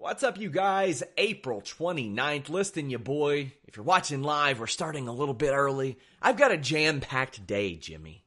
What's 0.00 0.22
up, 0.22 0.38
you 0.40 0.48
guys? 0.48 1.02
April 1.18 1.60
29th. 1.60 2.48
Listen, 2.48 2.88
you 2.88 2.98
boy. 2.98 3.52
If 3.66 3.76
you're 3.76 3.84
watching 3.84 4.22
live, 4.22 4.58
we're 4.58 4.66
starting 4.66 5.08
a 5.08 5.12
little 5.12 5.34
bit 5.34 5.50
early. 5.52 5.98
I've 6.22 6.38
got 6.38 6.52
a 6.52 6.56
jam 6.56 7.00
packed 7.00 7.46
day, 7.46 7.74
Jimmy. 7.74 8.24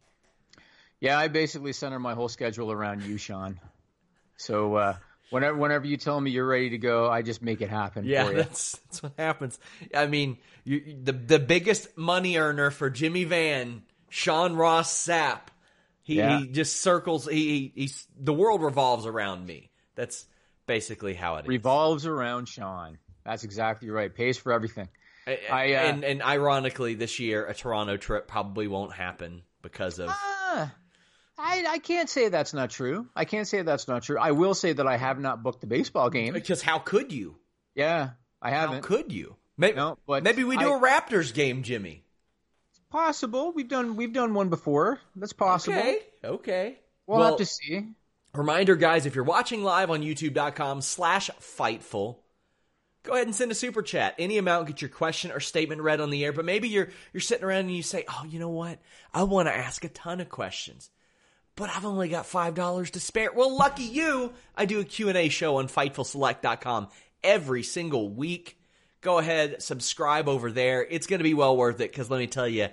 Yeah, 0.99 1.17
I 1.17 1.29
basically 1.29 1.73
center 1.73 1.97
my 1.97 2.13
whole 2.13 2.29
schedule 2.29 2.71
around 2.71 3.01
you, 3.01 3.17
Sean. 3.17 3.59
So 4.37 4.75
uh, 4.75 4.95
whenever 5.31 5.57
whenever 5.57 5.87
you 5.87 5.97
tell 5.97 6.21
me 6.21 6.29
you're 6.29 6.45
ready 6.45 6.69
to 6.69 6.77
go, 6.77 7.09
I 7.09 7.23
just 7.23 7.41
make 7.41 7.59
it 7.59 7.71
happen. 7.71 8.05
Yeah, 8.05 8.25
for 8.25 8.31
you. 8.33 8.37
that's 8.37 8.77
that's 8.77 9.01
what 9.01 9.13
happens. 9.17 9.57
I 9.95 10.05
mean, 10.05 10.37
you, 10.63 10.95
the 11.03 11.11
the 11.13 11.39
biggest 11.39 11.97
money 11.97 12.37
earner 12.37 12.69
for 12.69 12.91
Jimmy 12.91 13.23
Van, 13.23 13.81
Sean 14.09 14.55
Ross 14.55 14.93
Sapp. 14.93 15.47
He, 16.03 16.17
Yeah. 16.17 16.37
he 16.37 16.49
just 16.49 16.81
circles. 16.81 17.27
He, 17.27 17.71
he 17.73 17.81
he's 17.81 18.07
the 18.15 18.33
world 18.33 18.61
revolves 18.61 19.07
around 19.07 19.47
me. 19.47 19.71
That's 19.95 20.27
basically 20.65 21.13
how 21.13 21.35
it 21.37 21.47
revolves 21.47 22.05
around 22.05 22.47
Sean. 22.47 22.97
That's 23.25 23.43
exactly 23.43 23.89
right. 23.89 24.13
Pays 24.13 24.37
for 24.37 24.51
everything. 24.51 24.89
I, 25.25 25.39
I, 25.51 25.73
uh, 25.73 25.79
and 25.83 26.03
and 26.03 26.21
ironically, 26.21 26.95
this 26.95 27.19
year 27.19 27.45
a 27.45 27.53
Toronto 27.53 27.95
trip 27.97 28.27
probably 28.27 28.67
won't 28.67 28.93
happen 28.93 29.43
because 29.61 29.99
of 29.99 30.09
Ah, 30.09 30.73
I 31.37 31.65
I 31.69 31.77
can't 31.77 32.09
say 32.09 32.27
that's 32.29 32.53
not 32.53 32.69
true. 32.69 33.07
I 33.15 33.23
can't 33.25 33.47
say 33.47 33.61
that's 33.61 33.87
not 33.87 34.03
true. 34.03 34.17
I 34.19 34.31
will 34.31 34.53
say 34.53 34.73
that 34.73 34.85
I 34.85 34.97
have 34.97 35.19
not 35.19 35.41
booked 35.41 35.61
the 35.61 35.67
baseball 35.67 36.09
game. 36.09 36.33
because 36.33 36.61
how 36.61 36.79
could 36.79 37.13
you? 37.13 37.37
Yeah, 37.75 38.11
I 38.41 38.49
haven't. 38.51 38.81
could 38.83 39.11
you? 39.13 39.35
Maybe, 39.57 39.75
No, 39.77 39.97
but 40.05 40.23
maybe 40.23 40.43
we 40.43 40.57
do 40.57 40.71
I- 40.73 40.77
a 40.77 40.81
Raptors 40.81 41.33
game, 41.33 41.63
Jimmy. 41.63 42.03
It's 42.71 42.81
Possible. 42.89 43.53
We've 43.53 43.67
done 43.69 43.95
we've 43.95 44.11
done 44.13 44.33
one 44.33 44.49
before. 44.49 44.99
That's 45.15 45.31
possible. 45.33 45.77
Okay, 45.77 45.99
okay. 46.23 46.79
We'll, 47.07 47.19
Well, 47.19 47.29
have 47.29 47.37
to 47.37 47.45
see. 47.45 47.87
Reminder, 48.35 48.75
guys, 48.75 49.05
if 49.05 49.13
you're 49.13 49.23
watching 49.23 49.63
live 49.63 49.91
on 49.91 50.01
youtube.com 50.01 50.81
slash 50.81 51.29
Fightful, 51.39 52.17
go 53.03 53.13
ahead 53.13 53.27
and 53.27 53.35
send 53.35 53.51
a 53.51 53.55
super 53.55 53.83
chat. 53.83 54.15
Any 54.17 54.39
amount, 54.39 54.65
get 54.65 54.81
your 54.81 54.89
question 54.89 55.31
or 55.31 55.39
statement 55.39 55.81
read 55.81 56.01
on 56.01 56.09
the 56.09 56.25
air. 56.25 56.33
But 56.33 56.45
maybe 56.45 56.67
you're 56.67 56.89
you're 57.13 57.21
sitting 57.21 57.43
around 57.45 57.59
and 57.65 57.75
you 57.75 57.83
say, 57.83 58.05
oh, 58.07 58.25
you 58.27 58.39
know 58.39 58.49
what? 58.49 58.79
I 59.13 59.21
want 59.23 59.49
to 59.49 59.55
ask 59.55 59.83
a 59.83 59.89
ton 59.89 60.19
of 60.19 60.29
questions. 60.29 60.89
But 61.55 61.69
I've 61.69 61.85
only 61.85 62.09
got 62.09 62.25
$5 62.25 62.89
to 62.89 62.99
spare. 62.99 63.31
Well, 63.31 63.55
lucky 63.55 63.83
you. 63.83 64.33
I 64.55 64.65
do 64.65 64.79
a 64.79 64.83
Q&A 64.83 65.29
show 65.29 65.57
on 65.57 65.67
FightfulSelect.com 65.67 66.87
every 67.23 67.61
single 67.61 68.09
week. 68.09 68.57
Go 69.01 69.19
ahead, 69.19 69.61
subscribe 69.61 70.27
over 70.27 70.51
there. 70.51 70.83
It's 70.83 71.05
going 71.05 71.19
to 71.19 71.23
be 71.23 71.35
well 71.35 71.55
worth 71.55 71.81
it 71.81 71.91
because 71.91 72.09
let 72.09 72.17
me 72.17 72.25
tell 72.25 72.47
you, 72.47 72.69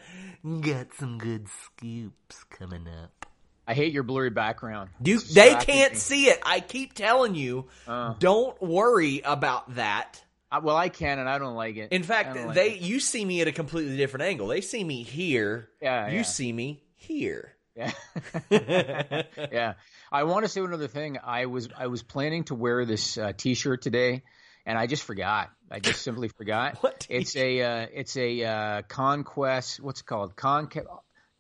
got 0.62 0.94
some 0.94 1.19
good 1.19 1.48
scoops 1.48 2.44
coming 2.44 2.88
up. 2.88 3.20
I 3.71 3.75
hate 3.75 3.93
your 3.93 4.03
blurry 4.03 4.31
background. 4.31 4.91
You, 5.05 5.21
they 5.21 5.55
can't 5.55 5.97
see 5.97 6.25
it. 6.27 6.41
I 6.45 6.59
keep 6.59 6.93
telling 6.93 7.37
you, 7.37 7.69
Uh. 7.87 8.15
don't 8.19 8.61
worry 8.61 9.21
about 9.25 9.77
that. 9.77 10.21
I, 10.51 10.59
well, 10.59 10.77
I 10.77 10.89
can, 10.89 11.21
and 11.21 11.29
I 11.29 11.39
don't 11.39 11.55
like 11.55 11.77
it. 11.77 11.93
In 11.93 12.03
fact, 12.03 12.35
like 12.37 12.55
they 12.55 12.73
it. 12.73 12.81
you 12.81 12.99
see 12.99 13.25
me 13.25 13.41
at 13.43 13.47
a 13.47 13.53
completely 13.53 13.97
different 13.97 14.25
angle. 14.25 14.49
They 14.49 14.61
see 14.61 14.83
me 14.83 15.05
here. 15.05 15.69
Yeah, 15.81 16.09
You 16.09 16.17
yeah. 16.17 16.23
see 16.23 16.53
me 16.53 16.83
here. 16.97 17.55
Yeah. 17.77 17.93
yeah. 18.51 19.75
I 20.11 20.25
want 20.25 20.45
to 20.45 20.49
say 20.49 20.61
one 20.61 20.73
other 20.75 20.89
thing. 20.89 21.19
I 21.23 21.47
was 21.47 21.69
I 21.79 21.87
was 21.87 22.03
planning 22.03 22.43
to 22.45 22.57
wear 22.57 22.85
this 22.85 23.17
uh, 23.17 23.33
T-shirt 23.37 23.83
today, 23.83 24.25
and 24.67 24.77
I 24.77 24.89
just 24.89 25.05
forgot. 25.05 25.51
I 25.71 25.79
just 25.79 26.03
simply 26.03 26.27
forgot. 26.27 26.79
What 26.83 27.07
It's 27.09 27.37
a 27.37 27.63
uh, 27.63 27.87
it's 27.95 28.17
a 28.17 28.45
uh, 28.45 28.83
conquest. 28.89 29.79
What's 29.81 30.01
it 30.01 30.07
called? 30.07 30.35
Conquer 30.35 30.85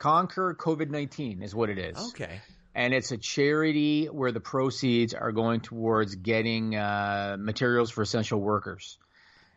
Conquer 0.00 0.56
COVID 0.58 0.90
nineteen 0.90 1.42
is 1.42 1.54
what 1.54 1.70
it 1.70 1.78
is. 1.78 1.96
Okay. 2.08 2.40
And 2.74 2.92
it's 2.94 3.12
a 3.12 3.16
charity 3.18 4.06
where 4.06 4.32
the 4.32 4.40
proceeds 4.40 5.12
are 5.14 5.30
going 5.32 5.60
towards 5.60 6.14
getting 6.14 6.74
uh, 6.74 7.36
materials 7.38 7.90
for 7.90 8.02
essential 8.02 8.40
workers. 8.40 8.98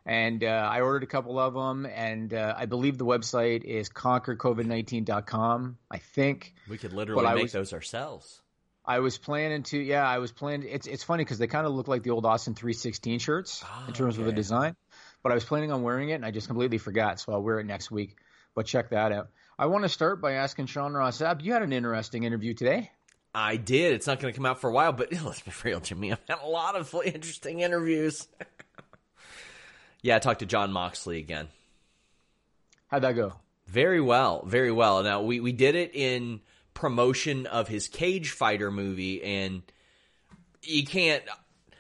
And 0.06 0.44
uh, 0.44 0.48
I 0.48 0.82
ordered 0.82 1.04
a 1.04 1.08
couple 1.08 1.40
of 1.40 1.54
them, 1.54 1.86
and 1.86 2.34
uh, 2.34 2.54
I 2.58 2.66
believe 2.66 2.98
the 2.98 3.06
website 3.06 3.64
is 3.64 3.88
conquercovid19.com. 3.90 5.78
I 5.90 5.98
think. 5.98 6.54
We 6.70 6.78
could 6.78 6.92
literally 6.94 7.24
But 7.24 7.36
make 7.36 7.44
was- 7.44 7.52
those 7.54 7.74
ourselves. 7.74 8.42
I 8.86 9.00
was 9.00 9.18
planning 9.18 9.64
to, 9.64 9.80
yeah, 9.80 10.06
I 10.06 10.18
was 10.18 10.34
planning. 10.34 10.68
It's 10.70 10.88
it's 10.88 11.06
funny 11.06 11.24
because 11.24 11.38
they 11.38 11.48
kind 11.48 11.66
of 11.66 11.72
look 11.72 11.88
like 11.88 12.04
the 12.04 12.10
old 12.10 12.26
Austin 12.26 12.54
316 12.54 13.20
shirts 13.20 13.64
Ah, 13.66 13.86
in 13.88 13.94
terms 13.94 14.18
of 14.18 14.26
the 14.26 14.34
design, 14.34 14.76
but 15.24 15.32
I 15.32 15.36
was 15.36 15.46
planning 15.46 15.72
on 15.72 15.84
wearing 15.84 16.10
it 16.10 16.16
and 16.16 16.26
I 16.26 16.32
just 16.32 16.48
completely 16.48 16.80
forgot, 16.80 17.22
so 17.22 17.32
I'll 17.32 17.42
wear 17.42 17.62
it 17.62 17.66
next 17.66 17.92
week. 17.92 18.18
But 18.56 18.66
check 18.66 18.90
that 18.90 19.14
out. 19.14 19.30
I 19.58 19.68
want 19.68 19.84
to 19.84 19.90
start 19.90 20.20
by 20.20 20.34
asking 20.34 20.66
Sean 20.66 20.94
Ross 20.94 21.20
Sapp. 21.20 21.44
You 21.44 21.54
had 21.54 21.62
an 21.62 21.74
interesting 21.74 22.24
interview 22.24 22.56
today. 22.56 22.92
I 23.36 23.56
did. 23.58 23.94
It's 23.94 24.08
not 24.08 24.20
going 24.20 24.34
to 24.34 24.36
come 24.36 24.46
out 24.46 24.60
for 24.60 24.70
a 24.70 24.74
while, 24.74 24.94
but 24.94 25.12
let's 25.24 25.42
be 25.42 25.52
real, 25.64 25.80
Jimmy. 25.80 26.12
I've 26.12 26.20
had 26.28 26.40
a 26.44 26.48
lot 26.48 26.76
of 26.76 26.94
interesting 27.06 27.60
interviews. 27.60 28.28
yeah, 30.02 30.16
I 30.16 30.20
talked 30.20 30.40
to 30.40 30.46
Jon 30.46 30.72
Moxley 30.72 31.20
again. 31.20 31.50
How'd 32.88 33.04
that 33.04 33.14
go? 33.14 33.34
Very 33.68 34.02
well, 34.02 34.44
very 34.46 34.72
well. 34.72 35.02
Now 35.04 35.22
we 35.22 35.40
we 35.40 35.52
did 35.52 35.74
it 35.74 35.96
in 35.96 36.42
promotion 36.74 37.48
of 37.48 37.68
his 37.68 37.88
Cage 37.88 38.30
Fighter 38.30 38.70
movie, 38.70 39.24
and 39.24 39.64
you 40.62 40.86
can't 40.86 41.24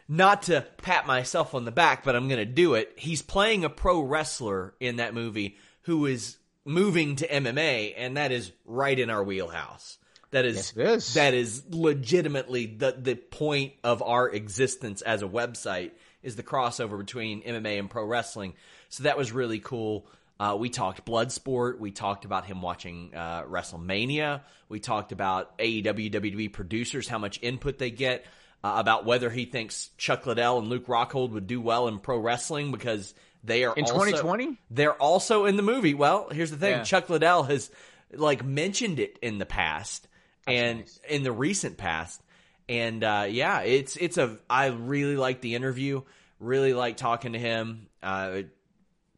not 0.07 0.43
to 0.43 0.65
pat 0.77 1.05
myself 1.05 1.53
on 1.53 1.65
the 1.65 1.71
back, 1.71 2.03
but 2.03 2.15
I'm 2.15 2.27
going 2.27 2.39
to 2.39 2.45
do 2.45 2.73
it. 2.73 2.93
He's 2.95 3.21
playing 3.21 3.63
a 3.63 3.69
pro 3.69 4.01
wrestler 4.01 4.73
in 4.79 4.95
that 4.95 5.13
movie 5.13 5.57
who 5.83 6.05
is 6.05 6.37
moving 6.65 7.15
to 7.17 7.27
MMA, 7.27 7.93
and 7.97 8.17
that 8.17 8.31
is 8.31 8.51
right 8.65 8.97
in 8.97 9.09
our 9.09 9.23
wheelhouse. 9.23 9.97
That 10.31 10.45
is, 10.45 10.73
Yes, 10.75 11.07
is. 11.09 11.13
that 11.13 11.33
is 11.35 11.63
legitimately 11.69 12.65
the 12.65 12.95
the 12.99 13.15
point 13.15 13.73
of 13.83 14.01
our 14.01 14.29
existence 14.29 15.01
as 15.01 15.21
a 15.21 15.27
website 15.27 15.91
is 16.23 16.35
the 16.35 16.43
crossover 16.43 16.97
between 16.97 17.43
MMA 17.43 17.77
and 17.77 17.89
pro 17.89 18.05
wrestling. 18.05 18.53
So 18.89 19.03
that 19.03 19.17
was 19.17 19.31
really 19.31 19.59
cool. 19.59 20.07
Uh, 20.39 20.55
we 20.59 20.69
talked 20.69 21.05
Bloodsport. 21.05 21.77
We 21.79 21.91
talked 21.91 22.25
about 22.25 22.45
him 22.45 22.61
watching 22.61 23.13
uh, 23.13 23.43
WrestleMania. 23.43 24.41
We 24.69 24.79
talked 24.79 25.11
about 25.11 25.57
AEW, 25.59 26.11
WWE 26.11 26.51
producers, 26.51 27.07
how 27.07 27.19
much 27.19 27.39
input 27.43 27.77
they 27.77 27.91
get, 27.91 28.25
uh, 28.63 28.73
about 28.77 29.05
whether 29.05 29.29
he 29.29 29.45
thinks 29.45 29.89
Chuck 29.97 30.25
Liddell 30.25 30.57
and 30.57 30.67
Luke 30.67 30.87
Rockhold 30.87 31.29
would 31.31 31.45
do 31.47 31.61
well 31.61 31.87
in 31.87 31.99
pro 31.99 32.17
wrestling 32.17 32.71
because 32.71 33.13
they 33.43 33.63
are 33.65 33.75
In 33.75 33.83
also- 33.83 33.93
2020? 33.95 34.57
They're 34.69 34.93
also 34.93 35.45
in 35.45 35.55
the 35.57 35.63
movie. 35.63 35.93
Well, 35.93 36.29
here's 36.31 36.51
the 36.51 36.57
thing: 36.57 36.71
Yeah. 36.77 36.83
Chuck 36.83 37.09
Liddell 37.09 37.43
has 37.43 37.69
like 38.11 38.43
mentioned 38.45 38.99
it 38.99 39.19
in 39.21 39.37
the 39.37 39.45
past, 39.45 40.07
and 40.47 40.79
nice. 40.79 40.99
in 41.09 41.23
the 41.23 41.31
recent 41.31 41.77
past. 41.77 42.21
And 42.69 43.03
uh, 43.03 43.25
yeah, 43.29 43.61
it's 43.61 43.97
it's 43.97 44.17
a 44.17 44.37
I 44.49 44.67
really 44.67 45.17
like 45.17 45.41
the 45.41 45.55
interview. 45.55 46.01
Really 46.39 46.73
like 46.73 46.97
talking 46.97 47.33
to 47.33 47.39
him. 47.39 47.87
Uh, 48.01 48.43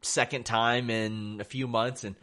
second 0.02 0.46
time 0.46 0.90
in 0.90 1.40
a 1.40 1.44
few 1.44 1.66
months, 1.66 2.04
and 2.04 2.16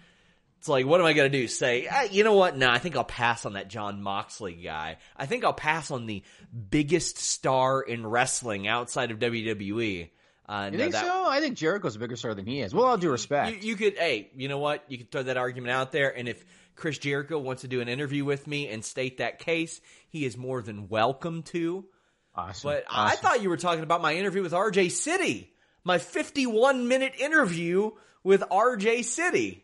it's 0.60 0.70
like, 0.70 0.86
what 0.86 1.00
am 1.02 1.06
I 1.06 1.14
gonna 1.14 1.30
do? 1.30 1.48
Say, 1.48 1.88
ah, 1.92 2.04
you 2.04 2.24
know 2.24 2.34
what? 2.36 2.58
No, 2.58 2.70
I 2.70 2.80
think 2.80 2.96
I'll 2.96 3.04
pass 3.04 3.46
on 3.46 3.54
that 3.54 3.68
Jon 3.70 4.02
Moxley 4.02 4.54
guy. 4.54 4.98
I 5.18 5.26
think 5.26 5.44
I'll 5.44 5.54
pass 5.54 5.92
on 5.92 6.06
the 6.06 6.24
biggest 6.70 7.18
star 7.18 7.82
in 7.82 8.06
wrestling 8.08 8.68
outside 8.68 9.12
of 9.12 9.20
WWE. 9.20 10.10
Uh, 10.48 10.70
You 10.72 10.78
no, 10.78 10.84
think 10.84 10.94
that- 10.94 11.06
so? 11.06 11.26
I 11.28 11.40
think 11.40 11.58
Jericho's 11.58 11.96
a 11.96 12.00
bigger 12.00 12.16
star 12.16 12.34
than 12.34 12.46
he 12.46 12.60
is. 12.62 12.74
Well, 12.74 12.86
all 12.86 12.98
due 12.98 13.12
respect. 13.12 13.64
you, 13.64 13.70
you 13.70 13.76
could, 13.76 13.98
hey, 13.98 14.30
you 14.36 14.48
know 14.50 14.58
what? 14.60 14.84
You 14.90 14.98
could 14.98 15.12
throw 15.12 15.24
that 15.24 15.38
argument 15.38 15.72
out 15.72 15.92
there, 15.92 16.10
and 16.16 16.28
if 16.28 16.44
Chris 16.76 16.98
Jericho 16.98 17.38
wants 17.40 17.62
to 17.62 17.68
do 17.68 17.82
an 17.82 17.88
interview 17.88 18.26
with 18.26 18.46
me 18.48 18.68
and 18.68 18.84
state 18.84 19.20
that 19.20 19.40
case, 19.40 19.80
he 20.10 20.26
is 20.26 20.36
more 20.36 20.62
than 20.62 20.90
welcome 20.90 21.44
to. 21.44 21.86
awesome. 22.36 22.72
But 22.72 22.84
I 22.90 23.16
thought 23.16 23.42
you 23.42 23.50
were 23.50 23.58
talking 23.58 23.84
about 23.84 24.02
my 24.02 24.16
interview 24.16 24.42
with 24.42 24.54
RJ 24.54 24.92
City, 24.92 25.54
my 25.84 25.98
51 25.98 26.88
minute 26.88 27.14
interview 27.20 27.92
with 28.24 28.42
RJ 28.42 29.04
City. 29.06 29.64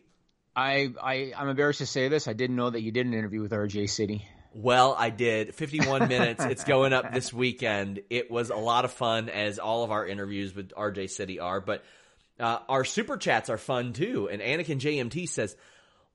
I, 0.55 0.93
I 1.01 1.31
I'm 1.37 1.49
embarrassed 1.49 1.79
to 1.79 1.85
say 1.85 2.09
this. 2.09 2.27
I 2.27 2.33
didn't 2.33 2.55
know 2.55 2.69
that 2.69 2.81
you 2.81 2.91
did 2.91 3.05
an 3.05 3.13
interview 3.13 3.41
with 3.41 3.51
RJ 3.51 3.89
City. 3.89 4.25
Well, 4.53 4.95
I 4.97 5.09
did 5.09 5.53
51 5.53 6.07
minutes. 6.07 6.43
It's 6.43 6.63
going 6.63 6.91
up 6.93 7.13
this 7.13 7.31
weekend. 7.31 8.01
It 8.09 8.31
was 8.31 8.49
a 8.49 8.55
lot 8.55 8.85
of 8.85 8.91
fun, 8.91 9.29
as 9.29 9.59
all 9.59 9.83
of 9.83 9.91
our 9.91 10.07
interviews 10.07 10.55
with 10.55 10.69
RJ 10.69 11.11
City 11.11 11.39
are. 11.39 11.61
But 11.61 11.83
uh, 12.39 12.59
our 12.67 12.83
super 12.83 13.17
chats 13.17 13.49
are 13.49 13.57
fun 13.57 13.93
too. 13.93 14.29
And 14.29 14.41
Anakin 14.41 14.79
JMT 14.79 15.29
says, 15.29 15.55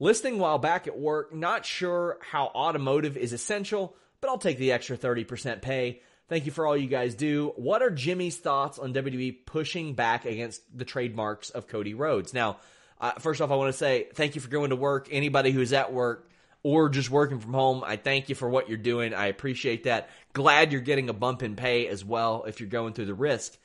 listening 0.00 0.38
while 0.38 0.58
back 0.58 0.86
at 0.86 0.98
work, 0.98 1.34
not 1.34 1.64
sure 1.64 2.18
how 2.20 2.46
automotive 2.46 3.16
is 3.16 3.32
essential, 3.32 3.94
but 4.20 4.30
I'll 4.30 4.38
take 4.38 4.58
the 4.58 4.72
extra 4.72 4.96
30% 4.96 5.62
pay. 5.62 6.00
Thank 6.28 6.46
you 6.46 6.52
for 6.52 6.66
all 6.66 6.76
you 6.76 6.88
guys 6.88 7.14
do. 7.14 7.52
What 7.56 7.82
are 7.82 7.90
Jimmy's 7.90 8.38
thoughts 8.38 8.78
on 8.78 8.94
WWE 8.94 9.44
pushing 9.44 9.94
back 9.94 10.24
against 10.24 10.62
the 10.76 10.86
trademarks 10.86 11.50
of 11.50 11.68
Cody 11.68 11.92
Rhodes? 11.92 12.32
Now, 12.32 12.56
uh, 13.00 13.12
first 13.18 13.42
off, 13.42 13.50
I 13.50 13.56
want 13.56 13.72
to 13.72 13.78
say 13.78 14.08
thank 14.14 14.34
you 14.34 14.40
for 14.40 14.48
going 14.48 14.70
to 14.70 14.76
work. 14.76 15.08
Anybody 15.10 15.50
who's 15.50 15.74
at 15.74 15.92
work, 15.92 16.30
or 16.64 16.88
just 16.88 17.10
working 17.10 17.38
from 17.38 17.52
home, 17.54 17.84
I 17.86 17.94
thank 17.96 18.28
you 18.28 18.34
for 18.34 18.48
what 18.48 18.68
you're 18.68 18.78
doing. 18.78 19.14
I 19.14 19.26
appreciate 19.26 19.84
that. 19.84 20.10
Glad 20.32 20.72
you're 20.72 20.80
getting 20.80 21.08
a 21.08 21.12
bump 21.12 21.44
in 21.44 21.54
pay 21.54 21.86
as 21.86 22.04
well 22.04 22.44
if 22.48 22.58
you're 22.58 22.68
going 22.68 22.94
through 22.94 23.06
the 23.06 23.14
risk. 23.14 23.56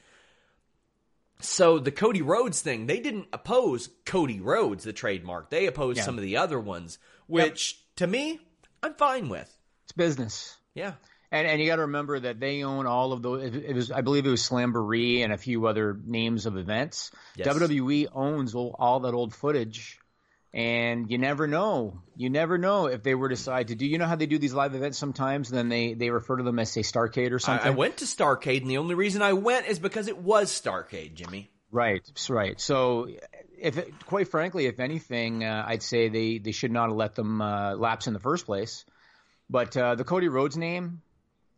So 1.42 1.80
the 1.80 1.92
Cody 1.92 2.22
Rhodes 2.22 2.62
thing, 2.62 2.86
they 2.86 3.00
didn't 3.00 3.28
oppose 3.32 3.90
Cody 4.06 4.42
Rhodes, 4.42 4.84
the 4.84 4.94
trademark. 4.94 5.50
They 5.50 5.68
opposed 5.68 5.98
Yeah. 5.98 6.04
some 6.04 6.18
of 6.18 6.22
the 6.24 6.38
other 6.38 6.60
ones, 6.60 7.00
which 7.28 7.80
to 7.96 8.06
me, 8.06 8.40
I'm 8.84 8.94
fine 8.96 9.30
with. 9.30 9.52
It's 9.86 9.94
business. 9.94 10.58
Yeah. 10.76 10.94
And 11.32 11.48
and 11.48 11.62
you 11.62 11.68
got 11.68 11.78
to 11.78 11.84
remember 11.84 12.20
that 12.20 12.40
they 12.40 12.64
own 12.64 12.86
all 12.88 13.14
of 13.14 13.22
those. 13.22 13.44
It, 13.44 13.56
it 13.56 13.74
was 13.76 13.92
I 13.92 14.02
believe 14.02 14.26
it 14.26 14.30
was 14.32 14.42
Slamboree 14.42 15.24
and 15.24 15.32
a 15.32 15.38
few 15.38 15.68
other 15.68 15.98
names 16.06 16.46
of 16.46 16.58
events. 16.58 17.12
Yes. 17.38 17.48
WWE 17.48 18.08
owns 18.14 18.54
all, 18.56 18.76
all 18.78 19.02
that 19.02 19.14
old 19.14 19.34
footage, 19.34 20.00
and 20.54 21.10
you 21.12 21.18
never 21.18 21.48
know. 21.48 22.02
You 22.16 22.30
never 22.30 22.58
know 22.58 22.88
if 22.88 23.04
they 23.04 23.16
were 23.16 23.30
to 23.30 23.36
decide 23.36 23.70
to 23.70 23.76
do. 23.76 23.86
You 23.86 23.98
know 23.98 24.08
how 24.08 24.16
they 24.16 24.26
do 24.26 24.38
these 24.38 24.54
live 24.54 24.76
events 24.76 24.98
sometimes. 24.98 25.50
Then 25.50 25.70
they 25.70 25.94
they 25.94 26.10
refer 26.10 26.38
to 26.38 26.44
them 26.44 26.60
as 26.60 26.72
say 26.72 26.82
Starcade 26.82 27.32
or 27.32 27.40
something. 27.40 27.68
I 27.68 27.72
went 27.72 27.98
to 27.98 28.06
Starcade, 28.06 28.62
and 28.62 28.70
the 28.70 28.78
only 28.78 28.96
reason 28.96 29.22
I 29.22 29.34
went 29.34 29.68
is 29.68 29.80
because 29.80 30.08
it 30.08 30.18
was 30.18 30.50
Starcade, 30.52 31.14
Jimmy. 31.14 31.50
Right, 31.72 32.02
right. 32.30 32.60
So, 32.60 33.10
if 33.60 33.78
it, 33.78 33.94
quite 34.06 34.28
frankly, 34.28 34.66
if 34.66 34.80
anything, 34.80 35.44
uh, 35.44 35.66
I'd 35.68 35.84
say 35.84 36.10
they, 36.10 36.40
they 36.40 36.52
should 36.52 36.72
not 36.72 36.88
have 36.90 36.98
let 36.98 37.14
them 37.14 37.42
uh, 37.42 37.76
lapse 37.76 38.08
in 38.08 38.14
the 38.14 38.20
first 38.20 38.48
place. 38.48 38.86
But 39.52 39.78
uh, 39.78 39.94
the 39.94 40.04
Cody 40.04 40.30
Rhodes 40.30 40.58
name, 40.58 41.02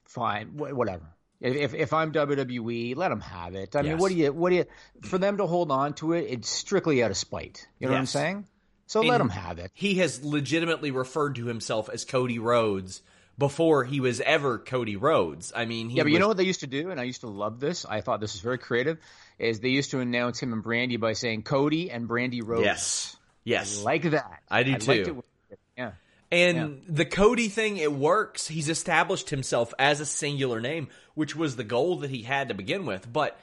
fine, 0.06 0.48
wh- 0.50 0.76
whatever. 0.76 1.06
If, 1.40 1.56
if 1.56 1.74
if 1.74 1.94
I'm 1.94 2.12
WWE, 2.12 2.96
let 2.96 3.10
them 3.10 3.22
have 3.22 3.56
it. 3.56 3.76
I 3.76 3.82
mean, 3.82 3.98
what 3.98 4.10
do 4.10 4.16
you 4.16 4.32
what 4.32 4.52
do 4.52 4.58
you 4.58 4.66
for 5.02 5.18
them 5.18 5.38
to 5.38 5.48
hold 5.48 5.72
on 5.72 5.94
to 5.96 6.14
it? 6.14 6.28
It's 6.30 6.50
strictly 6.50 7.04
out 7.04 7.10
of 7.10 7.18
spite. 7.18 7.68
You 7.80 7.88
know 7.88 7.94
what 7.94 8.00
I'm 8.00 8.06
saying? 8.06 8.46
So 8.92 9.00
let 9.00 9.22
him 9.22 9.30
have 9.30 9.58
it. 9.58 9.72
He 9.74 9.96
has 9.96 10.22
legitimately 10.22 10.92
referred 10.92 11.36
to 11.36 11.46
himself 11.46 11.90
as 11.90 12.04
Cody 12.04 12.40
Rhodes 12.40 13.02
before 13.38 13.86
he 13.86 14.02
was 14.02 14.20
ever 14.20 14.58
Cody 14.60 14.98
Rhodes. 14.98 15.54
I 15.56 15.64
mean, 15.64 15.88
he 15.88 15.96
Yeah, 15.96 16.04
but 16.04 16.12
you 16.12 16.20
know 16.20 16.28
what 16.28 16.36
they 16.36 16.44
used 16.44 16.60
to 16.60 16.68
do, 16.68 16.92
and 16.92 17.00
I 17.00 17.04
used 17.04 17.22
to 17.22 17.30
love 17.30 17.62
this. 17.62 17.86
I 17.86 18.02
thought 18.02 18.20
this 18.20 18.34
was 18.34 18.42
very 18.42 18.58
creative. 18.58 18.98
Is 19.40 19.62
they 19.62 19.70
used 19.70 19.92
to 19.92 20.02
announce 20.02 20.42
him 20.42 20.52
and 20.52 20.62
Brandy 20.62 20.98
by 20.98 21.14
saying 21.14 21.44
Cody 21.44 21.90
and 21.90 22.06
Brandy 22.06 22.42
Rhodes. 22.42 22.66
Yes. 22.66 23.16
Yes. 23.46 23.82
like 23.82 24.04
that. 24.12 24.42
I 24.50 24.64
do 24.64 24.72
liked 24.72 24.86
too. 25.06 25.24
Yeah. 25.78 25.92
And 26.30 26.82
the 26.90 27.06
Cody 27.06 27.48
thing, 27.48 27.78
it 27.78 27.94
works. 27.94 28.46
He's 28.46 28.68
established 28.68 29.30
himself 29.30 29.74
as 29.80 30.02
a 30.02 30.06
singular 30.06 30.60
name, 30.60 30.90
which 31.14 31.34
was 31.34 31.56
the 31.56 31.64
goal 31.64 32.00
that 32.00 32.10
he 32.10 32.24
had 32.24 32.50
to 32.50 32.56
begin 32.56 32.86
with. 32.86 33.12
But 33.12 33.40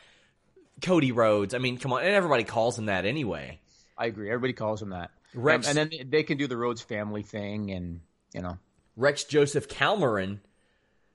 Cody 0.83 1.11
Rhodes, 1.11 1.55
I 1.55 1.59
mean, 1.59 1.79
come 1.79 1.95
on, 1.95 2.03
and 2.03 2.11
everybody 2.11 2.45
calls 2.45 2.79
him 2.79 2.87
that 2.87 3.07
anyway. 3.07 3.61
I 3.97 4.05
agree. 4.05 4.29
Everybody 4.29 4.53
calls 4.53 4.83
him 4.83 4.91
that. 4.91 5.11
Rex- 5.35 5.69
Um, 5.69 5.79
and 5.79 5.91
then 5.91 6.11
they 6.11 6.23
can 6.23 6.39
do 6.39 6.47
the 6.47 6.57
Rhodes 6.57 6.83
family 6.83 7.23
thing, 7.23 7.71
and 7.71 8.01
you 8.33 8.43
know, 8.43 8.59
Rex 8.97 9.25
Joseph 9.25 9.69
Calmarin 9.69 10.41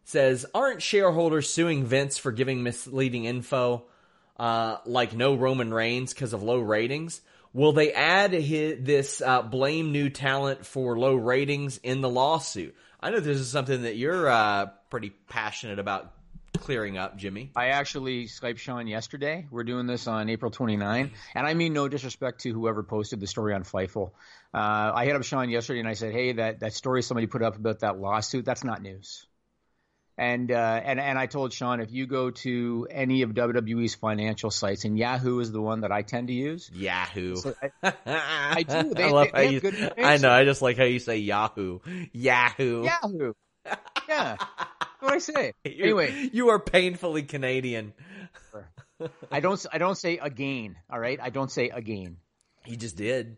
says, 0.04 0.46
"Aren't 0.54 0.82
shareholders 0.82 1.50
suing 1.50 1.86
Vince 1.86 2.18
for 2.18 2.32
giving 2.32 2.64
misleading 2.64 3.26
info, 3.26 3.86
uh, 4.38 4.78
like 4.86 5.14
no 5.14 5.36
Roman 5.36 5.74
Reigns 5.74 6.14
because 6.14 6.34
of 6.34 6.44
low 6.44 6.60
ratings? 6.60 7.22
Will 7.54 7.72
they 7.72 7.94
add 7.94 8.34
hi 8.34 8.78
this 8.80 9.22
uh, 9.22 9.44
blame 9.44 9.92
new 9.92 10.10
talent 10.10 10.66
for 10.66 10.98
low 10.98 11.16
ratings 11.16 11.78
in 11.78 12.02
the 12.02 12.10
lawsuit? 12.10 12.76
I 13.00 13.12
know 13.12 13.20
this 13.20 13.38
is 13.40 13.50
something 13.50 13.84
that 13.84 13.96
you're 13.96 14.28
uh, 14.30 14.68
pretty 14.90 15.10
passionate 15.10 15.78
about 15.78 16.12
clearing 16.64 16.98
up, 16.98 17.18
Jimmy. 17.18 17.52
I 17.56 17.68
actually 17.68 18.26
Skyped 18.26 18.58
Sean 18.58 18.88
yesterday. 18.88 19.46
We're 19.52 19.66
doing 19.66 19.86
this 19.86 20.08
on 20.08 20.30
April 20.30 20.50
29, 20.50 21.12
and 21.36 21.48
I 21.48 21.54
mean 21.54 21.74
no 21.74 21.88
disrespect 21.90 22.42
to 22.42 22.54
whoever 22.54 22.84
posted 22.84 23.20
the 23.20 23.28
story 23.28 23.54
on 23.54 23.64
Fightful. 23.64 24.12
Uh, 24.54 24.92
I 24.96 25.06
hit 25.06 25.16
up 25.16 25.24
Sean 25.24 25.50
yesterday 25.50 25.80
and 25.80 25.90
I 25.90 25.94
said, 25.94 26.14
"Hey, 26.14 26.32
that 26.34 26.62
that 26.62 26.74
story 26.74 27.04
somebody 27.04 27.28
put 27.28 27.42
up 27.44 27.58
about 27.58 27.82
that 27.82 28.00
lawsuit, 28.00 28.46
that's 28.46 28.64
not 28.64 28.82
news." 28.82 29.26
And 30.18 30.52
uh, 30.52 30.82
and 30.84 31.00
and 31.02 31.18
I 31.20 31.26
told 31.26 31.52
Sean 31.54 31.82
if 31.82 31.92
you 31.92 32.06
go 32.08 32.30
to 32.32 32.88
any 32.90 33.24
of 33.24 33.32
WWE's 33.32 33.96
financial 33.96 34.52
sites, 34.52 34.86
and 34.86 34.98
Yahoo 34.98 35.40
is 35.40 35.52
the 35.52 35.62
one 35.62 35.82
that 35.82 35.92
I 35.92 36.04
tend 36.04 36.28
to 36.28 36.34
use. 36.34 36.70
Yahoo. 36.74 37.36
So 37.36 37.56
I, 37.84 37.94
I 38.56 38.64
do. 38.64 38.94
They- 38.94 39.04
I 39.04 39.10
love 39.10 39.28
they 39.34 39.46
how 39.46 39.52
you. 39.52 39.92
I 39.98 40.18
know. 40.18 40.30
I 40.32 40.46
just 40.46 40.62
like 40.62 40.78
how 40.78 40.84
you 40.84 41.00
say 41.00 41.18
Yahoo. 41.18 41.80
Yahoo. 42.14 42.84
Yahoo. 42.86 43.34
Yeah. 44.10 44.36
What 45.04 45.14
I 45.14 45.18
say? 45.20 45.54
You- 45.66 45.84
Anyway, 45.84 46.30
you 46.32 46.50
are 46.50 46.60
painfully 46.60 47.24
Canadian. 47.24 47.94
I 49.32 49.40
don't 49.42 49.66
I 49.72 49.78
don't 49.80 49.98
say 49.98 50.18
again, 50.18 50.76
all 50.90 51.00
right? 51.00 51.20
I 51.22 51.30
don't 51.30 51.52
say 51.52 51.70
again. 51.70 52.18
He 52.66 52.78
just 52.78 52.96
did. 52.96 53.38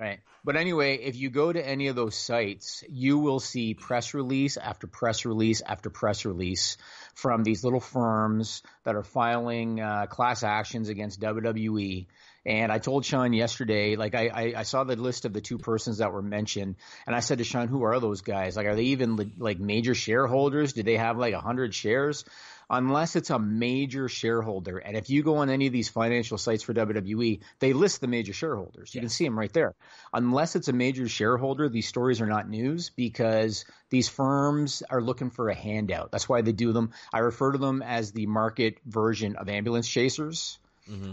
Right. 0.00 0.20
But 0.44 0.56
anyway, 0.56 0.96
if 0.96 1.14
you 1.16 1.30
go 1.30 1.52
to 1.52 1.64
any 1.64 1.86
of 1.88 1.94
those 1.96 2.16
sites, 2.16 2.82
you 2.88 3.18
will 3.18 3.38
see 3.38 3.74
press 3.74 4.12
release 4.14 4.56
after 4.56 4.86
press 4.86 5.24
release 5.24 5.60
after 5.60 5.88
press 5.90 6.24
release 6.24 6.78
from 7.14 7.44
these 7.44 7.62
little 7.64 7.80
firms 7.80 8.62
that 8.84 8.96
are 8.96 9.04
filing 9.04 9.80
uh, 9.80 10.06
class 10.06 10.42
actions 10.42 10.88
against 10.88 11.20
WWE. 11.20 12.06
And 12.46 12.70
I 12.70 12.78
told 12.78 13.04
Sean 13.04 13.32
yesterday, 13.32 13.96
like 13.96 14.14
I, 14.14 14.28
I, 14.28 14.54
I 14.58 14.62
saw 14.64 14.84
the 14.84 14.96
list 14.96 15.24
of 15.24 15.32
the 15.32 15.40
two 15.40 15.58
persons 15.58 15.98
that 15.98 16.12
were 16.12 16.22
mentioned, 16.22 16.76
and 17.06 17.16
I 17.16 17.20
said 17.20 17.38
to 17.38 17.44
Sean, 17.44 17.68
"Who 17.68 17.82
are 17.84 17.98
those 18.00 18.20
guys? 18.20 18.56
Like, 18.56 18.66
are 18.66 18.76
they 18.76 18.84
even 18.84 19.32
like 19.38 19.58
major 19.58 19.94
shareholders? 19.94 20.74
Do 20.74 20.82
they 20.82 20.96
have 20.96 21.16
like 21.18 21.34
a 21.34 21.40
hundred 21.40 21.74
shares?" 21.74 22.24
unless 22.70 23.16
it's 23.16 23.30
a 23.30 23.38
major 23.38 24.08
shareholder. 24.08 24.78
And 24.78 24.96
if 24.96 25.10
you 25.10 25.22
go 25.22 25.36
on 25.36 25.50
any 25.50 25.66
of 25.66 25.72
these 25.72 25.88
financial 25.88 26.38
sites 26.38 26.62
for 26.62 26.74
WWE, 26.74 27.40
they 27.58 27.72
list 27.72 28.00
the 28.00 28.06
major 28.06 28.32
shareholders. 28.32 28.94
You 28.94 29.00
can 29.00 29.10
see 29.10 29.24
them 29.24 29.38
right 29.38 29.52
there. 29.52 29.74
Unless 30.12 30.56
it's 30.56 30.68
a 30.68 30.72
major 30.72 31.08
shareholder, 31.08 31.68
these 31.68 31.88
stories 31.88 32.20
are 32.20 32.26
not 32.26 32.48
news 32.48 32.90
because 32.90 33.64
these 33.90 34.08
firms 34.08 34.82
are 34.88 35.02
looking 35.02 35.30
for 35.30 35.48
a 35.48 35.54
handout. 35.54 36.10
That's 36.10 36.28
why 36.28 36.42
they 36.42 36.52
do 36.52 36.72
them. 36.72 36.90
I 37.12 37.18
refer 37.20 37.52
to 37.52 37.58
them 37.58 37.82
as 37.82 38.12
the 38.12 38.26
market 38.26 38.78
version 38.86 39.36
of 39.36 39.48
ambulance 39.48 39.88
chasers. 39.88 40.58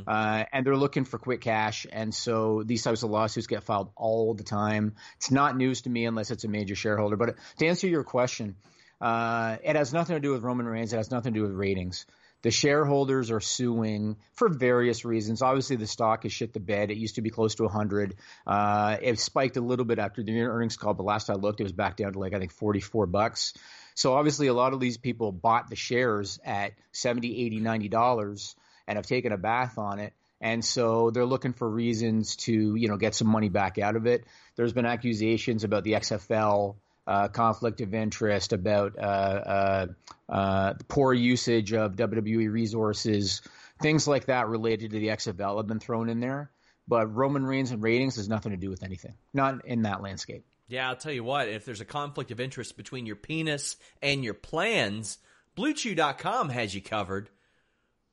Uh, 0.07 0.45
and 0.51 0.65
they're 0.65 0.75
looking 0.75 1.05
for 1.05 1.17
quick 1.17 1.41
cash. 1.41 1.87
And 1.91 2.13
so 2.13 2.63
these 2.65 2.83
types 2.83 3.03
of 3.03 3.09
lawsuits 3.09 3.47
get 3.47 3.63
filed 3.63 3.91
all 3.95 4.33
the 4.33 4.43
time. 4.43 4.95
It's 5.17 5.31
not 5.31 5.57
news 5.57 5.81
to 5.83 5.89
me 5.89 6.05
unless 6.05 6.31
it's 6.31 6.43
a 6.43 6.47
major 6.47 6.75
shareholder. 6.75 7.15
But 7.15 7.35
to 7.59 7.67
answer 7.67 7.87
your 7.87 8.03
question, 8.03 8.55
uh, 8.99 9.57
it 9.63 9.75
has 9.75 9.93
nothing 9.93 10.15
to 10.15 10.19
do 10.19 10.31
with 10.31 10.43
Roman 10.43 10.65
Reigns. 10.65 10.93
It 10.93 10.97
has 10.97 11.11
nothing 11.11 11.33
to 11.33 11.39
do 11.39 11.43
with 11.43 11.53
ratings. 11.53 12.05
The 12.43 12.51
shareholders 12.51 13.29
are 13.29 13.39
suing 13.39 14.17
for 14.33 14.49
various 14.49 15.05
reasons. 15.05 15.43
Obviously, 15.43 15.75
the 15.75 15.85
stock 15.85 16.23
has 16.23 16.33
shit 16.33 16.53
the 16.53 16.59
bed. 16.59 16.89
It 16.89 16.97
used 16.97 17.15
to 17.15 17.21
be 17.21 17.29
close 17.29 17.55
to 17.55 17.63
100. 17.63 18.15
Uh, 18.47 18.97
it 18.99 19.19
spiked 19.19 19.57
a 19.57 19.61
little 19.61 19.85
bit 19.85 19.99
after 19.99 20.23
the 20.23 20.41
earnings 20.41 20.75
call, 20.75 20.95
but 20.95 21.03
last 21.03 21.29
I 21.29 21.33
looked, 21.33 21.59
it 21.59 21.63
was 21.63 21.71
back 21.71 21.97
down 21.97 22.13
to 22.13 22.19
like 22.19 22.33
I 22.33 22.39
think 22.39 22.51
44 22.51 23.05
bucks. 23.05 23.53
So 23.93 24.13
obviously, 24.13 24.47
a 24.47 24.53
lot 24.53 24.73
of 24.73 24.79
these 24.79 24.97
people 24.97 25.31
bought 25.31 25.69
the 25.69 25.75
shares 25.75 26.39
at 26.43 26.73
70, 26.93 27.45
80, 27.45 27.59
90 27.59 27.89
dollars 27.89 28.55
and 28.87 28.97
have 28.97 29.05
taken 29.05 29.31
a 29.31 29.37
bath 29.37 29.77
on 29.77 29.99
it. 29.99 30.13
And 30.39 30.65
so 30.65 31.11
they're 31.11 31.25
looking 31.25 31.53
for 31.53 31.69
reasons 31.69 32.35
to, 32.37 32.75
you 32.75 32.87
know, 32.87 32.97
get 32.97 33.13
some 33.13 33.27
money 33.27 33.49
back 33.49 33.77
out 33.77 33.95
of 33.95 34.07
it. 34.07 34.25
There's 34.55 34.73
been 34.73 34.87
accusations 34.87 35.63
about 35.63 35.83
the 35.83 35.93
XFL 35.93 36.75
uh, 37.05 37.27
conflict 37.27 37.81
of 37.81 37.93
interest, 37.93 38.53
about 38.53 38.97
uh, 38.97 39.01
uh, 39.01 39.85
uh, 40.29 40.73
poor 40.87 41.13
usage 41.13 41.73
of 41.73 41.95
WWE 41.95 42.51
resources, 42.51 43.41
things 43.81 44.07
like 44.07 44.25
that 44.25 44.47
related 44.47 44.91
to 44.91 44.99
the 44.99 45.07
XFL 45.07 45.57
have 45.57 45.67
been 45.67 45.79
thrown 45.79 46.09
in 46.09 46.19
there. 46.19 46.51
But 46.87 47.13
Roman 47.15 47.45
Reigns 47.45 47.71
and 47.71 47.81
ratings 47.81 48.15
has 48.15 48.27
nothing 48.27 48.51
to 48.51 48.57
do 48.57 48.69
with 48.69 48.83
anything, 48.83 49.13
not 49.33 49.65
in 49.65 49.83
that 49.83 50.01
landscape. 50.01 50.45
Yeah, 50.67 50.89
I'll 50.89 50.95
tell 50.95 51.11
you 51.11 51.23
what, 51.23 51.49
if 51.49 51.65
there's 51.65 51.81
a 51.81 51.85
conflict 51.85 52.31
of 52.31 52.39
interest 52.39 52.77
between 52.77 53.05
your 53.05 53.15
penis 53.15 53.75
and 54.01 54.23
your 54.23 54.33
plans, 54.33 55.17
BlueChew.com 55.57 56.49
has 56.49 56.73
you 56.73 56.81
covered. 56.81 57.29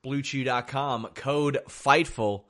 BlueChew.com, 0.09 1.09
code 1.15 1.59
FIGHTFUL, 1.69 2.45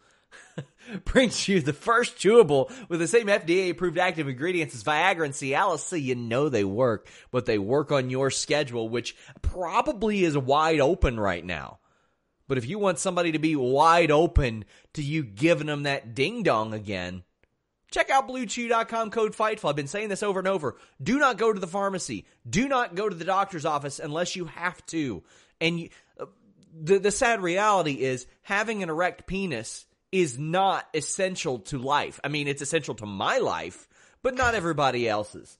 brings 1.04 1.48
you 1.48 1.60
the 1.60 1.72
first 1.72 2.16
chewable 2.16 2.70
with 2.88 3.00
the 3.00 3.08
same 3.08 3.26
FDA 3.26 3.70
approved 3.70 3.98
active 3.98 4.28
ingredients 4.28 4.74
as 4.74 4.84
Viagra 4.84 5.24
and 5.24 5.34
Cialis. 5.34 5.80
So 5.80 5.96
you 5.96 6.14
know 6.14 6.48
they 6.48 6.64
work, 6.64 7.08
but 7.30 7.46
they 7.46 7.58
work 7.58 7.90
on 7.90 8.10
your 8.10 8.30
schedule, 8.30 8.88
which 8.88 9.16
probably 9.42 10.24
is 10.24 10.38
wide 10.38 10.80
open 10.80 11.18
right 11.18 11.44
now. 11.44 11.78
But 12.46 12.58
if 12.58 12.66
you 12.66 12.78
want 12.78 12.98
somebody 12.98 13.32
to 13.32 13.38
be 13.38 13.56
wide 13.56 14.10
open 14.10 14.64
to 14.94 15.02
you 15.02 15.22
giving 15.24 15.66
them 15.66 15.82
that 15.82 16.14
ding 16.14 16.42
dong 16.42 16.72
again, 16.72 17.24
Check 17.90 18.10
out 18.10 18.28
bluechew.com 18.28 19.10
code 19.10 19.34
FIGHTFUL. 19.34 19.70
I've 19.70 19.76
been 19.76 19.86
saying 19.86 20.10
this 20.10 20.22
over 20.22 20.38
and 20.38 20.48
over. 20.48 20.76
Do 21.02 21.18
not 21.18 21.38
go 21.38 21.52
to 21.52 21.60
the 21.60 21.66
pharmacy. 21.66 22.26
Do 22.48 22.68
not 22.68 22.94
go 22.94 23.08
to 23.08 23.14
the 23.14 23.24
doctor's 23.24 23.64
office 23.64 23.98
unless 23.98 24.36
you 24.36 24.44
have 24.44 24.84
to. 24.86 25.22
And 25.60 25.80
you, 25.80 25.88
the, 26.74 26.98
the 26.98 27.10
sad 27.10 27.40
reality 27.40 28.02
is 28.02 28.26
having 28.42 28.82
an 28.82 28.90
erect 28.90 29.26
penis 29.26 29.86
is 30.10 30.38
not 30.38 30.86
essential 30.94 31.58
to 31.58 31.78
life. 31.78 32.18
I 32.24 32.28
mean, 32.28 32.48
it's 32.48 32.62
essential 32.62 32.94
to 32.96 33.06
my 33.06 33.38
life, 33.38 33.88
but 34.22 34.34
not 34.34 34.54
everybody 34.54 35.08
else's. 35.08 35.58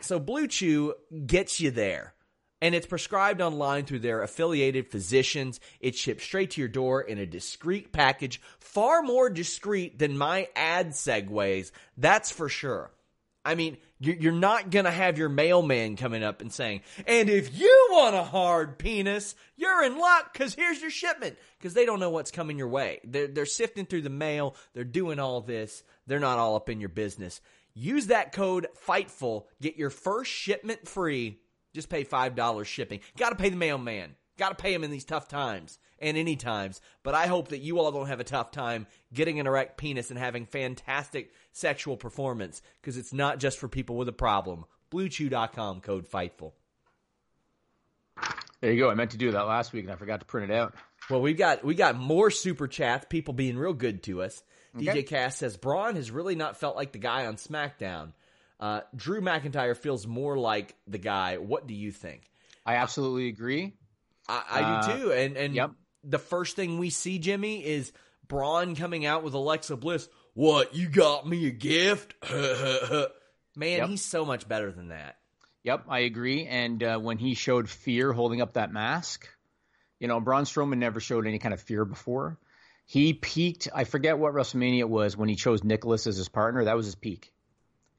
So 0.00 0.18
Blue 0.18 0.46
Chew 0.46 0.94
gets 1.26 1.60
you 1.60 1.70
there 1.70 2.14
and 2.62 2.76
it's 2.76 2.86
prescribed 2.86 3.40
online 3.40 3.84
through 3.84 3.98
their 3.98 4.22
affiliated 4.22 4.88
physicians. 4.88 5.58
It's 5.80 5.98
shipped 5.98 6.22
straight 6.22 6.52
to 6.52 6.60
your 6.60 6.68
door 6.68 7.02
in 7.02 7.18
a 7.18 7.26
discreet 7.26 7.92
package, 7.92 8.40
far 8.60 9.02
more 9.02 9.28
discreet 9.28 9.98
than 9.98 10.16
my 10.16 10.48
ad 10.54 10.90
segues. 10.90 11.72
That's 11.96 12.30
for 12.30 12.48
sure. 12.48 12.92
I 13.44 13.54
mean, 13.56 13.76
you're 13.98 14.32
not 14.32 14.70
going 14.70 14.84
to 14.84 14.90
have 14.90 15.18
your 15.18 15.28
mailman 15.28 15.96
coming 15.96 16.22
up 16.22 16.40
and 16.40 16.52
saying, 16.52 16.82
and 17.06 17.28
if 17.28 17.58
you 17.58 17.88
want 17.90 18.14
a 18.14 18.22
hard 18.22 18.78
penis, 18.78 19.34
you're 19.56 19.84
in 19.84 19.98
luck 19.98 20.32
because 20.32 20.54
here's 20.54 20.80
your 20.80 20.90
shipment. 20.90 21.36
Because 21.58 21.74
they 21.74 21.84
don't 21.84 22.00
know 22.00 22.10
what's 22.10 22.30
coming 22.30 22.58
your 22.58 22.68
way. 22.68 23.00
They're, 23.04 23.28
they're 23.28 23.46
sifting 23.46 23.86
through 23.86 24.02
the 24.02 24.10
mail. 24.10 24.54
They're 24.74 24.84
doing 24.84 25.18
all 25.18 25.40
this. 25.40 25.82
They're 26.06 26.20
not 26.20 26.38
all 26.38 26.56
up 26.56 26.68
in 26.68 26.80
your 26.80 26.88
business. 26.88 27.40
Use 27.74 28.08
that 28.08 28.32
code 28.32 28.68
FIGHTFUL. 28.86 29.44
Get 29.60 29.76
your 29.76 29.90
first 29.90 30.30
shipment 30.30 30.86
free 30.86 31.40
just 31.74 31.88
pay 31.88 32.04
$5 32.04 32.64
shipping. 32.64 33.00
Got 33.16 33.30
to 33.30 33.36
pay 33.36 33.48
the 33.48 33.56
mailman. 33.56 34.14
Got 34.38 34.50
to 34.50 34.62
pay 34.62 34.74
him 34.74 34.84
in 34.84 34.90
these 34.90 35.04
tough 35.04 35.28
times 35.28 35.78
and 36.02 36.16
any 36.16 36.36
times. 36.36 36.80
But 37.02 37.14
I 37.14 37.26
hope 37.26 37.48
that 37.48 37.60
you 37.60 37.78
all 37.78 37.92
don't 37.92 38.08
have 38.08 38.20
a 38.20 38.24
tough 38.24 38.50
time 38.50 38.86
getting 39.12 39.40
an 39.40 39.46
erect 39.46 39.78
penis 39.78 40.10
and 40.10 40.18
having 40.18 40.46
fantastic 40.46 41.32
sexual 41.52 41.96
performance 41.96 42.62
because 42.80 42.96
it's 42.96 43.12
not 43.12 43.38
just 43.38 43.58
for 43.58 43.68
people 43.68 43.96
with 43.96 44.08
a 44.08 44.12
problem. 44.12 44.64
BlueChew.com 44.90 45.80
code 45.80 46.06
FIGHTFUL. 46.06 46.52
There 48.60 48.72
you 48.72 48.78
go. 48.78 48.90
I 48.90 48.94
meant 48.94 49.12
to 49.12 49.16
do 49.16 49.32
that 49.32 49.46
last 49.46 49.72
week 49.72 49.84
and 49.84 49.92
I 49.92 49.96
forgot 49.96 50.20
to 50.20 50.26
print 50.26 50.50
it 50.50 50.54
out. 50.54 50.74
Well, 51.10 51.20
we 51.20 51.34
got 51.34 51.64
we 51.64 51.74
got 51.74 51.96
more 51.96 52.30
super 52.30 52.68
chats. 52.68 53.06
People 53.08 53.34
being 53.34 53.58
real 53.58 53.72
good 53.72 54.02
to 54.04 54.22
us. 54.22 54.42
Okay. 54.76 54.86
DJ 54.86 55.06
Cass 55.06 55.36
says 55.36 55.56
Braun 55.56 55.96
has 55.96 56.10
really 56.10 56.36
not 56.36 56.56
felt 56.56 56.76
like 56.76 56.92
the 56.92 56.98
guy 56.98 57.26
on 57.26 57.36
SmackDown. 57.36 58.12
Uh, 58.60 58.82
Drew 58.94 59.20
McIntyre 59.20 59.76
feels 59.76 60.06
more 60.06 60.38
like 60.38 60.76
the 60.86 60.98
guy. 60.98 61.38
What 61.38 61.66
do 61.66 61.74
you 61.74 61.90
think? 61.90 62.30
I 62.64 62.76
absolutely 62.76 63.28
agree. 63.28 63.74
I, 64.28 64.42
I 64.48 64.62
uh, 64.62 64.86
do 64.86 64.98
too. 64.98 65.12
And 65.12 65.36
and 65.36 65.54
yep. 65.54 65.72
The 66.04 66.18
first 66.18 66.56
thing 66.56 66.78
we 66.78 66.90
see, 66.90 67.18
Jimmy, 67.18 67.64
is 67.64 67.92
Braun 68.26 68.74
coming 68.74 69.06
out 69.06 69.22
with 69.22 69.34
Alexa 69.34 69.76
Bliss. 69.76 70.08
What 70.34 70.74
you 70.74 70.88
got 70.88 71.26
me 71.26 71.46
a 71.46 71.50
gift? 71.50 72.14
Man, 73.54 73.78
yep. 73.78 73.88
he's 73.88 74.04
so 74.04 74.24
much 74.24 74.48
better 74.48 74.72
than 74.72 74.88
that. 74.88 75.16
Yep, 75.64 75.84
I 75.88 76.00
agree. 76.00 76.46
And 76.46 76.82
uh, 76.82 76.98
when 76.98 77.18
he 77.18 77.34
showed 77.34 77.68
fear 77.68 78.12
holding 78.12 78.40
up 78.40 78.54
that 78.54 78.72
mask, 78.72 79.28
you 80.00 80.08
know, 80.08 80.20
Braun 80.20 80.44
Strowman 80.44 80.78
never 80.78 80.98
showed 80.98 81.26
any 81.26 81.38
kind 81.38 81.54
of 81.54 81.60
fear 81.60 81.84
before. 81.84 82.38
He 82.86 83.12
peaked. 83.12 83.68
I 83.72 83.84
forget 83.84 84.18
what 84.18 84.32
WrestleMania 84.32 84.80
it 84.80 84.88
was 84.88 85.16
when 85.16 85.28
he 85.28 85.36
chose 85.36 85.62
Nicholas 85.62 86.06
as 86.06 86.16
his 86.16 86.28
partner. 86.28 86.64
That 86.64 86.76
was 86.76 86.86
his 86.86 86.96
peak 86.96 87.32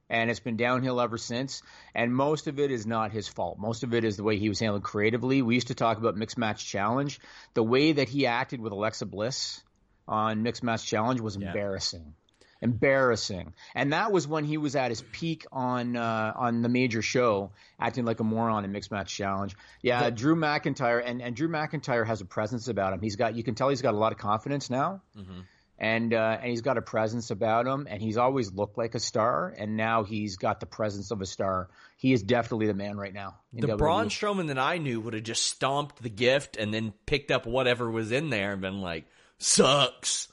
and 0.10 0.30
it's 0.30 0.40
been 0.40 0.58
downhill 0.58 1.02
ever 1.02 1.18
since. 1.18 1.62
And 1.96 2.14
most 2.14 2.48
of 2.48 2.60
it 2.60 2.72
is 2.72 2.86
not 2.86 3.12
his 3.12 3.28
fault. 3.28 3.58
Most 3.60 3.84
of 3.84 3.94
it 3.94 4.04
is 4.04 4.18
the 4.18 4.24
way 4.24 4.38
he 4.38 4.50
was 4.50 4.60
handled 4.60 4.84
creatively. 4.84 5.42
We 5.42 5.56
used 5.56 5.68
to 5.68 5.76
talk 5.76 5.98
about 5.98 6.16
mixed 6.16 6.38
match 6.38 6.66
challenge. 6.66 7.20
The 7.54 7.64
way 7.64 7.94
that 7.94 8.10
he 8.10 8.28
acted 8.28 8.62
with 8.62 8.74
Alexa 8.74 9.06
Bliss 9.06 9.62
on 10.08 10.44
mixed 10.44 10.64
match 10.64 10.86
challenge 10.86 11.22
was 11.22 11.38
yeah. 11.38 11.48
embarrassing. 11.48 12.14
Embarrassing, 12.62 13.54
and 13.76 13.92
that 13.92 14.14
was 14.14 14.26
when 14.26 14.46
he 14.46 14.58
was 14.58 14.78
at 14.78 14.90
his 14.90 15.02
peak 15.12 15.46
on 15.52 15.98
uh, 15.98 16.32
on 16.34 16.62
the 16.62 16.70
major 16.70 17.02
show, 17.02 17.52
acting 17.78 18.06
like 18.06 18.22
a 18.22 18.24
moron 18.24 18.64
in 18.64 18.72
mixed 18.72 18.90
match 18.90 19.14
challenge. 19.14 19.54
Yeah, 19.82 20.10
Drew 20.12 20.38
McIntyre, 20.38 21.04
and, 21.06 21.22
and 21.22 21.36
Drew 21.36 21.50
McIntyre 21.50 22.08
has 22.08 22.22
a 22.22 22.26
presence 22.26 22.70
about 22.70 22.94
him. 22.94 23.02
He's 23.02 23.18
got 23.18 23.36
you 23.36 23.44
can 23.44 23.56
tell 23.56 23.68
he's 23.68 23.82
got 23.82 23.96
a 23.96 23.98
lot 23.98 24.14
of 24.14 24.18
confidence 24.18 24.70
now. 24.70 25.02
Mm-hmm 25.18 25.42
and 25.80 26.14
uh, 26.14 26.38
and 26.40 26.50
he's 26.50 26.62
got 26.62 26.78
a 26.78 26.82
presence 26.82 27.32
about 27.32 27.66
him, 27.66 27.88
and 27.90 28.02
he's 28.02 28.18
always 28.18 28.52
looked 28.54 28.78
like 28.78 28.96
a 28.96 29.00
star, 29.00 29.54
and 29.58 29.76
now 29.76 30.04
he's 30.04 30.38
got 30.38 30.60
the 30.60 30.66
presence 30.66 31.12
of 31.12 31.22
a 31.22 31.26
star. 31.26 31.70
He 31.98 32.14
is 32.14 32.22
definitely 32.22 32.68
the 32.68 32.74
man 32.74 32.98
right 32.98 33.14
now. 33.14 33.40
The 33.54 33.68
WWE. 33.68 33.78
Braun 33.78 34.10
Strowman 34.10 34.48
that 34.48 34.60
I 34.60 34.78
knew 34.78 35.02
would 35.02 35.14
have 35.14 35.24
just 35.24 35.44
stomped 35.44 36.02
the 36.02 36.10
gift 36.10 36.58
and 36.58 36.74
then 36.74 36.94
picked 37.06 37.32
up 37.32 37.46
whatever 37.46 37.90
was 37.90 38.12
in 38.12 38.30
there 38.30 38.52
and 38.52 38.62
been 38.62 38.82
like, 38.82 39.06
"Sucks." 39.40 40.28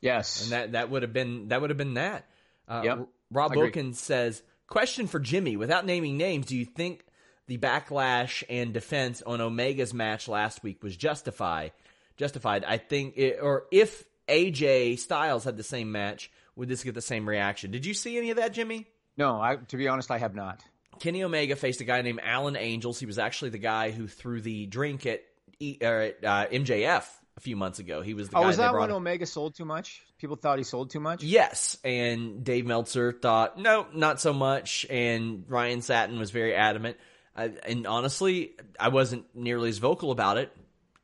Yes, 0.00 0.44
and 0.44 0.52
that 0.52 0.72
that 0.72 0.90
would 0.90 1.02
have 1.02 1.12
been 1.12 1.48
that 1.48 1.60
would 1.60 1.70
have 1.70 1.78
been 1.78 1.94
that. 1.94 2.26
Uh, 2.66 2.82
yep. 2.84 3.08
Rob 3.30 3.54
Wilkins 3.54 4.00
says, 4.00 4.42
"Question 4.66 5.06
for 5.06 5.20
Jimmy: 5.20 5.56
Without 5.58 5.84
naming 5.84 6.16
names, 6.16 6.46
do 6.46 6.56
you 6.56 6.64
think 6.64 7.04
the 7.48 7.58
backlash 7.58 8.42
and 8.48 8.72
defense 8.72 9.20
on 9.22 9.40
Omega's 9.42 9.92
match 9.92 10.26
last 10.26 10.62
week 10.62 10.82
was 10.82 10.96
justified?" 10.96 11.72
Justified. 12.16 12.64
I 12.64 12.76
think, 12.76 13.16
it, 13.16 13.38
or 13.40 13.64
if 13.70 14.04
AJ 14.30 14.98
Styles 14.98 15.44
had 15.44 15.56
the 15.56 15.62
same 15.62 15.92
match, 15.92 16.30
would 16.56 16.68
this 16.68 16.84
get 16.84 16.94
the 16.94 17.02
same 17.02 17.28
reaction? 17.28 17.70
Did 17.70 17.84
you 17.84 17.94
see 17.94 18.16
any 18.16 18.30
of 18.30 18.36
that, 18.36 18.52
Jimmy? 18.52 18.86
No, 19.16 19.40
I, 19.40 19.56
to 19.56 19.76
be 19.76 19.88
honest, 19.88 20.10
I 20.10 20.18
have 20.18 20.34
not. 20.34 20.62
Kenny 21.00 21.22
Omega 21.24 21.56
faced 21.56 21.80
a 21.80 21.84
guy 21.84 22.02
named 22.02 22.20
Alan 22.22 22.56
Angels. 22.56 23.00
He 23.00 23.06
was 23.06 23.18
actually 23.18 23.50
the 23.50 23.58
guy 23.58 23.90
who 23.90 24.06
threw 24.06 24.40
the 24.40 24.66
drink 24.66 25.06
at, 25.06 25.22
at 25.60 26.24
uh, 26.24 26.46
MJF 26.46 27.04
a 27.36 27.40
few 27.40 27.56
months 27.56 27.78
ago. 27.78 28.02
He 28.02 28.14
was 28.14 28.28
the 28.28 28.36
oh, 28.36 28.42
guy 28.42 28.46
was 28.46 28.56
that 28.58 28.74
when 28.74 28.90
Omega 28.90 29.26
sold 29.26 29.54
too 29.54 29.64
much? 29.64 30.02
People 30.18 30.36
thought 30.36 30.58
he 30.58 30.64
sold 30.64 30.90
too 30.90 31.00
much. 31.00 31.22
Yes, 31.22 31.78
and 31.82 32.44
Dave 32.44 32.66
Meltzer 32.66 33.12
thought 33.12 33.58
no, 33.58 33.86
not 33.94 34.20
so 34.20 34.34
much, 34.34 34.86
and 34.90 35.44
Ryan 35.48 35.80
Satin 35.80 36.18
was 36.18 36.30
very 36.30 36.54
adamant. 36.54 36.98
I, 37.34 37.52
and 37.66 37.86
honestly, 37.86 38.52
I 38.78 38.88
wasn't 38.88 39.24
nearly 39.34 39.70
as 39.70 39.78
vocal 39.78 40.10
about 40.10 40.36
it. 40.36 40.54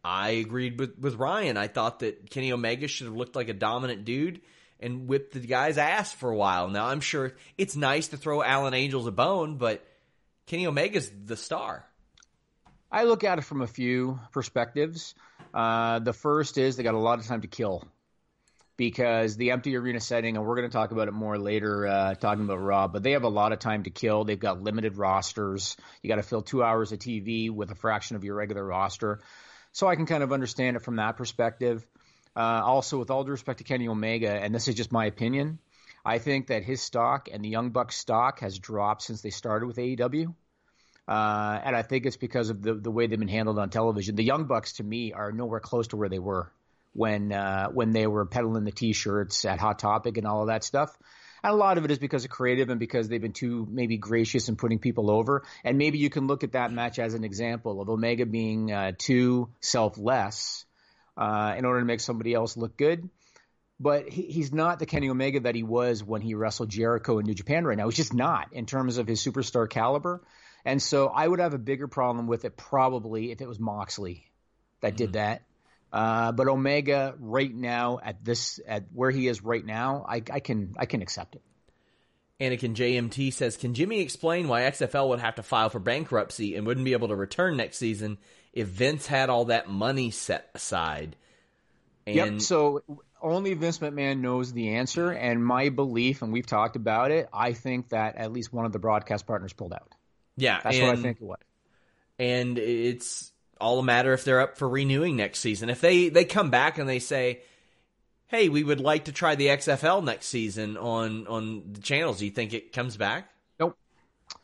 I 0.06 0.30
agreed 0.30 0.78
with, 0.78 0.96
with 1.00 1.16
Ryan. 1.16 1.56
I 1.56 1.66
thought 1.66 1.98
that 1.98 2.30
Kenny 2.30 2.52
Omega 2.52 2.86
should 2.86 3.08
have 3.08 3.16
looked 3.16 3.34
like 3.34 3.48
a 3.48 3.52
dominant 3.52 4.04
dude 4.04 4.40
and 4.78 5.08
whipped 5.08 5.32
the 5.32 5.40
guy's 5.40 5.78
ass 5.78 6.12
for 6.12 6.30
a 6.30 6.36
while. 6.36 6.68
Now, 6.68 6.86
I'm 6.86 7.00
sure 7.00 7.34
it's 7.58 7.74
nice 7.74 8.08
to 8.08 8.16
throw 8.16 8.40
Alan 8.40 8.72
Angels 8.72 9.08
a 9.08 9.10
bone, 9.10 9.56
but 9.56 9.84
Kenny 10.46 10.64
Omega's 10.64 11.10
the 11.24 11.36
star. 11.36 11.84
I 12.90 13.02
look 13.02 13.24
at 13.24 13.38
it 13.38 13.42
from 13.42 13.62
a 13.62 13.66
few 13.66 14.20
perspectives. 14.30 15.16
Uh, 15.52 15.98
the 15.98 16.12
first 16.12 16.56
is 16.56 16.76
they 16.76 16.84
got 16.84 16.94
a 16.94 16.98
lot 16.98 17.18
of 17.18 17.26
time 17.26 17.40
to 17.40 17.48
kill 17.48 17.82
because 18.76 19.36
the 19.36 19.50
empty 19.50 19.76
arena 19.76 19.98
setting, 19.98 20.36
and 20.36 20.46
we're 20.46 20.54
going 20.54 20.68
to 20.68 20.72
talk 20.72 20.92
about 20.92 21.08
it 21.08 21.14
more 21.14 21.36
later, 21.36 21.84
uh, 21.84 22.14
talking 22.14 22.44
about 22.44 22.58
Raw, 22.58 22.86
but 22.86 23.02
they 23.02 23.12
have 23.12 23.24
a 23.24 23.28
lot 23.28 23.52
of 23.52 23.58
time 23.58 23.82
to 23.82 23.90
kill. 23.90 24.22
They've 24.22 24.38
got 24.38 24.62
limited 24.62 24.98
rosters. 24.98 25.76
You 26.00 26.08
got 26.08 26.16
to 26.16 26.22
fill 26.22 26.42
two 26.42 26.62
hours 26.62 26.92
of 26.92 27.00
TV 27.00 27.50
with 27.50 27.72
a 27.72 27.74
fraction 27.74 28.14
of 28.14 28.22
your 28.22 28.36
regular 28.36 28.64
roster. 28.64 29.18
So 29.76 29.86
I 29.86 29.94
can 29.94 30.06
kind 30.06 30.22
of 30.22 30.32
understand 30.32 30.78
it 30.78 30.82
from 30.82 30.96
that 30.96 31.18
perspective. 31.18 31.86
Uh, 32.34 32.62
also, 32.64 32.98
with 32.98 33.10
all 33.10 33.24
due 33.24 33.32
respect 33.32 33.58
to 33.58 33.64
Kenny 33.64 33.88
Omega, 33.88 34.30
and 34.30 34.54
this 34.54 34.68
is 34.68 34.74
just 34.74 34.90
my 34.90 35.04
opinion, 35.04 35.58
I 36.02 36.16
think 36.18 36.46
that 36.46 36.62
his 36.62 36.80
stock 36.80 37.28
and 37.30 37.44
the 37.44 37.50
Young 37.50 37.68
Bucks 37.72 37.94
stock 37.94 38.40
has 38.40 38.58
dropped 38.58 39.02
since 39.02 39.20
they 39.20 39.28
started 39.28 39.66
with 39.66 39.76
AEW. 39.76 40.34
Uh, 41.06 41.60
and 41.62 41.76
I 41.76 41.82
think 41.82 42.06
it's 42.06 42.16
because 42.16 42.48
of 42.48 42.62
the, 42.62 42.72
the 42.72 42.90
way 42.90 43.06
they've 43.06 43.18
been 43.18 43.28
handled 43.28 43.58
on 43.58 43.68
television. 43.68 44.16
The 44.16 44.24
Young 44.24 44.46
Bucks, 44.46 44.72
to 44.74 44.82
me, 44.82 45.12
are 45.12 45.30
nowhere 45.30 45.60
close 45.60 45.88
to 45.88 45.98
where 45.98 46.08
they 46.08 46.20
were 46.20 46.50
when 46.94 47.30
uh, 47.30 47.68
when 47.68 47.92
they 47.92 48.06
were 48.06 48.24
peddling 48.24 48.64
the 48.64 48.72
T-shirts 48.72 49.44
at 49.44 49.60
Hot 49.60 49.78
Topic 49.78 50.16
and 50.16 50.26
all 50.26 50.40
of 50.40 50.46
that 50.46 50.64
stuff. 50.64 50.96
And 51.46 51.54
a 51.54 51.56
lot 51.56 51.78
of 51.78 51.84
it 51.84 51.92
is 51.92 52.00
because 52.00 52.24
of 52.24 52.30
creative 52.32 52.70
and 52.70 52.80
because 52.80 53.08
they've 53.08 53.22
been 53.22 53.32
too 53.32 53.68
maybe 53.70 53.98
gracious 53.98 54.48
in 54.48 54.56
putting 54.56 54.80
people 54.80 55.12
over. 55.12 55.44
And 55.62 55.78
maybe 55.78 55.98
you 55.98 56.10
can 56.10 56.26
look 56.26 56.42
at 56.42 56.52
that 56.52 56.72
match 56.72 56.98
as 56.98 57.14
an 57.14 57.22
example 57.22 57.80
of 57.80 57.88
Omega 57.88 58.26
being 58.26 58.72
uh, 58.72 58.92
too 58.98 59.50
selfless 59.60 60.64
uh, 61.16 61.54
in 61.56 61.64
order 61.64 61.78
to 61.78 61.86
make 61.86 62.00
somebody 62.00 62.34
else 62.34 62.56
look 62.56 62.76
good. 62.76 63.08
but 63.78 64.08
he, 64.08 64.22
he's 64.22 64.52
not 64.52 64.78
the 64.78 64.86
Kenny 64.86 65.08
Omega 65.08 65.40
that 65.40 65.54
he 65.54 65.62
was 65.62 66.02
when 66.02 66.20
he 66.20 66.34
wrestled 66.34 66.68
Jericho 66.68 67.18
in 67.18 67.26
New 67.26 67.34
Japan 67.34 67.64
right 67.64 67.76
now. 67.76 67.86
He's 67.86 67.96
just 67.96 68.14
not 68.14 68.52
in 68.52 68.66
terms 68.66 68.98
of 68.98 69.06
his 69.06 69.24
superstar 69.24 69.68
caliber. 69.68 70.22
And 70.64 70.82
so 70.82 71.06
I 71.08 71.26
would 71.26 71.38
have 71.38 71.54
a 71.54 71.58
bigger 71.58 71.86
problem 71.86 72.26
with 72.26 72.44
it 72.44 72.56
probably 72.56 73.30
if 73.30 73.40
it 73.40 73.48
was 73.48 73.60
Moxley 73.60 74.24
that 74.80 74.88
mm-hmm. 74.88 74.96
did 74.96 75.12
that. 75.12 75.42
Uh, 75.92 76.32
but 76.32 76.48
Omega 76.48 77.14
right 77.18 77.54
now 77.54 77.98
at 78.02 78.24
this 78.24 78.60
at 78.66 78.84
where 78.92 79.10
he 79.10 79.28
is 79.28 79.42
right 79.42 79.64
now, 79.64 80.04
I, 80.08 80.16
I 80.30 80.40
can 80.40 80.74
I 80.78 80.86
can 80.86 81.02
accept 81.02 81.36
it. 81.36 81.42
Anakin 82.40 82.74
JMT 82.74 83.32
says, 83.32 83.56
"Can 83.56 83.72
Jimmy 83.72 84.00
explain 84.00 84.48
why 84.48 84.62
XFL 84.62 85.08
would 85.08 85.20
have 85.20 85.36
to 85.36 85.42
file 85.42 85.70
for 85.70 85.78
bankruptcy 85.78 86.54
and 86.56 86.66
wouldn't 86.66 86.84
be 86.84 86.92
able 86.92 87.08
to 87.08 87.16
return 87.16 87.56
next 87.56 87.78
season 87.78 88.18
if 88.52 88.68
Vince 88.68 89.06
had 89.06 89.30
all 89.30 89.46
that 89.46 89.70
money 89.70 90.10
set 90.10 90.50
aside?" 90.54 91.16
And 92.06 92.16
yep. 92.16 92.40
So 92.40 92.82
only 93.22 93.54
Vince 93.54 93.78
McMahon 93.78 94.20
knows 94.20 94.52
the 94.52 94.74
answer, 94.74 95.10
and 95.10 95.44
my 95.44 95.70
belief, 95.70 96.22
and 96.22 96.32
we've 96.32 96.46
talked 96.46 96.76
about 96.76 97.10
it. 97.10 97.28
I 97.32 97.52
think 97.52 97.90
that 97.90 98.16
at 98.16 98.32
least 98.32 98.52
one 98.52 98.66
of 98.66 98.72
the 98.72 98.78
broadcast 98.78 99.26
partners 99.26 99.52
pulled 99.52 99.72
out. 99.72 99.94
Yeah, 100.36 100.60
that's 100.62 100.76
and, 100.76 100.86
what 100.86 100.98
I 100.98 101.02
think 101.02 101.18
it 101.20 101.24
was. 101.24 101.38
And 102.18 102.58
it's 102.58 103.32
all 103.60 103.78
a 103.78 103.82
matter 103.82 104.12
if 104.12 104.24
they're 104.24 104.40
up 104.40 104.58
for 104.58 104.68
renewing 104.68 105.16
next 105.16 105.40
season. 105.40 105.70
If 105.70 105.80
they 105.80 106.08
they 106.08 106.24
come 106.24 106.50
back 106.50 106.78
and 106.78 106.88
they 106.88 106.98
say, 106.98 107.40
"Hey, 108.26 108.48
we 108.48 108.62
would 108.62 108.80
like 108.80 109.06
to 109.06 109.12
try 109.12 109.34
the 109.34 109.48
XFL 109.48 110.04
next 110.04 110.26
season 110.26 110.76
on 110.76 111.26
on 111.26 111.72
the 111.72 111.80
channels," 111.80 112.18
do 112.18 112.24
you 112.24 112.30
think 112.30 112.52
it 112.52 112.72
comes 112.72 112.96
back? 112.96 113.30
Nope. 113.58 113.76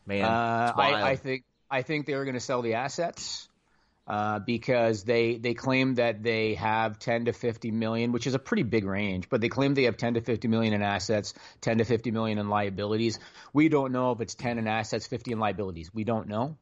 Man, 0.07 0.25
uh, 0.25 0.73
I, 0.77 1.11
I 1.11 1.17
think 1.17 1.45
I 1.71 1.83
think 1.83 2.07
they're 2.07 2.25
going 2.25 2.35
to 2.35 2.41
sell 2.41 2.63
the 2.63 2.75
assets. 2.75 3.49
Uh, 4.05 4.41
because 4.41 5.05
they 5.05 5.37
they 5.37 5.55
claim 5.55 5.95
that 5.95 6.25
they 6.25 6.55
have 6.55 6.99
10 6.99 7.27
to 7.27 7.33
50 7.33 7.71
million, 7.71 8.11
which 8.11 8.27
is 8.27 8.35
a 8.35 8.39
pretty 8.39 8.65
big 8.65 8.85
range, 8.85 9.29
but 9.29 9.41
they 9.41 9.49
claim 9.49 9.75
they 9.75 9.85
have 9.85 9.97
10 9.97 10.15
to 10.15 10.21
50 10.21 10.49
million 10.49 10.75
in 10.75 10.83
assets, 10.83 11.35
10 11.61 11.79
to 11.79 11.85
50 11.85 12.11
million 12.11 12.39
in 12.39 12.49
liabilities. 12.49 13.21
We 13.53 13.69
don't 13.69 13.93
know 13.93 14.11
if 14.11 14.21
it's 14.21 14.35
10 14.35 14.59
in 14.59 14.67
assets, 14.67 15.07
50 15.07 15.31
in 15.31 15.39
liabilities. 15.39 15.95
We 15.95 16.03
don't 16.03 16.27
know. 16.27 16.57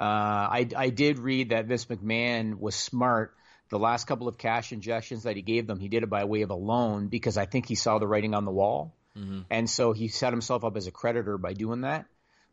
Uh, 0.00 0.02
I, 0.02 0.68
I 0.74 0.88
did 0.88 1.18
read 1.18 1.50
that 1.50 1.66
Vince 1.66 1.84
McMahon 1.84 2.58
was 2.58 2.74
smart. 2.74 3.34
The 3.68 3.78
last 3.78 4.06
couple 4.06 4.28
of 4.28 4.38
cash 4.38 4.72
injections 4.72 5.24
that 5.24 5.36
he 5.36 5.42
gave 5.42 5.66
them, 5.66 5.78
he 5.78 5.88
did 5.88 6.02
it 6.02 6.08
by 6.08 6.24
way 6.24 6.40
of 6.40 6.50
a 6.50 6.54
loan 6.54 7.08
because 7.08 7.36
I 7.36 7.44
think 7.44 7.68
he 7.68 7.74
saw 7.74 7.98
the 7.98 8.06
writing 8.06 8.34
on 8.34 8.46
the 8.46 8.50
wall. 8.50 8.94
Mm-hmm. 9.16 9.40
And 9.50 9.68
so 9.68 9.92
he 9.92 10.08
set 10.08 10.32
himself 10.32 10.64
up 10.64 10.76
as 10.78 10.86
a 10.86 10.90
creditor 10.90 11.36
by 11.36 11.52
doing 11.52 11.82
that. 11.82 12.06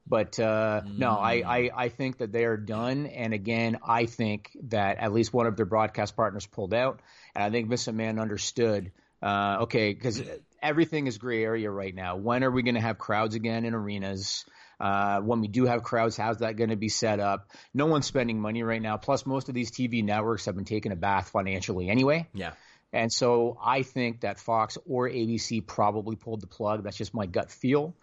But 0.06 0.40
uh, 0.40 0.82
mm. 0.86 0.98
no, 0.98 1.12
I, 1.12 1.44
I, 1.46 1.70
I 1.76 1.90
think 1.90 2.18
that 2.18 2.32
they 2.32 2.44
are 2.46 2.58
done. 2.58 3.08
And 3.08 3.34
again, 3.34 3.78
I 3.86 4.06
think 4.06 4.52
that 4.64 4.98
at 4.98 5.14
least 5.14 5.34
one 5.34 5.48
of 5.48 5.56
their 5.56 5.66
broadcast 5.66 6.16
partners 6.16 6.46
pulled 6.46 6.74
out. 6.74 7.02
And 7.34 7.44
I 7.44 7.50
think 7.50 7.70
Vince 7.70 7.88
McMahon 7.88 8.20
understood. 8.20 8.92
Uh, 9.22 9.60
okay, 9.62 9.94
because 9.94 10.22
everything 10.62 11.08
is 11.08 11.18
gray 11.18 11.44
area 11.44 11.72
right 11.72 11.96
now. 11.96 12.18
When 12.18 12.44
are 12.44 12.52
we 12.52 12.62
going 12.62 12.76
to 12.76 12.82
have 12.82 12.98
crowds 12.98 13.36
again 13.36 13.66
in 13.66 13.74
arenas? 13.74 14.46
Uh, 14.80 15.22
when 15.22 15.42
we 15.42 15.48
do 15.48 15.66
have 15.66 15.84
crowds, 15.84 16.16
how's 16.16 16.40
that 16.40 16.56
going 16.56 16.70
to 16.70 16.76
be 16.76 16.90
set 16.90 17.20
up? 17.20 17.50
No 17.74 17.88
one's 17.88 18.06
spending 18.06 18.40
money 18.40 18.64
right 18.64 18.82
now. 18.82 18.98
Plus, 18.98 19.26
most 19.26 19.50
of 19.50 19.56
these 19.56 19.72
TV 19.72 20.04
networks 20.04 20.46
have 20.46 20.56
been 20.56 20.66
taking 20.66 20.92
a 20.92 20.96
bath 20.96 21.30
financially 21.30 21.90
anyway. 21.90 22.28
Yeah. 22.34 22.52
And 22.94 23.12
so 23.12 23.58
I 23.64 23.82
think 23.82 24.22
that 24.22 24.40
Fox 24.40 24.78
or 24.88 25.10
ABC 25.10 25.66
probably 25.66 26.16
pulled 26.16 26.42
the 26.42 26.48
plug. 26.48 26.84
That's 26.84 26.98
just 26.98 27.14
my 27.14 27.26
gut 27.26 27.52
feel. 27.52 27.96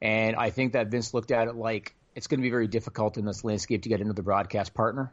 And 0.00 0.34
I 0.36 0.50
think 0.50 0.72
that 0.72 0.88
Vince 0.88 1.14
looked 1.14 1.30
at 1.30 1.48
it 1.48 1.54
like 1.54 1.94
it's 2.14 2.26
going 2.26 2.40
to 2.40 2.42
be 2.42 2.50
very 2.50 2.66
difficult 2.66 3.18
in 3.18 3.24
this 3.24 3.44
landscape 3.44 3.82
to 3.82 3.88
get 3.88 4.00
another 4.00 4.22
broadcast 4.22 4.74
partner. 4.74 5.12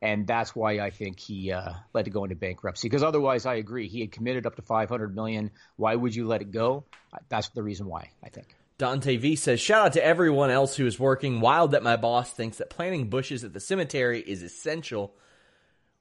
And 0.00 0.26
that's 0.26 0.54
why 0.54 0.78
I 0.78 0.90
think 0.90 1.18
he 1.18 1.50
uh, 1.50 1.72
let 1.92 2.06
it 2.06 2.10
go 2.10 2.24
into 2.24 2.36
bankruptcy. 2.36 2.88
Because 2.88 3.02
otherwise, 3.02 3.46
I 3.46 3.54
agree. 3.54 3.88
He 3.88 4.00
had 4.00 4.12
committed 4.12 4.46
up 4.46 4.54
to 4.56 4.62
500 4.62 5.14
million. 5.14 5.50
Why 5.76 5.94
would 5.94 6.14
you 6.14 6.26
let 6.26 6.40
it 6.40 6.52
go? 6.52 6.84
That's 7.28 7.48
the 7.48 7.62
reason 7.62 7.86
why, 7.86 8.10
I 8.22 8.28
think. 8.28 8.54
Dante 8.78 9.16
V 9.16 9.34
says, 9.34 9.60
shout 9.60 9.86
out 9.86 9.92
to 9.94 10.04
everyone 10.04 10.50
else 10.50 10.76
who 10.76 10.86
is 10.86 11.00
working. 11.00 11.40
Wild 11.40 11.72
that 11.72 11.82
my 11.82 11.96
boss 11.96 12.30
thinks 12.30 12.58
that 12.58 12.70
planting 12.70 13.10
bushes 13.10 13.42
at 13.42 13.52
the 13.52 13.58
cemetery 13.58 14.20
is 14.20 14.44
essential. 14.44 15.14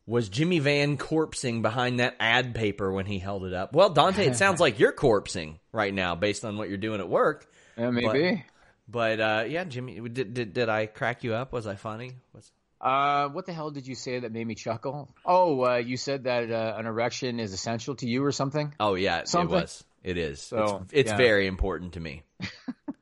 Was 0.06 0.30
Jimmy 0.30 0.60
Van 0.60 0.96
corpsing 0.98 1.64
behind 1.64 2.00
that 2.00 2.16
ad 2.20 2.54
paper 2.54 2.92
when 2.92 3.08
he 3.08 3.18
held 3.18 3.46
it 3.46 3.54
up? 3.54 3.74
Well, 3.74 3.90
Dante, 3.90 4.28
it 4.28 4.36
sounds 4.36 4.60
like 4.62 4.80
you're 4.80 4.94
corpsing 4.94 5.58
right 5.72 5.94
now 5.94 6.16
based 6.16 6.46
on 6.46 6.58
what 6.58 6.70
you're 6.70 6.78
doing 6.78 7.00
at 7.00 7.10
work. 7.10 7.50
Yeah, 7.78 7.90
maybe. 7.90 8.46
But, 8.88 9.20
but 9.20 9.20
uh, 9.20 9.46
yeah, 9.48 9.64
Jimmy, 9.64 10.00
did, 10.08 10.36
did, 10.36 10.54
did 10.54 10.70
I 10.70 10.86
crack 10.86 11.24
you 11.24 11.34
up? 11.34 11.52
Was 11.52 11.66
I 11.66 11.76
funny? 11.76 12.14
Was... 12.34 12.52
Uh, 12.80 13.28
what 13.30 13.48
the 13.48 13.54
hell 13.54 13.72
did 13.72 13.88
you 13.88 13.96
say 13.96 14.20
that 14.20 14.32
made 14.32 14.46
me 14.46 14.54
chuckle? 14.54 15.10
Oh, 15.26 15.66
uh, 15.66 15.76
you 15.78 15.98
said 15.98 16.26
that 16.26 16.52
uh, 16.52 16.76
an 16.78 16.86
erection 16.86 17.40
is 17.40 17.54
essential 17.54 17.96
to 17.96 18.08
you 18.08 18.24
or 18.24 18.32
something? 18.32 18.74
Oh, 18.80 18.94
yeah, 18.94 19.24
something? 19.24 19.58
it 19.58 19.62
was. 19.62 19.84
It 20.08 20.18
is. 20.18 20.42
So, 20.42 20.84
it's, 20.84 20.94
it's 20.94 21.12
yeah. 21.12 21.18
very 21.18 21.48
important 21.48 21.94
to 21.94 22.00
me. 22.00 22.24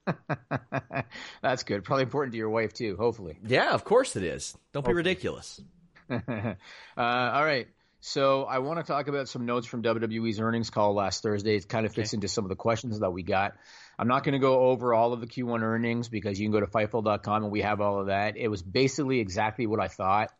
That's 1.43 1.61
good. 1.61 1.83
Probably 1.83 2.01
important 2.01 2.31
to 2.31 2.37
your 2.39 2.49
wife 2.49 2.73
too. 2.73 2.95
Hopefully. 2.97 3.37
Yeah, 3.45 3.75
of 3.75 3.83
course 3.83 4.15
it 4.15 4.23
is. 4.23 4.57
Don't 4.73 4.81
hopefully. 4.81 4.93
be 4.93 4.97
ridiculous. 4.97 5.61
uh, 6.09 6.55
all 6.97 7.45
right. 7.45 7.67
So 7.99 8.45
I 8.45 8.57
want 8.57 8.79
to 8.79 8.83
talk 8.83 9.07
about 9.07 9.29
some 9.29 9.45
notes 9.45 9.67
from 9.67 9.83
WWE's 9.83 10.39
earnings 10.39 10.71
call 10.71 10.95
last 10.95 11.21
Thursday. 11.21 11.57
It 11.57 11.69
kind 11.69 11.85
of 11.85 11.93
fits 11.93 12.09
okay. 12.09 12.17
into 12.17 12.27
some 12.27 12.43
of 12.43 12.49
the 12.49 12.55
questions 12.55 12.99
that 12.99 13.11
we 13.11 13.21
got. 13.21 13.53
I'm 13.99 14.07
not 14.07 14.23
going 14.23 14.33
to 14.33 14.39
go 14.39 14.61
over 14.61 14.95
all 14.95 15.13
of 15.13 15.21
the 15.21 15.27
Q1 15.27 15.61
earnings 15.61 16.09
because 16.09 16.39
you 16.39 16.47
can 16.47 16.53
go 16.53 16.59
to 16.59 16.65
Fightful.com 16.65 17.43
and 17.43 17.51
we 17.51 17.61
have 17.61 17.81
all 17.81 18.01
of 18.01 18.07
that. 18.07 18.35
It 18.35 18.47
was 18.47 18.63
basically 18.63 19.19
exactly 19.19 19.67
what 19.67 19.79
I 19.79 19.89
thought. 19.89 20.31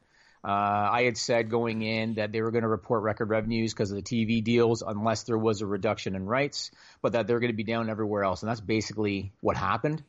Uh, 0.45 0.89
I 0.91 1.03
had 1.05 1.17
said 1.17 1.49
going 1.49 1.81
in 1.81 2.15
that 2.15 2.31
they 2.31 2.41
were 2.41 2.51
going 2.51 2.62
to 2.62 2.67
report 2.67 3.01
record 3.01 3.29
revenues 3.29 3.73
because 3.73 3.89
of 3.89 3.97
the 3.97 4.03
TV 4.03 4.43
deals, 4.43 4.84
unless 4.86 5.23
there 5.23 5.39
was 5.39 5.62
a 5.62 5.65
reduction 5.65 6.15
in 6.15 6.23
rights, 6.27 6.69
but 7.01 7.13
that 7.13 7.25
they're 7.25 7.39
going 7.39 7.51
to 7.51 7.58
be 7.58 7.63
down 7.63 7.89
everywhere 7.89 8.23
else. 8.23 8.43
And 8.43 8.49
that's 8.49 8.62
basically 8.62 9.31
what 9.41 9.58
happened. 9.58 10.03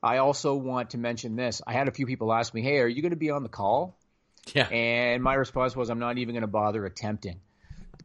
I 0.00 0.18
also 0.18 0.54
want 0.54 0.90
to 0.90 0.98
mention 0.98 1.34
this. 1.34 1.62
I 1.66 1.72
had 1.72 1.88
a 1.88 1.90
few 1.90 2.06
people 2.06 2.32
ask 2.32 2.54
me, 2.54 2.62
hey, 2.62 2.78
are 2.78 2.86
you 2.86 3.02
going 3.02 3.10
to 3.10 3.16
be 3.16 3.30
on 3.30 3.42
the 3.42 3.48
call? 3.48 3.98
Yeah. 4.54 4.68
And 4.68 5.20
my 5.20 5.34
response 5.34 5.74
was, 5.74 5.90
I'm 5.90 5.98
not 5.98 6.16
even 6.18 6.34
going 6.34 6.42
to 6.42 6.46
bother 6.46 6.86
attempting. 6.86 7.40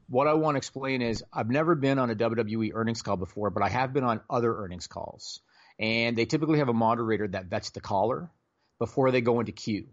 What 0.09 0.27
I 0.27 0.33
want 0.33 0.55
to 0.55 0.57
explain 0.57 1.03
is 1.03 1.23
I've 1.31 1.51
never 1.51 1.75
been 1.75 1.99
on 1.99 2.09
a 2.09 2.15
WWE 2.15 2.71
earnings 2.73 3.03
call 3.03 3.17
before, 3.17 3.51
but 3.51 3.61
I 3.61 3.69
have 3.69 3.93
been 3.93 4.03
on 4.03 4.21
other 4.31 4.51
earnings 4.51 4.87
calls. 4.87 5.41
And 5.77 6.17
they 6.17 6.25
typically 6.25 6.57
have 6.57 6.69
a 6.69 6.73
moderator 6.73 7.27
that 7.27 7.45
vets 7.45 7.69
the 7.69 7.81
caller 7.81 8.31
before 8.79 9.11
they 9.11 9.21
go 9.21 9.39
into 9.39 9.51
queue. 9.51 9.89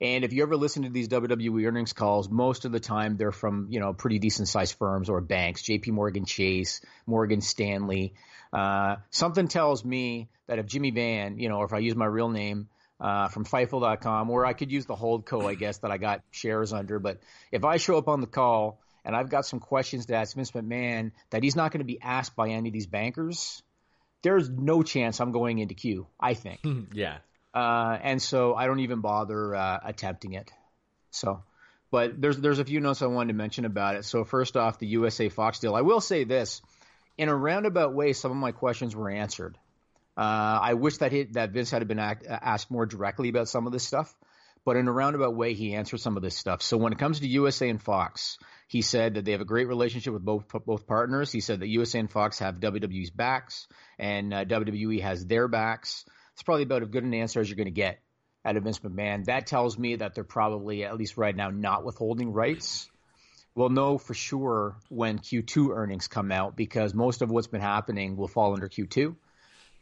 And 0.00 0.24
if 0.24 0.32
you 0.32 0.42
ever 0.42 0.56
listen 0.56 0.82
to 0.82 0.90
these 0.90 1.08
WWE 1.08 1.66
earnings 1.66 1.92
calls, 1.92 2.28
most 2.28 2.64
of 2.64 2.72
the 2.72 2.80
time 2.80 3.16
they're 3.16 3.32
from, 3.32 3.68
you 3.70 3.80
know, 3.80 3.94
pretty 3.94 4.18
decent 4.18 4.48
sized 4.48 4.74
firms 4.74 5.08
or 5.08 5.20
banks, 5.20 5.62
JP 5.62 5.88
Morgan 5.88 6.26
Chase, 6.26 6.82
Morgan 7.06 7.40
Stanley. 7.40 8.14
Uh, 8.52 8.96
something 9.10 9.48
tells 9.48 9.84
me 9.84 10.28
that 10.48 10.58
if 10.58 10.66
Jimmy 10.66 10.90
Van, 10.90 11.38
you 11.38 11.48
know, 11.48 11.56
or 11.56 11.64
if 11.64 11.72
I 11.72 11.78
use 11.78 11.96
my 11.96 12.06
real 12.06 12.28
name, 12.28 12.68
uh, 13.00 13.28
from 13.28 13.44
Fightful.com, 13.44 14.30
or 14.30 14.46
I 14.46 14.52
could 14.52 14.70
use 14.70 14.86
the 14.86 14.94
Holdco, 14.94 15.44
I 15.44 15.54
guess, 15.54 15.78
that 15.78 15.90
I 15.90 15.98
got 15.98 16.22
shares 16.30 16.72
under. 16.72 16.98
But 16.98 17.20
if 17.52 17.64
I 17.64 17.76
show 17.76 17.98
up 17.98 18.08
on 18.08 18.20
the 18.20 18.26
call 18.26 18.80
and 19.04 19.14
I've 19.14 19.28
got 19.28 19.46
some 19.46 19.60
questions 19.60 20.06
to 20.06 20.14
ask 20.16 20.34
Vince 20.34 20.52
McMahon 20.52 21.12
that 21.30 21.42
he's 21.42 21.56
not 21.56 21.72
going 21.72 21.80
to 21.80 21.86
be 21.86 22.00
asked 22.00 22.36
by 22.36 22.50
any 22.50 22.68
of 22.68 22.72
these 22.72 22.86
bankers, 22.86 23.62
there's 24.22 24.48
no 24.48 24.82
chance 24.82 25.20
I'm 25.20 25.32
going 25.32 25.58
into 25.58 25.74
queue, 25.74 26.06
I 26.18 26.34
think. 26.34 26.60
yeah. 26.92 27.18
Uh, 27.56 27.98
and 28.02 28.20
so 28.20 28.54
I 28.54 28.66
don't 28.66 28.80
even 28.80 29.00
bother 29.00 29.54
uh, 29.54 29.78
attempting 29.82 30.34
it. 30.34 30.52
So, 31.10 31.42
but 31.90 32.20
there's 32.20 32.36
there's 32.36 32.58
a 32.58 32.66
few 32.66 32.80
notes 32.80 33.00
I 33.00 33.06
wanted 33.06 33.28
to 33.28 33.38
mention 33.38 33.64
about 33.64 33.96
it. 33.96 34.04
So 34.04 34.24
first 34.24 34.58
off, 34.58 34.78
the 34.78 34.86
USA 34.88 35.30
Fox 35.30 35.58
deal. 35.58 35.74
I 35.74 35.80
will 35.80 36.02
say 36.02 36.24
this: 36.24 36.60
in 37.16 37.30
a 37.30 37.34
roundabout 37.34 37.94
way, 37.94 38.12
some 38.12 38.30
of 38.30 38.36
my 38.36 38.52
questions 38.52 38.94
were 38.94 39.08
answered. 39.08 39.56
Uh, 40.18 40.58
I 40.62 40.74
wish 40.74 40.98
that 40.98 41.12
he, 41.12 41.22
that 41.32 41.52
Vince 41.52 41.70
had 41.70 41.88
been 41.88 41.98
act, 41.98 42.26
asked 42.28 42.70
more 42.70 42.84
directly 42.84 43.30
about 43.30 43.48
some 43.48 43.66
of 43.66 43.72
this 43.72 43.84
stuff, 43.84 44.14
but 44.66 44.76
in 44.76 44.86
a 44.86 44.92
roundabout 44.92 45.34
way, 45.34 45.54
he 45.54 45.74
answered 45.74 46.00
some 46.00 46.18
of 46.18 46.22
this 46.22 46.36
stuff. 46.36 46.60
So 46.60 46.76
when 46.76 46.92
it 46.92 46.98
comes 46.98 47.20
to 47.20 47.26
USA 47.26 47.70
and 47.70 47.82
Fox, 47.82 48.36
he 48.68 48.82
said 48.82 49.14
that 49.14 49.24
they 49.24 49.32
have 49.32 49.40
a 49.40 49.46
great 49.46 49.68
relationship 49.68 50.12
with 50.12 50.22
both 50.22 50.44
both 50.66 50.86
partners. 50.86 51.32
He 51.32 51.40
said 51.40 51.60
that 51.60 51.68
USA 51.68 52.00
and 52.00 52.10
Fox 52.10 52.38
have 52.40 52.60
WWE's 52.60 53.10
backs, 53.10 53.66
and 53.98 54.34
uh, 54.34 54.44
WWE 54.44 55.00
has 55.00 55.24
their 55.24 55.48
backs 55.48 56.04
it's 56.36 56.42
probably 56.42 56.64
about 56.64 56.82
as 56.82 56.90
good 56.90 57.02
an 57.02 57.14
answer 57.14 57.40
as 57.40 57.48
you're 57.48 57.56
going 57.56 57.64
to 57.64 57.70
get 57.70 57.98
out 58.44 58.58
of 58.58 58.64
Vince 58.64 58.80
McMahon. 58.80 59.24
That 59.24 59.46
tells 59.46 59.78
me 59.78 59.96
that 59.96 60.14
they're 60.14 60.22
probably, 60.22 60.84
at 60.84 60.94
least 60.94 61.16
right 61.16 61.34
now, 61.34 61.48
not 61.48 61.82
withholding 61.82 62.30
rights. 62.30 62.90
We'll 63.54 63.70
know 63.70 63.96
for 63.96 64.12
sure 64.12 64.76
when 64.90 65.18
Q2 65.18 65.70
earnings 65.74 66.08
come 66.08 66.30
out 66.30 66.54
because 66.54 66.92
most 66.92 67.22
of 67.22 67.30
what's 67.30 67.46
been 67.46 67.62
happening 67.62 68.18
will 68.18 68.28
fall 68.28 68.52
under 68.52 68.68
Q2. 68.68 69.16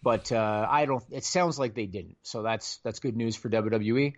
But 0.05 0.31
uh, 0.33 0.67
I 0.71 0.85
don't. 0.85 1.03
It 1.11 1.25
sounds 1.25 1.59
like 1.59 1.75
they 1.75 1.87
didn't, 1.87 2.19
so 2.23 2.43
that's 2.43 2.77
that's 2.85 3.01
good 3.01 3.17
news 3.17 3.37
for 3.37 3.49
WWE. 3.49 4.13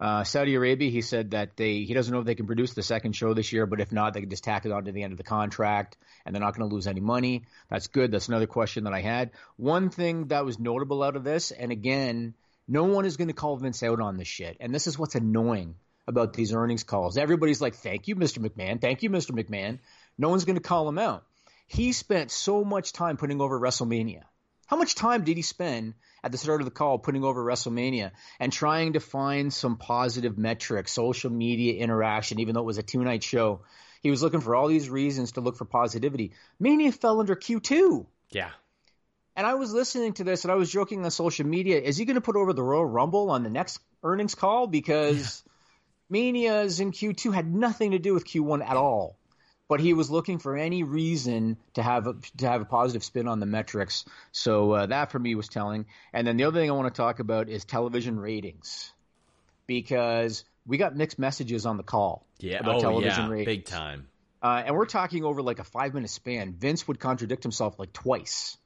Uh, 0.00 0.24
Saudi 0.24 0.56
Arabia, 0.56 0.90
he 0.90 1.00
said 1.00 1.30
that 1.30 1.56
they 1.56 1.82
he 1.84 1.94
doesn't 1.94 2.12
know 2.12 2.18
if 2.18 2.26
they 2.26 2.34
can 2.34 2.46
produce 2.46 2.74
the 2.74 2.82
second 2.82 3.14
show 3.14 3.34
this 3.34 3.52
year, 3.52 3.64
but 3.64 3.80
if 3.80 3.92
not, 3.92 4.14
they 4.14 4.20
can 4.20 4.30
just 4.30 4.42
tack 4.42 4.66
it 4.66 4.72
on 4.72 4.86
to 4.86 4.92
the 4.92 5.04
end 5.04 5.12
of 5.12 5.16
the 5.16 5.22
contract, 5.22 5.96
and 6.26 6.34
they're 6.34 6.42
not 6.42 6.56
going 6.56 6.68
to 6.68 6.74
lose 6.74 6.88
any 6.88 7.00
money. 7.00 7.44
That's 7.70 7.86
good. 7.86 8.10
That's 8.10 8.26
another 8.26 8.48
question 8.48 8.82
that 8.84 8.92
I 8.92 9.00
had. 9.00 9.30
One 9.56 9.90
thing 9.90 10.26
that 10.28 10.44
was 10.44 10.58
notable 10.58 11.04
out 11.04 11.14
of 11.14 11.22
this, 11.22 11.52
and 11.52 11.70
again, 11.70 12.34
no 12.66 12.84
one 12.84 13.04
is 13.04 13.16
going 13.16 13.28
to 13.28 13.34
call 13.34 13.56
Vince 13.58 13.84
out 13.84 14.00
on 14.00 14.16
this 14.16 14.28
shit, 14.28 14.56
and 14.58 14.74
this 14.74 14.88
is 14.88 14.98
what's 14.98 15.14
annoying 15.14 15.76
about 16.08 16.32
these 16.32 16.52
earnings 16.52 16.82
calls. 16.82 17.16
Everybody's 17.16 17.60
like, 17.60 17.76
"Thank 17.76 18.08
you, 18.08 18.16
Mr. 18.16 18.38
McMahon. 18.38 18.80
Thank 18.80 19.04
you, 19.04 19.10
Mr. 19.10 19.30
McMahon." 19.30 19.78
No 20.18 20.30
one's 20.30 20.44
going 20.44 20.56
to 20.56 20.68
call 20.68 20.88
him 20.88 20.98
out. 20.98 21.24
he 21.68 21.92
spent 21.92 22.32
so 22.32 22.64
much 22.64 22.92
time 22.92 23.16
putting 23.16 23.40
over 23.40 23.60
WrestleMania. 23.60 24.22
How 24.68 24.76
much 24.76 24.94
time 24.94 25.24
did 25.24 25.38
he 25.38 25.42
spend 25.42 25.94
at 26.22 26.30
the 26.30 26.36
start 26.36 26.60
of 26.60 26.66
the 26.66 26.70
call 26.70 26.98
putting 26.98 27.24
over 27.24 27.42
WrestleMania 27.42 28.10
and 28.38 28.52
trying 28.52 28.92
to 28.92 29.00
find 29.00 29.52
some 29.52 29.78
positive 29.78 30.36
metrics, 30.36 30.92
social 30.92 31.30
media 31.30 31.82
interaction, 31.82 32.38
even 32.38 32.54
though 32.54 32.60
it 32.60 32.66
was 32.66 32.76
a 32.76 32.82
two 32.82 33.02
night 33.02 33.22
show? 33.24 33.62
He 34.02 34.10
was 34.10 34.22
looking 34.22 34.42
for 34.42 34.54
all 34.54 34.68
these 34.68 34.90
reasons 34.90 35.32
to 35.32 35.40
look 35.40 35.56
for 35.56 35.64
positivity. 35.64 36.32
Mania 36.60 36.92
fell 36.92 37.18
under 37.18 37.34
Q2. 37.34 38.06
Yeah. 38.30 38.50
And 39.34 39.46
I 39.46 39.54
was 39.54 39.72
listening 39.72 40.12
to 40.14 40.24
this 40.24 40.44
and 40.44 40.52
I 40.52 40.56
was 40.56 40.70
joking 40.70 41.02
on 41.02 41.10
social 41.10 41.46
media. 41.46 41.80
Is 41.80 41.96
he 41.96 42.04
going 42.04 42.16
to 42.16 42.20
put 42.20 42.36
over 42.36 42.52
the 42.52 42.62
Royal 42.62 42.84
Rumble 42.84 43.30
on 43.30 43.44
the 43.44 43.50
next 43.50 43.80
earnings 44.02 44.34
call? 44.34 44.66
Because 44.66 45.42
yeah. 45.46 45.52
Manias 46.10 46.80
in 46.80 46.92
Q2 46.92 47.32
had 47.32 47.52
nothing 47.52 47.92
to 47.92 47.98
do 47.98 48.12
with 48.12 48.26
Q1 48.26 48.62
at 48.68 48.76
all. 48.76 49.17
But 49.68 49.80
he 49.80 49.92
was 49.92 50.10
looking 50.10 50.38
for 50.38 50.56
any 50.56 50.82
reason 50.82 51.58
to 51.74 51.82
have 51.82 52.06
a, 52.06 52.14
to 52.38 52.48
have 52.48 52.62
a 52.62 52.64
positive 52.64 53.04
spin 53.04 53.28
on 53.28 53.38
the 53.38 53.46
metrics. 53.46 54.06
So 54.32 54.72
uh, 54.72 54.86
that 54.86 55.12
for 55.12 55.18
me 55.18 55.34
was 55.34 55.48
telling. 55.48 55.84
And 56.12 56.26
then 56.26 56.38
the 56.38 56.44
other 56.44 56.58
thing 56.58 56.70
I 56.70 56.72
want 56.72 56.92
to 56.92 56.96
talk 56.96 57.20
about 57.20 57.50
is 57.50 57.66
television 57.66 58.18
ratings, 58.18 58.92
because 59.66 60.44
we 60.66 60.78
got 60.78 60.96
mixed 60.96 61.18
messages 61.18 61.66
on 61.66 61.76
the 61.76 61.82
call 61.82 62.26
yeah. 62.38 62.60
about 62.60 62.76
oh, 62.76 62.80
television 62.80 63.24
yeah. 63.24 63.30
ratings. 63.30 63.56
Big 63.56 63.64
time. 63.66 64.08
Uh, 64.42 64.62
and 64.64 64.74
we're 64.74 64.86
talking 64.86 65.24
over 65.24 65.42
like 65.42 65.58
a 65.58 65.64
five 65.64 65.94
minute 65.94 66.10
span. 66.10 66.52
Vince 66.52 66.86
would 66.88 66.98
contradict 66.98 67.42
himself 67.42 67.78
like 67.78 67.92
twice 67.92 68.56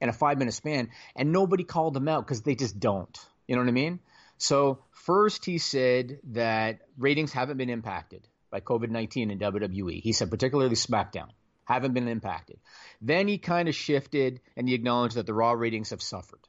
in 0.00 0.08
a 0.08 0.12
five 0.12 0.38
minute 0.38 0.54
span, 0.54 0.90
and 1.16 1.32
nobody 1.32 1.64
called 1.64 1.96
him 1.96 2.08
out 2.08 2.24
because 2.24 2.42
they 2.42 2.54
just 2.54 2.78
don't. 2.78 3.18
You 3.46 3.56
know 3.56 3.62
what 3.62 3.68
I 3.68 3.72
mean? 3.72 4.00
So, 4.38 4.80
first, 4.90 5.44
he 5.44 5.58
said 5.58 6.18
that 6.32 6.80
ratings 6.98 7.32
haven't 7.32 7.56
been 7.56 7.70
impacted 7.70 8.26
by 8.52 8.60
COVID 8.60 8.90
19 8.90 9.32
in 9.32 9.38
WWE. 9.40 10.00
He 10.00 10.12
said, 10.12 10.30
particularly 10.30 10.76
SmackDown, 10.76 11.30
haven't 11.64 11.94
been 11.94 12.06
impacted. 12.06 12.60
Then 13.00 13.26
he 13.26 13.38
kind 13.38 13.68
of 13.68 13.74
shifted 13.74 14.40
and 14.56 14.68
he 14.68 14.74
acknowledged 14.74 15.16
that 15.16 15.26
the 15.26 15.34
Raw 15.34 15.52
ratings 15.52 15.90
have 15.90 16.02
suffered. 16.02 16.46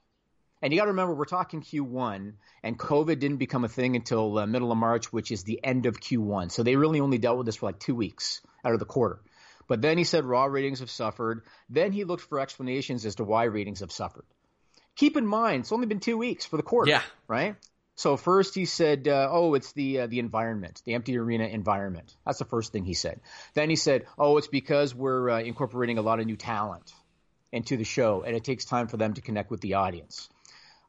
And 0.62 0.72
you 0.72 0.80
got 0.80 0.86
to 0.86 0.92
remember, 0.92 1.14
we're 1.14 1.26
talking 1.26 1.62
Q1, 1.62 2.36
and 2.64 2.80
COVID 2.80 3.20
didn't 3.20 3.36
become 3.36 3.66
a 3.66 3.70
thing 3.70 3.98
until 3.98 4.38
uh, 4.38 4.46
middle 4.46 4.72
of 4.72 4.78
March, 4.78 5.12
which 5.12 5.30
is 5.30 5.44
the 5.44 5.60
end 5.62 5.88
of 5.88 6.00
Q1. 6.00 6.52
So 6.52 6.64
they 6.64 6.78
really 6.78 7.02
only 7.02 7.18
dealt 7.18 7.38
with 7.38 7.46
this 7.46 7.58
for 7.58 7.66
like 7.66 7.80
two 7.80 7.96
weeks 7.96 8.40
out 8.64 8.72
of 8.72 8.80
the 8.80 8.86
quarter. 8.86 9.20
But 9.68 9.82
then 9.82 9.98
he 9.98 10.06
said 10.06 10.24
Raw 10.24 10.46
ratings 10.46 10.80
have 10.80 10.90
suffered. 10.90 11.42
Then 11.70 11.92
he 11.92 12.06
looked 12.06 12.24
for 12.24 12.40
explanations 12.40 13.06
as 13.06 13.16
to 13.16 13.26
why 13.26 13.44
ratings 13.44 13.82
have 13.82 13.92
suffered. 13.92 14.26
Keep 14.96 15.18
in 15.18 15.26
mind, 15.26 15.62
it's 15.62 15.72
only 15.72 15.88
been 15.88 16.00
two 16.00 16.18
weeks 16.18 16.46
for 16.46 16.56
the 16.56 16.64
quarter. 16.64 16.92
Yeah. 16.92 17.02
Right? 17.28 17.56
So 17.96 18.18
first 18.18 18.56
he 18.56 18.66
said, 18.66 19.08
uh, 19.08 19.30
"Oh, 19.32 19.54
it's 19.54 19.72
the 19.74 20.02
uh, 20.02 20.08
the 20.08 20.20
environment, 20.20 20.82
the 20.86 20.96
empty 20.96 21.18
arena 21.18 21.46
environment." 21.46 22.16
That's 22.26 22.40
the 22.40 22.46
first 22.46 22.72
thing 22.72 22.86
he 22.86 22.96
said. 22.96 23.22
Then 23.54 23.70
he 23.70 23.76
said, 23.76 24.08
"Oh, 24.18 24.38
it's 24.38 24.48
because 24.48 24.96
we're 24.96 25.30
uh, 25.30 25.42
incorporating 25.42 25.98
a 25.98 26.02
lot 26.02 26.20
of 26.20 26.26
new 26.26 26.36
talent 26.36 26.92
into 27.52 27.78
the 27.78 27.84
show, 27.84 28.24
and 28.24 28.36
it 28.36 28.44
takes 28.44 28.66
time 28.66 28.88
for 28.88 28.98
them 28.98 29.14
to 29.14 29.22
connect 29.22 29.52
with 29.52 29.62
the 29.62 29.76
audience." 29.76 30.30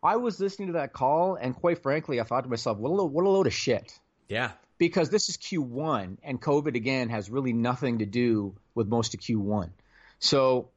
I 0.02 0.16
was 0.16 0.40
listening 0.40 0.68
to 0.68 0.74
that 0.74 0.92
call, 0.92 1.34
and 1.34 1.54
quite 1.54 1.82
frankly, 1.82 2.20
I 2.20 2.24
thought 2.24 2.42
to 2.44 2.48
myself, 2.48 2.78
"What 2.78 2.90
a 2.90 2.94
load, 2.94 3.12
what 3.12 3.26
a 3.26 3.28
load 3.28 3.46
of 3.46 3.54
shit." 3.54 3.98
Yeah. 4.28 4.52
Because 4.78 5.10
this 5.10 5.28
is 5.28 5.36
Q1, 5.36 6.18
and 6.22 6.40
COVID 6.40 6.74
again 6.74 7.10
has 7.10 7.30
really 7.30 7.52
nothing 7.52 7.98
to 7.98 8.06
do 8.06 8.56
with 8.74 8.88
most 8.88 9.14
of 9.14 9.20
Q1. 9.20 9.70
So 10.18 10.70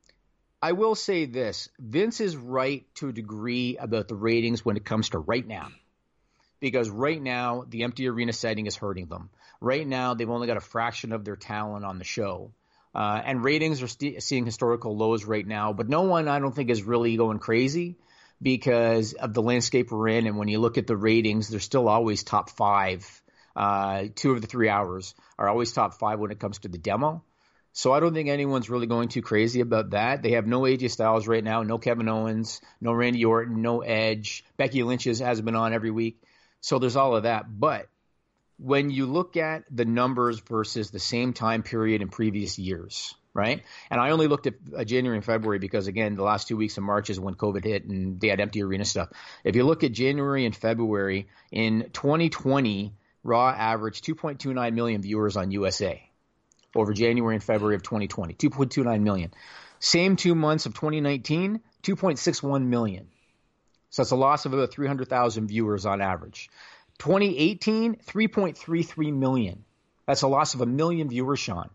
I 0.61 0.73
will 0.73 0.95
say 0.95 1.25
this: 1.25 1.69
Vince 1.79 2.19
is 2.19 2.35
right 2.35 2.85
to 2.95 3.07
a 3.07 3.13
degree 3.13 3.77
about 3.77 4.09
the 4.09 4.15
ratings 4.15 4.65
when 4.65 4.75
it 4.75 4.83
comes 4.83 5.09
to 5.09 5.19
right 5.19 5.47
now 5.47 5.69
because 6.59 6.89
right 6.89 7.21
now 7.21 7.65
the 7.67 7.83
empty 7.83 8.07
arena 8.07 8.33
setting 8.33 8.65
is 8.65 8.75
hurting 8.75 9.07
them. 9.07 9.29
Right 9.61 9.87
now 9.87 10.13
they've 10.13 10.29
only 10.29 10.47
got 10.47 10.57
a 10.57 10.61
fraction 10.61 11.11
of 11.11 11.25
their 11.25 11.35
talent 11.35 11.85
on 11.85 11.97
the 11.97 12.03
show. 12.03 12.51
Uh, 12.95 13.21
and 13.23 13.43
ratings 13.43 13.83
are 13.83 13.87
st- 13.87 14.23
seeing 14.23 14.45
historical 14.45 14.97
lows 14.97 15.25
right 15.25 15.45
now, 15.45 15.71
but 15.73 15.87
no 15.87 16.03
one 16.03 16.27
I 16.27 16.39
don't 16.39 16.55
think 16.55 16.69
is 16.69 16.81
really 16.81 17.15
going 17.15 17.37
crazy 17.37 17.97
because 18.41 19.13
of 19.13 19.33
the 19.33 19.41
landscape 19.41 19.91
we're 19.91 20.07
in. 20.07 20.25
And 20.25 20.37
when 20.37 20.47
you 20.47 20.59
look 20.59 20.77
at 20.77 20.87
the 20.87 20.97
ratings, 20.97 21.49
they're 21.49 21.59
still 21.59 21.87
always 21.87 22.23
top 22.23 22.49
five. 22.49 23.05
Uh, 23.55 24.05
two 24.15 24.31
of 24.31 24.41
the 24.41 24.47
three 24.47 24.69
hours 24.69 25.15
are 25.37 25.49
always 25.49 25.71
top 25.71 25.95
five 25.95 26.19
when 26.19 26.31
it 26.31 26.39
comes 26.39 26.59
to 26.59 26.67
the 26.67 26.77
demo. 26.77 27.23
So 27.73 27.91
I 27.91 27.99
don't 27.99 28.13
think 28.15 28.29
anyone's 28.29 28.71
really 28.71 28.87
going 28.87 29.09
too 29.09 29.21
crazy 29.21 29.61
about 29.61 29.91
that. 29.91 30.23
They 30.23 30.31
have 30.31 30.47
no 30.47 30.61
AJ 30.61 30.89
Styles 30.89 31.27
right 31.27 31.43
now, 31.43 31.61
no 31.61 31.77
Kevin 31.77 32.09
Owens, 32.09 32.59
no 32.81 32.91
Randy 32.91 33.23
Orton, 33.23 33.61
no 33.61 33.81
Edge. 33.81 34.43
Becky 34.57 34.81
Lynch 34.81 35.03
has 35.03 35.41
been 35.41 35.55
on 35.55 35.73
every 35.73 35.91
week. 35.91 36.19
So 36.61 36.79
there's 36.79 36.95
all 36.95 37.15
of 37.15 37.23
that. 37.23 37.45
But 37.47 37.87
when 38.59 38.89
you 38.89 39.05
look 39.05 39.37
at 39.37 39.63
the 39.69 39.85
numbers 39.85 40.39
versus 40.39 40.91
the 40.91 40.99
same 40.99 41.33
time 41.33 41.63
period 41.63 42.01
in 42.01 42.09
previous 42.09 42.57
years, 42.57 43.13
right? 43.33 43.63
And 43.91 44.01
I 44.01 44.09
only 44.09 44.27
looked 44.27 44.47
at 44.47 44.55
uh, 44.75 44.83
January 44.83 45.17
and 45.17 45.25
February 45.25 45.59
because, 45.59 45.85
again, 45.87 46.15
the 46.15 46.23
last 46.23 46.47
two 46.47 46.57
weeks 46.57 46.77
of 46.77 46.83
March 46.83 47.11
is 47.11 47.19
when 47.19 47.35
COVID 47.35 47.63
hit 47.63 47.85
and 47.85 48.19
they 48.19 48.29
had 48.29 48.39
empty 48.39 48.63
arena 48.63 48.83
stuff. 48.83 49.09
If 49.43 49.55
you 49.55 49.63
look 49.63 49.83
at 49.83 49.91
January 49.91 50.45
and 50.45 50.55
February 50.55 51.27
in 51.51 51.89
2020, 51.93 52.95
Raw 53.23 53.49
averaged 53.49 54.05
2.29 54.05 54.73
million 54.73 55.01
viewers 55.01 55.37
on 55.37 55.51
USA 55.51 56.01
over 56.75 56.93
January 56.93 57.35
and 57.35 57.43
February 57.43 57.75
of 57.75 57.83
2020, 57.83 58.33
2.29 58.33 59.01
million. 59.01 59.31
Same 59.79 60.15
two 60.15 60.33
months 60.33 60.65
of 60.65 60.73
2019, 60.73 61.59
2.61 61.83 62.65
million. 62.65 63.07
So 63.89 64.01
it's 64.01 64.11
a 64.11 64.15
loss 64.15 64.45
of 64.45 64.53
about 64.53 64.71
300,000 64.71 65.47
viewers 65.47 65.85
on 65.85 66.01
average. 66.01 66.49
2018, 66.99 67.95
3.33 67.95 69.13
million. 69.13 69.63
That's 70.05 70.21
a 70.21 70.27
loss 70.27 70.53
of 70.53 70.61
a 70.61 70.65
million 70.65 71.09
viewers, 71.09 71.39
Sean, 71.39 71.69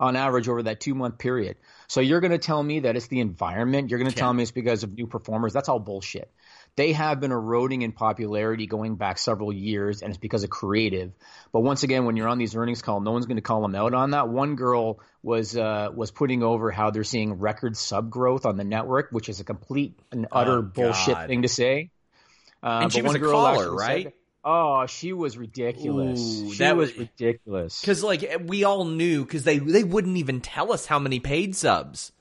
on 0.00 0.16
average 0.16 0.48
over 0.48 0.62
that 0.64 0.80
two 0.80 0.94
month 0.94 1.18
period. 1.18 1.56
So 1.88 2.00
you're 2.00 2.20
going 2.20 2.32
to 2.32 2.38
tell 2.38 2.62
me 2.62 2.80
that 2.80 2.96
it's 2.96 3.08
the 3.08 3.20
environment. 3.20 3.90
You're 3.90 3.98
going 3.98 4.10
to 4.10 4.16
tell 4.16 4.32
me 4.32 4.42
it's 4.42 4.52
because 4.52 4.82
of 4.82 4.94
new 4.94 5.06
performers. 5.06 5.52
That's 5.52 5.68
all 5.68 5.78
bullshit 5.78 6.30
they 6.76 6.92
have 6.92 7.20
been 7.20 7.32
eroding 7.32 7.82
in 7.82 7.92
popularity 7.92 8.66
going 8.66 8.96
back 8.96 9.18
several 9.18 9.52
years, 9.52 10.02
and 10.02 10.10
it's 10.10 10.18
because 10.18 10.44
of 10.44 10.50
creative. 10.50 11.12
But 11.52 11.60
once 11.60 11.82
again, 11.82 12.04
when 12.04 12.16
you're 12.16 12.28
on 12.28 12.38
these 12.38 12.54
earnings 12.54 12.82
call, 12.82 13.00
no 13.00 13.12
one's 13.12 13.26
going 13.26 13.36
to 13.36 13.42
call 13.42 13.62
them 13.62 13.74
out 13.74 13.94
on 13.94 14.10
that. 14.10 14.28
One 14.28 14.56
girl 14.56 15.00
was 15.22 15.56
uh, 15.56 15.90
was 15.94 16.10
putting 16.10 16.42
over 16.42 16.70
how 16.70 16.90
they're 16.90 17.04
seeing 17.04 17.34
record 17.34 17.76
sub 17.76 18.10
growth 18.10 18.44
on 18.44 18.56
the 18.56 18.64
network, 18.64 19.08
which 19.10 19.28
is 19.28 19.40
a 19.40 19.44
complete 19.44 19.98
and 20.12 20.26
utter 20.30 20.58
oh, 20.58 20.62
bullshit 20.62 21.26
thing 21.26 21.42
to 21.42 21.48
say. 21.48 21.90
Uh, 22.62 22.80
and 22.82 22.92
she 22.92 23.02
was 23.02 23.14
a 23.14 23.20
caller, 23.20 23.74
right? 23.74 24.04
Said, 24.04 24.12
Oh, 24.48 24.86
she 24.86 25.12
was 25.12 25.36
ridiculous. 25.36 26.20
Ooh, 26.20 26.52
she 26.52 26.58
that 26.58 26.76
was, 26.76 26.90
was 26.90 26.98
ridiculous. 27.00 27.80
Because 27.80 28.04
like 28.04 28.42
we 28.44 28.62
all 28.62 28.84
knew, 28.84 29.24
because 29.24 29.42
they 29.42 29.58
they 29.58 29.82
wouldn't 29.82 30.18
even 30.18 30.40
tell 30.40 30.72
us 30.72 30.86
how 30.86 31.00
many 31.00 31.18
paid 31.18 31.56
subs. 31.56 32.12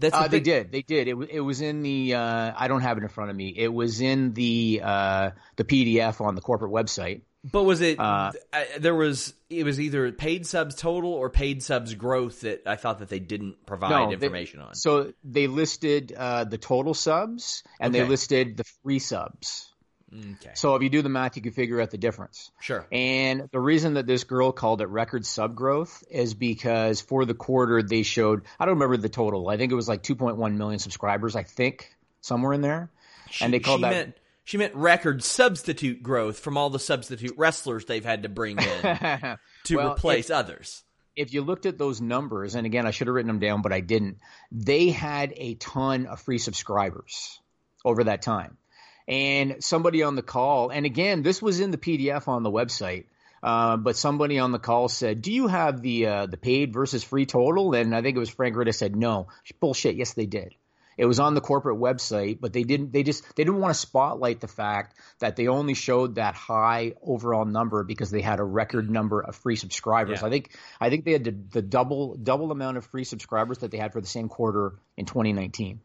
That's 0.00 0.14
uh, 0.14 0.28
they 0.28 0.40
did. 0.40 0.72
They 0.72 0.82
did. 0.82 1.08
It, 1.08 1.16
it 1.30 1.40
was 1.40 1.60
in 1.60 1.82
the. 1.82 2.14
Uh, 2.14 2.52
I 2.56 2.68
don't 2.68 2.82
have 2.82 2.98
it 2.98 3.02
in 3.02 3.08
front 3.08 3.30
of 3.30 3.36
me. 3.36 3.52
It 3.56 3.72
was 3.72 4.00
in 4.00 4.32
the 4.34 4.80
uh, 4.82 5.30
the 5.56 5.64
PDF 5.64 6.20
on 6.20 6.34
the 6.34 6.40
corporate 6.40 6.72
website. 6.72 7.22
But 7.44 7.64
was 7.64 7.80
it? 7.80 7.98
Uh, 7.98 8.32
there 8.78 8.94
was. 8.94 9.34
It 9.48 9.64
was 9.64 9.80
either 9.80 10.12
paid 10.12 10.46
subs 10.46 10.74
total 10.74 11.12
or 11.12 11.30
paid 11.30 11.62
subs 11.62 11.94
growth 11.94 12.42
that 12.42 12.62
I 12.66 12.76
thought 12.76 12.98
that 12.98 13.08
they 13.08 13.20
didn't 13.20 13.64
provide 13.66 13.90
no, 13.90 14.12
information 14.12 14.60
they, 14.60 14.66
on. 14.66 14.74
So 14.74 15.12
they 15.24 15.46
listed 15.46 16.12
uh, 16.16 16.44
the 16.44 16.58
total 16.58 16.94
subs 16.94 17.62
and 17.80 17.94
okay. 17.94 18.02
they 18.02 18.08
listed 18.08 18.56
the 18.56 18.64
free 18.82 18.98
subs. 18.98 19.67
Okay. 20.12 20.52
So 20.54 20.74
if 20.74 20.82
you 20.82 20.88
do 20.88 21.02
the 21.02 21.08
math, 21.08 21.36
you 21.36 21.42
can 21.42 21.52
figure 21.52 21.80
out 21.80 21.90
the 21.90 21.98
difference. 21.98 22.50
Sure. 22.60 22.86
And 22.90 23.48
the 23.52 23.60
reason 23.60 23.94
that 23.94 24.06
this 24.06 24.24
girl 24.24 24.52
called 24.52 24.80
it 24.80 24.86
record 24.86 25.26
sub 25.26 25.54
growth 25.54 26.02
is 26.10 26.34
because 26.34 27.00
for 27.00 27.24
the 27.24 27.34
quarter 27.34 27.82
they 27.82 28.02
showed 28.02 28.42
I 28.58 28.64
don't 28.64 28.74
remember 28.74 28.96
the 28.96 29.08
total. 29.08 29.48
I 29.48 29.56
think 29.56 29.72
it 29.72 29.74
was 29.74 29.88
like 29.88 30.02
2.1 30.02 30.56
million 30.56 30.78
subscribers. 30.78 31.36
I 31.36 31.42
think 31.42 31.94
somewhere 32.20 32.52
in 32.52 32.62
there. 32.62 32.90
She, 33.30 33.44
and 33.44 33.52
they 33.52 33.60
called 33.60 33.82
that. 33.82 33.90
Meant, 33.90 34.16
she 34.44 34.56
meant 34.56 34.74
record 34.74 35.22
substitute 35.22 36.02
growth 36.02 36.38
from 36.38 36.56
all 36.56 36.70
the 36.70 36.78
substitute 36.78 37.34
wrestlers 37.36 37.84
they've 37.84 38.04
had 38.04 38.22
to 38.22 38.30
bring 38.30 38.58
in 38.58 38.80
to 39.64 39.76
well, 39.76 39.92
replace 39.92 40.30
if, 40.30 40.36
others. 40.36 40.84
If 41.16 41.34
you 41.34 41.42
looked 41.42 41.66
at 41.66 41.76
those 41.76 42.00
numbers, 42.00 42.54
and 42.54 42.64
again, 42.64 42.86
I 42.86 42.92
should 42.92 43.08
have 43.08 43.14
written 43.14 43.26
them 43.28 43.40
down, 43.40 43.60
but 43.60 43.74
I 43.74 43.80
didn't. 43.80 44.18
They 44.50 44.88
had 44.88 45.34
a 45.36 45.54
ton 45.56 46.06
of 46.06 46.22
free 46.22 46.38
subscribers 46.38 47.40
over 47.84 48.04
that 48.04 48.22
time 48.22 48.56
and 49.08 49.64
somebody 49.64 50.02
on 50.02 50.14
the 50.14 50.22
call, 50.22 50.68
and 50.68 50.84
again, 50.84 51.22
this 51.22 51.40
was 51.40 51.60
in 51.60 51.70
the 51.70 51.78
PDF 51.78 52.28
on 52.28 52.42
the 52.42 52.50
website. 52.50 53.06
Uh, 53.42 53.76
but 53.76 53.96
somebody 53.96 54.38
on 54.40 54.52
the 54.52 54.58
call 54.58 54.88
said, 54.88 55.22
"Do 55.22 55.32
you 55.32 55.46
have 55.46 55.80
the 55.80 56.06
uh, 56.06 56.26
the 56.26 56.36
paid 56.36 56.72
versus 56.72 57.04
free 57.04 57.24
total?" 57.24 57.72
And 57.74 57.94
I 57.94 58.02
think 58.02 58.16
it 58.16 58.20
was 58.20 58.30
Frank 58.30 58.56
Riddick 58.56 58.74
said, 58.74 58.96
"No, 58.96 59.28
bullshit." 59.60 59.94
Yes, 59.94 60.12
they 60.14 60.26
did. 60.26 60.54
It 60.98 61.06
was 61.06 61.20
on 61.20 61.34
the 61.34 61.40
corporate 61.40 61.78
website, 61.78 62.40
but 62.40 62.52
they 62.52 62.64
didn't. 62.64 62.92
They 62.92 63.04
just 63.04 63.22
they 63.36 63.44
didn't 63.44 63.60
want 63.60 63.72
to 63.72 63.80
spotlight 63.80 64.40
the 64.40 64.48
fact 64.48 64.98
that 65.20 65.36
they 65.36 65.46
only 65.46 65.74
showed 65.74 66.16
that 66.16 66.34
high 66.34 66.94
overall 67.00 67.44
number 67.44 67.84
because 67.84 68.10
they 68.10 68.20
had 68.20 68.40
a 68.40 68.44
record 68.44 68.90
number 68.90 69.20
of 69.20 69.36
free 69.36 69.54
subscribers. 69.54 70.20
Yeah. 70.20 70.26
I 70.26 70.30
think 70.30 70.50
I 70.80 70.90
think 70.90 71.04
they 71.04 71.12
had 71.12 71.24
the, 71.24 71.30
the 71.30 71.62
double 71.62 72.16
double 72.16 72.50
amount 72.50 72.76
of 72.76 72.86
free 72.86 73.04
subscribers 73.04 73.58
that 73.58 73.70
they 73.70 73.78
had 73.78 73.92
for 73.92 74.00
the 74.00 74.08
same 74.08 74.28
quarter 74.28 74.74
in 74.96 75.06
2019. 75.06 75.80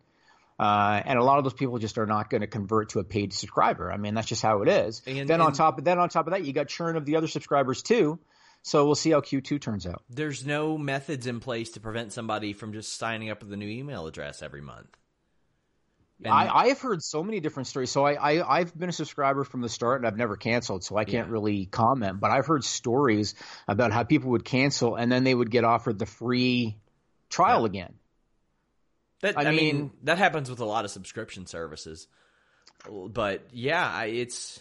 Uh, 0.63 1.01
and 1.03 1.19
a 1.19 1.23
lot 1.23 1.39
of 1.39 1.43
those 1.43 1.53
people 1.53 1.77
just 1.77 1.97
are 1.97 2.05
not 2.05 2.29
going 2.29 2.39
to 2.39 2.47
convert 2.47 2.87
to 2.87 2.99
a 2.99 3.03
paid 3.03 3.33
subscriber. 3.33 3.91
I 3.91 3.97
mean, 3.97 4.13
that's 4.13 4.27
just 4.27 4.41
how 4.41 4.61
it 4.61 4.69
is. 4.69 5.01
And, 5.05 5.27
then 5.27 5.31
and, 5.31 5.41
on 5.41 5.51
top 5.51 5.77
of 5.77 5.83
then 5.83 5.99
on 5.99 6.07
top 6.07 6.25
of 6.25 6.31
that, 6.31 6.45
you 6.45 6.53
got 6.53 6.69
churn 6.69 6.95
of 6.95 7.03
the 7.03 7.17
other 7.17 7.27
subscribers 7.27 7.83
too. 7.83 8.17
So 8.61 8.85
we'll 8.85 8.95
see 8.95 9.11
how 9.11 9.19
Q2 9.19 9.59
turns 9.59 9.85
out. 9.85 10.03
There's 10.09 10.45
no 10.45 10.77
methods 10.77 11.27
in 11.27 11.41
place 11.41 11.71
to 11.71 11.81
prevent 11.81 12.13
somebody 12.13 12.53
from 12.53 12.71
just 12.71 12.97
signing 12.97 13.29
up 13.29 13.43
with 13.43 13.51
a 13.51 13.57
new 13.57 13.67
email 13.67 14.07
address 14.07 14.41
every 14.41 14.61
month. 14.61 14.87
And 16.23 16.33
I, 16.33 16.67
have 16.67 16.79
heard 16.79 17.03
so 17.03 17.21
many 17.21 17.41
different 17.41 17.67
stories. 17.67 17.91
So 17.91 18.05
I, 18.05 18.55
I 18.55 18.59
have 18.59 18.73
been 18.77 18.87
a 18.87 18.93
subscriber 18.93 19.43
from 19.43 19.59
the 19.59 19.67
start, 19.67 19.99
and 19.99 20.07
I've 20.07 20.15
never 20.15 20.37
canceled, 20.37 20.85
so 20.85 20.95
I 20.95 21.03
can't 21.03 21.27
yeah. 21.27 21.33
really 21.33 21.65
comment. 21.65 22.21
But 22.21 22.31
I've 22.31 22.45
heard 22.45 22.63
stories 22.63 23.35
about 23.67 23.91
how 23.91 24.03
people 24.05 24.31
would 24.31 24.45
cancel 24.45 24.95
and 24.95 25.11
then 25.11 25.25
they 25.25 25.35
would 25.35 25.51
get 25.51 25.65
offered 25.65 25.99
the 25.99 26.05
free 26.05 26.77
trial 27.29 27.61
yeah. 27.61 27.65
again. 27.65 27.93
That 29.23 29.37
I, 29.37 29.43
I 29.43 29.51
mean, 29.51 29.75
mean, 29.77 29.91
that 30.03 30.17
happens 30.17 30.49
with 30.49 30.59
a 30.59 30.65
lot 30.65 30.83
of 30.83 30.91
subscription 30.91 31.47
services. 31.47 32.07
But 32.89 33.47
yeah, 33.53 34.03
it's 34.03 34.59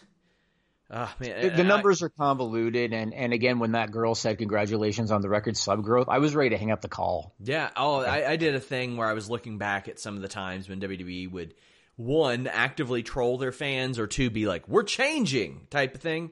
uh, 0.89 1.09
man, 1.19 1.43
the, 1.43 1.49
the 1.51 1.65
numbers 1.65 2.01
I, 2.01 2.07
are 2.07 2.11
convoluted, 2.11 2.93
and 2.93 3.13
and 3.13 3.33
again, 3.33 3.59
when 3.59 3.73
that 3.73 3.91
girl 3.91 4.15
said 4.15 4.39
congratulations 4.39 5.11
on 5.11 5.21
the 5.21 5.29
record 5.29 5.57
sub 5.57 5.83
growth, 5.83 6.09
I 6.09 6.19
was 6.19 6.37
ready 6.37 6.51
to 6.51 6.59
hang 6.59 6.71
up 6.71 6.81
the 6.81 6.89
call. 6.89 7.35
Yeah. 7.43 7.71
Oh, 7.77 8.03
I, 8.03 8.31
I 8.31 8.37
did 8.37 8.55
a 8.55 8.61
thing 8.61 8.97
where 8.97 9.09
I 9.09 9.15
was 9.15 9.29
looking 9.29 9.59
back 9.59 9.89
at 9.89 9.99
some 9.99 10.15
of 10.15 10.23
the 10.23 10.29
times 10.29 10.69
when 10.69 10.81
WWE 10.81 11.29
would 11.33 11.55
one 11.97 12.47
actively 12.47 13.03
troll 13.03 13.39
their 13.39 13.51
fans, 13.51 13.99
or 13.99 14.07
two 14.07 14.31
be 14.31 14.47
like, 14.47 14.69
"We're 14.69 14.85
changing" 14.85 15.67
type 15.71 15.97
of 15.97 16.01
thing. 16.01 16.31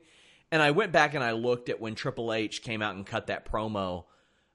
And 0.52 0.62
I 0.62 0.70
went 0.70 0.92
back 0.92 1.14
and 1.14 1.24
I 1.24 1.32
looked 1.32 1.68
at 1.68 1.80
when 1.80 1.96
Triple 1.96 2.32
H 2.32 2.62
came 2.62 2.80
out 2.80 2.94
and 2.94 3.04
cut 3.04 3.26
that 3.26 3.50
promo 3.50 4.04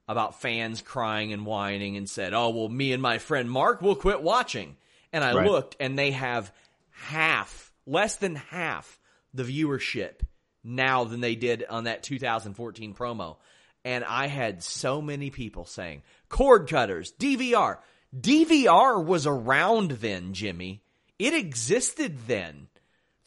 about 0.08 0.40
fans 0.40 0.82
crying 0.82 1.32
and 1.32 1.46
whining 1.46 1.96
and 1.96 2.08
said, 2.08 2.34
"Oh 2.34 2.50
well, 2.50 2.68
me 2.68 2.92
and 2.92 3.02
my 3.02 3.18
friend 3.18 3.50
Mark 3.50 3.82
will 3.82 3.96
quit 3.96 4.22
watching." 4.22 4.76
And 5.12 5.24
I 5.24 5.34
right. 5.34 5.46
looked, 5.46 5.76
and 5.80 5.98
they 5.98 6.10
have 6.10 6.52
half, 6.90 7.72
less 7.86 8.16
than 8.16 8.36
half 8.36 8.98
the 9.32 9.44
viewership 9.44 10.20
now 10.64 11.04
than 11.04 11.20
they 11.20 11.34
did 11.34 11.64
on 11.68 11.84
that 11.84 12.02
2014 12.02 12.94
promo. 12.94 13.36
And 13.84 14.04
I 14.04 14.26
had 14.26 14.64
so 14.64 15.00
many 15.00 15.30
people 15.30 15.64
saying, 15.64 16.02
cord 16.28 16.68
cutters, 16.68 17.12
DVR. 17.20 17.78
DVR 18.18 19.04
was 19.04 19.26
around 19.26 19.92
then, 19.92 20.32
Jimmy. 20.32 20.82
It 21.18 21.34
existed 21.34 22.26
then. 22.26 22.66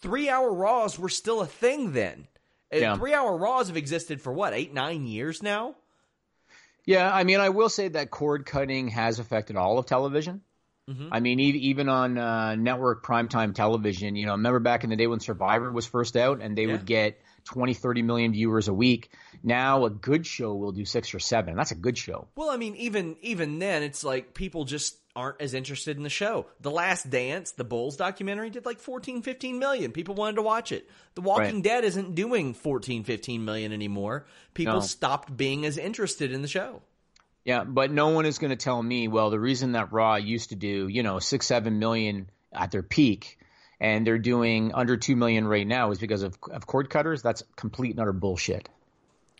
Three 0.01 0.29
hour 0.29 0.51
Raws 0.53 0.99
were 0.99 1.09
still 1.09 1.41
a 1.41 1.45
thing 1.45 1.93
then. 1.93 2.27
Uh, 2.73 2.77
yeah. 2.77 2.95
Three 2.97 3.13
hour 3.13 3.37
Raws 3.37 3.67
have 3.67 3.77
existed 3.77 4.21
for 4.21 4.33
what, 4.33 4.53
eight, 4.53 4.73
nine 4.73 5.05
years 5.05 5.41
now? 5.41 5.75
Yeah, 6.85 7.13
I 7.13 7.23
mean, 7.23 7.39
I 7.39 7.49
will 7.49 7.69
say 7.69 7.87
that 7.89 8.11
cord 8.11 8.45
cutting 8.45 8.89
has 8.89 9.19
affected 9.19 9.55
all 9.55 9.77
of 9.77 9.85
television. 9.85 10.41
Mm-hmm. 10.89 11.09
I 11.11 11.19
mean, 11.19 11.39
even 11.39 11.87
on 11.87 12.17
uh, 12.17 12.55
network 12.55 13.05
primetime 13.05 13.53
television, 13.53 14.15
you 14.15 14.25
know, 14.25 14.31
remember 14.31 14.59
back 14.59 14.83
in 14.83 14.89
the 14.89 14.95
day 14.95 15.05
when 15.05 15.19
Survivor 15.19 15.71
was 15.71 15.85
first 15.85 16.17
out 16.17 16.41
and 16.41 16.57
they 16.57 16.65
yeah. 16.65 16.71
would 16.71 16.85
get 16.85 17.19
20, 17.45 17.75
30 17.75 18.01
million 18.01 18.31
viewers 18.31 18.67
a 18.67 18.73
week. 18.73 19.11
Now 19.43 19.85
a 19.85 19.91
good 19.91 20.25
show 20.25 20.55
will 20.55 20.71
do 20.71 20.85
six 20.85 21.13
or 21.13 21.19
seven. 21.19 21.55
That's 21.55 21.71
a 21.71 21.75
good 21.75 21.97
show. 21.97 22.27
Well, 22.35 22.49
I 22.49 22.57
mean, 22.57 22.75
even 22.75 23.17
even 23.21 23.59
then, 23.59 23.83
it's 23.83 24.03
like 24.03 24.33
people 24.33 24.65
just 24.65 24.97
aren't 25.19 25.41
as 25.41 25.53
interested 25.53 25.97
in 25.97 26.03
the 26.03 26.09
show. 26.09 26.45
The 26.61 26.71
Last 26.71 27.09
Dance, 27.09 27.51
the 27.51 27.65
Bulls 27.65 27.97
documentary, 27.97 28.49
did 28.49 28.65
like 28.65 28.79
14, 28.79 29.21
15 29.21 29.59
million. 29.59 29.91
People 29.91 30.15
wanted 30.15 30.37
to 30.37 30.41
watch 30.41 30.71
it. 30.71 30.89
The 31.15 31.21
Walking 31.21 31.55
right. 31.55 31.63
Dead 31.63 31.83
isn't 31.83 32.15
doing 32.15 32.53
14, 32.53 33.03
15 33.03 33.43
million 33.43 33.73
anymore. 33.73 34.25
People 34.53 34.75
no. 34.75 34.79
stopped 34.79 35.35
being 35.35 35.65
as 35.65 35.77
interested 35.77 36.31
in 36.31 36.41
the 36.41 36.47
show. 36.47 36.81
Yeah, 37.43 37.65
but 37.65 37.91
no 37.91 38.09
one 38.09 38.25
is 38.25 38.37
going 38.37 38.51
to 38.51 38.55
tell 38.55 38.81
me, 38.81 39.09
well, 39.09 39.29
the 39.29 39.39
reason 39.39 39.73
that 39.73 39.91
Raw 39.91 40.15
used 40.15 40.49
to 40.49 40.55
do, 40.55 40.87
you 40.87 41.03
know, 41.03 41.19
six, 41.19 41.45
seven 41.45 41.79
million 41.79 42.29
at 42.53 42.71
their 42.71 42.83
peak 42.83 43.37
and 43.79 44.07
they're 44.07 44.17
doing 44.17 44.73
under 44.73 44.97
2 44.97 45.15
million 45.15 45.47
right 45.47 45.67
now 45.67 45.91
is 45.91 45.99
because 45.99 46.23
of, 46.23 46.37
of 46.51 46.65
cord 46.65 46.89
cutters. 46.89 47.21
That's 47.21 47.43
complete 47.55 47.91
and 47.91 47.99
utter 47.99 48.13
bullshit. 48.13 48.69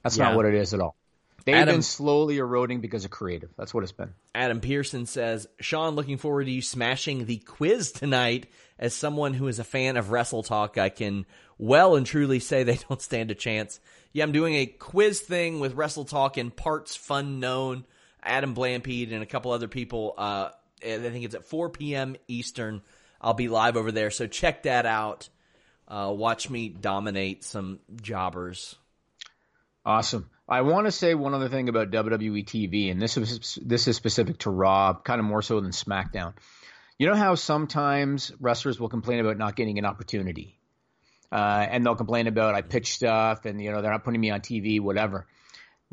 That's 0.03 0.17
yeah. 0.17 0.25
not 0.25 0.35
what 0.35 0.45
it 0.45 0.55
is 0.55 0.73
at 0.73 0.79
all. 0.79 0.95
They've 1.45 1.55
Adam, 1.55 1.75
been 1.75 1.81
slowly 1.81 2.37
eroding 2.37 2.81
because 2.81 3.05
of 3.05 3.11
creative. 3.11 3.49
That's 3.57 3.73
what 3.73 3.83
it's 3.83 3.91
been. 3.91 4.13
Adam 4.33 4.59
Pearson 4.59 5.05
says, 5.05 5.47
Sean, 5.59 5.95
looking 5.95 6.17
forward 6.17 6.45
to 6.45 6.51
you 6.51 6.61
smashing 6.61 7.25
the 7.25 7.37
quiz 7.37 7.91
tonight. 7.91 8.47
As 8.77 8.93
someone 8.93 9.33
who 9.33 9.47
is 9.47 9.59
a 9.59 9.65
fan 9.65 9.97
of 9.97 10.09
Wrestle 10.09 10.43
Talk, 10.43 10.77
I 10.77 10.87
can 10.87 11.25
well 11.57 11.97
and 11.97 12.05
truly 12.05 12.39
say 12.39 12.63
they 12.63 12.79
don't 12.89 13.01
stand 13.01 13.29
a 13.29 13.35
chance. 13.35 13.79
Yeah, 14.13 14.23
I'm 14.23 14.31
doing 14.31 14.55
a 14.55 14.65
quiz 14.65 15.19
thing 15.19 15.59
with 15.59 15.73
Wrestle 15.73 16.05
Talk 16.05 16.37
in 16.37 16.49
parts 16.49 16.95
fun 16.95 17.39
known. 17.39 17.85
Adam 18.23 18.55
Blampied 18.55 19.13
and 19.13 19.23
a 19.23 19.25
couple 19.25 19.51
other 19.51 19.67
people. 19.67 20.13
Uh, 20.17 20.49
I 20.81 20.97
think 20.97 21.25
it's 21.25 21.35
at 21.35 21.45
4 21.45 21.69
p.m. 21.69 22.15
Eastern. 22.27 22.81
I'll 23.21 23.33
be 23.33 23.49
live 23.49 23.75
over 23.75 23.91
there, 23.91 24.11
so 24.11 24.27
check 24.27 24.63
that 24.63 24.85
out. 24.85 25.27
Uh, 25.87 26.13
watch 26.15 26.49
me 26.49 26.69
dominate 26.69 27.43
some 27.43 27.79
jobbers. 28.01 28.75
Awesome. 29.85 30.29
I 30.49 30.61
want 30.61 30.87
to 30.87 30.91
say 30.91 31.13
one 31.13 31.35
other 31.35 31.47
thing 31.47 31.69
about 31.69 31.91
WWE 31.91 32.43
TV, 32.43 32.89
and 32.89 32.99
this 32.99 33.17
is 33.17 33.59
this 33.61 33.87
is 33.87 33.95
specific 33.95 34.39
to 34.39 34.49
Raw, 34.49 34.95
kind 34.95 35.19
of 35.19 35.25
more 35.25 35.43
so 35.43 35.61
than 35.61 35.71
SmackDown. 35.71 36.33
You 36.97 37.07
know 37.07 37.15
how 37.15 37.35
sometimes 37.35 38.31
wrestlers 38.39 38.79
will 38.79 38.89
complain 38.89 39.19
about 39.19 39.37
not 39.37 39.55
getting 39.55 39.77
an 39.77 39.85
opportunity, 39.85 40.57
uh, 41.31 41.67
and 41.69 41.85
they'll 41.85 41.95
complain 41.95 42.25
about 42.25 42.55
I 42.55 42.63
pitch 42.63 42.95
stuff, 42.95 43.45
and 43.45 43.61
you 43.61 43.71
know 43.71 43.83
they're 43.83 43.91
not 43.91 44.03
putting 44.03 44.19
me 44.19 44.31
on 44.31 44.41
TV, 44.41 44.81
whatever. 44.81 45.27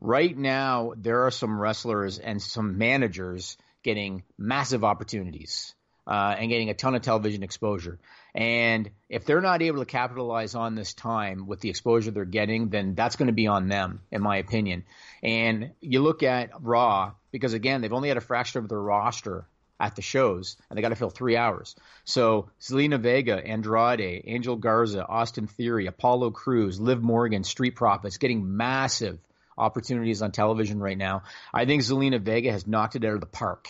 Right 0.01 0.37
now, 0.37 0.95
there 0.97 1.27
are 1.27 1.31
some 1.31 1.61
wrestlers 1.61 2.19
and 2.19 2.41
some 2.41 2.79
managers 2.79 3.59
getting 3.83 4.25
massive 4.39 4.85
opportunities 4.85 5.75
uh, 6.07 6.37
and 6.39 6.51
getting 6.51 6.71
a 6.71 6.75
ton 6.75 6.95
of 6.95 7.03
television 7.03 7.43
exposure. 7.43 7.99
And 8.35 8.91
if 9.09 9.25
they're 9.25 9.41
not 9.41 9.63
able 9.63 9.79
to 9.79 9.87
capitalize 9.87 10.55
on 10.55 10.75
this 10.75 10.93
time 10.93 11.47
with 11.47 11.61
the 11.61 11.71
exposure 11.71 12.11
they're 12.11 12.25
getting, 12.25 12.69
then 12.69 12.95
that's 12.95 13.17
going 13.17 13.29
to 13.29 13.33
be 13.33 13.47
on 13.47 13.69
them, 13.69 14.01
in 14.11 14.23
my 14.23 14.37
opinion. 14.37 14.85
And 15.23 15.73
you 15.81 16.03
look 16.03 16.23
at 16.23 16.51
Raw, 16.61 17.13
because 17.33 17.55
again, 17.55 17.81
they've 17.81 17.93
only 17.93 18.09
had 18.09 18.19
a 18.19 18.23
fraction 18.23 18.63
of 18.63 18.69
their 18.69 18.81
roster 18.81 19.47
at 19.79 19.97
the 19.97 20.03
shows, 20.03 20.57
and 20.69 20.77
they 20.77 20.83
got 20.83 20.91
to 20.91 20.97
fill 20.97 21.11
three 21.11 21.37
hours. 21.37 21.77
So 22.05 22.51
Zelina 22.61 23.01
Vega, 23.01 23.37
Andrade, 23.37 24.23
Angel 24.27 24.57
Garza, 24.57 25.05
Austin 25.07 25.47
Theory, 25.47 25.87
Apollo 25.87 26.31
Crews, 26.31 26.81
Liv 26.81 27.03
Morgan, 27.03 27.45
Street 27.45 27.75
Profits 27.77 28.19
getting 28.19 28.57
massive 28.57 29.19
opportunities 29.59 30.23
on 30.23 30.33
television 30.33 30.79
right 30.79 30.97
now. 30.97 31.23
I 31.53 31.65
think 31.65 31.83
Zelina 31.83 32.21
Vega 32.21 32.53
has 32.53 32.67
knocked 32.67 32.97
it 32.97 33.05
out 33.05 33.15
of 33.15 33.21
the 33.21 33.27
park. 33.27 33.69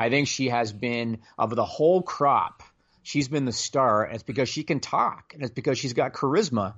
I 0.00 0.08
think 0.08 0.28
she 0.28 0.48
has 0.48 0.72
been 0.72 1.18
of 1.38 1.54
the 1.54 1.64
whole 1.64 2.02
crop. 2.02 2.62
She's 3.02 3.28
been 3.28 3.44
the 3.44 3.52
star, 3.52 4.04
and 4.04 4.14
it's 4.14 4.22
because 4.24 4.48
she 4.48 4.64
can 4.64 4.80
talk, 4.80 5.32
and 5.34 5.42
it's 5.42 5.52
because 5.52 5.78
she's 5.78 5.92
got 5.92 6.14
charisma. 6.14 6.74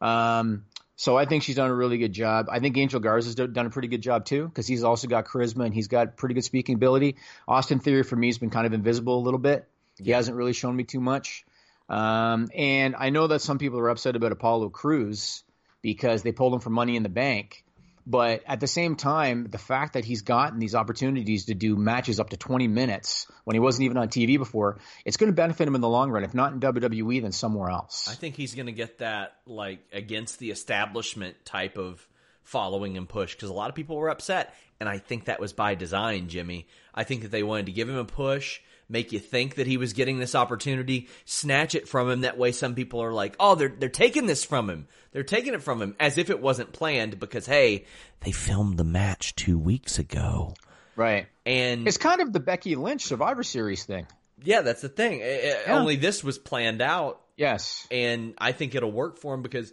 Um, 0.00 0.64
so 0.96 1.16
I 1.16 1.26
think 1.26 1.42
she's 1.42 1.56
done 1.56 1.70
a 1.70 1.74
really 1.74 1.98
good 1.98 2.12
job. 2.12 2.46
I 2.50 2.60
think 2.60 2.76
Angel 2.78 2.98
Garza's 2.98 3.34
done 3.34 3.66
a 3.66 3.70
pretty 3.70 3.88
good 3.88 4.02
job 4.02 4.24
too, 4.24 4.46
because 4.46 4.66
he's 4.66 4.84
also 4.84 5.06
got 5.06 5.26
charisma 5.26 5.66
and 5.66 5.74
he's 5.74 5.88
got 5.88 6.16
pretty 6.16 6.34
good 6.34 6.44
speaking 6.44 6.76
ability. 6.76 7.16
Austin 7.46 7.78
Theory 7.78 8.04
for 8.04 8.16
me 8.16 8.28
has 8.28 8.38
been 8.38 8.50
kind 8.50 8.66
of 8.66 8.72
invisible 8.72 9.18
a 9.18 9.22
little 9.22 9.40
bit. 9.40 9.68
He 10.02 10.10
hasn't 10.10 10.36
really 10.36 10.52
shown 10.52 10.74
me 10.74 10.84
too 10.84 11.00
much. 11.00 11.44
Um, 11.88 12.48
and 12.54 12.94
I 12.96 13.10
know 13.10 13.26
that 13.26 13.42
some 13.42 13.58
people 13.58 13.80
are 13.80 13.90
upset 13.90 14.16
about 14.16 14.32
Apollo 14.32 14.70
Crews 14.70 15.44
because 15.82 16.22
they 16.22 16.32
pulled 16.32 16.54
him 16.54 16.60
for 16.60 16.70
Money 16.70 16.96
in 16.96 17.02
the 17.02 17.10
Bank. 17.10 17.64
But 18.06 18.42
at 18.46 18.60
the 18.60 18.66
same 18.66 18.96
time, 18.96 19.46
the 19.50 19.58
fact 19.58 19.92
that 19.92 20.04
he's 20.04 20.22
gotten 20.22 20.58
these 20.58 20.74
opportunities 20.74 21.46
to 21.46 21.54
do 21.54 21.76
matches 21.76 22.18
up 22.18 22.30
to 22.30 22.36
20 22.36 22.66
minutes 22.66 23.26
when 23.44 23.54
he 23.54 23.60
wasn't 23.60 23.84
even 23.84 23.96
on 23.96 24.08
TV 24.08 24.38
before, 24.38 24.78
it's 25.04 25.16
going 25.16 25.30
to 25.30 25.36
benefit 25.36 25.68
him 25.68 25.74
in 25.74 25.80
the 25.80 25.88
long 25.88 26.10
run. 26.10 26.24
If 26.24 26.34
not 26.34 26.52
in 26.52 26.60
WWE, 26.60 27.22
then 27.22 27.32
somewhere 27.32 27.70
else. 27.70 28.08
I 28.10 28.14
think 28.14 28.36
he's 28.36 28.54
going 28.54 28.66
to 28.66 28.72
get 28.72 28.98
that 28.98 29.36
like 29.46 29.80
against 29.92 30.38
the 30.40 30.50
establishment 30.50 31.44
type 31.44 31.78
of 31.78 32.06
following 32.42 32.96
and 32.96 33.08
push 33.08 33.34
because 33.34 33.50
a 33.50 33.54
lot 33.54 33.68
of 33.68 33.76
people 33.76 33.96
were 33.96 34.10
upset, 34.10 34.54
and 34.80 34.88
I 34.88 34.98
think 34.98 35.26
that 35.26 35.40
was 35.40 35.52
by 35.52 35.76
design, 35.76 36.28
Jimmy. 36.28 36.66
I 36.94 37.04
think 37.04 37.22
that 37.22 37.30
they 37.30 37.44
wanted 37.44 37.66
to 37.66 37.72
give 37.72 37.88
him 37.88 37.96
a 37.96 38.04
push 38.04 38.60
make 38.88 39.12
you 39.12 39.18
think 39.18 39.56
that 39.56 39.66
he 39.66 39.76
was 39.76 39.92
getting 39.92 40.18
this 40.18 40.34
opportunity, 40.34 41.08
snatch 41.24 41.74
it 41.74 41.88
from 41.88 42.10
him. 42.10 42.20
That 42.22 42.38
way, 42.38 42.52
some 42.52 42.74
people 42.74 43.02
are 43.02 43.12
like, 43.12 43.36
"Oh, 43.38 43.54
they're 43.54 43.74
they're 43.76 43.88
taking 43.88 44.26
this 44.26 44.44
from 44.44 44.68
him. 44.68 44.88
They're 45.12 45.22
taking 45.22 45.54
it 45.54 45.62
from 45.62 45.80
him 45.80 45.96
as 46.00 46.18
if 46.18 46.30
it 46.30 46.40
wasn't 46.40 46.72
planned 46.72 47.18
because 47.18 47.46
hey, 47.46 47.84
they 48.20 48.32
filmed 48.32 48.78
the 48.78 48.84
match 48.84 49.34
two 49.34 49.58
weeks 49.58 49.98
ago." 49.98 50.54
Right. 50.96 51.26
And 51.46 51.86
it's 51.86 51.96
kind 51.96 52.20
of 52.20 52.32
the 52.32 52.40
Becky 52.40 52.76
Lynch 52.76 53.04
Survivor 53.04 53.42
Series 53.42 53.84
thing. 53.84 54.06
Yeah, 54.42 54.62
that's 54.62 54.82
the 54.82 54.88
thing. 54.88 55.20
Yeah. 55.20 55.62
Only 55.68 55.96
this 55.96 56.22
was 56.22 56.38
planned 56.38 56.82
out. 56.82 57.20
Yes. 57.36 57.86
And 57.90 58.34
I 58.38 58.52
think 58.52 58.74
it'll 58.74 58.92
work 58.92 59.18
for 59.18 59.34
him 59.34 59.42
because 59.42 59.72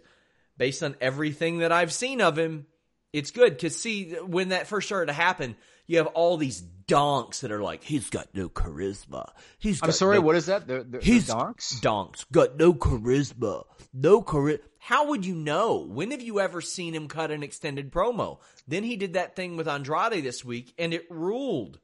based 0.56 0.82
on 0.82 0.96
everything 1.00 1.58
that 1.58 1.72
I've 1.72 1.92
seen 1.92 2.20
of 2.20 2.38
him, 2.38 2.66
it's 3.12 3.30
good. 3.30 3.54
Because, 3.54 3.76
see, 3.76 4.12
when 4.12 4.50
that 4.50 4.66
first 4.66 4.88
started 4.88 5.06
to 5.06 5.12
happen, 5.12 5.56
you 5.90 5.96
have 5.96 6.06
all 6.06 6.36
these 6.36 6.60
donks 6.60 7.40
that 7.40 7.50
are 7.50 7.60
like, 7.60 7.82
he's 7.82 8.10
got 8.10 8.28
no 8.32 8.48
charisma. 8.48 9.28
He's 9.58 9.82
I'm 9.82 9.90
sorry, 9.90 10.18
no, 10.18 10.20
what 10.20 10.36
is 10.36 10.46
that? 10.46 10.68
The, 10.68 10.86
the, 10.88 11.00
he's 11.00 11.26
the 11.26 11.32
donks? 11.32 11.80
Donks. 11.80 12.24
Got 12.30 12.56
no 12.56 12.72
charisma. 12.74 13.64
No 13.92 14.22
charisma. 14.22 14.60
How 14.78 15.08
would 15.08 15.26
you 15.26 15.34
know? 15.34 15.78
When 15.90 16.12
have 16.12 16.22
you 16.22 16.38
ever 16.38 16.60
seen 16.60 16.94
him 16.94 17.08
cut 17.08 17.32
an 17.32 17.42
extended 17.42 17.90
promo? 17.90 18.38
Then 18.68 18.84
he 18.84 18.94
did 18.96 19.14
that 19.14 19.34
thing 19.34 19.56
with 19.56 19.66
Andrade 19.66 20.22
this 20.22 20.44
week 20.44 20.72
and 20.78 20.94
it 20.94 21.10
ruled. 21.10 21.80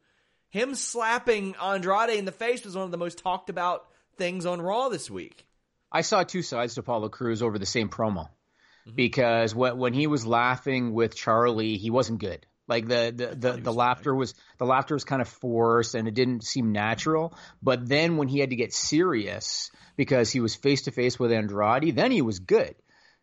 Him 0.51 0.77
slapping 0.77 1.57
Andrade 1.57 2.17
in 2.17 2.27
the 2.27 2.33
face 2.33 2.65
was 2.65 2.77
one 2.77 2.85
of 2.85 2.93
the 2.93 2.99
most 2.99 3.19
talked 3.19 3.51
about 3.51 3.89
things 4.17 4.47
on 4.47 4.63
Raw 4.63 4.89
this 4.89 5.11
week. 5.11 5.49
I 5.91 6.03
saw 6.03 6.23
two 6.23 6.43
sides 6.43 6.75
to 6.75 6.81
Apollo 6.81 7.09
Crews 7.09 7.43
over 7.43 7.59
the 7.59 7.67
same 7.67 7.89
promo. 7.89 8.29
mm-hmm. 8.87 8.95
because 8.95 9.55
when 9.55 9.79
when 9.79 9.95
he 9.95 10.07
was 10.07 10.25
laughing 10.27 10.93
with 10.93 11.17
Charlie, 11.17 11.77
he 11.77 11.91
wasn't 11.91 12.21
good. 12.21 12.47
Like 12.69 12.89
the 12.89 13.13
the 13.15 13.37
the, 13.37 13.61
the 13.61 13.73
laughter 13.73 14.15
was 14.15 14.35
the 14.59 14.67
laughter 14.67 14.95
was 14.95 15.05
kind 15.05 15.23
of 15.23 15.29
forced 15.29 15.95
and 15.95 16.09
it 16.09 16.15
didn't 16.15 16.45
seem 16.45 16.73
natural. 16.73 17.35
But 17.63 17.89
then 17.89 18.17
when 18.17 18.29
he 18.29 18.41
had 18.41 18.51
to 18.51 18.57
get 18.57 18.73
serious 18.73 19.71
because 19.97 20.31
he 20.31 20.41
was 20.41 20.55
face 20.55 20.83
to 20.83 20.91
face 20.91 21.19
with 21.19 21.33
Andrade, 21.33 21.95
then 21.95 22.11
he 22.11 22.23
was 22.23 22.39
good. 22.39 22.75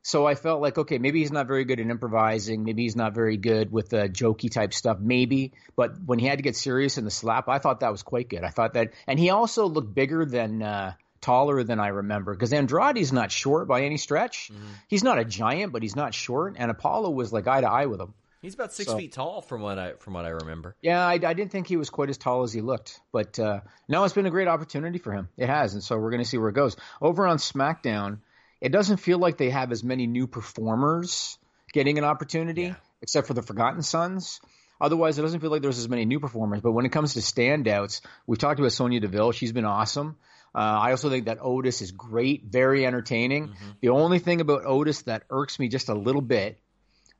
So 0.05 0.27
I 0.27 0.35
felt 0.35 0.61
like, 0.61 0.77
okay, 0.77 0.97
maybe 0.97 1.19
he's 1.19 1.31
not 1.31 1.47
very 1.47 1.63
good 1.63 1.79
at 1.79 1.89
improvising. 1.89 2.65
Maybe 2.65 2.83
he's 2.83 2.95
not 2.95 3.13
very 3.13 3.37
good 3.37 3.71
with 3.71 3.89
the 3.89 4.09
jokey 4.09 4.51
type 4.51 4.73
stuff. 4.73 4.97
Maybe, 4.99 5.53
but 5.77 5.93
when 6.05 6.19
he 6.19 6.25
had 6.27 6.39
to 6.39 6.43
get 6.43 6.57
serious 6.57 6.97
in 6.97 7.05
the 7.05 7.11
slap, 7.11 7.47
I 7.47 7.59
thought 7.59 7.79
that 7.79 7.91
was 7.91 8.03
quite 8.03 8.27
good. 8.27 8.43
I 8.43 8.49
thought 8.49 8.73
that, 8.73 8.91
and 9.07 9.17
he 9.17 9.29
also 9.29 9.65
looked 9.67 9.95
bigger 9.95 10.25
than, 10.25 10.61
uh, 10.61 10.93
taller 11.21 11.63
than 11.63 11.79
I 11.79 11.87
remember 11.87 12.33
because 12.33 12.51
Andrade's 12.51 13.13
not 13.13 13.31
short 13.31 13.67
by 13.67 13.83
any 13.83 13.95
stretch. 13.95 14.51
Mm-hmm. 14.51 14.67
He's 14.89 15.03
not 15.03 15.19
a 15.19 15.23
giant, 15.23 15.71
but 15.71 15.81
he's 15.81 15.95
not 15.95 16.13
short. 16.13 16.55
And 16.57 16.69
Apollo 16.69 17.11
was 17.11 17.31
like 17.31 17.47
eye 17.47 17.61
to 17.61 17.71
eye 17.71 17.85
with 17.85 18.01
him. 18.01 18.13
He's 18.43 18.55
about 18.55 18.73
six 18.73 18.91
so, 18.91 18.97
feet 18.97 19.13
tall 19.13 19.41
from 19.41 19.61
what 19.61 19.79
I 19.79 19.93
from 19.93 20.13
what 20.13 20.25
I 20.25 20.29
remember. 20.29 20.75
Yeah, 20.81 20.99
I, 20.99 21.13
I 21.13 21.33
didn't 21.33 21.51
think 21.51 21.65
he 21.65 21.77
was 21.77 21.89
quite 21.89 22.09
as 22.09 22.17
tall 22.17 22.43
as 22.43 22.51
he 22.51 22.59
looked, 22.59 22.99
but 23.13 23.39
uh, 23.39 23.61
no, 23.87 24.03
it's 24.03 24.13
been 24.13 24.25
a 24.25 24.31
great 24.31 24.49
opportunity 24.49 24.99
for 24.99 25.13
him. 25.13 25.29
It 25.37 25.47
has, 25.47 25.75
and 25.75 25.81
so 25.81 25.97
we're 25.97 26.09
going 26.09 26.21
to 26.21 26.27
see 26.27 26.37
where 26.37 26.49
it 26.49 26.53
goes. 26.53 26.75
Over 27.01 27.25
on 27.25 27.37
SmackDown, 27.37 28.19
it 28.59 28.73
doesn't 28.73 28.97
feel 28.97 29.17
like 29.17 29.37
they 29.37 29.49
have 29.49 29.71
as 29.71 29.81
many 29.81 30.07
new 30.07 30.27
performers 30.27 31.37
getting 31.71 31.97
an 31.97 32.03
opportunity, 32.03 32.63
yeah. 32.63 32.75
except 33.01 33.27
for 33.27 33.33
the 33.33 33.41
Forgotten 33.41 33.81
Sons. 33.81 34.41
Otherwise, 34.81 35.17
it 35.17 35.21
doesn't 35.21 35.39
feel 35.39 35.49
like 35.49 35.61
there's 35.61 35.79
as 35.79 35.87
many 35.87 36.03
new 36.03 36.19
performers. 36.19 36.59
But 36.59 36.73
when 36.73 36.85
it 36.85 36.91
comes 36.91 37.13
to 37.13 37.21
standouts, 37.21 38.01
we've 38.27 38.39
talked 38.39 38.59
about 38.59 38.73
Sonya 38.73 38.99
Deville. 38.99 39.31
She's 39.31 39.53
been 39.53 39.63
awesome. 39.63 40.17
Uh, 40.53 40.57
I 40.57 40.91
also 40.91 41.09
think 41.09 41.25
that 41.25 41.37
Otis 41.41 41.81
is 41.81 41.91
great, 41.91 42.43
very 42.43 42.85
entertaining. 42.85 43.47
Mm-hmm. 43.47 43.69
The 43.79 43.89
only 43.89 44.19
thing 44.19 44.41
about 44.41 44.65
Otis 44.65 45.03
that 45.03 45.23
irks 45.29 45.57
me 45.59 45.69
just 45.69 45.87
a 45.87 45.93
little 45.93 46.21
bit 46.21 46.59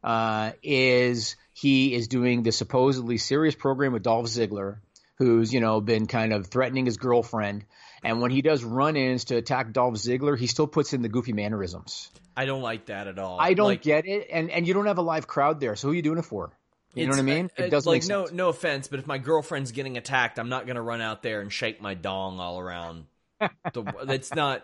uh, 0.03 0.51
is 0.61 1.35
he 1.53 1.93
is 1.93 2.07
doing 2.07 2.43
the 2.43 2.51
supposedly 2.51 3.17
serious 3.17 3.55
program 3.55 3.93
with 3.93 4.03
Dolph 4.03 4.25
Ziggler, 4.25 4.77
who's 5.17 5.53
you 5.53 5.59
know 5.59 5.81
been 5.81 6.07
kind 6.07 6.33
of 6.33 6.47
threatening 6.47 6.85
his 6.85 6.97
girlfriend, 6.97 7.65
and 8.03 8.21
when 8.21 8.31
he 8.31 8.41
does 8.41 8.63
run-ins 8.63 9.25
to 9.25 9.37
attack 9.37 9.71
Dolph 9.71 9.95
Ziggler, 9.95 10.37
he 10.37 10.47
still 10.47 10.67
puts 10.67 10.93
in 10.93 11.01
the 11.01 11.09
goofy 11.09 11.33
mannerisms. 11.33 12.09
I 12.35 12.45
don't 12.45 12.61
like 12.61 12.87
that 12.87 13.07
at 13.07 13.19
all. 13.19 13.39
I 13.39 13.53
don't 13.53 13.67
like, 13.67 13.81
get 13.81 14.05
it, 14.05 14.27
and 14.31 14.49
and 14.49 14.67
you 14.67 14.73
don't 14.73 14.87
have 14.87 14.97
a 14.97 15.03
live 15.03 15.27
crowd 15.27 15.59
there, 15.59 15.75
so 15.75 15.87
who 15.87 15.93
are 15.93 15.95
you 15.95 16.01
doing 16.01 16.17
it 16.17 16.25
for? 16.25 16.51
You 16.95 17.05
know 17.07 17.11
what 17.11 17.19
I 17.19 17.23
mean? 17.23 17.49
It 17.57 17.69
doesn't 17.69 17.91
like 17.91 18.05
no 18.05 18.27
no 18.31 18.49
offense, 18.49 18.87
but 18.87 18.99
if 18.99 19.07
my 19.07 19.17
girlfriend's 19.17 19.71
getting 19.71 19.97
attacked, 19.97 20.37
I'm 20.37 20.49
not 20.49 20.65
going 20.65 20.75
to 20.75 20.81
run 20.81 21.01
out 21.01 21.23
there 21.23 21.41
and 21.41 21.51
shake 21.51 21.81
my 21.81 21.95
dong 21.95 22.39
all 22.39 22.59
around. 22.59 23.05
the, 23.39 24.05
it's 24.09 24.33
not 24.33 24.59
uh, 24.59 24.61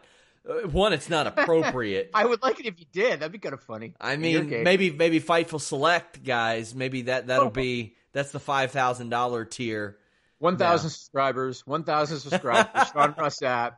Uh, 0.48 0.68
one. 0.68 0.94
It's 0.94 1.10
not 1.10 1.28
appropriate. 1.28 2.12
I 2.14 2.26
would 2.26 2.42
like 2.42 2.60
it 2.60 2.66
if 2.66 2.80
you 2.80 2.86
did. 2.92 3.20
That'd 3.20 3.32
be 3.32 3.40
kind 3.40 3.54
of 3.54 3.62
funny. 3.62 3.94
I 4.00 4.18
mean, 4.18 4.50
maybe 4.64 4.92
maybe 4.92 5.20
Fightful 5.20 5.62
Select 5.62 6.24
guys. 6.24 6.76
Maybe 6.76 7.04
that 7.04 7.28
that'll 7.28 7.48
oh. 7.48 7.52
be 7.52 7.96
that's 8.12 8.32
the 8.32 8.40
five 8.40 8.72
thousand 8.72 9.10
dollar 9.10 9.46
tier 9.46 9.98
one 10.40 10.58
thousand 10.58 10.90
subscribers. 10.90 11.66
One 11.68 11.84
thousand 11.84 12.20
subscribers. 12.20 12.88
Sean 12.94 13.14
Ross 13.18 13.40
Sapp. 13.40 13.74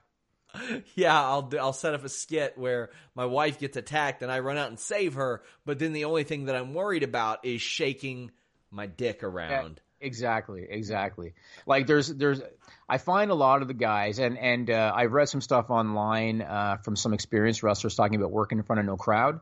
Yeah, 0.96 1.20
I'll 1.20 1.44
do, 1.44 1.58
I'll 1.58 1.74
set 1.74 1.94
up 1.94 2.04
a 2.04 2.10
skit 2.10 2.58
where 2.58 2.90
my 3.16 3.26
wife 3.26 3.60
gets 3.60 3.78
attacked 3.78 4.22
and 4.22 4.32
I 4.32 4.40
run 4.40 4.58
out 4.58 4.70
and 4.70 4.80
save 4.80 5.14
her. 5.14 5.44
But 5.66 5.80
then 5.80 5.94
the 5.94 6.06
only 6.06 6.24
thing 6.24 6.46
that 6.46 6.56
I'm 6.56 6.74
worried 6.74 7.04
about 7.04 7.46
is 7.46 7.62
shaking 7.62 8.32
my 8.70 8.86
dick 8.86 9.24
around. 9.24 9.82
Exactly, 10.02 10.66
exactly. 10.70 11.34
Like 11.66 11.88
there's 11.88 12.08
there's 12.08 12.42
I 12.90 12.98
find 12.98 13.32
a 13.32 13.36
lot 13.36 13.62
of 13.62 13.68
the 13.68 13.74
guys 13.74 14.20
and 14.20 14.38
and 14.38 14.70
uh, 14.70 14.92
I've 14.94 15.14
read 15.14 15.30
some 15.30 15.42
stuff 15.42 15.70
online 15.70 16.42
uh, 16.42 16.78
from 16.84 16.96
some 16.96 17.14
experienced 17.14 17.62
wrestlers 17.64 17.96
talking 17.96 18.16
about 18.16 18.32
working 18.32 18.58
in 18.58 18.64
front 18.64 18.80
of 18.80 18.86
no 18.86 18.98
crowd. 18.98 19.40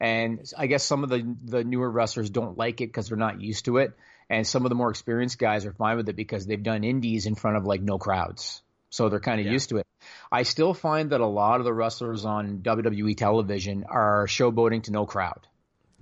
And 0.00 0.44
I 0.58 0.66
guess 0.66 0.84
some 0.84 1.04
of 1.04 1.10
the 1.10 1.36
the 1.44 1.62
newer 1.62 1.88
wrestlers 1.88 2.30
don't 2.30 2.58
like 2.58 2.80
it 2.80 2.88
because 2.88 3.08
they're 3.08 3.16
not 3.16 3.40
used 3.40 3.66
to 3.66 3.76
it 3.78 3.92
and 4.32 4.46
some 4.46 4.64
of 4.64 4.70
the 4.70 4.74
more 4.74 4.90
experienced 4.90 5.38
guys 5.38 5.66
are 5.66 5.72
fine 5.72 5.98
with 5.98 6.08
it 6.08 6.16
because 6.16 6.46
they've 6.46 6.62
done 6.62 6.84
indies 6.84 7.26
in 7.26 7.34
front 7.34 7.58
of 7.58 7.64
like 7.64 7.82
no 7.82 7.98
crowds. 7.98 8.62
So 8.88 9.08
they're 9.08 9.20
kind 9.20 9.40
of 9.40 9.46
yeah. 9.46 9.52
used 9.52 9.68
to 9.68 9.76
it. 9.76 9.86
I 10.30 10.42
still 10.44 10.74
find 10.74 11.10
that 11.10 11.20
a 11.20 11.26
lot 11.26 11.60
of 11.60 11.64
the 11.64 11.72
wrestlers 11.72 12.24
on 12.24 12.60
WWE 12.60 13.16
television 13.16 13.84
are 13.88 14.26
showboating 14.26 14.84
to 14.84 14.90
no 14.90 15.04
crowd. 15.04 15.46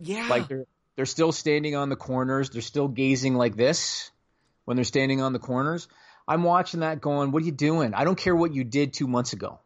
Yeah. 0.01 0.29
Like 0.29 0.49
they're 0.49 0.67
they're 1.01 1.07
still 1.07 1.33
standing 1.33 1.75
on 1.75 1.89
the 1.89 1.97
corners, 1.97 2.51
they're 2.51 2.61
still 2.61 2.87
gazing 2.87 3.35
like 3.35 3.57
this 3.57 4.11
when 4.67 4.77
they're 4.77 4.85
standing 4.85 5.23
on 5.23 5.33
the 5.33 5.39
corners. 5.39 5.89
I'm 6.29 6.43
watching 6.43 6.81
that 6.81 7.01
going, 7.01 7.33
what 7.33 7.43
are 7.43 7.47
you 7.47 7.53
doing? 7.53 7.95
I 7.95 8.05
don't 8.05 8.19
care 8.19 8.37
what 8.37 8.53
you 8.53 8.65
did 8.65 8.93
2 8.93 9.09
months 9.09 9.33
ago. 9.33 9.61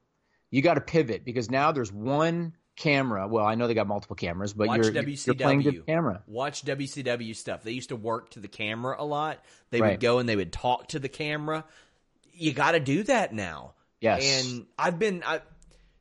You 0.52 0.62
got 0.62 0.74
to 0.74 0.80
pivot 0.80 1.24
because 1.24 1.50
now 1.50 1.72
there's 1.72 1.92
one 1.92 2.54
camera. 2.76 3.26
Well, 3.26 3.44
I 3.44 3.56
know 3.56 3.66
they 3.66 3.74
got 3.74 3.88
multiple 3.88 4.14
cameras, 4.14 4.52
but 4.52 4.68
Watch 4.68 4.84
you're, 4.84 4.92
WCW. 4.92 5.26
you're 5.26 5.34
playing 5.34 5.62
the 5.64 5.78
camera. 5.80 6.22
Watch 6.28 6.64
WCW 6.64 7.34
stuff. 7.34 7.64
They 7.64 7.72
used 7.72 7.88
to 7.88 7.96
work 7.96 8.30
to 8.30 8.38
the 8.38 8.46
camera 8.46 8.94
a 8.96 9.04
lot. 9.04 9.44
They 9.70 9.80
right. 9.80 9.90
would 9.90 10.00
go 10.00 10.20
and 10.20 10.28
they 10.28 10.36
would 10.36 10.52
talk 10.52 10.86
to 10.90 11.00
the 11.00 11.08
camera. 11.08 11.64
You 12.32 12.52
got 12.52 12.72
to 12.72 12.80
do 12.80 13.02
that 13.02 13.34
now. 13.34 13.72
Yes. 14.00 14.44
And 14.44 14.66
I've 14.78 15.00
been. 15.00 15.24
I, 15.26 15.40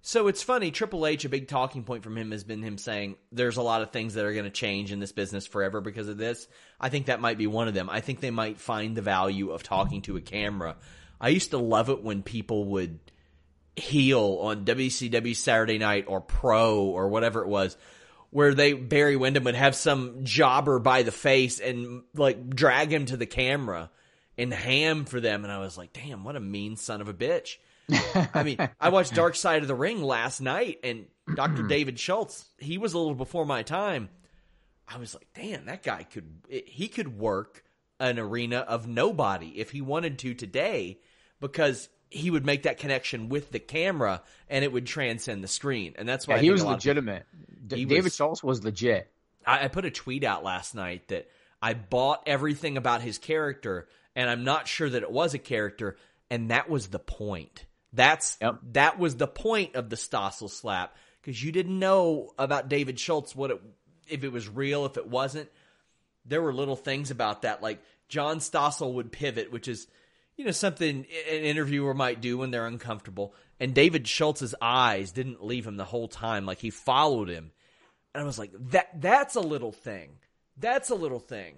so 0.05 0.27
it's 0.27 0.43
funny. 0.43 0.69
Triple 0.69 1.07
H, 1.07 1.23
a 1.23 1.29
big 1.29 1.47
talking 1.47 1.85
point 1.85 2.03
from 2.03 2.17
him 2.17 2.31
has 2.31 2.43
been 2.43 2.61
him 2.61 2.77
saying 2.77 3.15
there's 3.31 3.55
a 3.55 3.61
lot 3.61 3.81
of 3.81 3.91
things 3.91 4.13
that 4.13 4.25
are 4.25 4.33
going 4.33 4.43
to 4.43 4.51
change 4.51 4.91
in 4.91 4.99
this 4.99 5.13
business 5.13 5.47
forever 5.47 5.79
because 5.79 6.09
of 6.09 6.17
this. 6.17 6.45
I 6.77 6.89
think 6.89 7.05
that 7.05 7.21
might 7.21 7.37
be 7.37 7.47
one 7.47 7.69
of 7.69 7.73
them. 7.73 7.89
I 7.89 8.01
think 8.01 8.19
they 8.19 8.29
might 8.29 8.59
find 8.59 8.97
the 8.97 9.01
value 9.01 9.51
of 9.51 9.63
talking 9.63 10.01
to 10.03 10.17
a 10.17 10.21
camera. 10.21 10.75
I 11.21 11.29
used 11.29 11.51
to 11.51 11.57
love 11.57 11.89
it 11.89 12.03
when 12.03 12.21
people 12.21 12.65
would 12.65 12.99
heel 13.77 14.39
on 14.41 14.65
WCW 14.65 15.35
Saturday 15.35 15.77
Night 15.77 16.03
or 16.07 16.19
Pro 16.19 16.83
or 16.83 17.07
whatever 17.07 17.41
it 17.41 17.47
was, 17.47 17.77
where 18.29 18.53
they 18.53 18.73
Barry 18.73 19.15
Windham 19.15 19.45
would 19.45 19.55
have 19.55 19.73
some 19.73 20.25
jobber 20.25 20.79
by 20.79 21.03
the 21.03 21.13
face 21.13 21.61
and 21.61 22.03
like 22.13 22.49
drag 22.49 22.91
him 22.91 23.05
to 23.05 23.15
the 23.15 23.25
camera 23.25 23.89
and 24.37 24.53
ham 24.53 25.05
for 25.05 25.21
them, 25.21 25.43
and 25.43 25.53
I 25.53 25.59
was 25.59 25.77
like, 25.77 25.93
damn, 25.93 26.23
what 26.23 26.35
a 26.35 26.39
mean 26.39 26.75
son 26.75 27.01
of 27.01 27.07
a 27.07 27.13
bitch. 27.13 27.55
I 27.91 28.43
mean, 28.43 28.57
I 28.79 28.89
watched 28.89 29.13
Dark 29.15 29.35
Side 29.35 29.61
of 29.61 29.67
the 29.67 29.75
Ring 29.75 30.01
last 30.01 30.41
night, 30.41 30.79
and 30.83 31.05
Dr. 31.35 31.59
Mm-hmm. 31.59 31.67
David 31.67 31.99
Schultz, 31.99 32.45
he 32.57 32.77
was 32.77 32.93
a 32.93 32.97
little 32.97 33.15
before 33.15 33.45
my 33.45 33.63
time. 33.63 34.09
I 34.87 34.97
was 34.97 35.13
like, 35.13 35.27
damn, 35.33 35.65
that 35.65 35.83
guy 35.83 36.03
could 36.03 36.27
he 36.49 36.87
could 36.87 37.17
work 37.17 37.63
an 37.99 38.19
arena 38.19 38.59
of 38.59 38.87
nobody 38.87 39.59
if 39.59 39.71
he 39.71 39.81
wanted 39.81 40.19
to 40.19 40.33
today 40.33 40.99
because 41.39 41.89
he 42.09 42.29
would 42.29 42.45
make 42.45 42.63
that 42.63 42.77
connection 42.77 43.29
with 43.29 43.51
the 43.51 43.59
camera 43.59 44.21
and 44.49 44.63
it 44.63 44.71
would 44.71 44.85
transcend 44.85 45.43
the 45.43 45.47
screen. 45.47 45.93
And 45.97 46.07
that's 46.07 46.27
why 46.27 46.35
yeah, 46.35 46.41
he 46.41 46.51
was 46.51 46.63
legitimate. 46.63 47.25
He 47.69 47.85
David 47.85 48.03
was, 48.03 48.15
Schultz 48.15 48.43
was 48.43 48.63
legit. 48.63 49.09
I, 49.45 49.65
I 49.65 49.67
put 49.67 49.85
a 49.85 49.91
tweet 49.91 50.23
out 50.23 50.43
last 50.43 50.75
night 50.75 51.07
that 51.07 51.29
I 51.61 51.73
bought 51.73 52.23
everything 52.27 52.77
about 52.77 53.01
his 53.01 53.17
character 53.17 53.87
and 54.15 54.29
I'm 54.29 54.43
not 54.43 54.67
sure 54.67 54.89
that 54.89 55.01
it 55.01 55.11
was 55.11 55.33
a 55.33 55.39
character. 55.39 55.97
And 56.29 56.51
that 56.51 56.69
was 56.69 56.87
the 56.87 56.99
point. 56.99 57.65
That's 57.93 58.37
yep. 58.41 58.59
that 58.71 58.99
was 58.99 59.15
the 59.15 59.27
point 59.27 59.75
of 59.75 59.89
the 59.89 59.95
Stossel 59.95 60.49
slap 60.49 60.95
because 61.21 61.41
you 61.41 61.51
didn't 61.51 61.77
know 61.77 62.31
about 62.37 62.69
David 62.69 62.99
Schultz 62.99 63.35
what 63.35 63.51
it 63.51 63.61
if 64.07 64.23
it 64.23 64.31
was 64.31 64.49
real 64.49 64.85
if 64.85 64.97
it 64.97 65.07
wasn't. 65.07 65.49
There 66.25 66.41
were 66.41 66.53
little 66.53 66.75
things 66.75 67.11
about 67.11 67.43
that 67.43 67.61
like 67.61 67.81
John 68.09 68.39
Stossel 68.39 68.93
would 68.93 69.11
pivot, 69.11 69.51
which 69.51 69.67
is 69.67 69.87
you 70.35 70.45
know, 70.45 70.51
something 70.51 71.05
an 71.29 71.43
interviewer 71.43 71.93
might 71.93 72.21
do 72.21 72.37
when 72.37 72.51
they're 72.51 72.65
uncomfortable. 72.65 73.35
And 73.59 73.73
David 73.73 74.07
Schultz's 74.07 74.55
eyes 74.61 75.11
didn't 75.11 75.43
leave 75.43 75.67
him 75.67 75.77
the 75.77 75.85
whole 75.85 76.07
time. 76.07 76.45
Like 76.45 76.59
he 76.59 76.69
followed 76.69 77.29
him. 77.29 77.51
And 78.13 78.23
I 78.23 78.25
was 78.25 78.39
like, 78.39 78.51
that 78.71 78.99
that's 78.99 79.35
a 79.35 79.41
little 79.41 79.71
thing. 79.71 80.17
That's 80.57 80.89
a 80.89 80.95
little 80.95 81.19
thing 81.19 81.55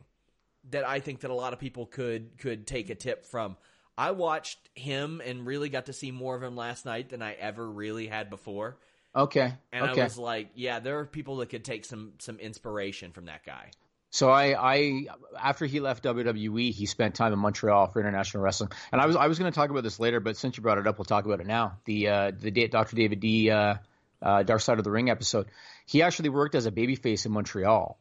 that 0.72 0.86
I 0.88 1.00
think 1.00 1.22
that 1.22 1.32
a 1.32 1.36
lot 1.36 1.54
of 1.54 1.60
people 1.60 1.86
could 1.86 2.38
could 2.38 2.68
take 2.68 2.90
a 2.90 2.96
tip 2.96 3.26
from. 3.26 3.58
I 3.98 4.12
watched 4.12 4.58
him 4.76 5.22
and 5.26 5.46
really 5.46 5.70
got 5.70 5.86
to 5.86 5.94
see 5.94 6.12
more 6.12 6.36
of 6.36 6.44
him 6.44 6.56
last 6.56 6.86
night 6.86 7.10
than 7.10 7.22
I 7.22 7.34
ever 7.34 7.70
really 7.70 8.08
had 8.08 8.30
before. 8.30 8.78
Okay. 9.16 9.54
And 9.72 9.90
okay. 9.92 10.02
I 10.02 10.04
was 10.04 10.18
like, 10.18 10.50
yeah, 10.56 10.80
there 10.80 11.00
are 11.00 11.06
people 11.06 11.38
that 11.38 11.50
could 11.50 11.64
take 11.64 11.86
some 11.86 12.14
some 12.20 12.38
inspiration 12.40 13.12
from 13.12 13.26
that 13.26 13.46
guy. 13.46 13.72
So 14.10 14.30
I, 14.30 14.76
I 14.76 15.06
after 15.40 15.66
he 15.66 15.80
left 15.80 16.04
WWE, 16.04 16.72
he 16.72 16.86
spent 16.86 17.16
time 17.16 17.34
in 17.34 17.40
Montreal 17.40 17.88
for 17.88 18.00
international 18.00 18.44
wrestling. 18.44 18.72
And 18.92 19.02
I 19.02 19.06
was 19.06 19.16
I 19.16 19.28
was 19.28 19.40
going 19.40 19.52
to 19.52 19.56
talk 19.56 19.70
about 19.70 19.84
this 19.84 20.00
later, 20.00 20.20
but 20.20 20.36
since 20.38 20.58
you 20.58 20.64
brought 20.64 20.78
it 20.78 20.88
up, 20.88 20.98
we'll 20.98 21.06
talk 21.06 21.26
about 21.26 21.40
it 21.40 21.48
now. 21.48 21.78
The 21.86 22.08
uh, 22.10 22.32
the 22.38 22.68
Dr. 22.68 22.96
David 22.96 23.20
D. 23.20 23.50
Uh, 23.50 23.76
uh, 24.22 24.44
Dark 24.44 24.62
Side 24.62 24.78
of 24.78 24.84
the 24.84 24.92
Ring 24.92 25.10
episode. 25.10 25.48
He 25.86 26.02
actually 26.02 26.30
worked 26.30 26.56
as 26.56 26.66
a 26.66 26.72
babyface 26.72 27.26
in 27.26 27.32
Montreal. 27.32 27.98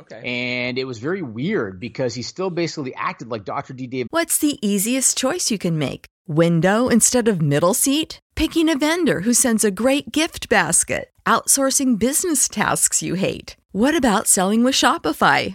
Okay. 0.00 0.22
And 0.24 0.78
it 0.78 0.84
was 0.84 0.98
very 0.98 1.22
weird 1.22 1.80
because 1.80 2.14
he 2.14 2.22
still 2.22 2.50
basically 2.50 2.94
acted 2.94 3.28
like 3.28 3.44
Dr. 3.44 3.72
D. 3.72 3.86
David. 3.86 4.08
What's 4.10 4.38
the 4.38 4.58
easiest 4.66 5.16
choice 5.16 5.50
you 5.50 5.58
can 5.58 5.78
make? 5.78 6.06
Window 6.26 6.88
instead 6.88 7.28
of 7.28 7.40
middle 7.40 7.74
seat? 7.74 8.20
Picking 8.34 8.68
a 8.68 8.76
vendor 8.76 9.20
who 9.20 9.32
sends 9.32 9.64
a 9.64 9.70
great 9.70 10.12
gift 10.12 10.48
basket? 10.48 11.10
Outsourcing 11.24 11.98
business 11.98 12.48
tasks 12.48 13.02
you 13.02 13.14
hate? 13.14 13.56
What 13.72 13.96
about 13.96 14.26
selling 14.26 14.64
with 14.64 14.74
Shopify? 14.74 15.54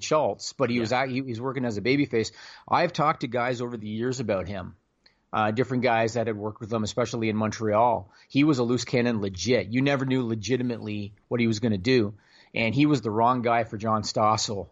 Schultz, 0.00 0.52
but 0.52 0.70
he 0.70 0.80
was 0.80 0.92
at, 0.92 1.08
he, 1.08 1.22
he's 1.22 1.40
working 1.40 1.64
as 1.64 1.76
a 1.76 1.82
babyface. 1.82 2.32
I've 2.68 2.92
talked 2.92 3.20
to 3.20 3.28
guys 3.28 3.60
over 3.60 3.76
the 3.76 3.88
years 3.88 4.20
about 4.20 4.48
him, 4.48 4.74
uh, 5.32 5.50
different 5.50 5.82
guys 5.82 6.14
that 6.14 6.26
had 6.26 6.36
worked 6.36 6.60
with 6.60 6.72
him, 6.72 6.82
especially 6.82 7.28
in 7.28 7.36
Montreal. 7.36 8.10
He 8.28 8.44
was 8.44 8.58
a 8.58 8.64
loose 8.64 8.84
cannon, 8.84 9.20
legit. 9.20 9.68
You 9.68 9.82
never 9.82 10.04
knew 10.04 10.26
legitimately 10.26 11.14
what 11.28 11.40
he 11.40 11.46
was 11.46 11.60
going 11.60 11.72
to 11.72 11.78
do, 11.78 12.14
and 12.54 12.74
he 12.74 12.86
was 12.86 13.00
the 13.00 13.10
wrong 13.10 13.42
guy 13.42 13.64
for 13.64 13.76
John 13.76 14.02
Stossel 14.02 14.68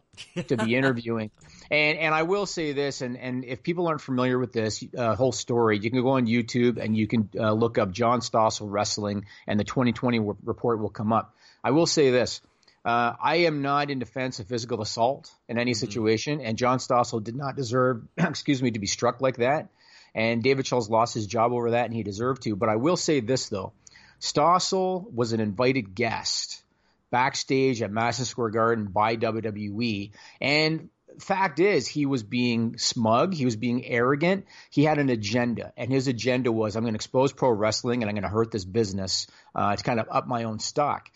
to 0.48 0.56
be 0.56 0.74
interviewing. 0.76 1.30
And 1.70 1.98
and 1.98 2.14
I 2.14 2.22
will 2.22 2.46
say 2.46 2.72
this, 2.72 3.02
and 3.02 3.16
and 3.16 3.44
if 3.44 3.62
people 3.62 3.88
aren't 3.88 4.00
familiar 4.00 4.38
with 4.38 4.52
this 4.52 4.82
uh, 4.96 5.14
whole 5.14 5.32
story, 5.32 5.78
you 5.78 5.90
can 5.90 6.02
go 6.02 6.10
on 6.10 6.26
YouTube 6.26 6.78
and 6.78 6.96
you 6.96 7.06
can 7.06 7.28
uh, 7.38 7.52
look 7.52 7.78
up 7.78 7.92
John 7.92 8.20
Stossel 8.20 8.66
wrestling, 8.70 9.26
and 9.46 9.60
the 9.60 9.64
2020 9.64 10.20
report 10.44 10.80
will 10.80 10.90
come 10.90 11.12
up. 11.12 11.34
I 11.62 11.72
will 11.72 11.86
say 11.86 12.10
this. 12.10 12.40
Uh, 12.88 13.14
I 13.22 13.36
am 13.40 13.60
not 13.60 13.90
in 13.90 13.98
defense 13.98 14.40
of 14.40 14.46
physical 14.46 14.80
assault 14.80 15.30
in 15.46 15.58
any 15.58 15.74
situation, 15.74 16.40
and 16.40 16.56
John 16.56 16.78
Stossel 16.78 17.22
did 17.22 17.36
not 17.36 17.54
deserve, 17.54 18.02
excuse 18.16 18.62
me, 18.62 18.70
to 18.70 18.78
be 18.78 18.86
struck 18.86 19.20
like 19.20 19.36
that. 19.36 19.68
And 20.14 20.42
David 20.42 20.66
Schultz 20.66 20.88
lost 20.88 21.12
his 21.12 21.26
job 21.26 21.52
over 21.52 21.72
that, 21.72 21.84
and 21.84 21.92
he 21.92 22.02
deserved 22.02 22.44
to. 22.44 22.56
But 22.56 22.70
I 22.70 22.76
will 22.76 22.96
say 22.96 23.20
this 23.20 23.50
though, 23.50 23.74
Stossel 24.22 25.12
was 25.12 25.34
an 25.34 25.40
invited 25.40 25.94
guest 25.94 26.62
backstage 27.10 27.82
at 27.82 27.90
Madison 27.90 28.24
Square 28.24 28.52
Garden 28.52 28.86
by 28.86 29.16
WWE, 29.16 30.12
and 30.40 30.88
fact 31.18 31.60
is 31.60 31.86
he 31.86 32.06
was 32.06 32.22
being 32.22 32.78
smug. 32.78 33.34
He 33.34 33.44
was 33.44 33.56
being 33.56 33.84
arrogant. 33.84 34.46
He 34.70 34.84
had 34.84 34.98
an 34.98 35.10
agenda 35.10 35.74
and 35.76 35.92
his 35.92 36.06
agenda 36.06 36.52
was 36.52 36.76
i'm 36.76 36.84
going 36.84 36.94
to 36.94 36.98
expose 36.98 37.32
pro 37.32 37.50
wrestling 37.50 38.02
and 38.02 38.08
i'm 38.08 38.14
going 38.14 38.22
to 38.22 38.28
hurt 38.28 38.52
this 38.52 38.64
business 38.64 39.26
uh, 39.54 39.74
to 39.74 39.82
kind 39.82 39.98
of 39.98 40.06
up 40.10 40.28
my 40.28 40.44
own 40.44 40.60
stock 40.60 41.10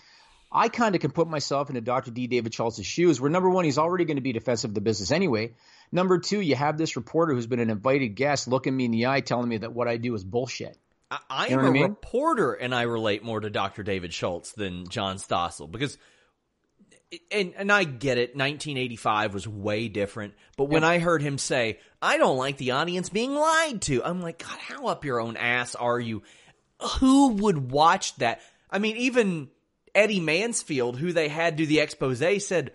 I 0.53 0.69
kind 0.69 0.95
of 0.95 1.01
can 1.01 1.11
put 1.11 1.29
myself 1.29 1.71
into 1.71 1.81
Dr. 1.81 2.11
D. 2.11 2.27
David 2.27 2.53
Schultz's 2.53 2.85
shoes, 2.85 3.21
where 3.21 3.31
number 3.31 3.49
one, 3.49 3.65
he's 3.65 3.79
already 3.79 4.05
going 4.05 4.19
to 4.19 4.23
be 4.23 4.33
defensive 4.33 4.71
of 4.71 4.75
the 4.75 4.83
business 4.83 5.11
anyway. 5.11 5.55
Number 5.91 6.19
two, 6.19 6.41
you 6.41 6.55
have 6.55 6.77
this 6.77 6.97
reporter 6.97 7.33
who's 7.33 7.47
been 7.47 7.61
an 7.61 7.71
invited 7.71 8.11
guest 8.11 8.49
looking 8.49 8.77
me 8.77 8.85
in 8.85 8.91
the 8.91 9.07
eye 9.07 9.21
telling 9.21 9.49
me 9.49 9.59
that 9.59 9.73
what 9.73 9.89
I 9.89 9.97
do 9.97 10.15
is 10.15 10.23
bullshit. 10.23 10.77
I, 11.11 11.19
I 11.31 11.47
you 11.49 11.57
know 11.57 11.61
am 11.61 11.67
a 11.67 11.69
I 11.69 11.73
mean? 11.73 11.83
reporter, 11.85 12.53
and 12.53 12.75
I 12.75 12.83
relate 12.83 13.23
more 13.25 13.41
to 13.41 13.49
Dr. 13.49 13.83
David 13.83 14.13
Schultz 14.13 14.53
than 14.53 14.89
John 14.89 15.17
Stossel 15.17 15.71
because. 15.71 15.97
And, 17.31 17.53
and 17.59 17.71
I 17.71 17.85
get 17.85 18.17
it. 18.17 18.31
1985 18.31 19.35
was 19.35 19.47
way 19.47 19.89
different. 19.89 20.33
But 20.57 20.71
when 20.71 20.83
I 20.83 20.99
heard 20.99 21.21
him 21.21 21.37
say, 21.37 21.79
I 22.01 22.17
don't 22.17 22.39
like 22.39 22.57
the 22.57 22.71
audience 22.71 23.11
being 23.11 23.35
lied 23.35 23.83
to, 23.83 24.03
I'm 24.03 24.23
like, 24.23 24.39
God, 24.39 24.59
how 24.59 24.87
up 24.87 25.05
your 25.05 25.21
own 25.21 25.37
ass 25.37 25.75
are 25.75 26.01
you? 26.01 26.23
Who 27.01 27.35
would 27.35 27.71
watch 27.71 28.17
that? 28.17 28.41
I 28.71 28.79
mean, 28.79 28.97
even 28.97 29.51
Eddie 29.95 30.21
Mansfield, 30.21 30.99
who 30.99 31.13
they 31.13 31.29
had 31.29 31.57
do 31.57 31.67
the 31.67 31.81
expose, 31.81 32.47
said, 32.47 32.73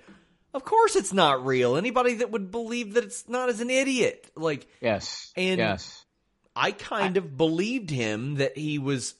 "Of 0.54 0.64
course 0.64 0.96
it's 0.96 1.14
not 1.14 1.46
real. 1.46 1.76
Anybody 1.76 2.16
that 2.16 2.32
would 2.32 2.52
believe 2.52 2.94
that 2.94 3.04
it's 3.04 3.28
not 3.28 3.50
is 3.50 3.62
an 3.62 3.70
idiot." 3.70 4.30
Like, 4.36 4.68
yes, 4.82 5.32
and 5.36 5.58
yes, 5.58 6.06
I 6.56 6.72
kind 6.72 7.18
I, 7.18 7.20
of 7.20 7.38
believed 7.38 7.90
him 7.90 8.36
that 8.36 8.58
he 8.58 8.80
was 8.80 9.16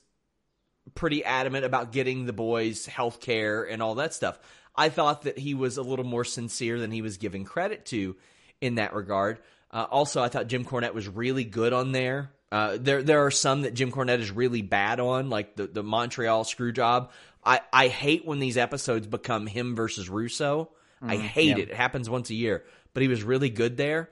pretty 0.94 1.24
adamant 1.24 1.64
about 1.64 1.92
getting 1.92 2.26
the 2.26 2.32
boys 2.32 2.86
health 2.86 3.20
care 3.20 3.64
and 3.64 3.82
all 3.82 3.96
that 3.96 4.14
stuff. 4.14 4.38
I 4.74 4.88
thought 4.90 5.22
that 5.22 5.38
he 5.38 5.54
was 5.54 5.76
a 5.76 5.82
little 5.82 6.04
more 6.04 6.24
sincere 6.24 6.78
than 6.78 6.90
he 6.90 7.02
was 7.02 7.16
giving 7.16 7.44
credit 7.44 7.84
to 7.86 8.16
in 8.60 8.76
that 8.76 8.94
regard. 8.94 9.40
Uh, 9.70 9.86
also, 9.90 10.22
I 10.22 10.28
thought 10.28 10.46
Jim 10.46 10.64
Cornette 10.64 10.94
was 10.94 11.08
really 11.08 11.44
good 11.44 11.72
on 11.72 11.92
there. 11.92 12.30
Uh, 12.50 12.78
there, 12.80 13.02
there 13.02 13.26
are 13.26 13.30
some 13.30 13.62
that 13.62 13.74
Jim 13.74 13.92
Cornette 13.92 14.20
is 14.20 14.30
really 14.30 14.62
bad 14.62 15.00
on, 15.00 15.28
like 15.28 15.54
the 15.56 15.66
the 15.66 15.82
Montreal 15.82 16.44
screw 16.44 16.72
job. 16.72 17.10
I, 17.44 17.60
I 17.72 17.88
hate 17.88 18.26
when 18.26 18.38
these 18.38 18.56
episodes 18.56 19.06
become 19.06 19.46
him 19.46 19.76
versus 19.76 20.08
Russo. 20.08 20.70
Mm, 21.02 21.10
I 21.10 21.16
hate 21.16 21.56
yeah. 21.56 21.64
it. 21.64 21.70
It 21.70 21.74
happens 21.74 22.10
once 22.10 22.30
a 22.30 22.34
year. 22.34 22.64
But 22.94 23.02
he 23.02 23.08
was 23.08 23.22
really 23.22 23.50
good 23.50 23.76
there. 23.76 24.10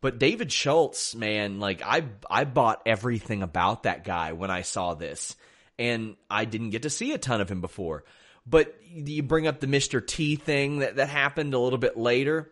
But 0.00 0.18
David 0.18 0.50
Schultz, 0.50 1.14
man, 1.14 1.60
like 1.60 1.82
I 1.82 2.04
I 2.28 2.44
bought 2.44 2.82
everything 2.86 3.42
about 3.42 3.84
that 3.84 4.04
guy 4.04 4.32
when 4.32 4.50
I 4.50 4.62
saw 4.62 4.94
this. 4.94 5.36
And 5.78 6.16
I 6.30 6.44
didn't 6.44 6.70
get 6.70 6.82
to 6.82 6.90
see 6.90 7.12
a 7.12 7.18
ton 7.18 7.40
of 7.40 7.50
him 7.50 7.60
before. 7.60 8.04
But 8.46 8.74
you 8.92 9.22
bring 9.22 9.46
up 9.46 9.60
the 9.60 9.66
Mr. 9.66 10.04
T 10.04 10.36
thing 10.36 10.80
that, 10.80 10.96
that 10.96 11.08
happened 11.08 11.54
a 11.54 11.58
little 11.58 11.78
bit 11.78 11.96
later. 11.96 12.50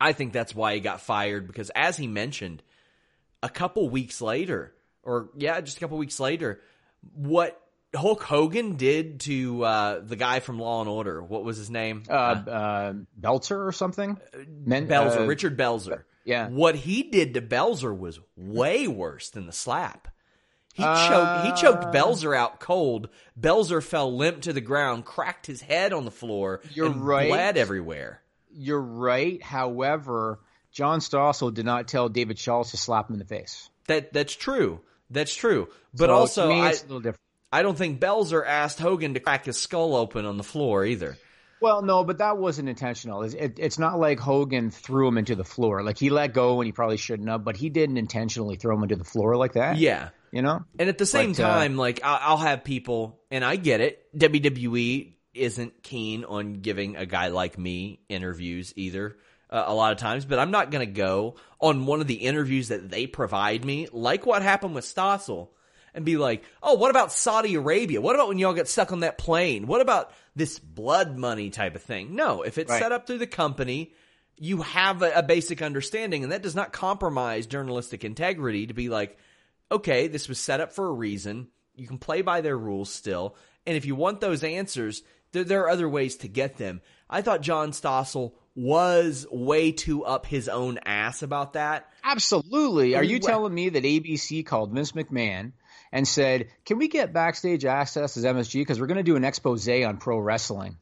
I 0.00 0.12
think 0.12 0.32
that's 0.32 0.54
why 0.54 0.74
he 0.74 0.80
got 0.80 1.00
fired 1.00 1.46
because 1.46 1.70
as 1.70 1.96
he 1.96 2.06
mentioned, 2.06 2.62
a 3.42 3.48
couple 3.48 3.88
weeks 3.88 4.20
later, 4.20 4.74
or 5.02 5.30
yeah, 5.36 5.60
just 5.60 5.76
a 5.76 5.80
couple 5.80 5.98
weeks 5.98 6.18
later, 6.20 6.60
what 7.14 7.60
Hulk 7.94 8.22
Hogan 8.22 8.76
did 8.76 9.20
to 9.20 9.64
uh, 9.64 10.00
the 10.00 10.16
guy 10.16 10.40
from 10.40 10.58
Law 10.58 10.80
and 10.80 10.88
Order. 10.90 11.22
What 11.22 11.44
was 11.44 11.56
his 11.56 11.70
name? 11.70 12.02
Uh, 12.08 12.12
uh, 12.12 12.92
Belzer 13.18 13.66
or 13.66 13.72
something? 13.72 14.18
Men, 14.48 14.86
Belzer, 14.86 15.20
uh, 15.20 15.26
Richard 15.26 15.56
Belzer. 15.56 16.02
Yeah. 16.24 16.48
What 16.48 16.74
he 16.74 17.04
did 17.04 17.34
to 17.34 17.42
Belzer 17.42 17.96
was 17.96 18.20
way 18.36 18.86
worse 18.86 19.30
than 19.30 19.46
the 19.46 19.52
slap. 19.52 20.08
He 20.74 20.82
choked. 20.82 21.46
He 21.46 21.60
choked 21.60 21.84
uh, 21.84 21.92
Belzer 21.92 22.36
out 22.36 22.60
cold. 22.60 23.08
Belzer 23.40 23.82
fell 23.82 24.14
limp 24.14 24.42
to 24.42 24.52
the 24.52 24.60
ground, 24.60 25.04
cracked 25.06 25.46
his 25.46 25.62
head 25.62 25.92
on 25.92 26.04
the 26.04 26.10
floor, 26.10 26.60
You're 26.72 26.86
and 26.86 27.04
right. 27.04 27.28
bled 27.28 27.56
everywhere. 27.56 28.22
You're 28.52 28.80
right. 28.80 29.42
However, 29.42 30.40
John 30.78 31.00
Stossel 31.00 31.52
did 31.52 31.64
not 31.64 31.88
tell 31.88 32.08
David 32.08 32.38
Schultz 32.38 32.70
to 32.70 32.76
slap 32.76 33.08
him 33.08 33.14
in 33.14 33.18
the 33.18 33.24
face. 33.24 33.68
That 33.88 34.12
that's 34.12 34.32
true. 34.32 34.78
That's 35.10 35.34
true. 35.34 35.66
But 35.92 36.06
so, 36.06 36.14
also, 36.14 36.48
me, 36.48 36.60
I, 36.60 36.68
a 36.68 36.72
little 36.72 37.00
different. 37.00 37.18
I 37.50 37.62
don't 37.62 37.76
think 37.76 37.98
Belzer 37.98 38.46
asked 38.46 38.78
Hogan 38.78 39.14
to 39.14 39.20
crack 39.20 39.46
his 39.46 39.56
skull 39.56 39.96
open 39.96 40.24
on 40.24 40.36
the 40.36 40.44
floor 40.44 40.84
either. 40.84 41.18
Well, 41.60 41.82
no, 41.82 42.04
but 42.04 42.18
that 42.18 42.38
wasn't 42.38 42.68
intentional. 42.68 43.24
It, 43.24 43.34
it, 43.34 43.58
it's 43.58 43.80
not 43.80 43.98
like 43.98 44.20
Hogan 44.20 44.70
threw 44.70 45.08
him 45.08 45.18
into 45.18 45.34
the 45.34 45.42
floor. 45.42 45.82
Like 45.82 45.98
he 45.98 46.10
let 46.10 46.32
go 46.32 46.60
and 46.60 46.66
he 46.66 46.70
probably 46.70 46.96
shouldn't 46.96 47.28
have, 47.28 47.42
but 47.42 47.56
he 47.56 47.70
didn't 47.70 47.96
intentionally 47.96 48.54
throw 48.54 48.76
him 48.76 48.84
into 48.84 48.94
the 48.94 49.02
floor 49.02 49.36
like 49.36 49.54
that. 49.54 49.78
Yeah, 49.78 50.10
you 50.30 50.42
know. 50.42 50.64
And 50.78 50.88
at 50.88 50.98
the 50.98 51.06
same 51.06 51.32
but, 51.32 51.40
uh, 51.40 51.54
time, 51.54 51.74
uh, 51.76 51.82
like 51.82 52.02
I'll 52.04 52.36
have 52.36 52.62
people, 52.62 53.18
and 53.32 53.44
I 53.44 53.56
get 53.56 53.80
it. 53.80 54.16
WWE 54.16 55.14
isn't 55.34 55.82
keen 55.82 56.24
on 56.24 56.54
giving 56.60 56.94
a 56.94 57.04
guy 57.04 57.28
like 57.28 57.58
me 57.58 57.98
interviews 58.08 58.72
either. 58.76 59.16
Uh, 59.50 59.64
a 59.66 59.74
lot 59.74 59.92
of 59.92 59.98
times, 59.98 60.26
but 60.26 60.38
I'm 60.38 60.50
not 60.50 60.70
going 60.70 60.86
to 60.86 60.92
go 60.92 61.36
on 61.58 61.86
one 61.86 62.02
of 62.02 62.06
the 62.06 62.16
interviews 62.16 62.68
that 62.68 62.90
they 62.90 63.06
provide 63.06 63.64
me, 63.64 63.88
like 63.90 64.26
what 64.26 64.42
happened 64.42 64.74
with 64.74 64.84
Stossel 64.84 65.48
and 65.94 66.04
be 66.04 66.16
like, 66.16 66.44
oh, 66.62 66.74
what 66.74 66.90
about 66.90 67.12
Saudi 67.12 67.54
Arabia? 67.54 68.00
What 68.00 68.14
about 68.14 68.28
when 68.28 68.38
y'all 68.38 68.52
get 68.52 68.68
stuck 68.68 68.92
on 68.92 69.00
that 69.00 69.18
plane? 69.18 69.66
What 69.66 69.80
about 69.80 70.12
this 70.36 70.58
blood 70.58 71.16
money 71.16 71.50
type 71.50 71.74
of 71.74 71.82
thing? 71.82 72.14
No, 72.14 72.42
if 72.42 72.58
it's 72.58 72.70
right. 72.70 72.80
set 72.80 72.92
up 72.92 73.06
through 73.06 73.18
the 73.18 73.26
company, 73.26 73.94
you 74.36 74.62
have 74.62 75.02
a, 75.02 75.12
a 75.14 75.22
basic 75.22 75.62
understanding, 75.62 76.22
and 76.22 76.32
that 76.32 76.42
does 76.42 76.54
not 76.54 76.72
compromise 76.72 77.46
journalistic 77.46 78.04
integrity 78.04 78.66
to 78.66 78.74
be 78.74 78.88
like, 78.88 79.18
okay, 79.72 80.08
this 80.08 80.28
was 80.28 80.38
set 80.38 80.60
up 80.60 80.72
for 80.72 80.86
a 80.86 80.92
reason. 80.92 81.48
You 81.74 81.86
can 81.86 81.98
play 81.98 82.22
by 82.22 82.40
their 82.40 82.56
rules 82.56 82.90
still. 82.90 83.36
And 83.66 83.76
if 83.76 83.84
you 83.84 83.94
want 83.94 84.20
those 84.20 84.44
answers, 84.44 85.02
there, 85.32 85.44
there 85.44 85.62
are 85.62 85.70
other 85.70 85.88
ways 85.88 86.18
to 86.18 86.28
get 86.28 86.56
them. 86.56 86.80
I 87.10 87.22
thought 87.22 87.40
John 87.40 87.72
Stossel 87.72 88.32
was 88.54 89.26
way 89.30 89.72
too 89.72 90.04
up 90.04 90.26
his 90.26 90.48
own 90.48 90.78
ass 90.84 91.22
about 91.22 91.52
that. 91.52 91.88
Absolutely. 92.02 92.96
Are 92.96 93.04
you 93.04 93.20
telling 93.20 93.54
me 93.54 93.68
that 93.68 93.84
ABC 93.84 94.44
called 94.44 94.72
Vince 94.72 94.92
McMahon 94.92 95.52
and 95.92 96.06
said, 96.06 96.48
"Can 96.64 96.78
we 96.78 96.88
get 96.88 97.12
backstage 97.12 97.64
access 97.64 98.16
as 98.16 98.24
MSG 98.24 98.60
because 98.60 98.80
we're 98.80 98.88
going 98.88 98.96
to 98.96 99.02
do 99.02 99.16
an 99.16 99.24
expose 99.24 99.68
on 99.68 99.98
pro 99.98 100.18
wrestling"? 100.18 100.76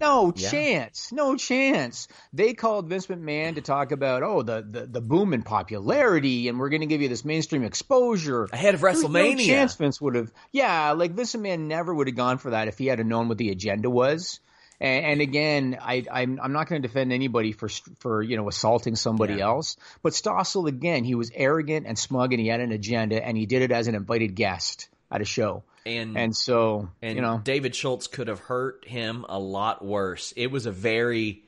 No 0.00 0.32
yeah. 0.34 0.50
chance. 0.50 1.12
No 1.12 1.36
chance. 1.36 2.08
They 2.32 2.54
called 2.54 2.88
Vince 2.88 3.06
McMahon 3.06 3.54
to 3.54 3.60
talk 3.60 3.92
about, 3.92 4.24
oh, 4.24 4.42
the, 4.42 4.66
the, 4.68 4.86
the 4.86 5.00
boom 5.00 5.32
in 5.32 5.44
popularity, 5.44 6.48
and 6.48 6.58
we're 6.58 6.70
going 6.70 6.80
to 6.80 6.88
give 6.88 7.02
you 7.02 7.08
this 7.08 7.24
mainstream 7.24 7.62
exposure. 7.62 8.48
Ahead 8.52 8.74
of 8.74 8.80
WrestleMania. 8.80 9.36
no 9.36 9.44
chance 9.44 9.76
Vince 9.76 10.00
would 10.00 10.16
have. 10.16 10.32
Yeah, 10.50 10.90
like 10.92 11.12
Vince 11.12 11.36
McMahon 11.36 11.60
never 11.60 11.94
would 11.94 12.08
have 12.08 12.16
gone 12.16 12.38
for 12.38 12.50
that 12.50 12.66
if 12.66 12.78
he 12.78 12.86
had 12.86 13.04
known 13.06 13.28
what 13.28 13.38
the 13.38 13.50
agenda 13.50 13.88
was. 13.88 14.40
And, 14.82 15.06
and 15.06 15.20
again, 15.20 15.78
I, 15.80 16.04
I'm 16.12 16.40
I'm 16.42 16.52
not 16.52 16.68
going 16.68 16.82
to 16.82 16.86
defend 16.88 17.12
anybody 17.12 17.52
for 17.52 17.68
for 18.00 18.20
you 18.22 18.36
know 18.36 18.48
assaulting 18.48 18.96
somebody 18.96 19.34
Yeah. 19.34 19.46
else. 19.46 19.76
But 20.02 20.12
Stossel 20.12 20.66
again, 20.68 21.04
he 21.04 21.14
was 21.14 21.30
arrogant 21.32 21.86
and 21.86 21.96
smug, 21.98 22.32
and 22.32 22.40
he 22.40 22.48
had 22.48 22.60
an 22.60 22.72
agenda, 22.72 23.24
and 23.24 23.36
he 23.38 23.46
did 23.46 23.62
it 23.62 23.70
as 23.70 23.86
an 23.86 23.94
invited 23.94 24.34
guest 24.34 24.88
at 25.10 25.20
a 25.20 25.24
show. 25.24 25.62
And 25.86 26.16
And 26.18 26.36
so 26.36 26.88
and 27.00 27.16
you 27.16 27.22
know, 27.22 27.40
David 27.42 27.74
Schultz 27.74 28.06
could 28.08 28.28
have 28.28 28.40
hurt 28.40 28.84
him 28.86 29.24
a 29.28 29.38
lot 29.38 29.84
worse. 29.84 30.32
It 30.36 30.50
was 30.50 30.66
a 30.66 30.70
very, 30.72 31.42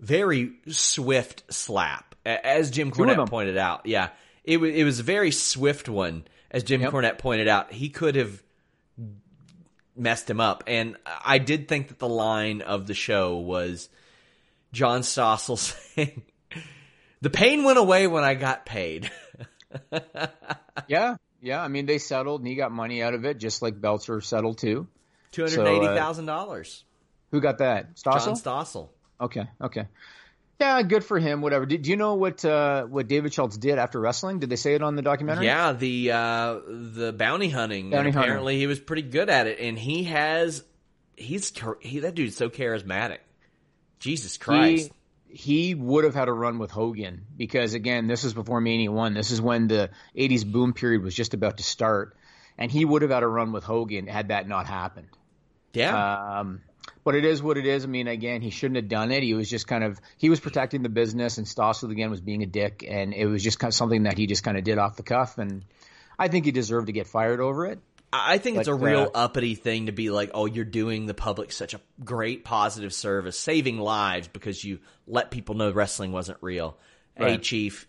very 0.00 0.52
swift 0.68 1.44
slap, 1.50 2.14
as 2.24 2.70
Jim 2.70 2.90
Cornette 2.90 3.28
pointed 3.28 3.56
out. 3.56 3.86
Yeah, 3.86 4.08
it 4.44 4.58
was 4.58 4.74
it 4.74 4.84
was 4.84 5.00
a 5.00 5.02
very 5.02 5.30
swift 5.30 5.88
one, 5.88 6.24
as 6.50 6.64
Jim 6.64 6.80
Yep. 6.80 6.92
Cornette 6.92 7.18
pointed 7.18 7.48
out. 7.48 7.72
He 7.72 7.88
could 7.88 8.16
have 8.16 8.41
messed 9.96 10.28
him 10.28 10.40
up, 10.40 10.64
and 10.66 10.96
I 11.24 11.38
did 11.38 11.68
think 11.68 11.88
that 11.88 11.98
the 11.98 12.08
line 12.08 12.62
of 12.62 12.86
the 12.86 12.94
show 12.94 13.36
was 13.36 13.88
John 14.72 15.02
Stossel 15.02 15.58
saying, 15.94 16.22
"The 17.20 17.30
pain 17.30 17.64
went 17.64 17.78
away 17.78 18.06
when 18.06 18.24
I 18.24 18.34
got 18.34 18.66
paid." 18.66 19.10
yeah, 20.88 21.16
yeah. 21.40 21.62
I 21.62 21.68
mean, 21.68 21.86
they 21.86 21.98
settled, 21.98 22.40
and 22.40 22.48
he 22.48 22.54
got 22.54 22.72
money 22.72 23.02
out 23.02 23.14
of 23.14 23.24
it, 23.24 23.38
just 23.38 23.62
like 23.62 23.74
Belzer 23.74 24.22
settled 24.22 24.58
too. 24.58 24.88
Two 25.30 25.42
hundred 25.42 25.66
uh, 25.66 25.70
eighty 25.70 25.86
thousand 25.86 26.26
dollars. 26.26 26.84
Who 27.30 27.40
got 27.40 27.58
that? 27.58 27.96
Stossel. 27.96 28.24
John 28.24 28.34
Stossel. 28.34 28.88
Okay, 29.20 29.46
okay. 29.60 29.86
Yeah, 30.62 30.80
good 30.82 31.04
for 31.04 31.18
him. 31.18 31.40
Whatever. 31.40 31.66
Did 31.66 31.82
do 31.82 31.90
you 31.90 31.96
know 31.96 32.14
what 32.14 32.44
uh, 32.44 32.84
what 32.84 33.08
David 33.08 33.34
Schultz 33.34 33.56
did 33.56 33.78
after 33.78 33.98
wrestling? 33.98 34.38
Did 34.38 34.48
they 34.48 34.56
say 34.56 34.74
it 34.74 34.82
on 34.82 34.94
the 34.94 35.02
documentary? 35.02 35.46
Yeah, 35.46 35.72
the 35.72 36.12
uh, 36.12 36.60
the 36.68 37.12
bounty 37.12 37.48
hunting. 37.48 37.90
Bounty 37.90 38.10
apparently, 38.10 38.58
he 38.58 38.68
was 38.68 38.78
pretty 38.78 39.02
good 39.02 39.28
at 39.28 39.48
it, 39.48 39.58
and 39.58 39.76
he 39.76 40.04
has 40.04 40.62
he's 41.16 41.52
he 41.80 42.00
that 42.00 42.14
dude's 42.14 42.36
so 42.36 42.48
charismatic. 42.48 43.18
Jesus 43.98 44.36
Christ! 44.38 44.92
He, 45.26 45.66
he 45.68 45.74
would 45.74 46.04
have 46.04 46.14
had 46.14 46.28
a 46.28 46.32
run 46.32 46.60
with 46.60 46.70
Hogan 46.70 47.26
because 47.36 47.74
again, 47.74 48.06
this 48.06 48.22
is 48.22 48.32
before 48.32 48.60
Mania 48.60 48.92
One. 48.92 49.14
This 49.14 49.32
is 49.32 49.40
when 49.40 49.66
the 49.66 49.90
'80s 50.16 50.46
boom 50.46 50.74
period 50.74 51.02
was 51.02 51.14
just 51.14 51.34
about 51.34 51.56
to 51.56 51.64
start, 51.64 52.16
and 52.56 52.70
he 52.70 52.84
would 52.84 53.02
have 53.02 53.10
had 53.10 53.24
a 53.24 53.28
run 53.28 53.50
with 53.50 53.64
Hogan 53.64 54.06
had 54.06 54.28
that 54.28 54.46
not 54.46 54.68
happened. 54.68 55.08
yeah, 55.72 56.38
Um, 56.38 56.60
but 57.04 57.14
it 57.14 57.24
is 57.24 57.42
what 57.42 57.58
it 57.58 57.66
is. 57.66 57.84
I 57.84 57.88
mean, 57.88 58.08
again, 58.08 58.42
he 58.42 58.50
shouldn't 58.50 58.76
have 58.76 58.88
done 58.88 59.10
it. 59.10 59.22
He 59.22 59.34
was 59.34 59.48
just 59.48 59.66
kind 59.66 59.84
of 59.84 60.00
he 60.16 60.30
was 60.30 60.40
protecting 60.40 60.82
the 60.82 60.88
business, 60.88 61.38
and 61.38 61.46
Stossel 61.46 61.90
again 61.90 62.10
was 62.10 62.20
being 62.20 62.42
a 62.42 62.46
dick, 62.46 62.84
and 62.88 63.12
it 63.12 63.26
was 63.26 63.42
just 63.42 63.58
kind 63.58 63.70
of 63.70 63.74
something 63.74 64.04
that 64.04 64.18
he 64.18 64.26
just 64.26 64.44
kind 64.44 64.56
of 64.56 64.64
did 64.64 64.78
off 64.78 64.96
the 64.96 65.02
cuff, 65.02 65.38
and 65.38 65.64
I 66.18 66.28
think 66.28 66.44
he 66.44 66.52
deserved 66.52 66.86
to 66.86 66.92
get 66.92 67.06
fired 67.06 67.40
over 67.40 67.66
it. 67.66 67.80
I 68.12 68.36
think 68.36 68.58
it's 68.58 68.68
a 68.68 68.74
real 68.74 69.10
uh, 69.14 69.24
uppity 69.24 69.54
thing 69.54 69.86
to 69.86 69.92
be 69.92 70.10
like, 70.10 70.32
oh, 70.34 70.44
you're 70.44 70.66
doing 70.66 71.06
the 71.06 71.14
public 71.14 71.50
such 71.50 71.72
a 71.72 71.80
great 72.04 72.44
positive 72.44 72.92
service, 72.92 73.38
saving 73.38 73.78
lives 73.78 74.28
because 74.28 74.62
you 74.62 74.80
let 75.06 75.30
people 75.30 75.54
know 75.54 75.70
wrestling 75.70 76.12
wasn't 76.12 76.36
real. 76.42 76.76
Hey, 77.14 77.38
Chief, 77.38 77.86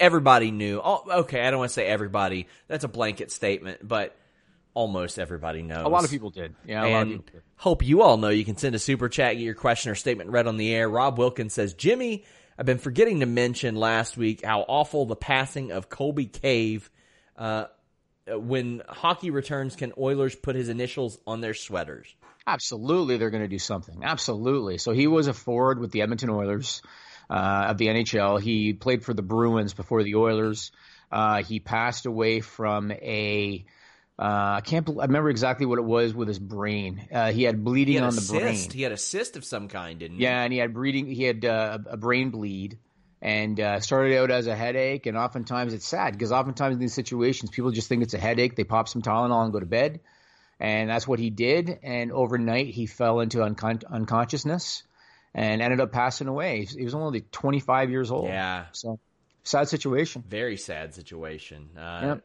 everybody 0.00 0.50
knew. 0.50 0.80
Oh, 0.82 1.04
okay, 1.20 1.40
I 1.40 1.50
don't 1.50 1.60
want 1.60 1.70
to 1.70 1.74
say 1.74 1.86
everybody. 1.86 2.48
That's 2.68 2.84
a 2.84 2.88
blanket 2.88 3.30
statement, 3.30 3.86
but 3.86 4.16
almost 4.74 5.18
everybody 5.18 5.62
knows. 5.62 5.84
A 5.84 5.88
lot 5.88 6.04
of 6.04 6.10
people 6.10 6.30
did. 6.30 6.54
Yeah, 6.66 6.84
a 6.84 6.88
lot 6.88 7.02
of 7.02 7.02
and 7.02 7.10
people 7.12 7.26
did. 7.32 7.42
hope 7.56 7.84
you 7.84 8.02
all 8.02 8.16
know 8.16 8.28
you 8.28 8.44
can 8.44 8.56
send 8.56 8.74
a 8.74 8.78
super 8.78 9.08
chat, 9.08 9.34
get 9.34 9.42
your 9.42 9.54
question 9.54 9.90
or 9.90 9.94
statement 9.94 10.30
read 10.30 10.46
on 10.46 10.56
the 10.56 10.72
air. 10.72 10.88
Rob 10.88 11.18
Wilkins 11.18 11.54
says, 11.54 11.74
Jimmy, 11.74 12.24
I've 12.58 12.66
been 12.66 12.78
forgetting 12.78 13.20
to 13.20 13.26
mention 13.26 13.76
last 13.76 14.16
week 14.16 14.44
how 14.44 14.60
awful 14.60 15.06
the 15.06 15.16
passing 15.16 15.72
of 15.72 15.88
Colby 15.88 16.26
Cave. 16.26 16.90
Uh, 17.36 17.66
when 18.28 18.82
hockey 18.88 19.30
returns, 19.30 19.76
can 19.76 19.92
Oilers 19.98 20.34
put 20.34 20.56
his 20.56 20.68
initials 20.68 21.18
on 21.26 21.40
their 21.40 21.54
sweaters? 21.54 22.14
Absolutely, 22.46 23.16
they're 23.16 23.30
going 23.30 23.42
to 23.42 23.48
do 23.48 23.58
something. 23.58 24.02
Absolutely. 24.02 24.78
So 24.78 24.92
he 24.92 25.06
was 25.06 25.26
a 25.26 25.34
forward 25.34 25.78
with 25.78 25.92
the 25.92 26.02
Edmonton 26.02 26.30
Oilers 26.30 26.82
uh, 27.28 27.66
of 27.68 27.78
the 27.78 27.86
NHL. 27.86 28.40
He 28.40 28.72
played 28.72 29.04
for 29.04 29.14
the 29.14 29.22
Bruins 29.22 29.74
before 29.74 30.02
the 30.02 30.16
Oilers. 30.16 30.72
Uh, 31.10 31.42
he 31.42 31.60
passed 31.60 32.06
away 32.06 32.40
from 32.40 32.90
a. 32.90 33.64
Uh, 34.18 34.58
I 34.58 34.60
can't. 34.64 34.86
bel 34.86 35.00
I 35.00 35.06
remember 35.06 35.28
exactly 35.28 35.66
what 35.66 35.78
it 35.78 35.84
was 35.84 36.14
with 36.14 36.28
his 36.28 36.38
brain. 36.38 37.08
Uh, 37.12 37.32
he 37.32 37.42
had 37.42 37.64
bleeding 37.64 37.94
He 37.94 37.98
had 37.98 38.04
on 38.04 38.14
the 38.14 38.22
brain. 38.30 38.70
He 38.70 38.82
had 38.82 38.92
a 38.92 38.96
cyst 38.96 39.36
of 39.36 39.44
some 39.44 39.66
kind, 39.68 39.98
didn't 39.98 40.18
he? 40.18 40.22
Yeah, 40.22 40.42
and 40.42 40.52
he 40.52 40.58
had 40.58 40.72
bleeding. 40.72 41.06
He 41.06 41.24
had 41.24 41.44
uh, 41.44 41.78
a 41.86 41.96
brain 41.96 42.30
bleed, 42.30 42.78
and 43.20 43.58
uh, 43.58 43.80
started 43.80 44.16
out 44.16 44.30
as 44.30 44.46
a 44.46 44.54
headache. 44.54 45.06
And 45.06 45.16
oftentimes 45.16 45.74
it's 45.74 45.86
sad 45.86 46.12
because 46.12 46.30
oftentimes 46.30 46.74
in 46.74 46.78
these 46.78 46.94
situations, 46.94 47.50
people 47.50 47.72
just 47.72 47.88
think 47.88 48.04
it's 48.04 48.14
a 48.14 48.18
headache. 48.18 48.54
They 48.54 48.62
pop 48.62 48.88
some 48.88 49.02
Tylenol 49.02 49.42
and 49.44 49.52
go 49.52 49.58
to 49.58 49.66
bed, 49.66 49.98
and 50.60 50.88
that's 50.90 51.08
what 51.08 51.18
he 51.18 51.30
did. 51.30 51.80
And 51.82 52.12
overnight, 52.12 52.68
he 52.68 52.86
fell 52.86 53.18
into 53.18 53.38
uncon- 53.38 53.82
unconsciousness 53.90 54.84
and 55.34 55.60
ended 55.60 55.80
up 55.80 55.90
passing 55.90 56.28
away. 56.28 56.66
He 56.66 56.84
was 56.84 56.94
only 56.94 57.22
25 57.32 57.90
years 57.90 58.12
old. 58.12 58.26
Yeah. 58.28 58.66
So 58.70 59.00
sad 59.42 59.68
situation. 59.68 60.22
Very 60.28 60.56
sad 60.56 60.94
situation. 60.94 61.70
Uh, 61.76 62.00
Yep. 62.04 62.24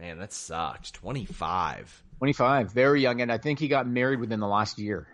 Man, 0.00 0.18
that 0.18 0.32
sucks. 0.32 0.90
25. 0.92 2.02
25, 2.18 2.72
very 2.72 3.02
young, 3.02 3.20
and 3.20 3.30
I 3.30 3.36
think 3.36 3.58
he 3.58 3.68
got 3.68 3.86
married 3.86 4.18
within 4.18 4.40
the 4.40 4.46
last 4.46 4.78
year. 4.78 5.06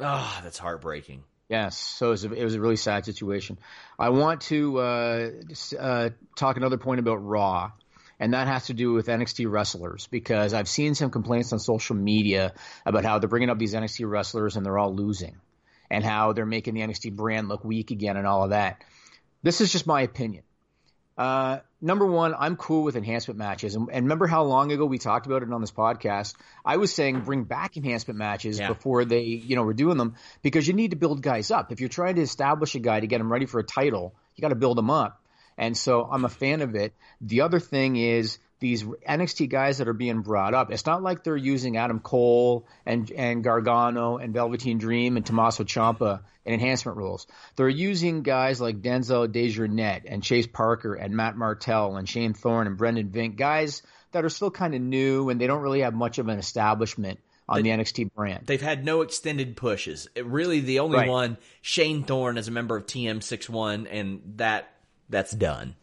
Ah, 0.00 0.40
that's 0.42 0.56
heartbreaking. 0.56 1.24
Yes, 1.50 1.76
so 1.76 2.06
it 2.06 2.10
was, 2.10 2.24
a, 2.24 2.32
it 2.32 2.44
was 2.44 2.54
a 2.54 2.60
really 2.60 2.76
sad 2.76 3.04
situation. 3.04 3.58
I 3.98 4.10
want 4.10 4.42
to 4.42 4.78
uh, 4.78 5.30
uh, 5.78 6.10
talk 6.36 6.56
another 6.56 6.78
point 6.78 7.00
about 7.00 7.16
Raw, 7.16 7.72
and 8.18 8.32
that 8.32 8.46
has 8.46 8.66
to 8.66 8.74
do 8.74 8.92
with 8.92 9.08
NXT 9.08 9.50
wrestlers 9.50 10.06
because 10.06 10.54
I've 10.54 10.68
seen 10.68 10.94
some 10.94 11.10
complaints 11.10 11.52
on 11.52 11.58
social 11.58 11.96
media 11.96 12.54
about 12.86 13.04
how 13.04 13.18
they're 13.18 13.28
bringing 13.28 13.50
up 13.50 13.58
these 13.58 13.74
NXT 13.74 14.08
wrestlers 14.08 14.56
and 14.56 14.64
they're 14.64 14.78
all 14.78 14.94
losing, 14.94 15.36
and 15.90 16.02
how 16.02 16.32
they're 16.32 16.46
making 16.46 16.74
the 16.74 16.80
NXT 16.80 17.14
brand 17.14 17.48
look 17.48 17.62
weak 17.62 17.90
again 17.90 18.16
and 18.16 18.26
all 18.26 18.44
of 18.44 18.50
that. 18.50 18.82
This 19.42 19.60
is 19.60 19.70
just 19.70 19.86
my 19.86 20.00
opinion. 20.00 20.44
Uh, 21.20 21.60
number 21.82 22.06
one, 22.06 22.34
I'm 22.34 22.56
cool 22.56 22.82
with 22.82 22.96
enhancement 22.96 23.36
matches. 23.36 23.74
And, 23.74 23.90
and 23.92 24.06
remember 24.06 24.26
how 24.26 24.44
long 24.44 24.72
ago 24.72 24.86
we 24.86 24.96
talked 24.96 25.26
about 25.26 25.42
it 25.42 25.52
on 25.52 25.60
this 25.60 25.70
podcast? 25.70 26.34
I 26.64 26.78
was 26.78 26.94
saying 26.94 27.20
bring 27.20 27.44
back 27.44 27.76
enhancement 27.76 28.16
matches 28.16 28.58
Yeah. 28.58 28.68
before 28.68 29.04
they, 29.04 29.24
you 29.24 29.54
know, 29.54 29.62
were 29.64 29.74
doing 29.74 29.98
them 29.98 30.14
because 30.40 30.66
you 30.66 30.72
need 30.72 30.92
to 30.92 30.96
build 30.96 31.20
guys 31.20 31.50
up. 31.50 31.72
If 31.72 31.80
you're 31.80 31.90
trying 31.90 32.14
to 32.14 32.22
establish 32.22 32.74
a 32.74 32.78
guy 32.78 33.00
to 33.00 33.06
get 33.06 33.20
him 33.20 33.30
ready 33.30 33.44
for 33.44 33.60
a 33.60 33.62
title, 33.62 34.14
you 34.34 34.40
got 34.40 34.48
to 34.48 34.54
build 34.54 34.78
him 34.78 34.88
up. 34.88 35.22
And 35.58 35.76
so 35.76 36.08
I'm 36.10 36.24
a 36.24 36.30
fan 36.30 36.62
of 36.62 36.74
it. 36.74 36.94
The 37.20 37.42
other 37.42 37.60
thing 37.60 37.96
is 37.96 38.38
these 38.60 38.84
NXT 38.84 39.48
guys 39.48 39.78
that 39.78 39.88
are 39.88 39.94
being 39.94 40.20
brought 40.20 40.54
up. 40.54 40.70
It's 40.70 40.86
not 40.86 41.02
like 41.02 41.24
they're 41.24 41.36
using 41.36 41.76
Adam 41.76 41.98
Cole 41.98 42.66
and 42.86 43.10
and 43.10 43.42
Gargano 43.42 44.18
and 44.18 44.32
Velveteen 44.34 44.78
Dream 44.78 45.16
and 45.16 45.24
Tommaso 45.26 45.64
Ciampa 45.64 46.20
in 46.44 46.54
enhancement 46.54 46.96
roles. 46.98 47.26
They're 47.56 47.68
using 47.68 48.22
guys 48.22 48.60
like 48.60 48.80
Denzel 48.82 49.28
Dejournette 49.28 50.02
and 50.06 50.22
Chase 50.22 50.46
Parker 50.46 50.94
and 50.94 51.14
Matt 51.16 51.36
Martell 51.36 51.96
and 51.96 52.08
Shane 52.08 52.34
Thorne 52.34 52.66
and 52.66 52.76
Brendan 52.76 53.08
Vink, 53.08 53.36
guys 53.36 53.82
that 54.12 54.24
are 54.24 54.30
still 54.30 54.50
kind 54.50 54.74
of 54.74 54.80
new 54.80 55.30
and 55.30 55.40
they 55.40 55.46
don't 55.46 55.62
really 55.62 55.80
have 55.80 55.94
much 55.94 56.18
of 56.18 56.28
an 56.28 56.38
establishment 56.38 57.18
on 57.48 57.62
the 57.62 57.70
NXT 57.70 58.12
brand. 58.14 58.46
They've 58.46 58.60
had 58.62 58.84
no 58.84 59.00
extended 59.02 59.56
pushes. 59.56 60.08
It 60.14 60.24
really, 60.26 60.60
the 60.60 60.78
only 60.80 60.98
Right. 60.98 61.08
one, 61.08 61.36
Shane 61.62 62.04
Thorne, 62.04 62.38
as 62.38 62.46
a 62.46 62.52
member 62.52 62.76
of 62.76 62.86
TM61, 62.86 63.88
and 63.90 64.20
that 64.36 64.70
that's 65.08 65.32
done. 65.32 65.74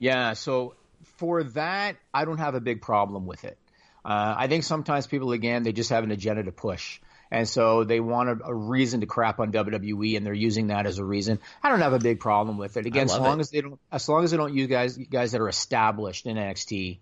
Yeah, 0.00 0.32
so 0.32 0.74
for 1.16 1.42
that, 1.44 1.96
I 2.12 2.24
don't 2.24 2.38
have 2.38 2.54
a 2.54 2.60
big 2.60 2.82
problem 2.82 3.26
with 3.26 3.44
it. 3.44 3.58
Uh, 4.04 4.34
I 4.36 4.48
think 4.48 4.64
sometimes 4.64 5.06
people, 5.06 5.32
again, 5.32 5.62
they 5.62 5.72
just 5.72 5.90
have 5.90 6.04
an 6.04 6.10
agenda 6.10 6.42
to 6.42 6.52
push. 6.52 7.00
And 7.30 7.48
so 7.48 7.84
they 7.84 8.00
want 8.00 8.28
a, 8.28 8.46
a 8.46 8.54
reason 8.54 9.00
to 9.00 9.06
crap 9.06 9.40
on 9.40 9.50
WWE, 9.50 10.16
and 10.16 10.24
they're 10.24 10.34
using 10.34 10.68
that 10.68 10.86
as 10.86 10.98
a 10.98 11.04
reason. 11.04 11.40
I 11.62 11.70
don't 11.70 11.80
have 11.80 11.94
a 11.94 11.98
big 11.98 12.20
problem 12.20 12.58
with 12.58 12.76
it. 12.76 12.86
Again, 12.86 13.04
as 13.04 13.18
long 13.18 13.38
it. 13.38 13.40
as 13.40 13.50
they 13.50 13.60
don't, 13.62 13.80
as 13.90 14.08
long 14.08 14.24
as 14.24 14.30
they 14.30 14.36
don't 14.36 14.54
use 14.54 14.68
guys 14.68 14.96
guys 14.96 15.32
that 15.32 15.40
are 15.40 15.48
established 15.48 16.26
in 16.26 16.36
NXT, 16.36 16.98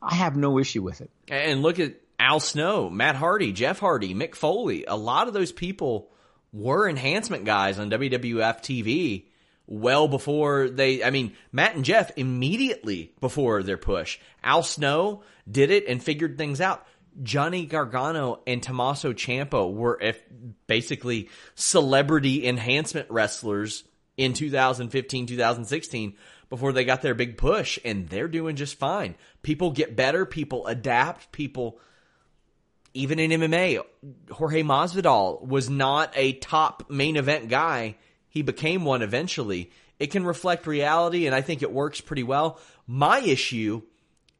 I 0.00 0.14
have 0.14 0.36
no 0.36 0.58
issue 0.58 0.82
with 0.82 1.00
it. 1.00 1.10
And 1.28 1.62
look 1.62 1.80
at 1.80 1.94
Al 2.18 2.40
Snow, 2.40 2.88
Matt 2.88 3.16
Hardy, 3.16 3.52
Jeff 3.52 3.78
Hardy, 3.78 4.14
Mick 4.14 4.34
Foley. 4.34 4.84
A 4.86 4.96
lot 4.96 5.28
of 5.28 5.34
those 5.34 5.52
people 5.52 6.08
were 6.52 6.88
enhancement 6.88 7.44
guys 7.44 7.78
on 7.78 7.90
WWF 7.90 8.60
TV 8.60 9.24
well 9.66 10.08
before 10.08 10.68
they, 10.68 11.02
I 11.02 11.10
mean, 11.10 11.34
Matt 11.52 11.74
and 11.74 11.84
Jeff 11.84 12.12
immediately 12.16 13.12
before 13.20 13.62
their 13.62 13.78
push. 13.78 14.18
Al 14.42 14.62
Snow 14.62 15.22
did 15.50 15.70
it 15.70 15.86
and 15.88 16.02
figured 16.02 16.36
things 16.36 16.60
out. 16.60 16.86
Johnny 17.22 17.64
Gargano 17.64 18.40
and 18.46 18.62
Tommaso 18.62 19.12
Ciampa 19.12 19.72
were 19.72 19.98
if 20.00 20.20
basically 20.66 21.30
celebrity 21.54 22.46
enhancement 22.46 23.08
wrestlers 23.10 23.84
in 24.16 24.32
2015, 24.32 25.26
2016 25.26 26.14
before 26.50 26.72
they 26.72 26.84
got 26.84 27.02
their 27.02 27.14
big 27.14 27.36
push 27.36 27.78
and 27.84 28.08
they're 28.08 28.28
doing 28.28 28.56
just 28.56 28.78
fine. 28.78 29.14
People 29.42 29.70
get 29.70 29.96
better, 29.96 30.26
people 30.26 30.66
adapt, 30.66 31.32
people 31.32 31.78
even 32.94 33.18
in 33.18 33.32
MMA, 33.32 33.80
Jorge 34.30 34.62
Masvidal 34.62 35.44
was 35.44 35.68
not 35.68 36.12
a 36.14 36.34
top 36.34 36.88
main 36.88 37.16
event 37.16 37.48
guy. 37.48 37.96
He 38.34 38.42
became 38.42 38.84
one 38.84 39.00
eventually. 39.00 39.70
It 39.98 40.08
can 40.10 40.24
reflect 40.26 40.66
reality 40.66 41.26
and 41.26 41.34
I 41.34 41.40
think 41.40 41.62
it 41.62 41.72
works 41.72 42.00
pretty 42.02 42.24
well. 42.24 42.58
My 42.86 43.20
issue 43.20 43.82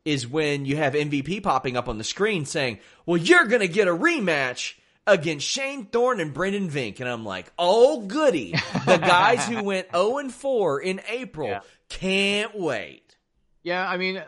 is 0.04 0.26
when 0.28 0.66
you 0.66 0.76
have 0.76 0.92
MVP 0.92 1.42
popping 1.42 1.76
up 1.78 1.88
on 1.88 1.96
the 1.96 2.04
screen 2.04 2.44
saying, 2.44 2.80
"Well, 3.06 3.16
you're 3.16 3.46
going 3.46 3.62
to 3.62 3.68
get 3.68 3.88
a 3.88 3.92
rematch." 3.92 4.74
against 5.06 5.46
Shane 5.46 5.84
Thorne 5.84 6.18
and 6.18 6.32
Brendan 6.32 6.70
Vink. 6.70 6.98
And 6.98 7.06
I'm 7.10 7.26
like, 7.26 7.52
oh, 7.58 8.00
goody. 8.06 8.52
The 8.86 8.96
guys 8.96 9.46
who 9.46 9.62
went 9.72 9.88
0 9.94 10.16
and 10.16 10.32
4 10.32 10.80
in 10.80 10.98
April 11.06 11.46
Yeah. 11.46 11.60
can't 11.90 12.58
wait. 12.58 13.14
Yeah, 13.62 13.86
I 13.86 13.98
mean, 13.98 14.22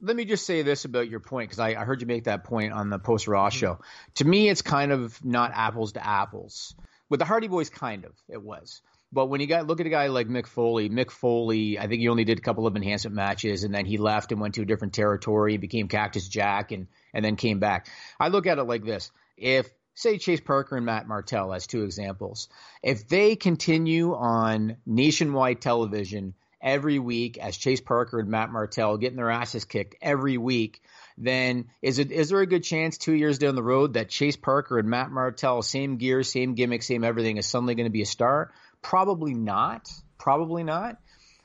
let 0.00 0.16
me 0.16 0.24
just 0.24 0.46
say 0.46 0.62
this 0.62 0.86
about 0.86 1.10
your 1.10 1.20
point 1.20 1.50
because 1.50 1.58
I, 1.58 1.78
I 1.78 1.84
heard 1.84 2.00
you 2.00 2.06
make 2.06 2.24
that 2.24 2.44
point 2.44 2.72
on 2.72 2.88
the 2.88 2.98
post 2.98 3.28
Raw 3.28 3.48
Mm-hmm. 3.50 3.58
show. 3.58 3.78
To 4.14 4.24
me, 4.24 4.48
it's 4.48 4.62
kind 4.62 4.90
of 4.90 5.22
not 5.22 5.52
apples 5.54 5.92
to 5.92 6.06
apples. 6.06 6.74
With 7.10 7.18
the 7.20 7.26
Hardy 7.26 7.48
Boys, 7.48 7.68
kind 7.68 8.06
of 8.06 8.12
it 8.30 8.42
was. 8.42 8.80
But 9.12 9.26
when 9.26 9.40
you 9.42 9.46
got 9.46 9.66
look 9.66 9.80
at 9.80 9.86
a 9.86 9.90
guy 9.90 10.06
like 10.06 10.28
Mick 10.28 10.46
Foley, 10.46 10.88
Mick 10.88 11.10
Foley, 11.10 11.78
I 11.78 11.86
think 11.86 12.00
he 12.00 12.08
only 12.08 12.24
did 12.24 12.38
a 12.38 12.42
couple 12.42 12.66
of 12.66 12.76
enhancement 12.76 13.14
matches, 13.14 13.62
and 13.62 13.74
then 13.74 13.84
he 13.84 13.98
left 13.98 14.32
and 14.32 14.40
went 14.40 14.54
to 14.54 14.62
a 14.62 14.66
different 14.66 14.94
territory, 14.94 15.58
became 15.58 15.88
Cactus 15.88 16.26
Jack, 16.28 16.72
and 16.72 16.86
and 17.12 17.24
then 17.24 17.36
came 17.36 17.58
back. 17.58 17.88
I 18.18 18.28
look 18.28 18.46
at 18.46 18.58
it 18.58 18.64
like 18.64 18.84
this: 18.84 19.10
if 19.36 19.68
say 19.94 20.16
Chase 20.16 20.40
Parker 20.40 20.76
and 20.76 20.86
Matt 20.86 21.06
Martell 21.06 21.52
as 21.52 21.66
two 21.66 21.82
examples, 21.82 22.48
if 22.82 23.06
they 23.06 23.36
continue 23.36 24.14
on 24.14 24.78
nationwide 24.86 25.60
television 25.60 26.34
every 26.62 26.98
week 26.98 27.36
as 27.36 27.56
Chase 27.58 27.80
Parker 27.80 28.20
and 28.20 28.30
Matt 28.30 28.50
Martell 28.50 28.96
getting 28.96 29.16
their 29.16 29.30
asses 29.30 29.66
kicked 29.66 29.96
every 30.00 30.38
week, 30.38 30.80
then 31.18 31.66
is 31.82 31.98
it 31.98 32.12
is 32.12 32.30
there 32.30 32.40
a 32.40 32.46
good 32.46 32.64
chance 32.64 32.96
two 32.96 33.12
years 33.12 33.38
down 33.38 33.56
the 33.56 33.62
road 33.62 33.94
that 33.94 34.08
Chase 34.08 34.36
Parker 34.36 34.78
and 34.78 34.88
Matt 34.88 35.10
Martell, 35.10 35.60
same 35.60 35.98
gear, 35.98 36.22
same 36.22 36.54
gimmick, 36.54 36.82
same 36.82 37.04
everything, 37.04 37.36
is 37.36 37.46
suddenly 37.46 37.74
going 37.74 37.86
to 37.86 37.90
be 37.90 38.02
a 38.02 38.06
star? 38.06 38.50
Probably 38.82 39.34
not. 39.34 39.90
Probably 40.18 40.64
not. 40.64 40.98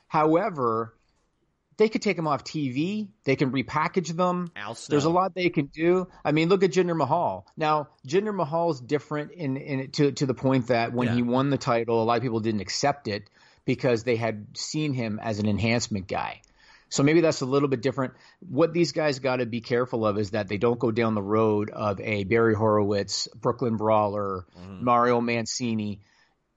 However, 0.06 0.94
they 1.76 1.88
could 1.88 2.02
take 2.02 2.16
them 2.16 2.26
off 2.26 2.44
TV. 2.44 3.08
They 3.24 3.36
can 3.36 3.52
repackage 3.52 4.14
them. 4.16 4.50
There's 4.90 5.04
a 5.04 5.10
lot 5.10 5.34
they 5.34 5.48
can 5.48 5.66
do. 5.66 6.08
I 6.24 6.32
mean, 6.32 6.48
look 6.48 6.64
at 6.64 6.72
Jinder 6.72 6.96
Mahal. 6.96 7.46
Now, 7.56 7.88
Jinder 8.06 8.34
Mahal 8.34 8.70
is 8.70 8.80
different 8.80 9.32
in, 9.32 9.56
in 9.56 9.90
to 9.92 10.12
to 10.12 10.26
the 10.26 10.34
point 10.34 10.68
that 10.68 10.92
when 10.92 11.08
Yeah. 11.08 11.14
he 11.14 11.22
won 11.22 11.50
the 11.50 11.58
title, 11.58 12.02
a 12.02 12.04
lot 12.04 12.16
of 12.16 12.22
people 12.22 12.40
didn't 12.40 12.60
accept 12.60 13.06
it 13.08 13.30
because 13.64 14.02
they 14.02 14.16
had 14.16 14.46
seen 14.56 14.92
him 14.92 15.20
as 15.22 15.38
an 15.38 15.48
enhancement 15.48 16.08
guy. 16.08 16.40
So 16.90 17.02
maybe 17.02 17.20
that's 17.20 17.42
a 17.42 17.46
little 17.46 17.68
bit 17.68 17.82
different. 17.82 18.14
What 18.40 18.72
these 18.72 18.92
guys 18.92 19.18
got 19.18 19.36
to 19.36 19.46
be 19.46 19.60
careful 19.60 20.06
of 20.06 20.18
is 20.18 20.30
that 20.30 20.48
they 20.48 20.56
don't 20.56 20.78
go 20.78 20.90
down 20.90 21.14
the 21.14 21.22
road 21.22 21.70
of 21.70 22.00
a 22.00 22.24
Barry 22.24 22.54
Horowitz, 22.54 23.28
Brooklyn 23.36 23.76
Brawler, 23.76 24.46
mm-hmm. 24.58 24.84
Mario 24.84 25.20
Mancini. 25.20 26.00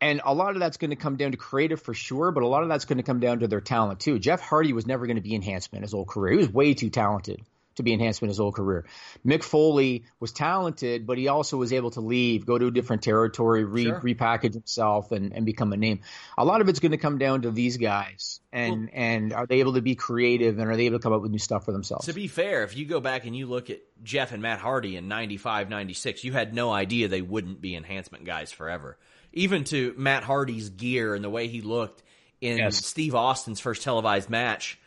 And 0.01 0.19
a 0.25 0.33
lot 0.33 0.55
of 0.55 0.59
that's 0.59 0.77
going 0.77 0.89
to 0.89 0.95
come 0.95 1.15
down 1.15 1.31
to 1.31 1.37
creative 1.37 1.79
for 1.81 1.93
sure, 1.93 2.31
but 2.31 2.41
a 2.43 2.47
lot 2.47 2.63
of 2.63 2.69
that's 2.69 2.85
going 2.85 2.97
to 2.97 3.03
come 3.03 3.19
down 3.19 3.39
to 3.39 3.47
their 3.47 3.61
talent 3.61 3.99
too. 3.99 4.17
Jeff 4.17 4.41
Hardy 4.41 4.73
was 4.73 4.87
never 4.87 5.05
going 5.05 5.17
to 5.17 5.21
be 5.21 5.35
enhancement 5.35 5.83
his 5.83 5.91
whole 5.91 6.05
career. 6.05 6.33
He 6.33 6.37
was 6.39 6.49
way 6.49 6.73
too 6.73 6.89
talented 6.89 7.41
to 7.75 7.83
be 7.83 7.93
enhancement 7.93 8.29
his 8.29 8.37
whole 8.37 8.51
career. 8.51 8.83
Mick 9.25 9.43
Foley 9.43 10.03
was 10.19 10.33
talented, 10.33 11.07
but 11.07 11.17
he 11.17 11.29
also 11.29 11.55
was 11.55 11.71
able 11.71 11.91
to 11.91 12.01
leave, 12.01 12.45
go 12.45 12.57
to 12.57 12.67
a 12.67 12.71
different 12.71 13.01
territory, 13.01 13.63
re- 13.63 13.85
Sure. 13.85 14.01
repackage 14.01 14.53
himself, 14.53 15.13
and, 15.13 15.31
and 15.33 15.45
become 15.45 15.71
a 15.71 15.77
name. 15.77 16.01
A 16.37 16.43
lot 16.43 16.59
of 16.59 16.67
it's 16.67 16.79
going 16.79 16.91
to 16.91 16.97
come 16.97 17.17
down 17.17 17.43
to 17.43 17.51
these 17.51 17.77
guys, 17.77 18.41
and 18.51 18.89
and 18.93 19.31
are 19.31 19.45
they 19.45 19.61
able 19.61 19.73
to 19.75 19.81
be 19.81 19.95
creative, 19.95 20.59
and 20.59 20.69
are 20.69 20.75
they 20.75 20.87
able 20.87 20.97
to 20.99 21.03
come 21.03 21.13
up 21.13 21.21
with 21.21 21.31
new 21.31 21.37
stuff 21.39 21.63
for 21.63 21.71
themselves? 21.71 22.07
To 22.07 22.13
be 22.13 22.27
fair, 22.27 22.63
if 22.63 22.75
you 22.75 22.85
go 22.85 22.99
back 22.99 23.25
and 23.25 23.35
you 23.35 23.45
look 23.45 23.69
at 23.69 23.79
Jeff 24.03 24.33
and 24.33 24.41
Matt 24.41 24.59
Hardy 24.59 24.97
in 24.97 25.07
95, 25.07 25.69
96, 25.69 26.23
you 26.25 26.33
had 26.33 26.53
no 26.53 26.71
idea 26.73 27.07
they 27.07 27.21
wouldn't 27.21 27.61
be 27.61 27.75
enhancement 27.75 28.25
guys 28.25 28.51
forever. 28.51 28.97
Even 29.34 29.63
to 29.65 29.93
Matt 29.97 30.23
Hardy's 30.23 30.69
gear 30.69 31.15
and 31.15 31.23
the 31.23 31.29
way 31.29 31.47
he 31.47 31.61
looked 31.61 32.03
in 32.41 32.57
Yes. 32.57 32.86
Steve 32.86 33.15
Austin's 33.15 33.59
first 33.59 33.84
televised 33.84 34.29
match, 34.29 34.79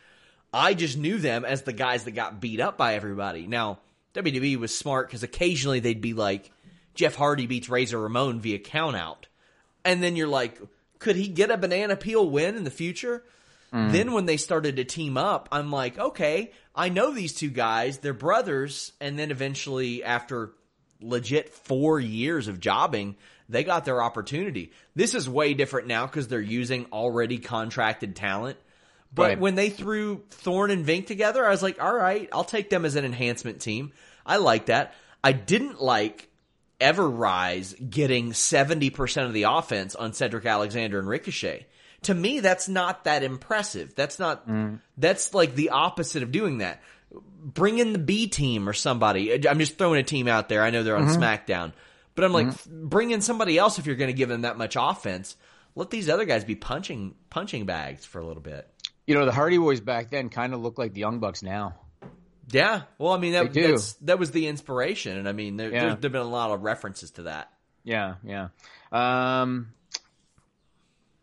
I 0.53 0.73
just 0.73 0.97
knew 0.97 1.17
them 1.17 1.45
as 1.45 1.63
the 1.63 1.73
guys 1.73 2.03
that 2.03 2.11
got 2.11 2.39
beat 2.39 2.59
up 2.59 2.77
by 2.77 2.95
everybody. 2.95 3.47
Now, 3.47 3.79
WWE 4.13 4.57
was 4.57 4.77
smart 4.77 5.07
because 5.07 5.23
occasionally 5.23 5.79
they'd 5.79 6.01
be 6.01 6.13
like, 6.13 6.51
Jeff 6.93 7.15
Hardy 7.15 7.47
beats 7.47 7.69
Razor 7.69 7.99
Ramon 7.99 8.39
via 8.39 8.59
countout. 8.59 9.25
And 9.83 10.01
then 10.01 10.15
you're 10.15 10.27
like, 10.27 10.59
could 10.99 11.15
he 11.15 11.27
get 11.27 11.51
a 11.51 11.57
banana 11.57 11.95
peel 11.95 12.29
win 12.29 12.55
in 12.55 12.63
the 12.63 12.71
future? 12.71 13.23
Mm. 13.73 13.91
Then 13.91 14.11
when 14.13 14.25
they 14.25 14.37
started 14.37 14.77
to 14.77 14.85
team 14.85 15.17
up, 15.17 15.49
I'm 15.51 15.71
like, 15.71 15.99
okay, 15.99 16.53
I 16.73 16.89
know 16.89 17.11
these 17.11 17.33
two 17.33 17.49
guys, 17.49 17.97
they're 17.97 18.13
brothers, 18.13 18.93
and 19.01 19.19
then 19.19 19.31
eventually 19.31 20.03
after 20.03 20.53
legit 21.01 21.49
4 21.49 21.99
years 21.99 22.47
of 22.47 22.61
jobbing, 22.61 23.17
they 23.47 23.63
got 23.63 23.85
their 23.85 24.01
opportunity. 24.01 24.71
This 24.95 25.13
is 25.13 25.29
way 25.29 25.53
different 25.53 25.87
now 25.87 26.07
cuz 26.07 26.27
they're 26.27 26.41
using 26.41 26.87
already 26.91 27.37
contracted 27.37 28.15
talent. 28.15 28.57
But 29.13 29.23
Right. 29.23 29.39
when 29.39 29.55
they 29.55 29.69
threw 29.69 30.23
Thorne 30.29 30.71
and 30.71 30.85
Vink 30.85 31.07
together, 31.07 31.45
I 31.45 31.49
was 31.49 31.63
like, 31.63 31.81
all 31.81 31.95
right, 31.95 32.27
I'll 32.33 32.43
take 32.43 32.69
them 32.69 32.83
as 32.83 32.95
an 32.95 33.05
enhancement 33.05 33.61
team. 33.61 33.93
I 34.25 34.37
like 34.37 34.65
that. 34.65 34.93
I 35.23 35.31
didn't 35.31 35.81
like 35.81 36.29
Everrise 36.81 37.89
getting 37.89 38.31
70% 38.31 39.25
of 39.25 39.33
the 39.33 39.43
offense 39.43 39.95
on 39.95 40.13
Cedric 40.13 40.45
Alexander 40.45 40.99
and 40.99 41.07
Ricochet. 41.07 41.65
To 42.03 42.13
me, 42.13 42.41
that's 42.41 42.67
not 42.67 43.05
that 43.05 43.23
impressive. 43.23 43.95
That's 43.95 44.19
not, 44.19 44.47
mm. 44.47 44.79
that's 44.97 45.33
like 45.33 45.55
the 45.55 45.69
opposite 45.69 46.21
of 46.21 46.31
doing 46.31 46.59
that. 46.59 46.81
Bring 47.41 47.77
in 47.77 47.93
the 47.93 47.99
B 47.99 48.27
team 48.27 48.67
or 48.67 48.73
somebody. 48.73 49.47
I'm 49.47 49.59
just 49.59 49.77
throwing 49.77 49.99
a 49.99 50.03
team 50.03 50.27
out 50.27 50.49
there. 50.49 50.61
I 50.61 50.69
know 50.69 50.83
they're 50.83 50.97
on 50.97 51.07
mm-hmm. 51.07 51.23
SmackDown, 51.23 51.71
but 52.15 52.23
I'm 52.25 52.33
like, 52.33 52.65
bring 52.65 53.11
in 53.11 53.21
somebody 53.21 53.57
else 53.57 53.77
if 53.79 53.85
you're 53.85 53.95
going 53.95 54.09
to 54.09 54.13
give 54.17 54.29
them 54.29 54.41
that 54.41 54.57
much 54.57 54.75
offense. 54.79 55.35
Let 55.75 55.89
these 55.89 56.09
other 56.09 56.25
guys 56.25 56.45
be 56.45 56.55
punching, 56.55 57.15
punching 57.29 57.65
bags 57.65 58.05
for 58.05 58.19
a 58.19 58.25
little 58.25 58.41
bit. 58.41 58.67
you 59.05 59.13
know, 59.13 59.25
the 59.25 59.31
Hardy 59.31 59.57
Boys 59.57 59.81
back 59.81 60.09
then 60.09 60.29
kind 60.29 60.53
of 60.53 60.61
look 60.61 60.77
like 60.77 60.93
the 60.93 61.01
Young 61.01 61.19
Bucks 61.19 61.43
now. 61.43 61.75
Yeah, 62.51 62.83
well, 62.99 63.11
I 63.11 63.17
mean 63.17 63.33
that 63.33 63.97
that 64.01 64.19
was 64.19 64.31
the 64.31 64.47
inspiration, 64.47 65.17
and 65.17 65.27
I 65.27 65.31
mean 65.31 65.57
there, 65.57 65.71
Yeah. 65.71 65.79
there, 65.87 65.95
there've 65.95 66.11
been 66.11 66.21
a 66.21 66.23
lot 66.23 66.51
of 66.51 66.61
references 66.61 67.11
to 67.11 67.23
that. 67.23 67.51
Yeah, 67.83 68.15
yeah. 68.23 68.47
Um, 68.91 69.73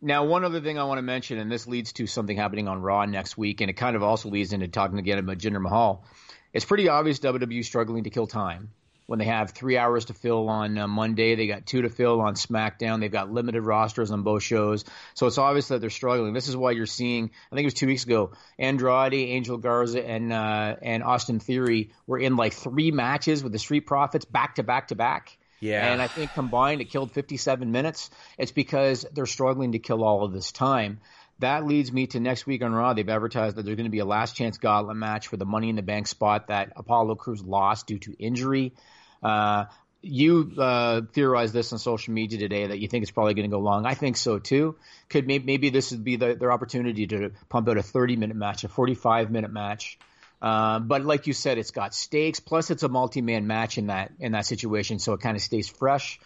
now, 0.01 0.25
one 0.25 0.43
other 0.43 0.59
thing 0.59 0.77
I 0.77 0.83
want 0.83 0.97
to 0.97 1.01
mention, 1.01 1.37
and 1.39 1.49
this 1.51 1.65
leads 1.65 1.93
to 1.93 2.07
something 2.07 2.35
happening 2.35 2.67
on 2.67 2.81
Raw 2.81 3.05
next 3.05 3.37
week, 3.37 3.61
and 3.61 3.69
it 3.69 3.73
kind 3.73 3.95
of 3.95 4.03
also 4.03 4.29
leads 4.29 4.51
into 4.51 4.67
talking 4.67 4.99
again 4.99 5.17
about 5.17 5.37
Jinder 5.37 5.61
Mahal. 5.61 6.03
It's 6.51 6.65
pretty 6.65 6.89
obvious 6.89 7.19
WWE 7.19 7.63
struggling 7.63 8.03
to 8.03 8.09
kill 8.09 8.27
time 8.27 8.71
when 9.05 9.19
they 9.19 9.25
have 9.25 9.51
three 9.51 9.77
hours 9.77 10.05
to 10.05 10.13
fill 10.13 10.49
on 10.49 10.77
uh, 10.77 10.87
Monday. 10.87 11.35
They 11.35 11.47
got 11.47 11.65
two 11.65 11.81
to 11.83 11.89
fill 11.89 12.21
on 12.21 12.35
SmackDown. 12.35 12.99
They've 12.99 13.11
got 13.11 13.31
limited 13.31 13.61
rosters 13.61 14.11
on 14.11 14.23
both 14.23 14.43
shows, 14.43 14.85
so 15.13 15.27
it's 15.27 15.37
obvious 15.37 15.67
that 15.69 15.81
they're 15.81 15.89
struggling. 15.89 16.33
This 16.33 16.47
is 16.47 16.55
why 16.57 16.71
you're 16.71 16.85
seeing. 16.85 17.31
I 17.51 17.55
think 17.55 17.63
it 17.63 17.67
was 17.67 17.73
two 17.73 17.87
weeks 17.87 18.05
ago. 18.05 18.31
Andrade, 18.57 19.13
Angel 19.13 19.57
Garza, 19.57 20.05
and 20.05 20.31
uh, 20.31 20.75
and 20.81 21.03
Austin 21.03 21.39
Theory 21.39 21.91
were 22.07 22.19
in 22.19 22.35
like 22.35 22.53
three 22.53 22.91
matches 22.91 23.43
with 23.43 23.51
the 23.51 23.59
Street 23.59 23.81
Profits 23.81 24.25
back 24.25 24.55
to 24.55 24.63
back 24.63 24.89
to 24.89 24.95
back. 24.95 25.37
Yeah. 25.63 25.93
And 25.93 26.01
I 26.01 26.07
think 26.07 26.33
combined 26.33 26.81
it 26.81 26.89
killed 26.89 27.13
57 27.13 27.71
minutes. 27.71 28.09
It's 28.37 28.51
because 28.51 29.05
they're 29.13 29.25
struggling 29.25 29.71
to 29.71 29.79
kill 29.79 30.03
all 30.03 30.25
of 30.25 30.33
this 30.33 30.51
time. 30.51 30.99
That 31.39 31.65
leads 31.65 31.91
me 31.91 32.07
to 32.07 32.19
next 32.19 32.45
week 32.45 32.61
on 32.61 32.73
Raw. 32.73 32.93
They've 32.93 33.07
advertised 33.07 33.55
that 33.55 33.65
there's 33.65 33.75
going 33.75 33.85
to 33.85 33.91
be 33.91 33.99
a 33.99 34.05
last 34.05 34.35
chance 34.35 34.57
gauntlet 34.57 34.95
match 34.95 35.27
for 35.27 35.37
the 35.37 35.45
Money 35.45 35.69
in 35.69 35.75
the 35.75 35.81
Bank 35.81 36.07
spot 36.07 36.47
that 36.47 36.73
Apollo 36.75 37.15
Crews 37.15 37.43
lost 37.43 37.87
due 37.87 37.99
to 37.99 38.15
injury. 38.17 38.73
Uh, 39.21 39.65
you 40.01 40.51
uh, 40.57 41.01
theorized 41.13 41.53
this 41.53 41.71
on 41.71 41.79
social 41.79 42.13
media 42.13 42.37
today 42.37 42.67
that 42.67 42.79
you 42.79 42.87
think 42.87 43.03
it's 43.03 43.11
probably 43.11 43.33
going 43.33 43.49
to 43.49 43.55
go 43.55 43.61
long. 43.61 43.85
I 43.85 43.93
think 43.93 44.17
so 44.17 44.37
too. 44.37 44.75
Could 45.09 45.25
maybe, 45.25 45.45
maybe 45.45 45.69
this 45.69 45.91
would 45.91 46.03
be 46.03 46.17
the, 46.17 46.35
their 46.35 46.51
opportunity 46.51 47.07
to 47.07 47.31
pump 47.49 47.69
out 47.69 47.77
a 47.77 47.83
30 47.83 48.17
minute 48.17 48.35
match, 48.35 48.63
a 48.65 48.67
45 48.67 49.31
minute 49.31 49.51
match. 49.51 49.97
Uh, 50.41 50.79
but 50.79 51.05
like 51.05 51.25
you 51.25 51.31
said, 51.31 51.57
it's 51.57 51.71
got 51.71 51.95
stakes. 51.95 52.41
Plus, 52.41 52.69
it's 52.69 52.83
a 52.83 52.89
multi-man 52.89 53.47
match 53.47 53.77
in 53.77 53.87
that 53.87 54.11
in 54.19 54.33
that 54.33 54.45
situation, 54.45 54.99
so 54.99 55.13
it 55.13 55.21
kind 55.21 55.37
of 55.37 55.41
stays 55.41 55.69
fresh. 55.69 56.19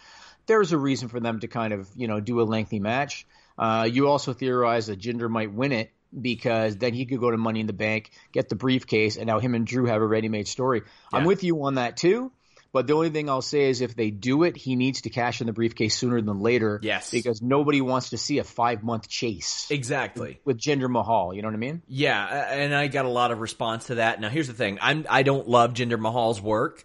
There's 0.46 0.72
a 0.72 0.78
reason 0.78 1.06
for 1.08 1.20
them 1.20 1.38
to 1.38 1.46
kind 1.46 1.72
of 1.72 1.88
you 1.94 2.08
know 2.08 2.18
do 2.18 2.40
a 2.40 2.42
lengthy 2.42 2.80
match. 2.80 3.28
Uh, 3.58 3.88
you 3.90 4.08
also 4.08 4.32
theorize 4.32 4.86
that 4.86 5.00
Jinder 5.00 5.28
might 5.28 5.52
win 5.52 5.72
it 5.72 5.90
because 6.18 6.76
then 6.76 6.94
he 6.94 7.04
could 7.06 7.20
go 7.20 7.30
to 7.30 7.36
Money 7.36 7.60
in 7.60 7.66
the 7.66 7.72
Bank, 7.72 8.10
get 8.32 8.48
the 8.48 8.54
briefcase, 8.54 9.16
and 9.16 9.26
now 9.26 9.40
him 9.40 9.54
and 9.54 9.66
Drew 9.66 9.86
have 9.86 10.00
a 10.00 10.06
ready-made 10.06 10.48
story. 10.48 10.82
I'm 11.12 11.24
with 11.24 11.44
you 11.44 11.62
on 11.64 11.74
that 11.74 11.96
too. 11.96 12.32
But 12.70 12.86
the 12.86 12.92
only 12.92 13.08
thing 13.08 13.30
I'll 13.30 13.40
say 13.40 13.70
is 13.70 13.80
if 13.80 13.96
they 13.96 14.10
do 14.10 14.42
it, 14.42 14.54
he 14.54 14.76
needs 14.76 15.00
to 15.02 15.10
cash 15.10 15.40
in 15.40 15.46
the 15.46 15.54
briefcase 15.54 15.96
sooner 15.96 16.20
than 16.20 16.40
later. 16.40 16.78
Yes. 16.82 17.10
Because 17.10 17.40
nobody 17.40 17.80
wants 17.80 18.10
to 18.10 18.18
see 18.18 18.38
a 18.38 18.44
five 18.44 18.82
month 18.82 19.08
chase 19.08 19.66
Exactly. 19.70 20.38
with 20.44 20.58
Jinder 20.58 20.88
Mahal. 20.90 21.32
You 21.32 21.40
know 21.40 21.48
what 21.48 21.54
I 21.54 21.58
mean? 21.58 21.82
Yeah, 21.88 22.26
and 22.26 22.74
I 22.74 22.88
got 22.88 23.06
a 23.06 23.08
lot 23.08 23.30
of 23.30 23.40
response 23.40 23.86
to 23.86 23.96
that. 23.96 24.20
Now, 24.20 24.28
here's 24.28 24.48
the 24.48 24.52
thing: 24.52 24.78
I'm 24.82 25.06
I 25.08 25.22
don't 25.22 25.48
love 25.48 25.72
Jinder 25.72 25.98
Mahal's 25.98 26.42
work, 26.42 26.84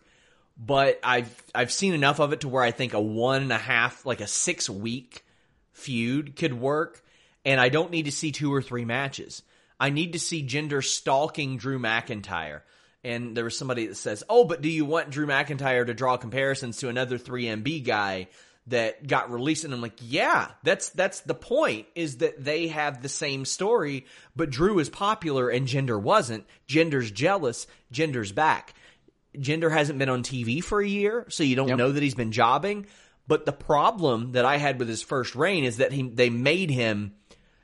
but 0.57 1.01
I've 1.03 1.43
I've 1.53 1.71
seen 1.71 1.93
enough 1.93 2.19
of 2.19 2.32
it 2.32 2.41
to 2.41 2.47
where 2.47 2.63
I 2.63 2.71
think 2.71 2.93
a 2.93 3.01
one 3.01 3.41
and 3.41 3.51
a 3.51 3.57
half, 3.57 4.05
like 4.05 4.21
a 4.21 4.28
six 4.28 4.69
week 4.69 5.26
feud 5.74 6.36
could 6.36 6.53
work, 6.53 7.03
and 7.45 7.59
I 7.59 7.69
don't 7.69 7.91
need 7.91 8.05
to 8.05 8.11
see 8.11 8.32
two 8.32 8.53
or 8.53 8.61
three 8.61 8.86
matches. 8.86 9.43
I 9.80 9.89
need 9.89 10.13
to 10.13 10.19
see 10.19 10.45
Jinder 10.45 10.84
stalking 10.84 11.57
Drew 11.57 11.78
McIntyre. 11.80 12.61
And 13.03 13.36
there 13.36 13.43
was 13.43 13.57
somebody 13.57 13.88
that 13.88 13.95
says, 13.95 14.24
"Oh, 14.30 14.45
but 14.45 14.61
do 14.61 14.69
you 14.69 14.86
want 14.86 15.09
Drew 15.09 15.28
McIntyre 15.28 15.86
to 15.86 15.93
draw 15.93 16.15
comparisons 16.15 16.78
to 16.78 16.88
another 16.89 17.17
3MB 17.17 17.82
guy 17.84 18.30
that 18.67 19.05
got 19.05 19.30
released?" 19.30 19.65
And 19.65 19.74
I'm 19.74 19.82
like, 19.82 19.97
"Yeah, 19.99 20.51
that's 20.63 20.88
that's 20.89 21.19
the 21.19 21.34
point 21.34 21.88
is 21.95 22.17
that 22.19 22.41
they 22.41 22.67
have 22.69 23.01
the 23.01 23.09
same 23.09 23.43
story, 23.43 24.05
but 24.38 24.51
Drew 24.51 24.80
is 24.80 24.89
popular 24.89 25.49
and 25.49 25.67
Jinder 25.67 26.01
wasn't. 26.01 26.45
Jinder's 26.69 27.11
jealous, 27.11 27.67
Jinder's 27.91 28.32
back. 28.32 28.74
Jinder 29.36 29.71
hasn't 29.71 29.99
been 29.99 30.09
on 30.09 30.24
TV 30.24 30.63
for 30.63 30.80
a 30.80 30.88
year, 30.88 31.26
so 31.28 31.43
you 31.43 31.57
don't 31.57 31.69
Yep. 31.69 31.78
know 31.78 31.91
that 31.91 32.03
he's 32.03 32.15
been 32.15 32.32
jobbing. 32.32 32.86
But 33.28 33.45
the 33.45 33.53
problem 33.53 34.34
that 34.34 34.45
I 34.45 34.57
had 34.57 34.80
with 34.80 34.89
his 34.89 35.01
first 35.01 35.36
reign 35.36 35.63
is 35.63 35.78
that 35.78 35.91
he 35.91 36.03
they 36.03 36.30
made 36.30 36.69
him 36.69 37.13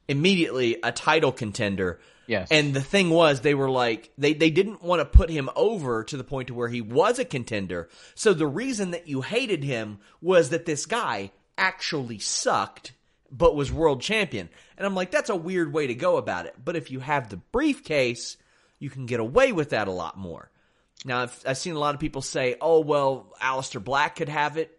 immediately 0.07 0.77
a 0.81 0.91
title 0.91 1.31
contender. 1.31 1.99
Yes. 2.27 2.47
And 2.51 2.73
the 2.73 2.81
thing 2.81 3.09
was 3.09 3.41
they 3.41 3.55
were 3.55 3.69
like 3.69 4.11
they 4.17 4.33
they 4.33 4.49
didn't 4.51 4.81
want 4.83 4.99
to 5.01 5.05
put 5.05 5.29
him 5.29 5.49
over 5.55 6.03
to 6.05 6.17
the 6.17 6.23
point 6.23 6.47
to 6.47 6.53
where 6.53 6.69
he 6.69 6.81
was 6.81 7.19
a 7.19 7.25
contender. 7.25 7.89
So 8.15 8.33
the 8.33 8.47
reason 8.47 8.91
that 8.91 9.07
you 9.07 9.21
hated 9.21 9.63
him 9.63 9.99
was 10.21 10.49
that 10.49 10.65
this 10.65 10.85
guy 10.85 11.31
actually 11.57 12.19
sucked 12.19 12.93
but 13.31 13.55
was 13.55 13.71
world 13.71 14.01
champion. 14.01 14.49
And 14.77 14.87
I'm 14.87 14.95
like 14.95 15.11
that's 15.11 15.29
a 15.29 15.35
weird 15.35 15.73
way 15.73 15.87
to 15.87 15.95
go 15.95 16.17
about 16.17 16.45
it. 16.45 16.55
But 16.63 16.75
if 16.75 16.89
you 16.89 16.99
have 16.99 17.29
the 17.29 17.37
briefcase, 17.37 18.37
you 18.79 18.89
can 18.89 19.05
get 19.05 19.19
away 19.19 19.51
with 19.51 19.71
that 19.71 19.87
a 19.87 19.91
lot 19.91 20.17
more. 20.17 20.49
Now, 21.05 21.23
I've, 21.23 21.43
I've 21.45 21.57
seen 21.57 21.75
a 21.75 21.79
lot 21.79 21.95
of 21.95 22.01
people 22.01 22.21
say, 22.21 22.55
oh, 22.59 22.81
well, 22.81 23.33
Aleister 23.41 23.81
Black 23.83 24.17
could 24.17 24.29
have 24.29 24.57
it. 24.57 24.77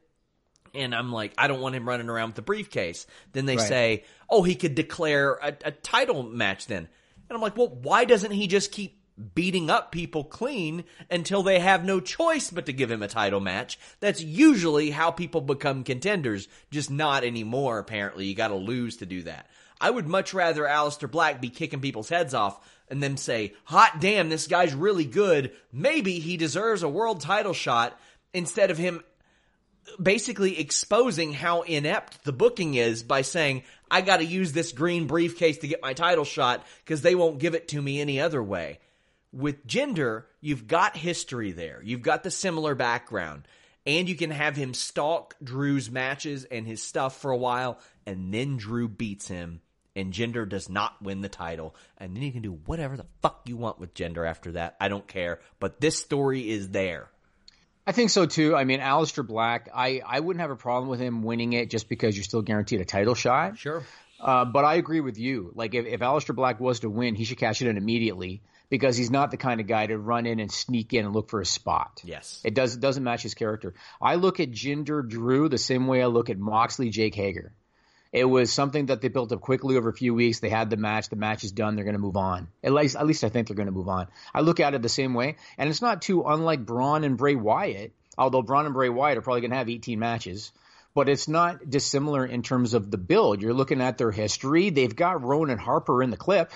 And 0.75 0.95
I'm 0.95 1.13
like, 1.13 1.33
I 1.37 1.49
don't 1.49 1.61
want 1.61 1.75
him 1.75 1.89
running 1.89 2.09
around 2.09 2.29
with 2.31 2.37
the 2.37 2.43
briefcase. 2.43 3.07
Then 3.33 3.47
they 3.47 3.57
Right. 3.57 3.69
say, 3.69 4.05
oh, 4.29 4.43
he 4.43 4.55
could 4.55 4.75
declare 4.75 5.35
a, 5.35 5.57
a 5.65 5.71
title 5.73 6.23
match 6.23 6.67
then. 6.67 6.89
And 7.29 7.37
I'm 7.37 7.41
like, 7.41 7.57
well, 7.57 7.69
why 7.69 8.05
doesn't 8.05 8.33
he 8.33 8.47
just 8.47 8.73
keep 8.73 8.99
beating 9.35 9.69
up 9.69 9.93
people 9.93 10.25
clean 10.25 10.85
until 11.11 11.43
they 11.43 11.59
have 11.59 11.85
no 11.85 12.01
choice 12.01 12.51
but 12.51 12.67
to 12.67 12.73
give 12.73 12.91
him 12.91 13.03
a 13.03 13.09
title 13.09 13.41
match? 13.41 13.79
That's 14.01 14.23
usually 14.23 14.91
how 14.91 15.11
people 15.11 15.41
become 15.41 15.85
contenders, 15.85 16.49
just 16.71 16.91
not 16.91 17.23
anymore, 17.25 17.79
apparently. 17.79 18.27
You 18.27 18.35
gotta 18.35 18.55
lose 18.55 18.99
to 18.99 19.07
do 19.07 19.23
that. 19.25 19.47
I 19.81 19.91
would 19.91 20.07
much 20.07 20.35
rather 20.35 20.63
Aleister 20.65 21.11
Black 21.11 21.41
be 21.41 21.49
kicking 21.51 21.81
people's 21.81 22.09
heads 22.09 22.35
off 22.35 22.61
and 22.89 23.03
them 23.03 23.17
say, 23.17 23.55
hot 23.65 24.01
damn, 24.01 24.29
this 24.29 24.47
guy's 24.47 24.75
really 24.75 25.05
good. 25.07 25.53
Maybe 25.73 26.19
he 26.19 26.37
deserves 26.37 26.83
a 26.83 26.89
world 26.89 27.21
title 27.21 27.55
shot 27.55 27.99
instead 28.35 28.71
of 28.71 28.79
him 28.79 29.03
basically 30.01 30.59
exposing 30.59 31.33
how 31.33 31.63
inept 31.63 32.25
the 32.25 32.33
booking 32.33 32.75
is 32.75 33.03
by 33.03 33.23
saying, 33.23 33.63
I 33.91 34.01
got 34.01 34.19
to 34.19 34.25
use 34.25 34.53
this 34.53 34.73
green 34.73 35.07
briefcase 35.07 35.59
to 35.59 35.69
get 35.69 35.83
my 35.83 35.95
title 35.95 36.25
shot 36.25 36.65
because 36.85 37.03
they 37.03 37.15
won't 37.15 37.39
give 37.39 37.55
it 37.55 37.69
to 37.69 37.83
me 37.83 38.01
any 38.01 38.21
other 38.21 38.43
way. 38.43 38.79
With 39.33 39.67
Jinder, 39.67 40.25
you've 40.41 40.67
got 40.67 40.97
history 40.97 41.53
there. 41.53 41.81
You've 41.85 42.03
got 42.03 42.23
the 42.23 42.31
similar 42.31 42.75
background. 42.75 43.47
And 43.87 44.09
you 44.09 44.15
can 44.15 44.31
have 44.31 44.57
him 44.57 44.75
stalk 44.75 45.35
Drew's 45.43 45.91
matches 45.91 46.45
and 46.45 46.67
his 46.67 46.83
stuff 46.83 47.19
for 47.21 47.31
a 47.31 47.37
while, 47.37 47.79
and 48.05 48.33
then 48.33 48.59
Drew 48.59 48.89
beats 48.89 49.27
him, 49.27 49.63
and 49.97 50.13
Jinder 50.13 50.47
does 50.47 50.69
not 50.69 51.01
win 51.01 51.23
the 51.23 51.31
title. 51.31 51.75
And 51.97 52.15
then 52.15 52.23
you 52.23 52.31
can 52.31 52.43
do 52.43 52.59
whatever 52.67 52.97
the 52.97 53.07
fuck 53.23 53.43
you 53.47 53.57
want 53.57 53.81
with 53.81 53.95
Jinder 53.95 54.29
after 54.29 54.53
that. 54.53 54.77
I 54.81 54.89
don't 54.89 55.07
care. 55.09 55.41
But 55.61 55.81
this 55.81 55.99
story 55.99 56.51
is 56.51 56.69
there. 56.71 57.09
I 57.87 57.93
think 57.93 58.11
so 58.11 58.27
too. 58.27 58.55
I 58.55 58.65
mean, 58.65 58.81
Aleister 58.81 59.27
Black, 59.27 59.69
I, 59.75 60.03
I 60.07 60.21
wouldn't 60.21 60.41
have 60.41 60.51
a 60.51 60.57
problem 60.57 60.89
with 60.89 61.01
him 61.01 61.23
winning 61.23 61.53
it 61.53 61.71
just 61.71 61.89
because 61.89 62.17
you're 62.17 62.25
still 62.25 62.43
guaranteed 62.43 62.81
a 62.81 62.85
title 62.85 63.15
shot. 63.15 63.59
Sure. 63.59 63.83
Uh, 64.21 64.45
but 64.45 64.65
I 64.65 64.75
agree 64.75 65.01
with 65.01 65.19
you. 65.19 65.51
Like, 65.55 65.75
if, 65.75 65.87
if 65.87 66.01
Aleister 66.01 66.35
Black 66.35 66.61
was 66.61 66.81
to 66.81 66.91
win, 66.91 67.15
he 67.15 67.25
should 67.25 67.39
cash 67.39 67.63
it 67.63 67.69
in 67.69 67.79
immediately 67.79 68.43
because 68.69 68.97
he's 68.97 69.11
not 69.11 69.31
the 69.31 69.37
kind 69.37 69.61
of 69.61 69.67
guy 69.67 69.87
to 69.87 69.99
run 69.99 70.27
in 70.27 70.41
and 70.41 70.51
sneak 70.51 70.93
in 70.95 71.05
and 71.05 71.15
look 71.15 71.29
for 71.29 71.41
a 71.41 71.47
spot. 71.47 72.01
Yes. 72.05 72.41
It 72.45 72.55
does 72.55 72.77
it 72.77 72.81
doesn't 72.81 73.03
match 73.03 73.23
his 73.23 73.35
character. 73.35 73.75
I 74.01 74.15
look 74.15 74.41
at 74.41 74.51
Jinder 74.51 75.07
Drew 75.07 75.49
the 75.49 75.59
same 75.59 75.87
way 75.87 76.03
I 76.03 76.07
look 76.07 76.31
at 76.31 76.39
Moxley 76.39 76.91
Jake 76.91 77.15
Hager. 77.15 77.53
It 78.13 78.25
was 78.25 78.53
something 78.53 78.87
that 78.87 79.01
they 79.01 79.09
built 79.09 79.31
up 79.31 79.41
quickly 79.41 79.77
over 79.77 79.89
a 79.89 79.95
few 79.95 80.15
weeks. 80.15 80.41
They 80.41 80.49
had 80.49 80.69
the 80.69 80.77
match. 80.77 81.09
The 81.09 81.17
match 81.17 81.45
is 81.45 81.53
done. 81.53 81.77
They're 81.77 81.85
going 81.85 81.95
to 81.95 82.01
move 82.01 82.17
on. 82.17 82.49
At 82.63 82.73
least, 82.73 82.97
at 82.97 83.07
least 83.07 83.23
I 83.23 83.29
think 83.29 83.47
they're 83.47 83.57
going 83.57 83.67
to 83.67 83.73
move 83.73 83.89
on. 83.89 84.09
I 84.35 84.41
look 84.41 84.59
at 84.59 84.75
it 84.75 84.83
the 84.83 84.89
same 84.89 85.15
way, 85.15 85.37
and 85.57 85.71
it's 85.71 85.83
not 85.83 86.03
too 86.03 86.25
unlike 86.27 86.67
Braun 86.67 87.05
and 87.05 87.17
Bray 87.17 87.37
Wyatt. 87.37 87.93
Although 88.19 88.43
Braun 88.43 88.67
and 88.67 88.75
Bray 88.75 88.89
Wyatt 88.89 89.19
are 89.19 89.23
probably 89.23 89.43
going 89.43 89.53
to 89.53 89.57
have 89.57 89.71
18 89.71 89.99
matches, 89.99 90.51
but 90.95 91.09
it's 91.09 91.29
not 91.29 91.71
dissimilar 91.71 92.27
in 92.27 92.43
terms 92.43 92.75
of 92.75 92.91
the 92.91 92.99
build. 92.99 93.41
You're 93.41 93.55
looking 93.55 93.81
at 93.81 93.97
their 93.97 94.11
history. 94.11 94.71
They've 94.71 94.95
got 94.95 95.23
Rowan 95.23 95.57
Harper 95.57 96.03
in 96.03 96.11
the 96.11 96.17
clip. 96.17 96.53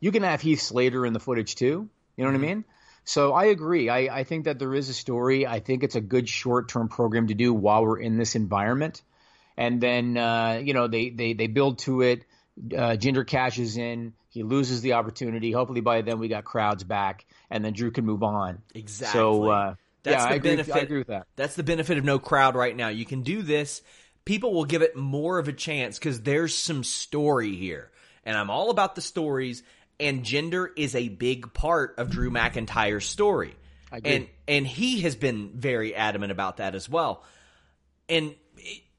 You 0.00 0.10
can 0.10 0.24
have 0.24 0.40
Heath 0.40 0.60
Slater 0.60 1.06
in 1.06 1.12
the 1.12 1.20
footage 1.20 1.54
too. 1.54 1.88
You 2.16 2.24
know 2.24 2.30
what 2.30 2.34
I 2.34 2.38
mm-hmm. 2.38 2.46
mean? 2.46 2.64
So 3.04 3.32
I 3.32 3.44
agree. 3.46 3.88
I, 3.88 4.18
I 4.18 4.24
think 4.24 4.44
that 4.44 4.58
there 4.58 4.74
is 4.74 4.88
a 4.88 4.94
story. 4.94 5.46
I 5.46 5.60
think 5.60 5.82
it's 5.82 5.94
a 5.94 6.00
good 6.00 6.28
short 6.28 6.68
term 6.68 6.88
program 6.88 7.28
to 7.28 7.34
do 7.34 7.54
while 7.54 7.82
we're 7.82 8.00
in 8.00 8.18
this 8.18 8.34
environment. 8.34 9.00
And 9.58 9.80
then, 9.80 10.16
uh, 10.16 10.62
you 10.64 10.72
know, 10.72 10.86
they, 10.86 11.10
they, 11.10 11.32
they 11.32 11.48
build 11.48 11.80
to 11.80 12.02
it. 12.02 12.24
Uh, 12.56 12.96
Jinder 12.96 13.26
cashes 13.26 13.76
in. 13.76 14.14
He 14.30 14.44
loses 14.44 14.82
the 14.82 14.92
opportunity. 14.92 15.50
Hopefully 15.50 15.80
by 15.80 16.02
then 16.02 16.20
we 16.20 16.28
got 16.28 16.44
crowds 16.44 16.84
back 16.84 17.26
and 17.50 17.64
then 17.64 17.72
Drew 17.72 17.90
can 17.90 18.06
move 18.06 18.22
on. 18.22 18.62
Exactly. 18.72 19.18
So, 19.18 19.50
uh, 19.50 19.74
That's 20.04 20.22
yeah, 20.22 20.28
the 20.28 20.32
I 20.32 20.36
agree, 20.36 20.50
benefit. 20.50 20.74
I 20.74 20.78
agree 20.78 20.98
with 20.98 21.08
that. 21.08 21.26
That's 21.34 21.56
the 21.56 21.64
benefit 21.64 21.98
of 21.98 22.04
no 22.04 22.20
crowd 22.20 22.54
right 22.54 22.76
now. 22.76 22.88
You 22.88 23.04
can 23.04 23.22
do 23.22 23.42
this. 23.42 23.82
People 24.24 24.54
will 24.54 24.64
give 24.64 24.82
it 24.82 24.94
more 24.94 25.40
of 25.40 25.48
a 25.48 25.52
chance 25.52 25.98
because 25.98 26.22
there's 26.22 26.56
some 26.56 26.84
story 26.84 27.56
here. 27.56 27.90
And 28.24 28.36
I'm 28.36 28.50
all 28.50 28.70
about 28.70 28.94
the 28.94 29.00
stories, 29.00 29.62
and 29.98 30.22
Jinder 30.22 30.68
is 30.76 30.94
a 30.94 31.08
big 31.08 31.52
part 31.54 31.94
of 31.98 32.10
Drew 32.10 32.30
McIntyre's 32.30 33.06
story. 33.06 33.56
agree. 33.90 34.12
And 34.12 34.28
and 34.46 34.66
he 34.66 35.00
has 35.00 35.16
been 35.16 35.52
very 35.54 35.94
adamant 35.94 36.30
about 36.30 36.58
that 36.58 36.74
as 36.74 36.88
well. 36.88 37.24
And 38.08 38.34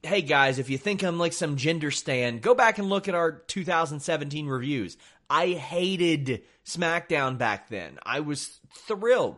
hey 0.03 0.21
guys, 0.21 0.59
if 0.59 0.69
you 0.69 0.77
think 0.77 1.03
I'm 1.03 1.17
like 1.19 1.33
some 1.33 1.57
Jinder 1.57 1.93
stan, 1.93 2.39
go 2.39 2.55
back 2.55 2.77
and 2.77 2.89
look 2.89 3.07
at 3.07 3.15
our 3.15 3.31
2017 3.31 4.47
reviews. 4.47 4.97
I 5.29 5.47
hated 5.49 6.43
SmackDown 6.65 7.37
back 7.37 7.69
then. 7.69 7.99
I 8.03 8.21
was 8.21 8.59
thrilled. 8.87 9.37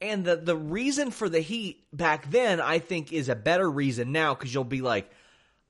And 0.00 0.24
the 0.24 0.36
the 0.36 0.56
reason 0.56 1.10
for 1.10 1.28
the 1.28 1.40
heat 1.40 1.84
back 1.92 2.30
then, 2.30 2.60
I 2.60 2.78
think, 2.78 3.12
is 3.12 3.28
a 3.28 3.34
better 3.34 3.70
reason 3.70 4.12
now 4.12 4.34
because 4.34 4.52
you'll 4.52 4.64
be 4.64 4.82
like, 4.82 5.10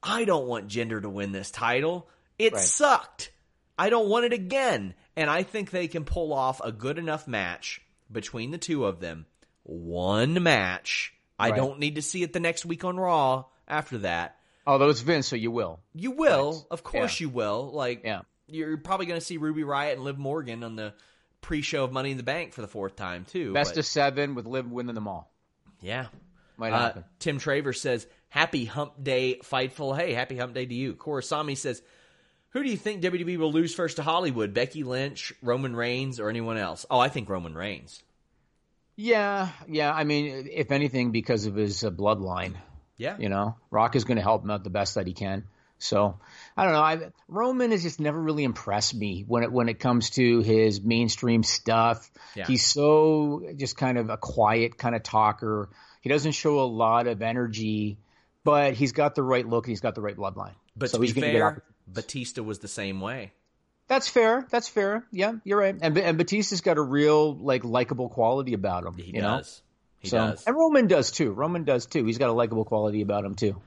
I 0.03 0.25
don't 0.25 0.47
want 0.47 0.69
Jinder 0.69 1.01
to 1.01 1.09
win 1.09 1.33
this 1.33 1.51
title. 1.51 2.09
It 2.39 2.53
Right. 2.53 2.63
sucked. 2.63 3.31
I 3.79 3.91
don't 3.91 4.09
want 4.09 4.25
it 4.27 4.33
again. 4.33 4.95
And 5.17 5.31
I 5.31 5.43
think 5.45 5.71
they 5.71 5.89
can 5.89 6.05
pull 6.05 6.33
off 6.33 6.61
a 6.65 6.73
good 6.73 6.99
enough 6.99 7.29
match 7.29 7.81
between 8.11 8.51
the 8.51 8.59
two 8.59 8.85
of 8.85 9.01
them. 9.01 9.27
One 9.63 10.43
match. 10.43 11.13
I 11.39 11.51
Right. 11.51 11.57
don't 11.57 11.79
need 11.79 11.95
to 11.97 12.03
see 12.03 12.23
it 12.23 12.33
the 12.33 12.41
next 12.41 12.65
week 12.65 12.85
on 12.85 12.97
Raw 12.99 13.45
after 13.69 13.99
that. 13.99 14.37
Although 14.67 14.89
it's 14.89 15.01
Vince, 15.03 15.27
so 15.29 15.37
you 15.37 15.51
will. 15.51 15.81
You 15.95 16.11
will, 16.13 16.53
Right. 16.53 16.63
of 16.71 16.83
course 16.83 17.21
Yeah. 17.21 17.25
you 17.27 17.29
will. 17.31 17.71
Like 17.73 18.03
Yeah. 18.05 18.23
you're 18.47 18.77
probably 18.79 19.07
going 19.07 19.21
to 19.21 19.25
see 19.25 19.37
Ruby 19.37 19.63
Riot 19.65 19.97
and 19.97 20.05
Liv 20.05 20.19
Morgan 20.19 20.65
on 20.65 20.77
the 20.77 20.95
pre-show 21.43 21.85
of 21.85 21.93
Money 21.93 22.11
in 22.13 22.17
the 22.17 22.23
Bank 22.23 22.55
for 22.55 22.63
the 22.63 22.69
fourth 22.69 22.97
time 22.97 23.27
too. 23.27 23.53
Best 23.53 23.73
but- 23.73 23.81
of 23.81 23.87
seven 23.87 24.35
with 24.35 24.47
Liv 24.47 24.71
winning 24.71 24.95
them 24.95 25.07
all. 25.09 25.31
yeah. 25.81 26.07
Might 26.57 26.73
Uh, 26.73 26.79
happen. 26.79 27.05
Tim 27.19 27.39
Travers 27.39 27.81
says, 27.81 28.07
"Happy 28.29 28.65
Hump 28.65 28.93
Day, 29.03 29.41
Fightful." 29.43 29.97
Hey, 29.99 30.13
happy 30.13 30.37
Hump 30.39 30.55
Day 30.55 30.65
to 30.65 30.73
you. 30.75 30.95
Korasami 30.95 31.57
says, 31.57 31.83
"Who 32.51 32.63
do 32.63 32.71
you 32.71 32.77
think 32.77 33.03
WWE 33.03 33.37
will 33.39 33.51
lose 33.53 33.75
first 33.75 33.97
to 33.97 34.05
Hollywood? 34.05 34.55
Becky 34.55 34.85
Lynch, 34.85 35.33
Roman 35.43 35.75
Reigns, 35.75 36.21
or 36.21 36.31
anyone 36.31 36.57
else?" 36.57 36.87
Oh, 36.89 37.01
I 37.01 37.09
think 37.09 37.29
Roman 37.29 37.55
Reigns. 37.55 38.05
Yeah, 38.97 39.49
yeah. 39.67 39.93
I 39.93 40.05
mean, 40.05 40.49
if 40.53 40.71
anything, 40.71 41.11
because 41.11 41.47
of 41.47 41.57
his 41.57 41.83
uh, 41.83 41.91
bloodline, 41.91 42.55
Yeah, 42.97 43.17
you 43.19 43.29
know, 43.29 43.57
Rock 43.71 43.97
is 43.97 44.05
going 44.05 44.17
to 44.17 44.23
help 44.23 44.45
him 44.45 44.51
out 44.51 44.65
the 44.65 44.71
best 44.71 44.95
that 44.95 45.07
he 45.07 45.13
can. 45.13 45.45
So 45.79 46.19
I 46.57 46.65
don't 46.65 46.73
know. 46.73 46.81
I, 46.81 47.11
Roman 47.29 47.71
has 47.73 47.83
just 47.83 48.01
never 48.01 48.21
really 48.21 48.45
impressed 48.45 48.95
me 48.95 49.25
when 49.27 49.43
it 49.43 49.53
when 49.53 49.69
it 49.69 49.79
comes 49.79 50.11
to 50.11 50.41
his 50.41 50.81
mainstream 50.81 51.43
stuff. 51.43 52.11
Yeah. 52.35 52.47
He's 52.47 52.65
so 52.65 53.45
just 53.57 53.77
kind 53.77 53.99
of 53.99 54.09
a 54.09 54.17
quiet 54.17 54.79
kind 54.79 54.95
of 54.95 55.03
talker. 55.03 55.69
He 56.01 56.09
doesn't 56.09 56.33
show 56.33 56.61
a 56.61 56.65
lot 56.65 57.07
of 57.07 57.23
energy, 57.23 57.99
but 58.45 58.75
he's 58.75 58.93
got 58.93 59.15
the 59.15 59.23
right 59.23 59.47
look 59.47 59.67
and 59.67 59.73
he's 59.73 59.81
got 59.81 59.95
the 59.95 60.01
right 60.01 60.17
bloodline. 60.17 60.55
but 60.77 60.91
so 60.91 60.97
to 60.97 61.01
be 61.01 61.07
he's 61.07 61.15
gonna 61.15 61.27
get 61.27 61.39
fair. 61.39 61.63
Batista 61.87 62.43
was 62.43 62.61
the 62.61 62.69
same 62.69 63.01
way. 63.01 63.33
That's 63.87 64.09
fair. 64.09 64.47
That's 64.51 64.69
fair. 64.69 65.05
Yeah, 65.11 65.35
you're 65.45 65.59
right. 65.59 65.77
And 65.79 65.97
and 65.99 66.17
Batista's 66.17 66.63
got 66.63 66.79
a 66.79 66.83
real 66.83 67.37
like 67.37 67.65
likable 67.65 68.09
quality 68.09 68.55
about 68.55 68.85
him. 68.85 68.97
He 68.97 69.15
you 69.15 69.21
know? 69.21 69.43
Does. 70.05 70.11
He 70.13 70.17
so, 70.17 70.31
does. 70.31 70.45
And 70.47 70.57
Roman 70.57 70.87
does 70.87 71.11
too. 71.11 71.33
Roman 71.33 71.65
does 71.65 71.87
too. 71.87 72.05
He's 72.05 72.19
got 72.19 72.31
a 72.31 72.33
likable 72.33 72.65
quality 72.65 73.03
about 73.03 73.25
him 73.25 73.35
too. 73.35 73.61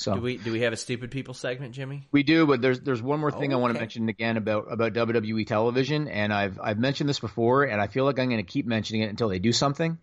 So 0.00 0.14
Do 0.14 0.20
we 0.22 0.38
do 0.38 0.50
we 0.50 0.62
have 0.62 0.72
a 0.72 0.78
stupid 0.78 1.10
people 1.10 1.34
segment, 1.34 1.74
Jimmy? 1.74 2.08
We 2.10 2.22
do, 2.22 2.46
but 2.46 2.62
there's 2.62 2.80
there's 2.80 3.02
one 3.02 3.20
more 3.20 3.30
thing 3.30 3.52
I 3.52 3.56
want 3.56 3.74
to 3.74 3.80
mention 3.80 4.08
again 4.08 4.38
about 4.38 4.72
about 4.72 4.94
WWE 4.94 5.46
television, 5.46 6.08
and 6.08 6.32
I've 6.32 6.58
I've 6.58 6.78
mentioned 6.78 7.08
this 7.08 7.20
before, 7.20 7.64
and 7.64 7.82
I 7.82 7.86
feel 7.86 8.06
like 8.06 8.18
I'm 8.18 8.28
going 8.30 8.44
to 8.44 8.50
keep 8.50 8.64
mentioning 8.64 9.02
it 9.02 9.10
until 9.10 9.28
they 9.28 9.38
do 9.38 9.52
something. 9.52 9.98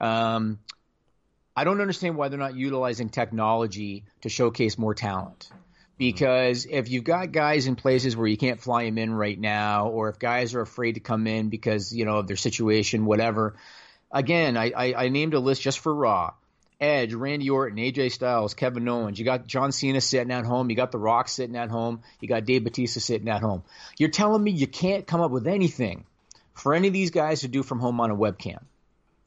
Um, 0.00 0.58
I 1.54 1.64
don't 1.64 1.82
understand 1.82 2.16
why 2.16 2.28
they're 2.28 2.38
not 2.38 2.54
utilizing 2.54 3.10
technology 3.10 4.04
to 4.22 4.30
showcase 4.30 4.78
more 4.78 4.94
talent. 4.94 5.50
Because 5.98 6.66
if 6.66 6.90
you've 6.90 7.04
got 7.04 7.32
guys 7.32 7.66
in 7.66 7.76
places 7.76 8.16
where 8.16 8.26
you 8.26 8.36
can't 8.36 8.60
fly 8.60 8.84
them 8.84 8.98
in 8.98 9.12
right 9.12 9.38
now, 9.38 9.88
or 9.88 10.10
if 10.10 10.18
guys 10.18 10.54
are 10.54 10.60
afraid 10.60 10.92
to 10.92 11.00
come 11.00 11.26
in 11.26 11.50
because 11.50 11.94
you 11.94 12.04
know 12.04 12.18
of 12.18 12.26
their 12.26 12.36
situation, 12.36 13.04
whatever. 13.06 13.56
Again, 14.16 14.56
I, 14.56 14.72
I, 14.74 14.94
I 14.94 15.08
named 15.10 15.34
a 15.34 15.40
list 15.40 15.60
just 15.60 15.78
for 15.80 15.94
Raw. 15.94 16.32
Edge, 16.80 17.12
Randy 17.12 17.50
Orton, 17.50 17.76
AJ 17.76 18.12
Styles, 18.12 18.54
Kevin 18.54 18.88
Owens. 18.88 19.18
You 19.18 19.26
got 19.26 19.46
John 19.46 19.72
Cena 19.72 20.00
sitting 20.00 20.30
at 20.30 20.46
home. 20.46 20.70
You 20.70 20.76
got 20.76 20.90
The 20.90 20.98
Rock 20.98 21.28
sitting 21.28 21.54
at 21.54 21.68
home. 21.68 22.00
You 22.20 22.26
got 22.26 22.46
Dave 22.46 22.64
Batista 22.64 23.00
sitting 23.00 23.28
at 23.28 23.42
home. 23.42 23.62
You're 23.98 24.08
telling 24.08 24.42
me 24.42 24.52
you 24.52 24.66
can't 24.66 25.06
come 25.06 25.20
up 25.20 25.30
with 25.30 25.46
anything 25.46 26.06
for 26.54 26.72
any 26.72 26.88
of 26.88 26.94
these 26.94 27.10
guys 27.10 27.42
to 27.42 27.48
do 27.48 27.62
from 27.62 27.78
home 27.78 28.00
on 28.00 28.10
a 28.10 28.16
webcam. 28.16 28.62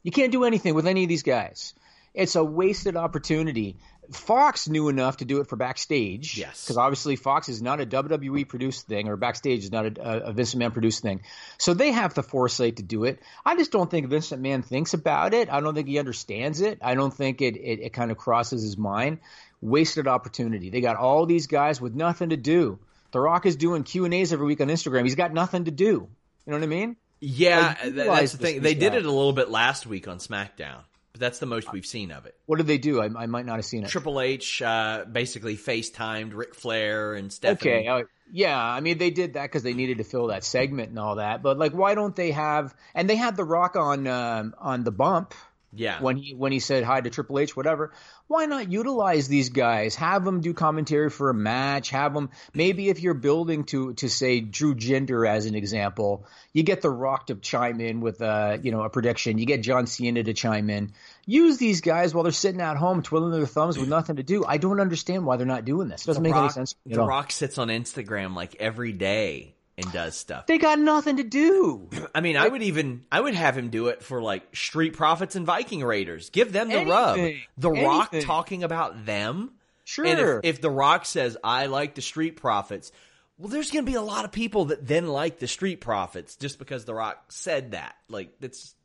You 0.02 0.10
can't 0.10 0.32
do 0.32 0.44
anything 0.44 0.74
with 0.74 0.88
any 0.88 1.04
of 1.04 1.10
these 1.10 1.22
guys. 1.22 1.76
It's 2.16 2.36
a 2.36 2.44
wasted 2.44 2.96
opportunity. 2.96 3.76
Fox 4.12 4.68
knew 4.68 4.89
enough 4.89 5.18
to 5.18 5.26
do 5.26 5.39
it 5.41 5.47
for 5.47 5.55
backstage. 5.55 6.38
Yes. 6.38 6.64
Because 6.64 6.78
obviously 6.78 7.16
Fox 7.16 7.49
is 7.49 7.62
not 7.62 7.80
a 7.82 7.86
WWE 7.86 8.47
produced 8.47 8.88
thing, 8.88 9.07
or 9.07 9.16
backstage 9.16 9.64
is 9.64 9.72
not 9.72 9.86
a, 9.86 10.26
a 10.28 10.34
Vince 10.34 10.55
McMahon 10.55 10.74
produced 10.74 11.01
thing. 11.01 11.22
So 11.57 11.74
they 11.74 11.91
have 11.91 12.14
the 12.14 12.24
foresight 12.24 12.78
to 12.78 12.84
do 12.84 13.03
it. 13.03 13.20
I 13.45 13.55
just 13.55 13.72
don't 13.72 13.89
think 13.89 14.07
Vincent 14.07 14.41
McMahon 14.41 14.64
thinks 14.64 14.93
about 14.93 15.34
it. 15.34 15.51
I 15.51 15.60
don't 15.60 15.76
think 15.76 15.88
he 15.88 15.99
understands 15.99 16.62
it. 16.62 16.80
I 16.82 16.95
don't 16.95 17.14
think 17.14 17.41
it, 17.41 17.55
it, 17.57 17.80
it 17.82 17.93
kind 17.93 18.12
of 18.12 18.18
crosses 18.18 18.64
his 18.64 18.78
mind. 18.78 19.20
Wasted 19.62 20.07
opportunity. 20.07 20.70
They 20.70 20.82
got 20.82 20.95
all 20.95 21.26
these 21.26 21.47
guys 21.47 21.82
with 21.82 21.93
nothing 21.93 22.30
to 22.30 22.38
do. 22.38 22.80
The 23.12 23.20
Rock 23.20 23.45
is 23.45 23.55
doing 23.55 23.84
Q 23.84 24.05
and 24.05 24.14
A's 24.14 24.32
every 24.32 24.45
week 24.45 24.62
on 24.62 24.68
Instagram. 24.68 25.03
He's 25.03 25.16
got 25.16 25.34
nothing 25.34 25.66
to 25.66 25.72
do. 25.72 25.86
You 25.86 26.07
know 26.47 26.57
what 26.57 26.64
I 26.64 26.68
mean? 26.68 26.95
Yeah, 27.22 27.76
Like, 27.84 27.93
that's 27.93 28.32
the 28.32 28.38
thing. 28.38 28.62
They 28.62 28.76
did 28.76 28.93
it 28.93 29.05
a 29.05 29.12
little 29.12 29.34
bit 29.34 29.49
last 29.49 29.86
week 29.86 30.07
on 30.07 30.20
SmackDown, 30.20 30.84
but 31.20 31.26
that's 31.26 31.39
the 31.39 31.45
most 31.45 31.72
we've 31.72 31.86
seen 31.86 32.11
of 32.11 32.26
it. 32.26 32.36
What 32.45 32.57
did 32.57 32.67
they 32.67 32.78
do? 32.78 33.01
I, 33.01 33.05
I 33.05 33.26
might 33.26 33.45
not 33.45 33.57
have 33.57 33.65
seen 33.65 33.84
it. 33.84 33.89
Triple 33.89 34.22
H 34.22 34.61
uh, 34.61 35.05
basically 35.11 35.57
FaceTimed 35.57 36.34
Ric 36.34 36.55
Flair 36.55 37.13
and 37.13 37.32
Stephanie. 37.32 37.72
Okay, 37.72 37.88
uh, 37.88 38.03
yeah, 38.32 38.59
I 38.59 38.80
mean 38.80 38.97
they 38.97 39.09
did 39.09 39.34
that 39.34 39.43
because 39.43 39.63
they 39.63 39.74
needed 39.74 39.97
to 39.97 40.03
fill 40.03 40.28
that 40.28 40.43
segment 40.43 40.89
and 40.89 40.99
all 40.99 41.15
that. 41.15 41.43
But 41.43 41.57
like, 41.57 41.74
why 41.74 41.95
don't 41.95 42.15
they 42.15 42.32
have? 42.32 42.74
And 42.95 43.09
they 43.09 43.15
had 43.15 43.36
The 43.36 43.43
Rock 43.43 43.76
on 43.76 44.07
um, 44.07 44.55
on 44.59 44.84
the 44.84 44.91
bump 44.91 45.34
yeah. 45.74 46.01
when 46.01 46.17
he 46.17 46.34
when 46.34 46.51
he 46.51 46.59
said 46.59 46.84
hi 46.84 47.01
to 47.01 47.09
Triple 47.09 47.39
H, 47.39 47.55
whatever. 47.55 47.91
Why 48.30 48.45
not 48.45 48.71
utilize 48.71 49.27
these 49.27 49.49
guys? 49.49 49.95
Have 49.95 50.23
them 50.23 50.41
do 50.41 50.53
commentary 50.53 51.09
for 51.09 51.32
a 51.32 51.34
match. 51.34 51.89
Have 51.89 52.13
them 52.13 52.30
maybe 52.53 52.89
if 52.89 52.99
you're 52.99 53.15
building 53.15 53.63
to 53.65 53.95
to 53.95 54.07
say 54.07 54.39
Drew 54.39 54.75
Jinder 54.75 55.27
as 55.27 55.47
an 55.47 55.55
example, 55.55 56.27
you 56.53 56.61
get 56.61 56.84
The 56.84 56.91
Rock 56.91 57.25
to 57.27 57.36
chime 57.36 57.82
in 57.82 58.01
with 58.01 58.21
a 58.21 58.59
you 58.61 58.71
know 58.71 58.84
a 58.84 58.89
prediction. 58.91 59.39
You 59.39 59.47
get 59.47 59.63
John 59.63 59.88
Cena 59.88 60.23
to 60.23 60.34
chime 60.36 60.69
in. 60.69 60.93
Use 61.25 61.57
these 61.57 61.82
guys 61.82 62.13
while 62.13 62.21
they're 62.21 62.32
sitting 62.32 62.61
at 62.61 62.77
home 62.77 63.01
twiddling 63.01 63.32
their 63.32 63.47
thumbs 63.47 63.80
with 63.80 63.89
nothing 63.89 64.17
to 64.17 64.23
do. 64.23 64.45
I 64.45 64.57
don't 64.57 64.80
understand 64.80 65.25
why 65.25 65.38
they're 65.38 65.47
not 65.47 65.65
doing 65.65 65.88
this. 65.88 66.03
It 66.03 66.07
doesn't 66.07 66.21
The 66.21 66.30
make 66.30 66.38
any 66.38 66.49
sense. 66.49 66.75
The. 66.86 67.03
Rock 67.03 67.32
sits 67.32 67.57
on 67.57 67.69
Instagram 67.69 68.36
like 68.36 68.57
every 68.59 68.91
day 68.91 69.55
and 69.82 69.91
does 69.93 70.15
stuff. 70.15 70.45
They 70.47 70.57
got 70.57 70.80
nothing 70.80 71.17
to 71.17 71.23
do. 71.23 71.89
I 72.15 72.21
mean, 72.21 72.38
I 72.38 72.47
would 72.47 72.61
even 72.61 73.03
I 73.11 73.21
would 73.21 73.34
have 73.36 73.57
him 73.57 73.69
do 73.69 73.88
it 73.88 74.03
for 74.03 74.21
like 74.21 74.55
Street 74.55 74.93
Profits 74.93 75.36
and 75.36 75.45
Viking 75.45 75.84
Raiders. 75.84 76.30
Give 76.30 76.51
them 76.51 76.69
the 76.69 76.86
rub. 76.86 77.17
Anything. 77.17 77.41
The 77.57 77.71
Rock 77.71 78.13
talking 78.21 78.63
about 78.63 79.05
them. 79.05 79.51
Sure. 79.86 80.05
And 80.05 80.19
if, 80.19 80.55
if 80.57 80.61
The 80.61 80.69
Rock 80.69 81.05
says 81.05 81.38
I 81.43 81.65
like 81.65 81.95
the 81.95 82.01
Street 82.01 82.36
Profits, 82.36 82.91
well, 83.38 83.47
there's 83.47 83.71
going 83.71 83.86
to 83.86 83.91
be 83.91 83.95
a 83.95 84.01
lot 84.01 84.25
of 84.25 84.32
people 84.32 84.65
that 84.65 84.86
then 84.86 85.07
like 85.07 85.39
the 85.39 85.47
Street 85.47 85.82
Profits 85.82 86.36
just 86.36 86.59
because 86.59 86.86
The 86.86 86.93
Rock 86.93 87.32
said 87.32 87.71
that. 87.71 87.95
Like 88.07 88.34
that's 88.39 88.75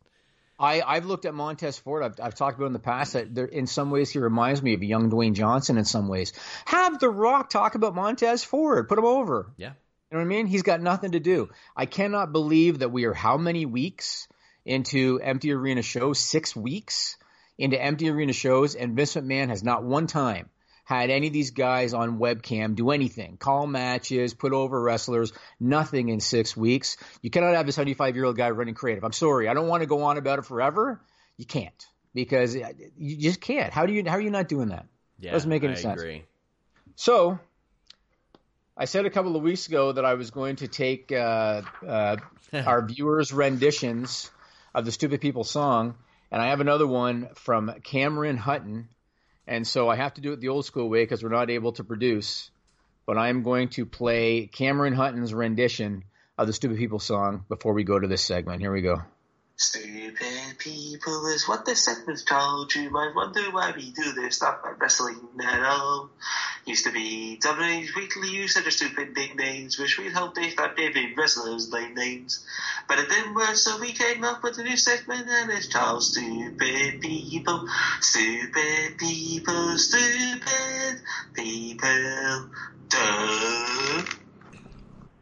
I, 0.59 0.83
I've 0.83 1.05
looked 1.05 1.25
at 1.25 1.35
Montez 1.35 1.79
Ford. 1.79 2.05
I've, 2.05 2.15
I've 2.23 2.35
talked 2.37 2.57
about 2.57 2.67
in 2.67 2.73
the 2.73 2.79
past 2.79 3.15
that 3.15 3.35
there, 3.35 3.45
in 3.45 3.67
some 3.67 3.91
ways 3.91 4.11
he 4.11 4.21
reminds 4.21 4.63
me 4.63 4.75
of 4.75 4.83
young 4.85 5.11
Dwayne 5.11 5.35
Johnson. 5.35 5.77
In 5.79 5.85
some 5.85 6.07
ways, 6.07 6.33
have 6.65 7.01
The 7.01 7.11
Rock 7.11 7.51
talk 7.51 7.75
about 7.75 7.95
Montez 7.95 8.45
Ford. 8.45 8.89
Put 8.89 8.99
him 8.99 9.05
over. 9.05 9.51
yeah. 9.57 9.73
You 10.15 10.21
know 10.21 10.27
what 10.27 10.33
I 10.33 10.37
mean? 10.37 10.47
He's 10.47 10.63
got 10.63 10.81
nothing 10.81 11.11
to 11.11 11.19
do. 11.19 11.51
I 11.77 11.87
cannot 11.87 12.31
believe 12.31 12.79
that 12.79 12.93
we 12.93 13.05
are 13.05 13.13
how 13.13 13.37
many 13.37 13.67
weeks 13.67 14.29
into 14.65 15.19
empty 15.21 15.51
arena 15.51 15.83
shows? 15.83 16.21
Six 16.21 16.55
weeks 16.55 17.17
into 17.59 17.83
empty 17.83 18.09
arena 18.09 18.33
shows, 18.33 18.77
and 18.77 18.95
Vince 18.95 19.17
McMahon 19.17 19.49
has 19.49 19.65
not 19.65 19.83
one 19.83 20.07
time 20.07 20.51
had 20.85 21.11
any 21.11 21.27
of 21.27 21.33
these 21.33 21.51
guys 21.51 21.95
on 21.95 22.21
webcam 22.21 22.77
do 22.77 22.93
anything, 22.93 23.39
call 23.39 23.67
matches, 23.67 24.35
put 24.35 24.53
over 24.53 24.81
wrestlers, 24.81 25.33
nothing 25.59 26.11
in 26.11 26.21
six 26.21 26.57
weeks. 26.57 26.97
You 27.21 27.31
cannot 27.31 27.57
have 27.57 27.67
a 27.67 27.73
75 27.73 28.15
year 28.15 28.25
old 28.25 28.37
guy 28.37 28.51
running 28.51 28.75
creative. 28.75 29.03
I'm 29.03 29.11
sorry. 29.11 29.49
I 29.49 29.55
don't 29.55 29.67
want 29.67 29.83
to 29.83 29.89
go 29.89 30.05
on 30.05 30.17
about 30.17 30.39
it 30.39 30.45
forever. 30.45 31.01
You 31.39 31.45
can't 31.45 31.87
because 32.15 32.55
you 32.55 33.17
just 33.17 33.41
can't. 33.41 33.73
How 33.73 33.85
do 33.85 33.93
you, 33.93 34.05
how 34.07 34.13
are 34.13 34.21
you 34.21 34.31
not 34.31 34.47
doing 34.47 34.69
that? 34.69 34.87
Yeah. 35.19 35.33
Doesn't 35.33 35.51
make 35.51 35.65
any 35.65 35.73
I 35.73 35.77
sense. 35.77 36.01
Agree. 36.01 36.25
So, 36.95 37.41
I 38.77 38.87
said 38.87 39.07
a 39.07 39.11
couple 39.11 39.37
of 39.37 39.43
weeks 39.43 39.69
ago 39.69 39.93
that 39.93 40.05
I 40.05 40.15
was 40.15 40.33
going 40.33 40.57
to 40.57 40.67
take 40.67 41.13
uh, 41.13 41.63
uh, 41.87 42.17
our 42.53 42.83
viewers' 42.87 43.33
renditions 43.33 44.33
of 44.75 44.85
the 44.85 44.91
Stupid 44.91 45.21
People 45.21 45.45
song, 45.45 45.95
and 46.33 46.43
I 46.43 46.49
have 46.49 46.59
another 46.59 46.87
one 46.87 47.29
from 47.37 47.73
Cameron 47.85 48.37
Hutton, 48.37 48.89
and 49.47 49.65
so 49.65 49.89
I 49.89 49.95
have 49.95 50.15
to 50.15 50.21
do 50.21 50.33
it 50.33 50.41
the 50.41 50.49
old 50.49 50.65
school 50.65 50.89
way 50.89 51.05
because 51.05 51.23
we're 51.23 51.29
not 51.29 51.51
able 51.51 51.71
to 51.75 51.85
produce. 51.85 52.51
But 53.07 53.17
I 53.17 53.29
am 53.29 53.45
going 53.45 53.69
to 53.71 53.87
play 53.87 54.49
Cameron 54.49 54.95
Hutton's 54.95 55.33
rendition 55.33 56.03
of 56.37 56.49
the 56.49 56.53
Stupid 56.53 56.79
People 56.79 56.99
song 56.99 57.45
before 57.49 57.75
we 57.75 57.85
go 57.85 57.97
to 57.97 58.09
this 58.09 58.25
segment. 58.25 58.61
Here 58.61 58.73
we 58.73 58.83
go. 58.83 59.03
Stupid 59.57 60.59
people 60.59 61.27
is 61.27 61.47
what 61.47 61.65
this 61.65 61.85
segment's 61.85 62.23
called. 62.23 62.75
You 62.75 62.91
might 62.91 63.15
wonder 63.15 63.41
why 63.53 63.73
we 63.77 63.93
do 63.93 64.13
this 64.13 64.37
stuff 64.37 64.59
like 64.65 64.81
wrestling 64.81 65.29
at 65.47 65.63
all. 65.63 66.11
Used 66.67 66.87
to 66.87 66.93
be 66.93 67.39
WWE's 67.41 67.95
weekly 67.95 68.31
use 68.31 68.57
of 68.57 68.65
stupid 68.73 69.15
big 69.15 69.37
names, 69.37 69.79
which 69.79 69.97
we'd 69.97 70.13
hope 70.13 70.35
they 70.35 70.49
start 70.51 70.77
giving 70.77 71.15
wrestlers 71.17 71.71
lame 71.71 71.95
names. 71.95 72.45
But 72.89 72.99
it 72.99 73.09
didn't 73.09 73.35
work, 73.37 73.55
so 73.55 73.79
we 73.81 73.93
came 73.93 74.25
up 74.25 74.43
with 74.43 74.59
a 74.59 74.65
new 74.65 74.77
segment, 74.77 75.29
and 75.29 75.51
it's 75.53 75.69
called 75.69 76.03
Stupid 76.03 77.01
People. 77.01 77.69
Stupid 78.01 78.99
people, 78.99 79.79
stupid 79.79 81.01
people. 81.33 82.49
Duh. 82.89 84.03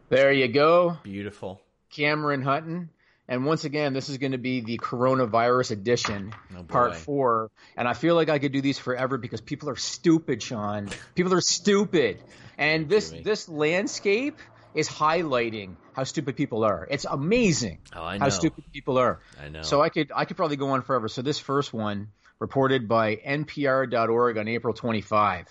There 0.08 0.32
you 0.32 0.48
go. 0.48 0.96
Beautiful. 1.02 1.60
Cameron 1.90 2.40
Hutton. 2.40 2.88
And 3.28 3.46
once 3.46 3.64
again, 3.64 3.92
this 3.92 4.08
is 4.08 4.18
going 4.18 4.32
to 4.32 4.38
be 4.38 4.60
the 4.60 4.78
coronavirus 4.78 5.70
edition, 5.70 6.34
Oh, 6.56 6.64
part 6.64 6.96
four. 6.96 7.50
And 7.76 7.86
I 7.86 7.94
feel 7.94 8.14
like 8.14 8.28
I 8.28 8.38
could 8.38 8.52
do 8.52 8.60
these 8.60 8.78
forever 8.78 9.16
because 9.16 9.40
people 9.40 9.70
are 9.70 9.76
stupid, 9.76 10.42
Sean. 10.42 10.88
People 11.14 11.32
are 11.32 11.40
stupid. 11.40 12.22
And 12.58 12.88
this 12.88 13.10
this 13.24 13.48
landscape 13.48 14.38
is 14.74 14.88
highlighting 14.88 15.76
how 15.94 16.04
stupid 16.04 16.36
people 16.36 16.64
are. 16.64 16.86
It's 16.90 17.04
amazing 17.04 17.78
Oh, 17.94 18.02
how 18.18 18.28
stupid 18.30 18.64
people 18.72 18.98
are. 18.98 19.20
I 19.42 19.48
know. 19.48 19.62
So 19.62 19.80
I 19.80 19.88
could 19.88 20.10
I 20.14 20.24
could 20.24 20.36
probably 20.36 20.56
go 20.56 20.70
on 20.70 20.82
forever. 20.82 21.08
So 21.08 21.22
this 21.22 21.38
first 21.38 21.72
one, 21.72 22.08
reported 22.38 22.88
by 22.88 23.16
NPR.org 23.16 24.36
on 24.36 24.48
April 24.48 24.74
25. 24.74 25.46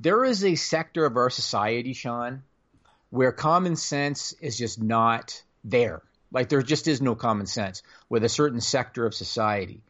There 0.00 0.24
is 0.24 0.44
a 0.44 0.56
sector 0.56 1.04
of 1.06 1.16
our 1.16 1.30
society, 1.30 1.94
Sean, 1.94 2.42
where 3.10 3.32
common 3.32 3.76
sense 3.76 4.32
is 4.40 4.58
just 4.58 4.80
not 4.82 5.42
there. 5.64 6.02
Like 6.32 6.48
there 6.48 6.62
just 6.62 6.88
is 6.88 7.02
no 7.02 7.14
common 7.14 7.46
sense 7.46 7.82
with 8.08 8.24
a 8.24 8.28
certain 8.28 8.60
sector 8.60 9.06
of 9.06 9.14
society. 9.14 9.82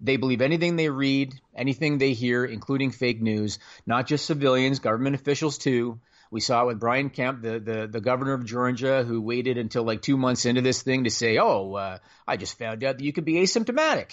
They 0.00 0.16
believe 0.16 0.40
anything 0.40 0.76
they 0.76 0.88
read, 0.88 1.34
anything 1.54 1.98
they 1.98 2.14
hear, 2.14 2.44
including 2.44 2.90
fake 2.90 3.20
news, 3.20 3.58
not 3.86 4.06
just 4.06 4.24
civilians, 4.24 4.78
government 4.78 5.14
officials 5.14 5.58
too. 5.58 6.00
We 6.30 6.40
saw 6.40 6.62
it 6.62 6.66
with 6.66 6.80
Brian 6.80 7.10
Kemp, 7.10 7.42
the, 7.42 7.58
the, 7.58 7.88
the 7.88 8.00
governor 8.00 8.32
of 8.32 8.46
Georgia, 8.46 9.02
who 9.02 9.20
waited 9.20 9.58
until 9.58 9.82
like 9.82 10.00
two 10.00 10.16
months 10.16 10.46
into 10.46 10.62
this 10.62 10.82
thing 10.82 11.04
to 11.04 11.10
say, 11.10 11.38
oh, 11.38 11.74
uh, 11.74 11.98
I 12.26 12.36
just 12.36 12.56
found 12.56 12.84
out 12.84 12.98
that 12.98 13.04
you 13.04 13.12
could 13.12 13.24
be 13.24 13.34
asymptomatic 13.34 14.12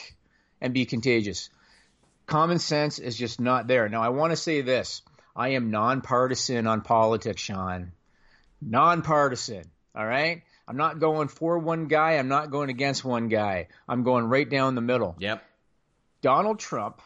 and 0.59 0.73
be 0.73 0.85
contagious. 0.85 1.49
Common 2.25 2.59
sense 2.59 2.99
is 2.99 3.15
just 3.15 3.39
not 3.39 3.67
there. 3.67 3.87
Now, 3.87 4.01
I 4.01 4.09
want 4.09 4.31
to 4.31 4.35
say 4.37 4.61
this 4.61 5.03
I 5.35 5.49
am 5.49 5.69
nonpartisan 5.69 6.65
on 6.65 6.81
politics, 6.81 7.41
Sean. 7.41 7.91
Nonpartisan, 8.59 9.65
all 9.95 10.05
right? 10.05 10.41
I'm 10.67 10.77
not 10.77 10.99
going 10.99 11.29
for 11.29 11.57
one 11.59 11.87
guy. 11.87 12.13
I'm 12.13 12.27
not 12.27 12.51
going 12.51 12.69
against 12.69 13.05
one 13.05 13.29
guy. 13.29 13.67
I'm 13.87 14.03
going 14.03 14.25
right 14.25 14.49
down 14.49 14.75
the 14.75 14.81
middle. 14.81 15.15
Yep. 15.17 15.43
Donald 16.21 16.59
Trump, 16.59 17.01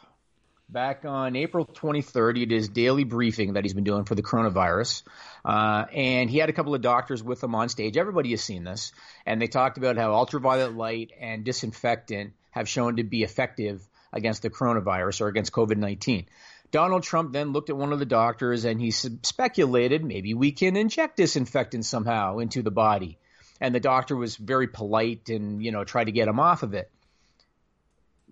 back 0.67 1.05
on 1.05 1.35
April 1.35 1.65
23rd, 1.65 2.37
he 2.37 2.45
did 2.45 2.55
his 2.55 2.69
daily 2.69 3.03
briefing 3.03 3.53
that 3.53 3.63
he's 3.63 3.73
been 3.73 3.83
doing 3.83 4.05
for 4.05 4.15
the 4.15 4.23
coronavirus. 4.23 5.03
Uh, 5.45 5.85
and 5.93 6.29
he 6.29 6.39
had 6.39 6.49
a 6.49 6.53
couple 6.53 6.73
of 6.73 6.81
doctors 6.81 7.21
with 7.21 7.43
him 7.43 7.53
on 7.53 7.69
stage. 7.69 7.97
Everybody 7.97 8.31
has 8.31 8.41
seen 8.41 8.63
this. 8.63 8.93
And 9.25 9.41
they 9.41 9.47
talked 9.47 9.77
about 9.77 9.97
how 9.97 10.13
ultraviolet 10.13 10.75
light 10.75 11.11
and 11.19 11.43
disinfectant 11.43 12.33
have 12.51 12.67
shown 12.67 12.95
to 12.95 13.03
be 13.03 13.23
effective 13.23 13.87
against 14.11 14.41
the 14.41 14.49
coronavirus 14.49 15.21
or 15.21 15.27
against 15.27 15.51
COVID 15.51 15.77
19. 15.77 16.25
Donald 16.71 17.03
Trump 17.03 17.33
then 17.33 17.51
looked 17.51 17.69
at 17.69 17.75
one 17.75 17.91
of 17.91 17.99
the 17.99 18.05
doctors 18.05 18.63
and 18.63 18.79
he 18.79 18.91
speculated 18.91 20.05
maybe 20.05 20.33
we 20.33 20.53
can 20.53 20.77
inject 20.77 21.17
disinfectant 21.17 21.85
somehow 21.85 22.39
into 22.39 22.61
the 22.61 22.71
body. 22.71 23.17
And 23.61 23.73
the 23.73 23.79
doctor 23.79 24.17
was 24.17 24.35
very 24.35 24.67
polite 24.67 25.29
and, 25.29 25.63
you 25.63 25.71
know, 25.71 25.85
tried 25.85 26.05
to 26.05 26.11
get 26.11 26.27
him 26.27 26.39
off 26.39 26.63
of 26.63 26.73
it 26.73 26.91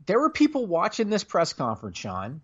there 0.09 0.19
were 0.19 0.31
people 0.31 0.65
watching 0.65 1.09
this 1.09 1.23
press 1.23 1.53
conference, 1.53 1.99
Sean. 1.99 2.41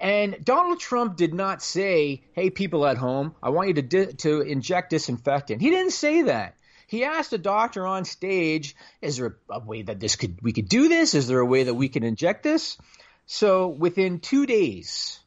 And 0.00 0.44
Donald 0.44 0.80
Trump 0.80 1.16
did 1.16 1.32
not 1.32 1.62
say, 1.62 2.24
"Hey, 2.32 2.50
people 2.50 2.84
at 2.86 2.96
home, 2.96 3.36
I 3.40 3.50
want 3.50 3.68
you 3.68 3.74
to 3.74 3.82
di- 3.82 4.12
to 4.24 4.40
inject 4.40 4.90
disinfectant." 4.90 5.60
He 5.60 5.70
didn't 5.70 5.92
say 5.92 6.22
that. 6.22 6.56
He 6.88 7.04
asked 7.04 7.32
a 7.32 7.38
doctor 7.38 7.86
on 7.86 8.04
stage, 8.04 8.74
"Is 9.00 9.18
there 9.18 9.36
a 9.48 9.60
way 9.60 9.82
that 9.82 10.00
this 10.00 10.16
could 10.16 10.42
we 10.42 10.52
could 10.52 10.68
do 10.68 10.88
this? 10.88 11.14
Is 11.14 11.28
there 11.28 11.38
a 11.38 11.46
way 11.46 11.62
that 11.62 11.74
we 11.74 11.88
can 11.88 12.02
inject 12.02 12.42
this?" 12.42 12.78
So 13.26 13.68
within 13.68 14.18
two 14.18 14.44
days 14.44 15.20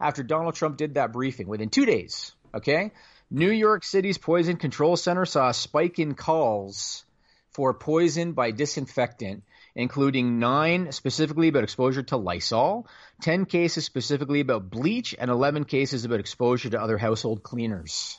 after 0.00 0.22
Donald 0.22 0.54
Trump 0.54 0.78
did 0.78 0.94
that 0.94 1.12
briefing, 1.12 1.48
within 1.48 1.68
two 1.68 1.84
days, 1.84 2.32
okay, 2.54 2.92
New 3.32 3.50
York 3.50 3.82
City's 3.82 4.18
Poison 4.18 4.56
Control 4.56 4.96
Center 4.96 5.24
saw 5.24 5.48
a 5.48 5.54
spike 5.54 5.98
in 5.98 6.14
calls 6.14 7.04
for 7.50 7.74
poison 7.74 8.32
by 8.32 8.50
disinfectant 8.50 9.42
including 9.74 10.38
nine 10.38 10.92
specifically 10.92 11.48
about 11.48 11.64
exposure 11.64 12.02
to 12.02 12.16
Lysol, 12.16 12.86
10 13.22 13.46
cases 13.46 13.84
specifically 13.84 14.40
about 14.40 14.70
bleach, 14.70 15.14
and 15.18 15.30
11 15.30 15.64
cases 15.64 16.04
about 16.04 16.20
exposure 16.20 16.70
to 16.70 16.80
other 16.80 16.98
household 16.98 17.42
cleaners. 17.42 18.18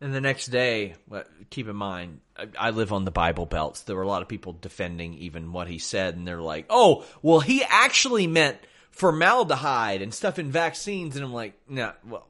And 0.00 0.14
the 0.14 0.20
next 0.20 0.46
day, 0.46 0.94
keep 1.50 1.66
in 1.66 1.74
mind, 1.74 2.20
I 2.56 2.70
live 2.70 2.92
on 2.92 3.04
the 3.04 3.10
Bible 3.10 3.46
Belts. 3.46 3.82
There 3.82 3.96
were 3.96 4.02
a 4.02 4.08
lot 4.08 4.22
of 4.22 4.28
people 4.28 4.52
defending 4.52 5.14
even 5.14 5.52
what 5.52 5.66
he 5.66 5.78
said, 5.78 6.14
and 6.14 6.28
they're 6.28 6.40
like, 6.40 6.66
"Oh, 6.70 7.04
well, 7.20 7.40
he 7.40 7.64
actually 7.64 8.28
meant 8.28 8.58
formaldehyde 8.98 10.02
and 10.02 10.12
stuff 10.12 10.38
in 10.38 10.50
vaccines." 10.50 11.16
And 11.16 11.24
I'm 11.24 11.32
like, 11.32 11.54
"No, 11.68 11.92
well, 12.06 12.26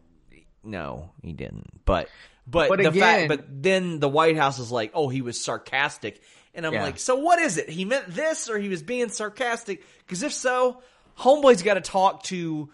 no, 0.62 1.10
he 1.22 1.32
didn't." 1.32 1.84
But, 1.84 2.08
but, 2.46 2.68
But 2.68 2.78
the 2.82 2.88
again- 2.88 3.28
fact, 3.28 3.28
but 3.28 3.62
then 3.62 4.00
the 4.00 4.08
White 4.08 4.36
House 4.36 4.58
is 4.58 4.70
like, 4.70 4.92
"Oh, 4.94 5.08
he 5.08 5.22
was 5.22 5.40
sarcastic," 5.42 6.20
and 6.54 6.66
I'm 6.66 6.72
Yeah. 6.74 6.82
like, 6.84 6.98
"So 6.98 7.16
what 7.16 7.38
is 7.38 7.56
it? 7.58 7.68
He 7.68 7.84
meant 7.84 8.06
this, 8.08 8.48
or 8.48 8.58
he 8.58 8.68
was 8.68 8.82
being 8.82 9.08
sarcastic?" 9.08 9.84
Because 10.06 10.22
if 10.22 10.32
so, 10.32 10.82
Homeboy's 11.18 11.62
got 11.62 11.74
to 11.74 11.80
talk 11.80 12.22
to 12.24 12.70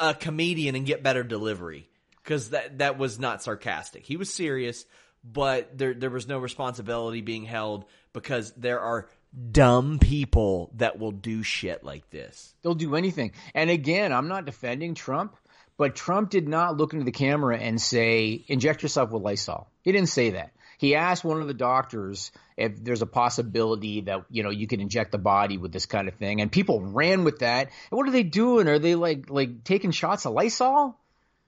a 0.00 0.14
comedian 0.14 0.74
and 0.74 0.84
get 0.84 1.02
better 1.02 1.22
delivery 1.22 1.88
because 2.22 2.50
that 2.50 2.78
that 2.78 2.98
was 2.98 3.18
not 3.18 3.42
sarcastic. 3.42 4.04
He 4.04 4.16
was 4.16 4.32
serious, 4.32 4.84
but 5.22 5.76
there 5.78 5.94
there 5.94 6.10
was 6.10 6.26
no 6.26 6.38
responsibility 6.38 7.20
being 7.20 7.44
held 7.44 7.84
because 8.12 8.52
there 8.52 8.80
are 8.80 9.08
dumb 9.52 9.98
people 9.98 10.70
that 10.76 10.98
will 10.98 11.12
do 11.12 11.42
shit 11.42 11.84
like 11.84 12.08
this. 12.10 12.54
They'll 12.62 12.74
do 12.74 12.94
anything. 12.94 13.32
And 13.54 13.70
again, 13.70 14.12
I'm 14.12 14.28
not 14.28 14.44
defending 14.44 14.94
Trump, 14.94 15.36
but 15.76 15.96
Trump 15.96 16.30
did 16.30 16.48
not 16.48 16.76
look 16.76 16.92
into 16.92 17.04
the 17.04 17.12
camera 17.12 17.58
and 17.58 17.80
say, 17.80 18.44
inject 18.46 18.82
yourself 18.82 19.10
with 19.10 19.22
Lysol. 19.22 19.68
He 19.82 19.92
didn't 19.92 20.08
say 20.08 20.30
that. 20.30 20.52
He 20.78 20.94
asked 20.94 21.24
one 21.24 21.40
of 21.40 21.46
the 21.46 21.54
doctors 21.54 22.32
if 22.56 22.82
there's 22.82 23.02
a 23.02 23.06
possibility 23.06 24.02
that, 24.02 24.24
you 24.30 24.42
know, 24.42 24.50
you 24.50 24.66
could 24.66 24.80
inject 24.80 25.12
the 25.12 25.18
body 25.18 25.56
with 25.56 25.72
this 25.72 25.86
kind 25.86 26.08
of 26.08 26.14
thing. 26.14 26.40
And 26.40 26.50
people 26.50 26.80
ran 26.80 27.24
with 27.24 27.40
that. 27.40 27.68
And 27.90 27.96
what 27.96 28.08
are 28.08 28.12
they 28.12 28.22
doing? 28.22 28.68
Are 28.68 28.78
they 28.78 28.94
like 28.94 29.30
like 29.30 29.64
taking 29.64 29.92
shots 29.92 30.26
of 30.26 30.32
Lysol? 30.32 30.98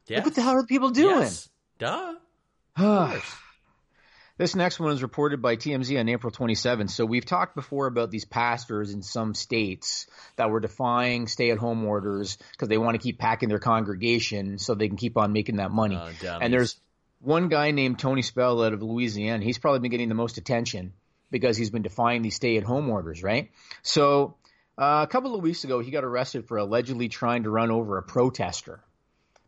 Yeah. 0.07 0.19
Like, 0.19 0.27
what 0.27 0.35
the 0.37 0.43
hell 0.43 0.55
are 0.55 0.65
people 0.65 0.91
doing? 0.91 1.21
Yes. 1.21 1.49
Duh. 1.79 2.15
This 4.39 4.55
next 4.55 4.79
one 4.79 4.93
is 4.93 5.03
reported 5.03 5.41
by 5.41 5.57
TMZ 5.57 5.99
on 5.99 6.11
April 6.11 6.31
27th. 6.31 6.91
So 6.91 7.07
we've 7.07 7.25
talked 7.25 7.55
before 7.55 7.87
about 7.87 8.11
these 8.11 8.27
pastors 8.27 8.93
in 8.93 9.03
some 9.03 9.35
states 9.35 10.07
that 10.37 10.51
were 10.51 10.61
defying 10.61 11.27
stay-at-home 11.27 11.85
orders 11.87 12.37
because 12.53 12.69
they 12.69 12.77
want 12.77 12.97
to 12.97 13.03
keep 13.03 13.19
packing 13.19 13.49
their 13.49 13.59
congregation 13.59 14.59
so 14.59 14.75
they 14.75 14.89
can 14.89 14.99
keep 14.99 15.17
on 15.17 15.33
making 15.33 15.57
that 15.57 15.71
money. 15.71 15.97
Oh, 15.97 16.39
and 16.41 16.53
there's 16.53 16.79
one 17.21 17.49
guy 17.49 17.71
named 17.71 17.99
Tony 17.99 18.21
Spell 18.21 18.63
out 18.63 18.75
of 18.75 18.83
Louisiana. 18.83 19.43
He's 19.43 19.59
probably 19.59 19.81
been 19.81 19.91
getting 19.91 20.11
the 20.11 20.15
most 20.15 20.37
attention 20.37 20.93
because 21.31 21.57
he's 21.57 21.71
been 21.71 21.83
defying 21.83 22.21
these 22.21 22.37
stay-at-home 22.37 22.91
orders, 22.91 23.23
right? 23.23 23.51
So 23.81 24.37
uh, 24.77 25.07
a 25.09 25.11
couple 25.11 25.35
of 25.35 25.43
weeks 25.43 25.65
ago, 25.65 25.81
he 25.81 25.91
got 25.91 26.05
arrested 26.05 26.47
for 26.47 26.59
allegedly 26.59 27.09
trying 27.09 27.45
to 27.45 27.51
run 27.51 27.71
over 27.71 27.97
a 27.97 28.03
protester 28.03 28.83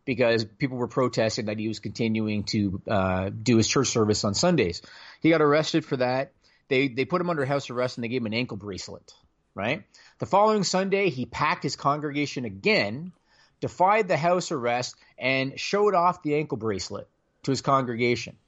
because 0.09 0.43
people 0.47 0.79
were 0.79 0.89
protesting 0.89 1.45
that 1.47 1.59
he 1.59 1.69
was 1.69 1.81
continuing 1.81 2.43
to 2.45 2.81
uh, 2.89 3.29
do 3.29 3.59
his 3.59 3.69
church 3.69 3.89
service 3.89 4.25
on 4.25 4.33
Sundays. 4.33 4.81
He 5.21 5.29
got 5.29 5.43
arrested 5.43 5.85
for 5.85 5.99
that. 5.99 6.33
They 6.69 6.89
they 6.89 7.05
put 7.05 7.21
him 7.21 7.29
under 7.29 7.45
house 7.45 7.69
arrest 7.69 7.99
and 7.99 8.05
they 8.05 8.09
gave 8.09 8.23
him 8.23 8.27
an 8.27 8.33
ankle 8.33 8.57
bracelet. 8.57 9.13
Right. 9.55 9.85
The 10.19 10.25
following 10.25 10.65
Sunday, 10.65 11.11
he 11.11 11.27
packed 11.27 11.63
his 11.63 11.77
congregation 11.77 12.47
again, 12.47 13.13
defied 13.61 14.09
the 14.09 14.17
house 14.17 14.51
arrest, 14.51 14.97
and 15.19 15.61
showed 15.61 15.95
off 15.95 16.23
the 16.23 16.37
ankle 16.37 16.57
bracelet 16.57 17.07
to 17.43 17.51
his 17.51 17.61
congregation. 17.61 18.39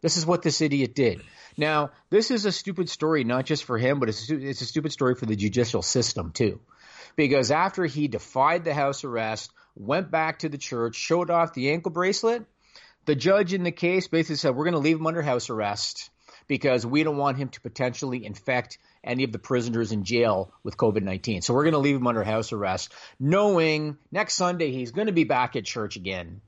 This 0.00 0.16
is 0.16 0.24
what 0.24 0.40
this 0.40 0.62
idiot 0.62 0.94
did. 0.94 1.20
Now, 1.58 1.90
this 2.08 2.30
is 2.30 2.46
a 2.46 2.52
stupid 2.52 2.88
story, 2.88 3.22
not 3.22 3.44
just 3.44 3.64
for 3.64 3.76
him, 3.76 4.00
but 4.00 4.08
it's 4.08 4.30
it's 4.30 4.62
a 4.62 4.66
stupid 4.66 4.92
story 4.92 5.14
for 5.14 5.26
the 5.26 5.36
judicial 5.36 5.82
system 5.82 6.32
too. 6.32 6.58
Because 7.16 7.50
after 7.50 7.84
he 7.84 8.08
defied 8.08 8.64
the 8.64 8.72
house 8.72 9.04
arrest, 9.04 9.52
went 9.76 10.10
back 10.10 10.40
to 10.40 10.48
the 10.48 10.58
church, 10.58 10.96
showed 10.96 11.30
off 11.30 11.54
the 11.54 11.70
ankle 11.70 11.92
bracelet, 11.92 12.44
the 13.04 13.14
judge 13.14 13.52
in 13.52 13.62
the 13.62 13.72
case 13.72 14.08
basically 14.08 14.36
said, 14.36 14.56
We're 14.56 14.64
going 14.64 14.74
to 14.74 14.80
leave 14.80 14.96
him 14.96 15.06
under 15.06 15.22
house 15.22 15.50
arrest 15.50 16.10
because 16.48 16.84
we 16.86 17.02
don't 17.02 17.16
want 17.16 17.38
him 17.38 17.48
to 17.50 17.60
potentially 17.60 18.24
infect 18.24 18.78
any 19.04 19.24
of 19.24 19.32
the 19.32 19.38
prisoners 19.38 19.92
in 19.92 20.04
jail 20.04 20.52
with 20.64 20.76
COVID 20.76 21.02
19. 21.02 21.42
So 21.42 21.54
we're 21.54 21.64
going 21.64 21.74
to 21.74 21.78
leave 21.78 21.96
him 21.96 22.06
under 22.06 22.24
house 22.24 22.52
arrest, 22.52 22.92
knowing 23.20 23.98
next 24.10 24.34
Sunday 24.34 24.72
he's 24.72 24.90
going 24.90 25.06
to 25.06 25.12
be 25.12 25.24
back 25.24 25.56
at 25.56 25.64
church 25.64 25.96
again. 25.96 26.40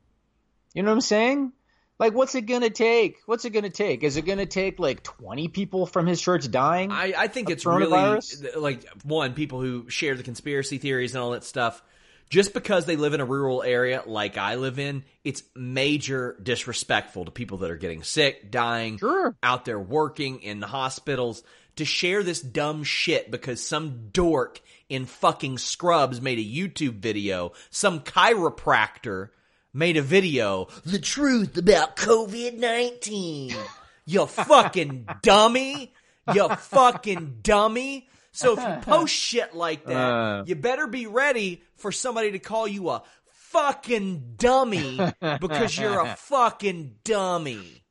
You 0.74 0.82
know 0.82 0.90
what 0.90 0.96
I'm 0.96 1.00
saying? 1.00 1.52
Like, 1.98 2.14
what's 2.14 2.34
it 2.36 2.42
going 2.42 2.60
to 2.62 2.70
take? 2.70 3.18
What's 3.26 3.44
it 3.44 3.50
going 3.50 3.64
to 3.64 3.70
take? 3.70 4.04
Is 4.04 4.16
it 4.16 4.22
going 4.22 4.38
to 4.38 4.46
take 4.46 4.78
like 4.78 5.02
20 5.02 5.48
people 5.48 5.84
from 5.84 6.06
his 6.06 6.20
church 6.20 6.48
dying? 6.48 6.92
I, 6.92 7.12
I 7.16 7.26
think 7.26 7.50
it's 7.50 7.66
really 7.66 8.20
like 8.56 8.84
one 9.02 9.34
people 9.34 9.60
who 9.60 9.90
share 9.90 10.14
the 10.14 10.22
conspiracy 10.22 10.78
theories 10.78 11.14
and 11.14 11.22
all 11.22 11.32
that 11.32 11.42
stuff. 11.42 11.82
Just 12.28 12.52
because 12.52 12.84
they 12.84 12.96
live 12.96 13.14
in 13.14 13.20
a 13.20 13.24
rural 13.24 13.62
area 13.62 14.02
like 14.06 14.36
I 14.36 14.56
live 14.56 14.78
in, 14.78 15.04
it's 15.24 15.42
major 15.56 16.36
disrespectful 16.42 17.24
to 17.24 17.30
people 17.30 17.58
that 17.58 17.70
are 17.70 17.76
getting 17.76 18.02
sick, 18.02 18.50
dying, 18.50 18.98
Sure. 18.98 19.34
out 19.42 19.64
there 19.64 19.80
working 19.80 20.42
in 20.42 20.60
the 20.60 20.66
hospitals 20.66 21.42
to 21.76 21.84
share 21.84 22.22
this 22.22 22.40
dumb 22.40 22.84
shit 22.84 23.30
because 23.30 23.64
some 23.64 24.08
dork 24.12 24.60
in 24.88 25.06
fucking 25.06 25.58
scrubs 25.58 26.20
made 26.20 26.38
a 26.38 26.42
YouTube 26.42 26.98
video, 27.00 27.52
some 27.70 28.00
chiropractor 28.00 29.28
made 29.72 29.96
a 29.96 30.02
video, 30.02 30.68
the 30.84 30.98
truth 30.98 31.56
about 31.56 31.96
COVID-19. 31.96 33.54
You 34.08 34.24
fucking 34.24 35.06
dummy. 35.22 35.92
You 36.32 36.48
fucking 36.48 37.40
dummy. 37.42 38.08
So 38.38 38.52
if 38.56 38.60
you 38.60 38.76
post 38.82 39.14
shit 39.14 39.54
like 39.54 39.84
that, 39.86 39.96
Uh. 39.96 40.44
you 40.46 40.54
better 40.54 40.86
be 40.86 41.06
ready 41.06 41.62
for 41.76 41.90
somebody 41.92 42.30
to 42.32 42.38
call 42.38 42.68
you 42.68 42.88
a 42.90 43.02
fucking 43.52 44.34
dummy 44.36 45.00
because 45.40 45.76
you're 45.76 46.00
a 46.00 46.14
fucking 46.16 46.96
dummy. 47.04 47.82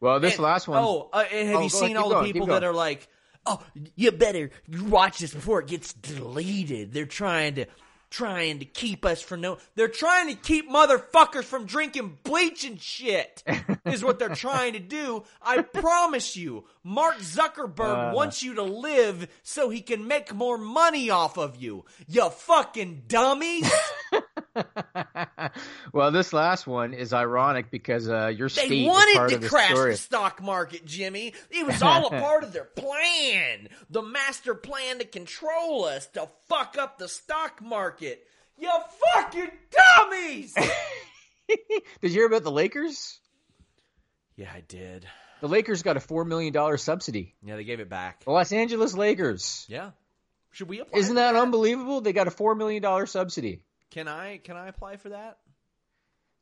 well, 0.00 0.20
this 0.20 0.34
And- 0.34 0.42
last 0.42 0.68
one. 0.68 0.82
Oh, 0.82 1.08
uh, 1.12 1.24
and 1.32 1.48
have 1.48 1.56
Oh, 1.58 1.62
you 1.62 1.68
seen 1.70 1.88
keep 1.90 1.98
all 1.98 2.08
the 2.08 2.14
going, 2.16 2.26
keep 2.26 2.34
people 2.34 2.48
that 2.48 2.64
are 2.64 2.74
like, 2.74 3.08
"Oh, 3.46 3.62
you 3.94 4.12
better 4.12 4.50
watch 4.82 5.18
this 5.20 5.32
before 5.32 5.60
it 5.60 5.68
gets 5.68 5.92
deleted." 5.94 6.92
They're 6.92 7.06
trying 7.06 7.54
to 7.54 7.66
trying 8.10 8.58
to 8.60 8.64
keep 8.64 9.04
us 9.04 9.20
from 9.20 9.40
no. 9.40 9.58
They're 9.74 9.88
trying 9.88 10.28
to 10.28 10.34
keep 10.34 10.70
motherfuckers 10.70 11.44
from 11.44 11.66
drinking 11.66 12.18
bleach 12.24 12.64
and 12.64 12.80
shit. 12.80 13.42
is 13.84 14.04
what 14.04 14.18
they're 14.18 14.28
trying 14.34 14.72
to 14.74 14.78
do. 14.78 15.24
I 15.42 15.62
promise 15.62 16.36
you, 16.36 16.64
Mark 16.84 17.18
Zuckerberg 17.18 18.10
Uh. 18.10 18.14
wants 18.14 18.42
you 18.42 18.54
to 18.54 18.62
live 18.62 19.28
so 19.42 19.68
he 19.70 19.80
can 19.80 20.06
make 20.08 20.34
more 20.34 20.58
money 20.58 21.10
off 21.10 21.36
of 21.38 21.56
you. 21.56 21.84
You 22.08 22.30
fucking 22.30 23.04
dummies. 23.08 23.70
well, 25.92 26.10
this 26.10 26.32
last 26.32 26.66
one 26.66 26.94
is 26.94 27.12
ironic 27.12 27.70
because 27.70 28.08
uh, 28.08 28.28
your 28.28 28.48
They 28.48 28.66
state 28.66 28.86
wanted 28.86 29.22
of 29.22 29.30
to 29.30 29.38
the 29.38 29.48
crash 29.48 29.70
story. 29.70 29.90
the 29.92 29.96
stock 29.96 30.42
market, 30.42 30.84
Jimmy. 30.84 31.34
It 31.50 31.66
was 31.66 31.82
all 31.82 32.06
a 32.06 32.10
part 32.10 32.44
of 32.44 32.52
their 32.52 32.64
plan. 32.64 33.68
The 33.90 34.02
master 34.02 34.54
plan 34.54 34.98
to 34.98 35.04
control 35.04 35.84
us, 35.84 36.06
to 36.08 36.28
fuck 36.48 36.76
up 36.78 36.98
the 36.98 37.08
stock 37.08 37.62
market. 37.62 38.24
You 38.58 38.70
fucking 39.14 39.50
dummies! 39.98 40.54
Did 41.48 41.60
you 42.02 42.10
hear 42.10 42.26
about 42.26 42.42
the 42.42 42.50
Lakers? 42.50 43.18
yeah, 44.36 44.50
I 44.54 44.60
did. 44.60 45.06
The 45.40 45.48
Lakers 45.48 45.82
got 45.82 45.96
a 45.96 46.00
four 46.00 46.24
million 46.24 46.52
dollar 46.52 46.76
subsidy. 46.78 47.34
Yeah, 47.44 47.56
they 47.56 47.64
gave 47.64 47.80
it 47.80 47.88
back. 47.90 48.24
The 48.24 48.30
Los 48.30 48.52
Angeles 48.52 48.94
Lakers. 48.94 49.66
Yeah. 49.68 49.90
Should 50.52 50.68
we 50.68 50.80
apply? 50.80 50.98
Isn't 50.98 51.14
for 51.14 51.20
that 51.20 51.36
unbelievable? 51.36 52.00
They 52.00 52.14
got 52.14 52.26
a 52.26 52.30
four 52.30 52.54
million 52.54 52.82
dollar 52.82 53.04
subsidy. 53.04 53.60
Can 53.90 54.08
I 54.08 54.38
can 54.38 54.56
I 54.56 54.68
apply 54.68 54.96
for 54.96 55.10
that? 55.10 55.38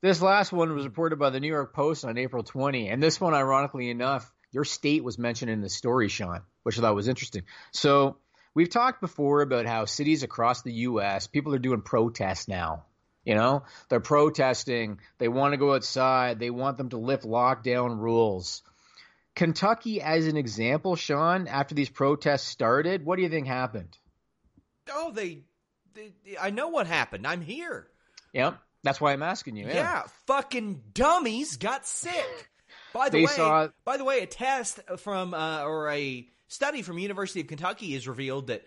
This 0.00 0.20
last 0.20 0.52
one 0.52 0.74
was 0.74 0.84
reported 0.84 1.18
by 1.18 1.30
the 1.30 1.40
New 1.40 1.48
York 1.48 1.72
Post 1.74 2.04
on 2.04 2.18
April 2.18 2.42
20, 2.42 2.88
and 2.88 3.02
this 3.02 3.18
one, 3.18 3.32
ironically 3.32 3.88
enough, 3.88 4.30
your 4.52 4.64
state 4.64 5.02
was 5.02 5.18
mentioned 5.18 5.50
in 5.50 5.62
the 5.62 5.70
story, 5.70 6.08
Sean, 6.08 6.42
which 6.62 6.78
I 6.78 6.82
thought 6.82 6.94
was 6.94 7.08
interesting. 7.08 7.44
So 7.72 8.18
we've 8.54 8.68
talked 8.68 9.00
before 9.00 9.40
about 9.40 9.66
how 9.66 9.86
cities 9.86 10.22
across 10.22 10.62
the 10.62 10.72
U.S. 10.72 11.26
people 11.26 11.54
are 11.54 11.58
doing 11.58 11.80
protests 11.80 12.48
now. 12.48 12.84
You 13.24 13.34
know, 13.34 13.64
they're 13.88 14.00
protesting. 14.00 15.00
They 15.18 15.28
want 15.28 15.54
to 15.54 15.58
go 15.58 15.74
outside. 15.74 16.38
They 16.38 16.50
want 16.50 16.76
them 16.76 16.90
to 16.90 16.98
lift 16.98 17.24
lockdown 17.24 17.98
rules. 17.98 18.62
Kentucky, 19.34 20.00
as 20.00 20.26
an 20.26 20.36
example, 20.36 20.94
Sean, 20.94 21.48
after 21.48 21.74
these 21.74 21.88
protests 21.88 22.46
started, 22.46 23.04
what 23.04 23.16
do 23.16 23.22
you 23.22 23.28
think 23.28 23.46
happened? 23.46 23.96
Oh, 24.92 25.10
they, 25.10 25.24
they 25.24 25.42
I 26.40 26.50
know 26.50 26.68
what 26.68 26.86
happened. 26.86 27.26
I'm 27.26 27.40
here. 27.40 27.86
Yep, 28.32 28.58
that's 28.82 29.00
why 29.00 29.12
I'm 29.12 29.22
asking 29.22 29.56
you. 29.56 29.66
Yeah, 29.66 30.02
fucking 30.26 30.82
dummies 30.92 31.56
got 31.56 31.86
sick. 31.86 32.50
By 32.92 33.08
the 33.08 33.18
They 33.18 33.24
way, 33.24 33.32
saw- 33.32 33.68
by 33.84 33.96
the 33.96 34.04
way, 34.04 34.20
a 34.20 34.26
test 34.26 34.80
from 34.98 35.34
uh, 35.34 35.62
or 35.64 35.90
a 35.90 36.26
study 36.48 36.82
from 36.82 36.98
University 36.98 37.40
of 37.40 37.48
Kentucky 37.48 37.92
has 37.94 38.06
revealed 38.06 38.48
that 38.48 38.62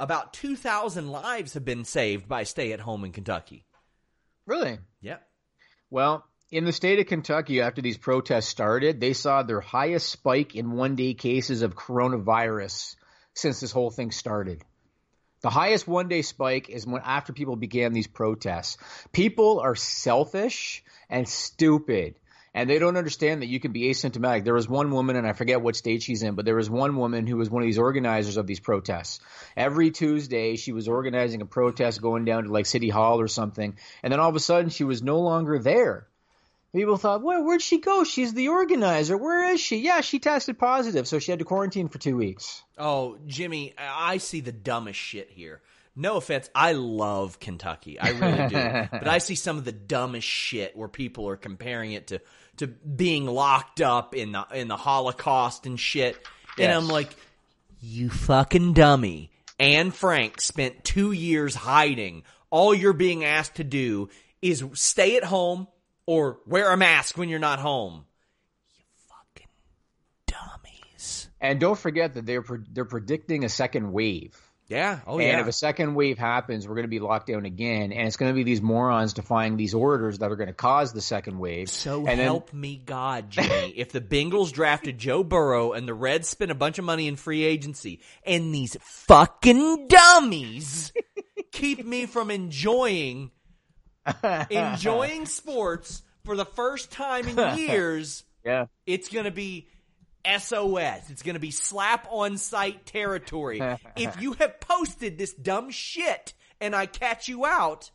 about 0.00 0.32
2,000 0.34 1.08
lives 1.08 1.54
have 1.54 1.64
been 1.64 1.84
saved 1.84 2.28
by 2.28 2.42
stay 2.44 2.72
at 2.72 2.80
home 2.80 3.04
in 3.04 3.12
Kentucky. 3.12 3.64
Really? 4.46 4.78
Yep. 5.00 5.26
Well, 5.90 6.26
in 6.50 6.64
the 6.64 6.72
state 6.72 6.98
of 6.98 7.06
Kentucky, 7.06 7.60
after 7.60 7.80
these 7.80 7.96
protests 7.96 8.48
started, 8.48 9.00
they 9.00 9.12
saw 9.12 9.42
their 9.42 9.60
highest 9.60 10.08
spike 10.10 10.54
in 10.54 10.72
one 10.72 10.96
day 10.96 11.14
cases 11.14 11.62
of 11.62 11.74
coronavirus 11.74 12.96
since 13.34 13.60
this 13.60 13.72
whole 13.72 13.90
thing 13.90 14.10
started. 14.10 14.62
The 15.44 15.50
highest 15.50 15.86
one 15.86 16.08
day 16.08 16.22
spike 16.22 16.70
is 16.70 16.86
when 16.86 17.02
after 17.04 17.34
people 17.34 17.54
began 17.54 17.92
these 17.92 18.06
protests. 18.06 18.78
People 19.12 19.60
are 19.60 19.74
selfish 19.74 20.82
and 21.10 21.28
stupid 21.28 22.14
and 22.54 22.70
they 22.70 22.78
don't 22.78 22.96
understand 22.96 23.42
that 23.42 23.48
you 23.48 23.60
can 23.60 23.72
be 23.72 23.90
asymptomatic. 23.90 24.44
There 24.44 24.54
was 24.54 24.68
one 24.68 24.90
woman, 24.90 25.16
and 25.16 25.26
I 25.26 25.34
forget 25.34 25.60
what 25.60 25.76
state 25.76 26.02
she's 26.02 26.22
in, 26.22 26.34
but 26.34 26.46
there 26.46 26.54
was 26.54 26.70
one 26.70 26.96
woman 26.96 27.26
who 27.26 27.36
was 27.36 27.50
one 27.50 27.62
of 27.62 27.66
these 27.66 27.78
organizers 27.78 28.38
of 28.38 28.46
these 28.46 28.60
protests. 28.60 29.20
Every 29.54 29.90
Tuesday, 29.90 30.56
she 30.56 30.72
was 30.72 30.88
organizing 30.88 31.42
a 31.42 31.46
protest 31.46 32.00
going 32.00 32.24
down 32.24 32.44
to 32.44 32.52
like 32.52 32.64
City 32.64 32.88
Hall 32.88 33.20
or 33.20 33.28
something, 33.28 33.76
and 34.02 34.12
then 34.12 34.20
all 34.20 34.30
of 34.30 34.36
a 34.36 34.40
sudden, 34.40 34.70
she 34.70 34.84
was 34.84 35.02
no 35.02 35.20
longer 35.20 35.58
there. 35.58 36.06
People 36.74 36.96
thought, 36.96 37.22
well, 37.22 37.44
where'd 37.44 37.62
she 37.62 37.78
go? 37.78 38.02
She's 38.02 38.34
the 38.34 38.48
organizer. 38.48 39.16
Where 39.16 39.52
is 39.52 39.60
she? 39.60 39.76
Yeah, 39.76 40.00
she 40.00 40.18
tested 40.18 40.58
positive, 40.58 41.06
so 41.06 41.20
she 41.20 41.30
had 41.30 41.38
to 41.38 41.44
quarantine 41.44 41.88
for 41.88 41.98
two 41.98 42.16
weeks. 42.16 42.64
Oh, 42.76 43.16
Jimmy, 43.28 43.74
I 43.78 44.18
see 44.18 44.40
the 44.40 44.50
dumbest 44.50 44.98
shit 44.98 45.30
here. 45.30 45.62
No 45.94 46.16
offense, 46.16 46.50
I 46.52 46.72
love 46.72 47.38
Kentucky. 47.38 48.00
I 48.00 48.08
really 48.08 48.48
do. 48.48 48.88
but 48.98 49.06
I 49.06 49.18
see 49.18 49.36
some 49.36 49.56
of 49.56 49.64
the 49.64 49.70
dumbest 49.70 50.26
shit 50.26 50.76
where 50.76 50.88
people 50.88 51.28
are 51.28 51.36
comparing 51.36 51.92
it 51.92 52.08
to 52.08 52.20
to 52.56 52.66
being 52.66 53.26
locked 53.26 53.80
up 53.80 54.12
in 54.12 54.32
the 54.32 54.44
in 54.52 54.66
the 54.66 54.76
Holocaust 54.76 55.66
and 55.66 55.78
shit. 55.78 56.16
And 56.58 56.72
I'm 56.72 56.88
like, 56.88 57.14
you 57.80 58.10
fucking 58.10 58.72
dummy. 58.72 59.30
Anne 59.60 59.92
Frank 59.92 60.40
spent 60.40 60.82
two 60.82 61.12
years 61.12 61.54
hiding. 61.54 62.24
All 62.50 62.74
you're 62.74 62.92
being 62.92 63.24
asked 63.24 63.56
to 63.56 63.64
do 63.64 64.08
is 64.42 64.64
stay 64.72 65.16
at 65.16 65.24
home 65.24 65.68
or 66.06 66.38
wear 66.46 66.72
a 66.72 66.76
mask 66.76 67.16
when 67.16 67.28
you're 67.28 67.38
not 67.38 67.58
home. 67.58 68.04
You 68.76 68.84
fucking 69.08 69.48
dummies. 70.26 71.28
And 71.40 71.60
don't 71.60 71.78
forget 71.78 72.14
that 72.14 72.26
they're 72.26 72.42
pre- 72.42 72.66
they're 72.72 72.84
predicting 72.84 73.44
a 73.44 73.48
second 73.48 73.92
wave. 73.92 74.40
Yeah. 74.66 75.00
Oh 75.06 75.18
and 75.18 75.28
yeah. 75.28 75.40
if 75.40 75.46
a 75.46 75.52
second 75.52 75.94
wave 75.94 76.16
happens, 76.16 76.66
we're 76.66 76.74
going 76.74 76.84
to 76.84 76.88
be 76.88 77.00
locked 77.00 77.26
down 77.26 77.44
again, 77.44 77.92
and 77.92 78.06
it's 78.06 78.16
going 78.16 78.32
to 78.32 78.34
be 78.34 78.44
these 78.44 78.62
morons 78.62 79.12
defying 79.12 79.56
these 79.58 79.74
orders 79.74 80.20
that 80.20 80.32
are 80.32 80.36
going 80.36 80.48
to 80.48 80.54
cause 80.54 80.92
the 80.92 81.02
second 81.02 81.38
wave. 81.38 81.68
So 81.68 81.98
and 82.06 82.18
then- 82.18 82.26
help 82.26 82.52
me 82.52 82.80
God, 82.84 83.30
Jimmy. 83.30 83.48
if 83.76 83.92
the 83.92 84.00
Bengals 84.00 84.52
drafted 84.52 84.96
Joe 84.96 85.22
Burrow 85.22 85.72
and 85.72 85.86
the 85.86 85.92
Reds 85.92 86.28
spent 86.28 86.50
a 86.50 86.54
bunch 86.54 86.78
of 86.78 86.84
money 86.84 87.08
in 87.08 87.16
free 87.16 87.44
agency 87.44 88.00
and 88.24 88.54
these 88.54 88.76
fucking 88.80 89.88
dummies 89.88 90.92
keep 91.52 91.84
me 91.84 92.06
from 92.06 92.30
enjoying 92.30 93.30
enjoying 94.50 95.26
sports 95.26 96.02
for 96.24 96.36
the 96.36 96.44
first 96.44 96.90
time 96.90 97.28
in 97.28 97.58
years, 97.58 98.24
yeah, 98.44 98.66
it's 98.86 99.08
going 99.08 99.24
to 99.24 99.30
be 99.30 99.68
SOS. 100.26 101.10
It's 101.10 101.22
going 101.22 101.34
to 101.34 101.40
be 101.40 101.50
slap 101.50 102.06
on 102.10 102.38
sight 102.38 102.86
territory. 102.86 103.60
if 103.96 104.20
you 104.20 104.32
have 104.34 104.60
posted 104.60 105.18
this 105.18 105.32
dumb 105.32 105.70
shit 105.70 106.34
and 106.60 106.74
I 106.74 106.86
catch 106.86 107.28
you 107.28 107.44
out, 107.44 107.90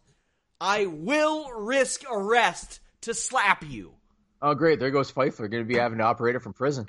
I 0.61 0.85
will 0.85 1.51
risk 1.51 2.03
arrest 2.09 2.79
to 3.01 3.13
slap 3.13 3.63
you. 3.67 3.93
Oh, 4.41 4.53
great! 4.53 4.79
There 4.79 4.91
goes 4.91 5.11
Pfeiffer. 5.11 5.47
Going 5.47 5.63
to 5.63 5.67
be 5.67 5.77
having 5.77 5.97
to 5.97 6.05
operate 6.05 6.35
it 6.35 6.41
from 6.41 6.53
prison. 6.53 6.87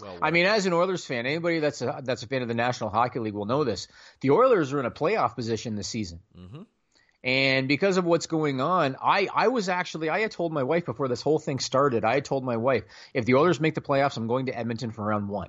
Well, 0.00 0.18
I 0.20 0.32
mean, 0.32 0.46
as 0.46 0.66
an 0.66 0.72
Oilers 0.72 1.04
fan, 1.04 1.24
anybody 1.24 1.60
that's 1.60 1.80
a, 1.80 2.00
that's 2.02 2.24
a 2.24 2.26
fan 2.26 2.42
of 2.42 2.48
the 2.48 2.54
National 2.54 2.90
Hockey 2.90 3.20
League 3.20 3.34
will 3.34 3.46
know 3.46 3.62
this. 3.62 3.86
The 4.20 4.30
Oilers 4.30 4.72
are 4.72 4.80
in 4.80 4.86
a 4.86 4.90
playoff 4.90 5.36
position 5.36 5.76
this 5.76 5.86
season, 5.86 6.20
mm-hmm. 6.36 6.62
And 7.24 7.66
because 7.68 7.96
of 7.96 8.04
what's 8.04 8.26
going 8.26 8.60
on, 8.60 8.96
I 9.02 9.28
I 9.34 9.48
was 9.48 9.70
actually 9.70 10.10
I 10.10 10.20
had 10.20 10.30
told 10.30 10.52
my 10.52 10.62
wife 10.62 10.84
before 10.84 11.08
this 11.08 11.22
whole 11.22 11.38
thing 11.38 11.58
started. 11.58 12.04
I 12.04 12.14
had 12.14 12.26
told 12.26 12.44
my 12.44 12.58
wife 12.58 12.84
if 13.14 13.24
the 13.24 13.36
Oilers 13.36 13.58
make 13.60 13.74
the 13.74 13.80
playoffs, 13.80 14.18
I'm 14.18 14.26
going 14.26 14.46
to 14.46 14.56
Edmonton 14.56 14.92
for 14.92 15.02
round 15.02 15.30
one. 15.30 15.48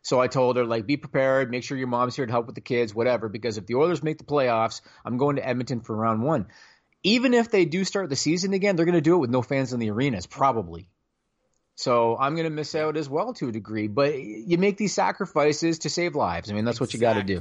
So 0.00 0.20
I 0.20 0.28
told 0.28 0.56
her 0.56 0.64
like, 0.64 0.86
be 0.86 0.96
prepared, 0.96 1.50
make 1.50 1.64
sure 1.64 1.76
your 1.76 1.88
mom's 1.88 2.16
here 2.16 2.24
to 2.24 2.32
help 2.32 2.46
with 2.46 2.54
the 2.54 2.60
kids, 2.62 2.94
whatever. 2.94 3.28
Because 3.28 3.58
if 3.58 3.66
the 3.66 3.74
Oilers 3.74 4.02
make 4.02 4.16
the 4.18 4.24
playoffs, 4.24 4.80
I'm 5.04 5.18
going 5.18 5.36
to 5.36 5.46
Edmonton 5.46 5.80
for 5.80 5.94
round 5.94 6.22
one. 6.22 6.46
Even 7.02 7.34
if 7.34 7.50
they 7.50 7.66
do 7.66 7.84
start 7.84 8.08
the 8.08 8.16
season 8.16 8.54
again, 8.54 8.76
they're 8.76 8.86
going 8.86 8.94
to 8.94 9.00
do 9.00 9.16
it 9.16 9.18
with 9.18 9.30
no 9.30 9.42
fans 9.42 9.72
in 9.72 9.80
the 9.80 9.90
arenas, 9.90 10.26
probably. 10.26 10.88
So 11.74 12.16
I'm 12.16 12.36
going 12.36 12.44
to 12.44 12.50
miss 12.50 12.74
out 12.74 12.96
as 12.96 13.08
well 13.08 13.34
to 13.34 13.48
a 13.48 13.52
degree. 13.52 13.88
But 13.88 14.16
you 14.16 14.56
make 14.56 14.78
these 14.78 14.94
sacrifices 14.94 15.80
to 15.80 15.90
save 15.90 16.14
lives. 16.14 16.50
I 16.50 16.54
mean, 16.54 16.64
that's 16.64 16.80
what 16.80 16.94
you 16.94 17.00
got 17.00 17.14
to 17.14 17.22
do. 17.22 17.36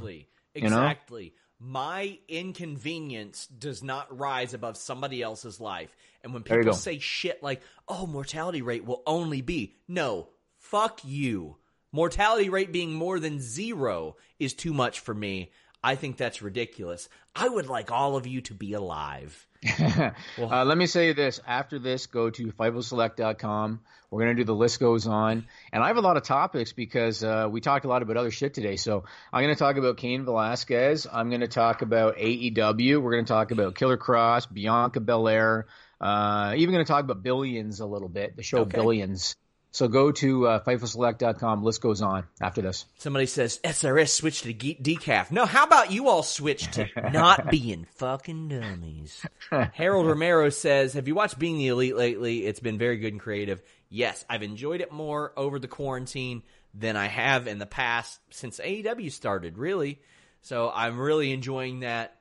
Exactly. 0.55 1.23
you 1.23 1.29
know? 1.29 1.35
My 1.67 2.19
inconvenience 2.27 3.47
does 3.47 3.81
not 3.81 4.15
rise 4.15 4.53
above 4.53 4.77
somebody 4.77 5.23
else's 5.23 5.59
life. 5.59 5.95
And 6.23 6.31
when 6.31 6.43
people 6.43 6.73
say 6.73 6.99
shit 6.99 7.41
like, 7.41 7.63
oh, 7.87 8.05
mortality 8.05 8.61
rate 8.61 8.85
will 8.85 9.01
only 9.07 9.41
be, 9.41 9.73
no, 9.87 10.29
fuck 10.59 11.03
you. 11.03 11.57
Mortality 11.91 12.49
rate 12.49 12.71
being 12.71 12.93
more 12.93 13.19
than 13.19 13.39
zero 13.39 14.15
is 14.37 14.53
too 14.53 14.73
much 14.73 14.99
for 14.99 15.15
me. 15.15 15.49
I 15.85 15.93
think 15.93 16.17
that's 16.17 16.41
ridiculous. 16.41 17.07
I 17.35 17.47
would 17.47 17.67
like 17.67 17.91
all 17.91 18.15
of 18.15 18.25
you 18.25 18.41
to 18.41 18.55
be 18.55 18.73
alive. 18.73 19.45
uh, 19.79 20.11
let 20.39 20.79
me 20.79 20.87
say 20.87 21.13
this. 21.13 21.39
After 21.45 21.77
this, 21.77 22.07
go 22.07 22.31
to 22.31 22.47
FightfulSelect.com. 22.47 23.81
We're 24.09 24.23
going 24.23 24.35
to 24.35 24.41
do 24.41 24.45
the 24.45 24.55
list 24.55 24.79
goes 24.79 25.05
on. 25.05 25.45
And 25.71 25.83
I 25.83 25.87
have 25.87 25.97
a 25.97 26.01
lot 26.01 26.17
of 26.17 26.23
topics 26.23 26.73
because 26.73 27.23
uh, 27.23 27.47
we 27.51 27.61
talked 27.61 27.85
a 27.85 27.87
lot 27.87 28.01
about 28.01 28.17
other 28.17 28.31
shit 28.31 28.55
today. 28.55 28.77
So 28.77 29.03
I'm 29.31 29.43
going 29.43 29.53
to 29.53 29.59
talk 29.59 29.77
about 29.77 29.97
Cain 29.97 30.25
Velasquez. 30.25 31.05
I'm 31.11 31.29
going 31.29 31.41
to 31.41 31.47
talk 31.47 31.83
about 31.83 32.17
AEW. 32.17 32.99
We're 32.99 33.11
going 33.11 33.25
to 33.25 33.31
talk 33.31 33.51
about 33.51 33.75
Killer 33.75 33.97
Kross, 33.97 34.51
Bianca 34.51 34.99
Belair. 35.01 35.67
Uh, 36.01 36.53
even 36.57 36.73
going 36.73 36.83
to 36.83 36.91
talk 36.91 37.03
about 37.03 37.21
Billions 37.21 37.79
a 37.79 37.85
little 37.85 38.09
bit, 38.09 38.35
the 38.35 38.41
show 38.41 38.61
Okay. 38.61 38.75
Billions. 38.75 39.35
So 39.75 39.89
go 39.89 40.13
to 40.13 40.47
uh. 40.47 41.57
List 41.61 41.81
goes 41.81 42.01
on 42.01 42.23
after 42.39 42.61
this. 42.61 42.85
Somebody 42.97 43.25
says 43.25 43.59
SRS 43.61 44.07
switched 44.07 44.43
to 44.43 44.53
ge- 44.53 44.79
decaf. 44.81 45.31
No, 45.31 45.45
how 45.45 45.65
about 45.65 45.91
you 45.91 46.07
all 46.07 46.23
switch 46.23 46.71
to 46.71 46.87
not 47.11 47.49
being 47.51 47.85
fucking 47.95 48.47
dummies? 48.47 49.25
Harold 49.73 50.07
Romero 50.07 50.49
says, 50.49 50.93
"Have 50.93 51.09
you 51.09 51.15
watched 51.15 51.37
Being 51.37 51.57
the 51.57 51.67
Elite 51.67 51.97
lately? 51.97 52.45
It's 52.45 52.61
been 52.61 52.77
very 52.77 52.95
good 52.95 53.11
and 53.11 53.19
creative. 53.19 53.61
Yes, 53.89 54.23
I've 54.29 54.43
enjoyed 54.43 54.79
it 54.79 54.93
more 54.93 55.33
over 55.35 55.59
the 55.59 55.67
quarantine 55.67 56.43
than 56.73 56.95
I 56.95 57.07
have 57.07 57.45
in 57.47 57.59
the 57.59 57.65
past 57.65 58.21
since 58.29 58.61
AEW 58.61 59.11
started. 59.11 59.57
Really, 59.57 59.99
so 60.39 60.71
I'm 60.73 60.97
really 60.97 61.33
enjoying 61.33 61.81
that. 61.81 62.15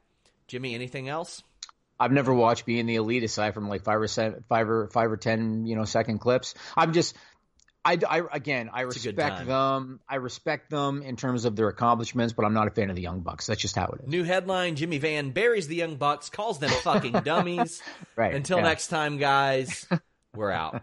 Jimmy, 0.48 0.74
anything 0.74 1.08
else? 1.08 1.40
I've 1.98 2.10
never 2.12 2.34
watched 2.34 2.66
Being 2.66 2.86
the 2.86 2.96
Elite 2.96 3.22
aside 3.22 3.54
from 3.54 3.68
like 3.68 3.84
five 3.84 4.00
or 4.00 4.08
seven, 4.08 4.44
five 4.48 4.68
or 4.68 4.88
five 4.88 5.12
or 5.12 5.16
ten, 5.16 5.66
you 5.66 5.76
know, 5.76 5.84
second 5.84 6.18
clips. 6.18 6.54
I'm 6.76 6.92
just, 6.92 7.16
I, 7.84 7.98
I 8.08 8.22
again, 8.32 8.70
I 8.72 8.82
good 8.82 8.94
respect 8.94 9.46
them. 9.46 10.00
I 10.08 10.16
respect 10.16 10.70
them 10.70 11.02
in 11.02 11.16
terms 11.16 11.44
of 11.44 11.54
their 11.54 11.68
accomplishments, 11.68 12.32
but 12.32 12.44
I'm 12.44 12.54
not 12.54 12.66
a 12.66 12.70
fan 12.70 12.88
of 12.90 12.96
the 12.96 13.02
Young 13.02 13.20
Bucks. 13.20 13.46
That's 13.46 13.60
just 13.60 13.76
how 13.76 13.86
it 13.86 14.04
is. 14.04 14.08
New 14.08 14.24
headline: 14.24 14.76
Jimmy 14.76 14.98
Van 14.98 15.30
buries 15.30 15.68
the 15.68 15.76
Young 15.76 15.96
Bucks, 15.96 16.30
calls 16.30 16.58
them 16.58 16.70
fucking 16.70 17.12
dummies. 17.24 17.82
Right, 18.16 18.34
Until 18.34 18.58
yeah. 18.58 18.64
next 18.64 18.88
time, 18.88 19.18
guys. 19.18 19.86
We're 20.34 20.52
out." 20.52 20.82